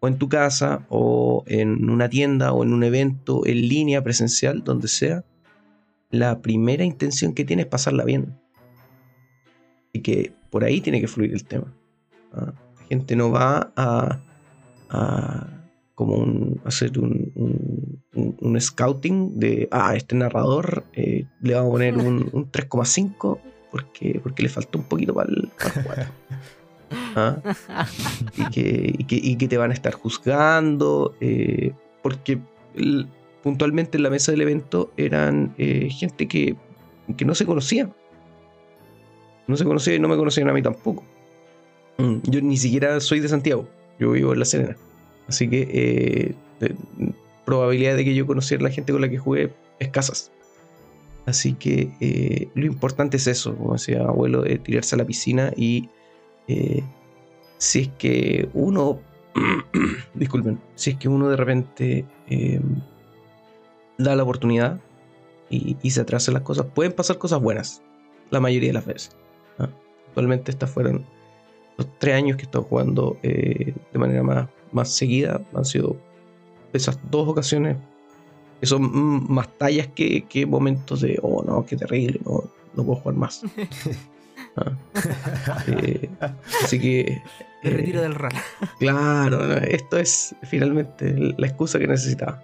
o 0.00 0.08
en 0.08 0.18
tu 0.18 0.28
casa 0.28 0.84
o 0.90 1.44
en 1.46 1.88
una 1.88 2.10
tienda 2.10 2.52
o 2.52 2.62
en 2.62 2.74
un 2.74 2.84
evento 2.84 3.46
en 3.46 3.68
línea 3.68 4.04
presencial, 4.04 4.62
donde 4.62 4.88
sea, 4.88 5.24
la 6.10 6.42
primera 6.42 6.84
intención 6.84 7.32
que 7.32 7.44
tiene 7.44 7.62
es 7.62 7.68
pasarla 7.68 8.04
bien. 8.04 8.38
Y 9.92 10.00
que 10.00 10.34
por 10.50 10.64
ahí 10.64 10.82
tiene 10.82 11.00
que 11.00 11.08
fluir 11.08 11.32
el 11.32 11.44
tema. 11.44 11.74
¿ah? 12.32 12.52
La 12.78 12.86
gente 12.86 13.16
no 13.16 13.30
va 13.30 13.72
a, 13.76 14.20
como 15.94 16.16
un, 16.16 16.60
hacer 16.66 16.98
un, 16.98 18.60
scouting 18.60 19.38
de, 19.38 19.68
ah, 19.70 19.96
este 19.96 20.14
narrador 20.14 20.84
eh, 20.92 21.26
le 21.40 21.54
vamos 21.54 21.70
a 21.70 21.72
poner 21.72 21.96
un 21.96 22.30
3,5 22.52 23.40
porque, 23.76 24.20
porque 24.22 24.42
le 24.42 24.48
faltó 24.48 24.78
un 24.78 24.84
poquito 24.84 25.12
para 25.14 25.28
el 25.30 25.50
4. 25.84 26.04
¿Ah? 27.16 27.36
y, 28.36 28.50
que, 28.50 28.94
y, 28.98 29.04
que, 29.04 29.16
y 29.16 29.36
que 29.36 29.48
te 29.48 29.56
van 29.58 29.70
a 29.70 29.74
estar 29.74 29.92
juzgando, 29.92 31.14
eh, 31.20 31.72
porque 32.02 32.38
el- 32.74 33.06
puntualmente 33.42 33.96
en 33.98 34.02
la 34.02 34.10
mesa 34.10 34.32
del 34.32 34.40
evento 34.42 34.92
eran 34.96 35.54
eh, 35.58 35.88
gente 35.90 36.26
que, 36.26 36.56
que 37.16 37.24
no 37.24 37.34
se 37.34 37.44
conocía. 37.46 37.90
No 39.46 39.56
se 39.56 39.64
conocía 39.64 39.94
y 39.94 39.98
no 40.00 40.08
me 40.08 40.16
conocían 40.16 40.48
a 40.48 40.52
mí 40.52 40.62
tampoco. 40.62 41.04
Mm, 41.98 42.16
Yo 42.24 42.40
ni 42.40 42.56
siquiera 42.56 42.98
soy 43.00 43.20
de 43.20 43.28
Santiago. 43.28 43.68
Yo 43.98 44.10
vivo 44.12 44.32
en 44.32 44.38
La 44.40 44.44
Serena. 44.44 44.76
Así 45.28 45.48
que 45.48 45.60
eh, 45.70 46.34
eh, 46.60 46.74
probabilidad 47.44 47.96
de 47.96 48.04
que 48.04 48.14
yo 48.14 48.26
conociera 48.26 48.60
a 48.62 48.68
la 48.68 48.74
gente 48.74 48.92
con 48.92 49.00
la 49.02 49.08
que 49.08 49.18
jugué 49.18 49.52
escasas. 49.78 50.32
Así 51.26 51.54
que 51.54 51.92
eh, 52.00 52.48
lo 52.54 52.66
importante 52.66 53.16
es 53.16 53.26
eso, 53.26 53.56
como 53.56 53.72
decía 53.72 54.02
abuelo, 54.02 54.42
de 54.42 54.58
tirarse 54.58 54.94
a 54.94 54.98
la 54.98 55.04
piscina 55.04 55.52
y 55.56 55.88
eh, 56.46 56.84
si 57.58 57.80
es 57.80 57.88
que 57.98 58.48
uno, 58.54 59.00
disculpen, 60.14 60.60
si 60.76 60.90
es 60.90 60.96
que 60.96 61.08
uno 61.08 61.28
de 61.28 61.36
repente 61.36 62.04
eh, 62.28 62.60
da 63.98 64.14
la 64.14 64.22
oportunidad 64.22 64.80
y, 65.48 65.90
se 65.90 66.00
atrasa 66.00 66.30
en 66.30 66.34
las 66.34 66.42
cosas, 66.42 66.66
pueden 66.74 66.92
pasar 66.92 67.18
cosas 67.18 67.40
buenas, 67.40 67.82
la 68.30 68.40
mayoría 68.40 68.70
de 68.70 68.74
las 68.74 68.86
veces. 68.86 69.16
¿ah? 69.58 69.68
Actualmente 70.08 70.50
estas 70.50 70.70
fueron 70.70 71.06
los 71.76 71.98
tres 71.98 72.14
años 72.14 72.36
que 72.36 72.42
he 72.42 72.46
estado 72.46 72.64
jugando 72.64 73.18
eh, 73.22 73.74
de 73.92 73.98
manera 73.98 74.22
más, 74.22 74.48
más 74.72 74.90
seguida, 74.92 75.40
han 75.54 75.64
sido 75.64 75.96
esas 76.72 76.98
dos 77.10 77.28
ocasiones 77.28 77.76
que 78.60 78.66
son 78.66 78.82
mm, 78.82 79.26
más 79.32 79.48
tallas 79.58 79.88
que, 79.88 80.22
que 80.24 80.46
momentos 80.46 81.00
de, 81.02 81.18
oh 81.22 81.42
no, 81.44 81.64
qué 81.66 81.76
terrible, 81.76 82.20
no, 82.24 82.44
no 82.74 82.84
puedo 82.84 82.96
jugar 83.00 83.16
más. 83.16 83.42
Ah. 84.58 84.72
Eh, 85.68 86.08
así 86.62 86.78
que... 86.80 87.20
Me 87.62 87.70
eh, 87.70 87.72
retiro 87.74 88.00
del 88.00 88.14
rol. 88.14 88.32
Claro, 88.78 89.52
esto 89.58 89.98
es 89.98 90.34
finalmente 90.44 91.34
la 91.36 91.46
excusa 91.46 91.78
que 91.78 91.86
necesitaba. 91.86 92.42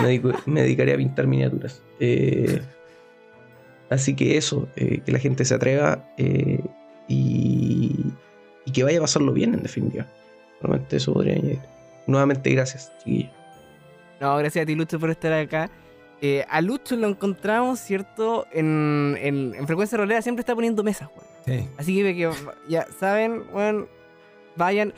Me, 0.00 0.08
dedico- 0.08 0.38
me 0.44 0.60
dedicaré 0.62 0.92
a 0.92 0.96
pintar 0.98 1.26
miniaturas. 1.26 1.82
Eh, 2.00 2.60
así 3.88 4.14
que 4.14 4.36
eso, 4.36 4.68
eh, 4.76 5.00
que 5.06 5.12
la 5.12 5.18
gente 5.18 5.46
se 5.46 5.54
atreva 5.54 6.04
eh, 6.18 6.60
y, 7.08 7.96
y 8.66 8.72
que 8.72 8.84
vaya 8.84 8.98
a 8.98 9.02
pasarlo 9.02 9.32
bien, 9.32 9.54
en 9.54 9.62
definitiva. 9.62 10.06
Solamente 10.60 10.96
eso 10.96 11.14
podría 11.14 11.34
añadir. 11.36 11.60
Nuevamente, 12.06 12.50
gracias, 12.50 12.92
chiquillos. 12.98 13.30
No, 14.22 14.36
gracias 14.36 14.62
a 14.62 14.66
ti, 14.66 14.76
Lucho, 14.76 15.00
por 15.00 15.10
estar 15.10 15.32
acá. 15.32 15.68
Eh, 16.20 16.46
a 16.48 16.60
Lucho 16.60 16.94
lo 16.94 17.08
encontramos, 17.08 17.80
¿cierto? 17.80 18.46
En, 18.52 19.18
en, 19.20 19.52
en 19.56 19.66
Frecuencia 19.66 19.98
Rolera 19.98 20.22
siempre 20.22 20.42
está 20.42 20.54
poniendo 20.54 20.84
mesas, 20.84 21.08
weón. 21.08 21.26
Sí. 21.44 21.68
Así 21.76 21.96
que, 21.96 22.14
que 22.14 22.30
ya 22.68 22.86
saben, 23.00 23.42
weón, 23.52 23.88
vayan. 24.54 24.94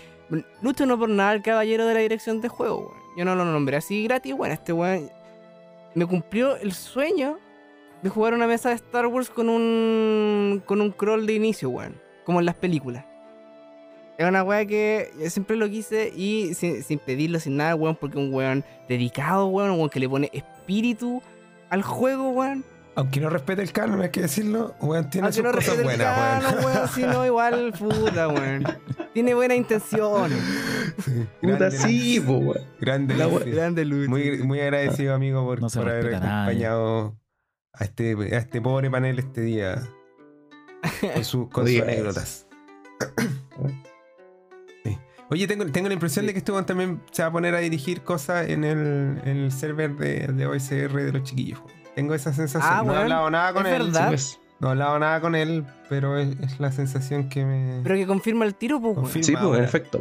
Lucho 0.61 0.85
no 0.85 0.99
por 0.99 1.09
nada 1.09 1.33
el 1.33 1.41
caballero 1.41 1.87
de 1.87 1.95
la 1.95 2.01
dirección 2.01 2.43
de 2.43 2.49
juego, 2.49 2.81
weón. 2.81 3.03
Yo 3.17 3.25
no 3.25 3.35
lo 3.35 3.47
nombré 3.47 3.79
así 3.79 4.05
gratis, 4.05 4.35
weón. 4.35 4.53
Este 4.53 4.75
weón 4.75 5.11
me 5.95 6.05
cumplió 6.05 6.57
el 6.57 6.75
sueño 6.75 7.39
de 8.03 8.11
jugar 8.11 8.35
una 8.35 8.47
mesa 8.47 8.69
de 8.69 8.75
Star 8.75 9.07
Wars 9.07 9.31
con 9.31 9.49
un 9.49 10.63
con 10.67 10.83
un 10.83 10.91
crawl 10.91 11.27
de 11.27 11.33
inicio, 11.33 11.71
weón. 11.71 11.99
Como 12.27 12.41
en 12.41 12.45
las 12.45 12.57
películas. 12.57 13.07
Es 14.17 14.29
una 14.29 14.43
weá 14.45 14.65
que 14.65 15.11
yo 15.21 15.29
siempre 15.29 15.57
lo 15.57 15.69
quise 15.69 16.13
y 16.15 16.55
sin, 16.55 16.83
sin 16.85 16.99
pedirlo, 17.01 17.41
sin 17.41 17.57
nada, 17.57 17.75
weón, 17.75 17.97
porque 17.97 18.17
un 18.19 18.33
weón 18.33 18.65
dedicado, 18.89 19.47
weón, 19.49 19.71
un 19.73 19.79
weón 19.79 19.91
que 19.91 19.99
le 20.01 20.09
pone 20.09 20.31
espíritu 20.33 21.21
al 21.71 21.83
juego, 21.83 22.31
weón. 22.31 22.65
Aunque 22.97 23.19
no 23.19 23.29
respete 23.29 23.61
el 23.61 23.73
canon, 23.73 24.01
hay 24.03 24.11
que 24.11 24.21
decirlo, 24.21 24.77
weón, 24.81 25.11
tiene 25.11 25.27
Aunque 25.27 25.35
sus 25.35 25.45
no 25.45 25.51
cosas 25.51 25.77
respete 25.77 25.81
el 25.81 25.85
buenas, 25.99 26.17
canon, 26.17 26.55
weón. 26.65 26.77
weón, 26.77 26.89
si 26.91 27.03
no, 27.03 27.27
igual, 27.27 27.73
puta, 27.79 28.29
weón. 28.29 28.65
Tiene 29.13 29.35
buenas 29.35 29.57
intenciones. 29.59 30.39
Sí, 31.05 31.27
Puta, 31.43 31.57
grande 31.59 31.79
sí, 31.79 32.21
po, 32.21 32.33
weón. 32.35 32.65
Grande 32.81 33.17
La 33.17 33.27
Luis. 33.27 33.45
Grande. 33.47 33.85
Muy, 33.85 34.39
muy 34.45 34.61
agradecido, 34.61 35.13
amigo, 35.15 35.45
por, 35.45 35.61
No 35.61 35.69
por 35.69 35.89
haber 35.89 36.15
acompañado 36.15 37.17
a 37.73 37.83
este, 37.85 38.13
a 38.33 38.39
este 38.39 38.61
pobre 38.61 38.89
panel 38.93 39.19
este 39.19 39.41
día. 39.41 39.83
Con, 41.15 41.25
su- 41.25 41.49
con 41.49 41.67
sus 41.67 41.81
anécdotas. 41.81 42.47
Oye, 45.35 45.49
tengo, 45.49 45.67
tengo 45.67 45.89
la 45.89 45.95
impresión 45.95 46.27
de 46.27 46.33
que 46.33 46.39
este 46.39 46.53
weón 46.53 46.65
también 46.65 47.01
se 47.11 47.23
va 47.23 47.29
a 47.29 47.33
poner 47.33 47.57
a 47.57 47.59
dirigir 47.59 48.03
cosas 48.03 48.49
en 48.49 48.63
el, 48.63 49.21
en 49.25 49.37
el 49.39 49.51
server 49.51 49.97
de, 49.97 50.29
de 50.29 50.47
OSR 50.47 50.93
de 51.03 51.11
los 51.13 51.25
chiquillos. 51.25 51.59
Tengo 51.97 52.15
esa 52.15 52.33
sensación. 52.33 52.73
Ah, 52.73 52.83
no 52.87 52.95
he 52.95 52.99
hablado 52.99 53.29
nada 53.31 53.53
con 53.53 53.67
¿Es 53.67 53.73
él. 53.73 53.83
verdad? 53.87 54.09
Pues, 54.09 54.39
No 54.61 54.69
he 54.69 54.71
hablado 54.71 54.97
nada 55.01 55.21
con 55.21 55.35
él, 55.35 55.65
pero 55.89 56.17
es, 56.19 56.37
es 56.41 56.61
la 56.61 56.71
sensación 56.71 57.29
que 57.29 57.45
me. 57.45 57.81
Pero 57.83 57.97
que 57.97 58.07
confirma 58.07 58.45
el 58.45 58.55
tiro, 58.55 58.81
pues. 58.81 58.95
Confirma. 58.95 59.27
sí, 59.27 59.35
pues, 59.37 59.59
en 59.59 59.65
efecto. 59.65 59.99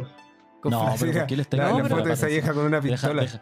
No, 0.62 0.78
Confirma. 0.80 0.96
pero 1.00 1.12
Sí, 1.12 1.18
¿por 1.18 1.26
qué 1.26 1.36
le 1.36 1.42
está 1.42 1.56
la, 1.56 1.64
No, 1.70 1.76
la 1.78 1.82
pero- 1.82 1.96
foto 1.96 2.08
de 2.08 2.14
esa 2.14 2.26
vieja 2.28 2.52
con 2.54 2.64
una 2.66 2.80
pistola. 2.80 3.22
deja. 3.22 3.40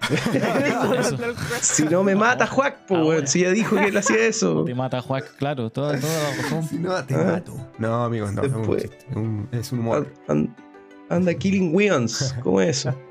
Si 1.60 1.84
no 1.84 2.02
me 2.04 2.14
mata, 2.14 2.46
Juac, 2.46 2.86
po, 2.86 2.94
weón. 2.96 3.14
Ahora. 3.14 3.26
Si 3.26 3.40
ya 3.40 3.50
dijo 3.50 3.76
que 3.76 3.84
él 3.86 3.96
hacía 3.96 4.16
eso. 4.26 4.64
Te 4.64 4.74
mata 4.74 5.00
Juac, 5.02 5.36
claro, 5.36 5.70
toda, 5.70 5.98
toda 5.98 6.12
la 6.12 6.42
razón. 6.42 6.62
Si 6.68 6.78
no, 6.78 7.04
te 7.04 7.14
Ah. 7.14 7.24
mato. 7.32 7.54
No, 7.78 8.04
amigos, 8.04 8.32
no. 8.32 8.42
Es 8.42 8.52
un, 8.52 8.58
Después. 8.58 8.84
es 8.84 9.16
un- 9.16 9.48
es 9.52 9.72
un 9.72 9.78
humor. 9.80 10.12
Anda 11.10 11.34
killing 11.34 11.74
weons. 11.74 12.34
¿Cómo 12.42 12.60
es 12.60 12.78
eso? 12.86 12.94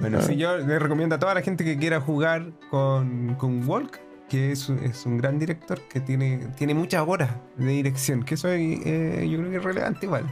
Bueno, 0.00 0.18
Ah. 0.18 0.22
sí, 0.22 0.34
yo 0.36 0.58
le 0.58 0.78
recomiendo 0.80 1.14
a 1.14 1.18
toda 1.20 1.34
la 1.34 1.40
gente 1.40 1.64
que 1.64 1.78
quiera 1.78 2.00
jugar 2.00 2.50
con, 2.68 3.36
con 3.36 3.66
Walk, 3.68 4.00
que 4.28 4.50
es, 4.50 4.68
un- 4.68 4.80
es 4.80 5.06
un 5.06 5.18
gran 5.18 5.38
director 5.38 5.80
que 5.82 6.00
tiene, 6.00 6.48
tiene 6.56 6.74
muchas 6.74 7.04
horas 7.06 7.30
de 7.56 7.66
dirección, 7.70 8.24
que 8.24 8.34
eso 8.34 8.48
eh, 8.50 9.24
yo 9.30 9.38
creo 9.38 9.50
que 9.52 9.56
es 9.58 9.62
relevante 9.62 10.06
igual. 10.06 10.24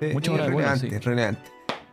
Eh, 0.00 0.12
Muchas 0.12 0.34
horas 0.34 0.46
relevante, 0.46 0.88
sí. 0.90 0.94
es 0.94 1.04
relevante. 1.04 1.42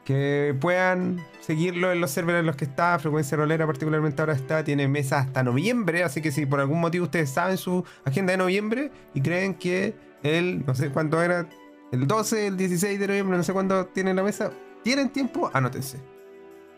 Que 0.06 0.56
puedan 0.62 1.20
seguirlo 1.40 1.92
en 1.92 2.02
los 2.02 2.12
servers 2.12 2.40
en 2.40 2.46
los 2.46 2.56
que 2.56 2.66
está, 2.66 3.00
Frecuencia 3.00 3.36
Rolera 3.36 3.66
particularmente 3.66 4.22
ahora 4.22 4.34
está, 4.34 4.64
tiene 4.64 4.88
mesa 4.88 5.18
hasta 5.18 5.42
noviembre, 5.42 6.04
así 6.04 6.22
que 6.22 6.32
si 6.32 6.46
por 6.46 6.60
algún 6.60 6.80
motivo 6.80 7.06
ustedes 7.06 7.32
saben 7.32 7.58
su 7.58 7.84
agenda 8.06 8.32
de 8.34 8.38
noviembre 8.38 8.92
y 9.16 9.22
creen 9.22 9.56
que 9.56 9.96
el, 10.22 10.64
no 10.68 10.76
sé 10.76 10.90
cuándo 10.92 11.20
era, 11.22 11.50
el 11.92 12.08
12, 12.08 12.48
el 12.48 12.58
16 12.58 13.00
de 13.00 13.08
noviembre, 13.08 13.38
no 13.38 13.44
sé 13.44 13.54
cuándo 13.54 13.86
tienen 13.88 14.16
la 14.16 14.24
mesa, 14.24 14.52
tienen 14.84 15.10
tiempo, 15.10 15.50
anótense 15.54 15.98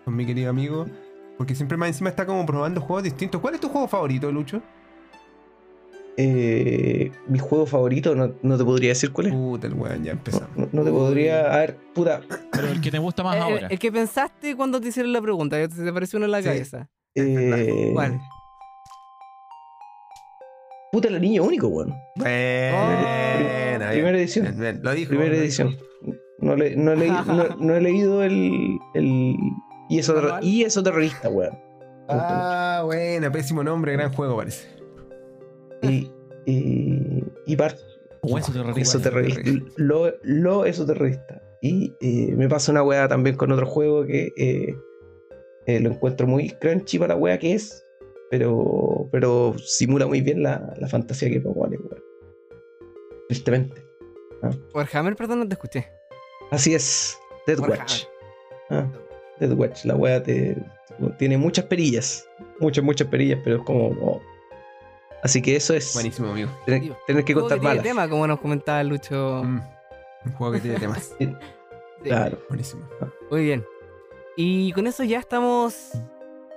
con 0.06 0.16
mi 0.16 0.26
querido 0.26 0.50
amigo. 0.50 0.86
Porque 1.38 1.56
siempre 1.56 1.78
más 1.78 1.88
encima 1.88 2.10
está 2.10 2.26
como 2.26 2.46
probando 2.46 2.82
juegos 2.82 3.04
distintos. 3.04 3.40
¿Cuál 3.40 3.54
es 3.56 3.62
tu 3.62 3.70
juego 3.70 3.88
favorito, 3.88 4.30
Lucho? 4.30 4.62
Eh, 6.18 7.12
mi 7.28 7.40
juego 7.40 7.66
favorito, 7.66 8.14
no, 8.14 8.34
no 8.42 8.58
te 8.58 8.66
podría 8.66 8.90
decir 8.90 9.12
cuál 9.14 9.28
es. 9.28 9.34
Puta, 9.34 9.68
el 9.68 9.74
weón, 9.74 10.04
ya 10.04 10.12
No, 10.14 10.18
empezamos. 10.20 10.50
no- 10.58 10.68
no 10.74 10.84
te 10.84 10.92
podría. 10.92 11.54
A 11.54 11.58
ver, 11.60 11.78
puta. 11.94 12.22
Pero 12.52 12.68
el 12.68 12.82
que 12.82 12.92
te 12.92 12.98
gusta 13.00 13.24
más 13.24 13.38
El, 13.38 13.42
ahora. 13.42 13.68
el 13.68 13.80
que 13.80 13.90
pensaste 13.90 14.54
cuando 14.58 14.82
te 14.82 14.90
hicieron 14.90 15.14
la 15.14 15.22
pregunta, 15.22 15.56
que 15.58 15.74
se 15.74 15.82
te 15.82 15.90
apareció 15.90 16.18
uno 16.18 16.26
en 16.26 16.32
la 16.32 16.40
Sí. 16.40 16.46
cabeza. 16.50 16.90
eh, 17.16 17.92
¿Cuál? 17.94 18.20
Puta, 20.92 21.08
el 21.08 21.22
niño 21.22 21.44
único, 21.44 21.68
weón. 21.68 21.94
Buena, 22.16 23.90
Primera 23.90 24.12
bien. 24.12 24.16
edición. 24.16 24.46
Bien, 24.46 24.60
bien, 24.60 24.80
Lo 24.84 24.92
dijo. 24.94 25.10
Primera 25.10 25.36
edición. 25.36 25.78
No, 26.40 26.56
le- 26.56 26.76
no, 26.76 26.96
leí- 26.96 27.10
no- 27.26 27.56
no 27.58 27.76
he 27.76 27.82
leído 27.82 28.24
el. 28.24 28.78
el 28.96 29.36
y, 29.90 30.00
eso 30.00 30.40
y 30.42 30.64
eso 30.64 30.82
terrorista, 30.84 31.30
weón. 31.30 31.58
Ah, 32.08 32.82
buena, 32.86 33.32
pésimo 33.32 33.64
nombre, 33.64 33.94
gran 33.94 34.12
juego 34.12 34.38
parece. 34.38 34.68
Y. 35.84 36.12
Y. 36.46 37.24
Y 37.46 37.56
par- 37.56 37.76
O 38.22 38.38
eso 38.38 38.52
terrorista. 38.52 38.82
eso 38.82 39.00
terrorista. 39.00 39.42
Lo, 39.78 40.12
lo 40.24 40.66
eso 40.66 40.86
terrorista. 40.86 41.42
Y 41.62 41.94
eh, 42.02 42.34
me 42.36 42.48
pasa 42.50 42.72
una 42.72 42.84
weá 42.84 43.08
también 43.08 43.36
con 43.36 43.52
otro 43.52 43.66
juego 43.68 44.06
que 44.06 44.32
eh, 44.38 44.76
eh, 45.66 45.80
lo 45.82 45.90
encuentro 45.92 46.26
muy 46.26 46.50
crunchy 46.52 46.98
para 46.98 47.14
la 47.16 47.20
weá 47.20 47.38
que 47.38 47.54
es. 47.54 47.86
Pero, 48.32 49.08
pero 49.12 49.56
simula 49.58 50.06
muy 50.06 50.22
bien 50.22 50.44
la, 50.44 50.74
la 50.78 50.88
fantasía 50.88 51.30
que 51.30 51.42
propone, 51.42 51.78
weón. 51.78 52.04
Tristemente. 53.28 53.84
Warhammer, 54.74 55.16
perdón, 55.16 55.40
no 55.40 55.48
te 55.48 55.54
escuché. 55.56 55.88
Así 56.52 56.74
es. 56.74 57.18
Dead 57.48 57.60
Warhammer. 57.60 57.80
Watch. 57.80 58.04
Ah, 58.70 58.88
Dead 59.40 59.52
Watch. 59.54 59.86
La 59.86 59.96
weá 59.96 60.22
te, 60.22 60.56
tiene 61.18 61.38
muchas 61.38 61.66
perillas. 61.66 62.28
Muchas, 62.60 62.84
muchas 62.84 63.08
perillas, 63.08 63.40
pero 63.44 63.58
es 63.58 63.64
como. 63.64 63.88
oh. 64.02 64.22
Así 65.24 65.42
que 65.42 65.56
eso 65.56 65.74
es. 65.74 65.94
Buenísimo, 65.94 66.30
amigo. 66.30 66.50
Tener, 66.66 66.94
tener 67.08 67.24
que 67.26 67.34
Juego 67.34 67.50
contar 67.50 67.60
tiene 67.60 67.70
balas. 67.70 67.84
tema, 67.84 68.10
como 68.10 68.26
nos 68.28 68.40
comentaba 68.40 68.84
Lucho. 68.84 69.42
Mm, 69.44 69.60
Un 70.26 70.32
juego 70.34 70.54
que 70.54 70.60
tiene 70.60 70.80
temas. 70.80 71.16
Sí. 72.02 72.08
Claro. 72.08 72.40
Buenísimo. 72.48 72.88
Muy 73.30 73.44
bien. 73.44 73.66
Y 74.38 74.72
con 74.72 74.88
eso 74.88 75.04
ya 75.04 75.20
estamos 75.20 75.92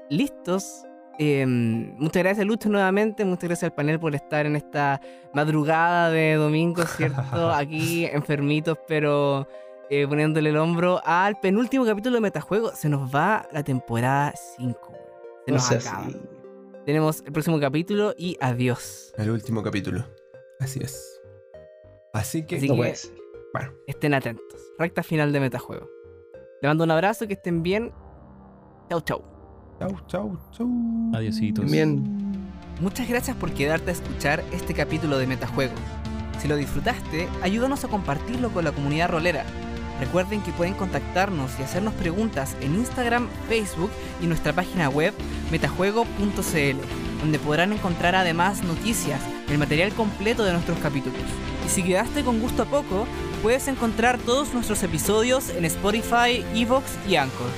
listos. 0.09 0.85
Eh, 1.19 1.45
muchas 1.47 2.23
gracias 2.23 2.47
Lucho 2.47 2.69
nuevamente, 2.69 3.25
muchas 3.25 3.45
gracias 3.45 3.65
al 3.71 3.75
panel 3.75 4.01
por 4.01 4.15
estar 4.15 4.47
en 4.47 4.57
esta 4.57 5.01
madrugada 5.35 6.11
de 6.11 6.35
domingo, 6.35 6.83
¿cierto? 6.85 7.21
Aquí 7.53 8.07
enfermitos, 8.07 8.79
pero 8.89 9.47
eh, 9.91 10.07
poniéndole 10.09 10.51
el 10.51 10.57
hombro 10.57 11.01
al 11.05 11.39
penúltimo 11.39 11.85
capítulo 11.85 12.15
de 12.17 12.21
Metajuego. 12.23 12.73
Se 12.75 12.89
nos 12.89 13.15
va 13.15 13.47
la 13.53 13.63
temporada 13.63 14.33
5. 14.57 14.93
Se 15.45 15.51
No 15.53 15.57
nos 15.59 15.67
sé 15.67 15.77
acaba. 15.77 16.07
si- 16.09 16.17
Tenemos 16.87 17.23
el 17.27 17.33
próximo 17.33 17.61
capítulo 17.61 18.15
y 18.17 18.37
adiós. 18.41 19.13
El 19.19 19.31
último 19.31 19.63
capítulo. 19.63 20.05
Así 20.61 20.81
es. 20.83 21.21
Así 22.15 22.45
que, 22.47 22.57
Así 22.57 22.69
No 22.69 22.75
que- 22.77 22.95
bueno, 23.53 23.73
Estén 23.87 24.15
atentos. 24.15 24.61
Recta 24.79 25.03
final 25.03 25.31
de 25.33 25.41
Metajuego. 25.41 25.89
Les 26.63 26.69
mando 26.69 26.85
un 26.85 26.91
abrazo, 26.91 27.27
que 27.29 27.35
estén 27.35 27.63
bien. 27.63 27.93
Chau, 28.89 29.01
chau. 29.03 29.23
Chau, 29.83 29.99
chau, 30.07 30.39
chau. 30.57 30.69
Adiositos. 31.15 31.71
Bien. 31.71 32.03
Muchas 32.81 33.09
gracias 33.09 33.37
por 33.37 33.53
quedarte 33.53 33.91
a 33.91 33.95
escuchar 33.95 34.43
este 34.53 34.75
capítulo 34.75 35.19
de 35.19 35.27
Metajuego. 35.27 35.75
Si 36.41 36.49
lo 36.49 36.57
disfrutaste, 36.57 37.29
ayúdanos 37.43 37.85
a 37.85 37.89
compartirlo 37.89 38.51
con 38.51 38.65
la 38.65 38.73
comunidad 38.73 39.11
rolera. 39.11 39.45
Recuerden 40.01 40.41
que 40.43 40.53
pueden 40.53 40.75
contactarnos 40.75 41.53
y 41.61 41.63
hacernos 41.63 41.95
preguntas 41.95 42.57
en 42.61 42.75
Instagram, 42.75 43.29
Facebook 43.49 43.91
y 44.21 44.27
nuestra 44.27 44.53
página 44.53 44.89
web 44.89 45.15
metajuego.cl, 45.53 47.21
donde 47.21 47.39
podrán 47.39 47.73
encontrar 47.73 48.17
además 48.17 48.65
noticias, 48.65 49.21
el 49.49 49.59
material 49.59 49.93
completo 49.93 50.45
de 50.45 50.53
nuestros 50.53 50.79
capítulos. 50.79 51.21
Y 51.65 51.69
si 51.69 51.85
quedaste 51.85 52.25
con 52.25 52.41
gusto 52.41 52.65
a 52.65 52.67
poco, 52.67 53.07
puedes 53.43 53.69
encontrar 53.69 54.19
todos 54.19 54.53
nuestros 54.55 54.83
episodios 54.83 55.51
en 55.51 55.65
Spotify, 55.67 56.45
Evox 56.55 56.99
y 57.09 57.15
Anchor. 57.15 57.51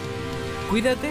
Cuídate 0.68 1.10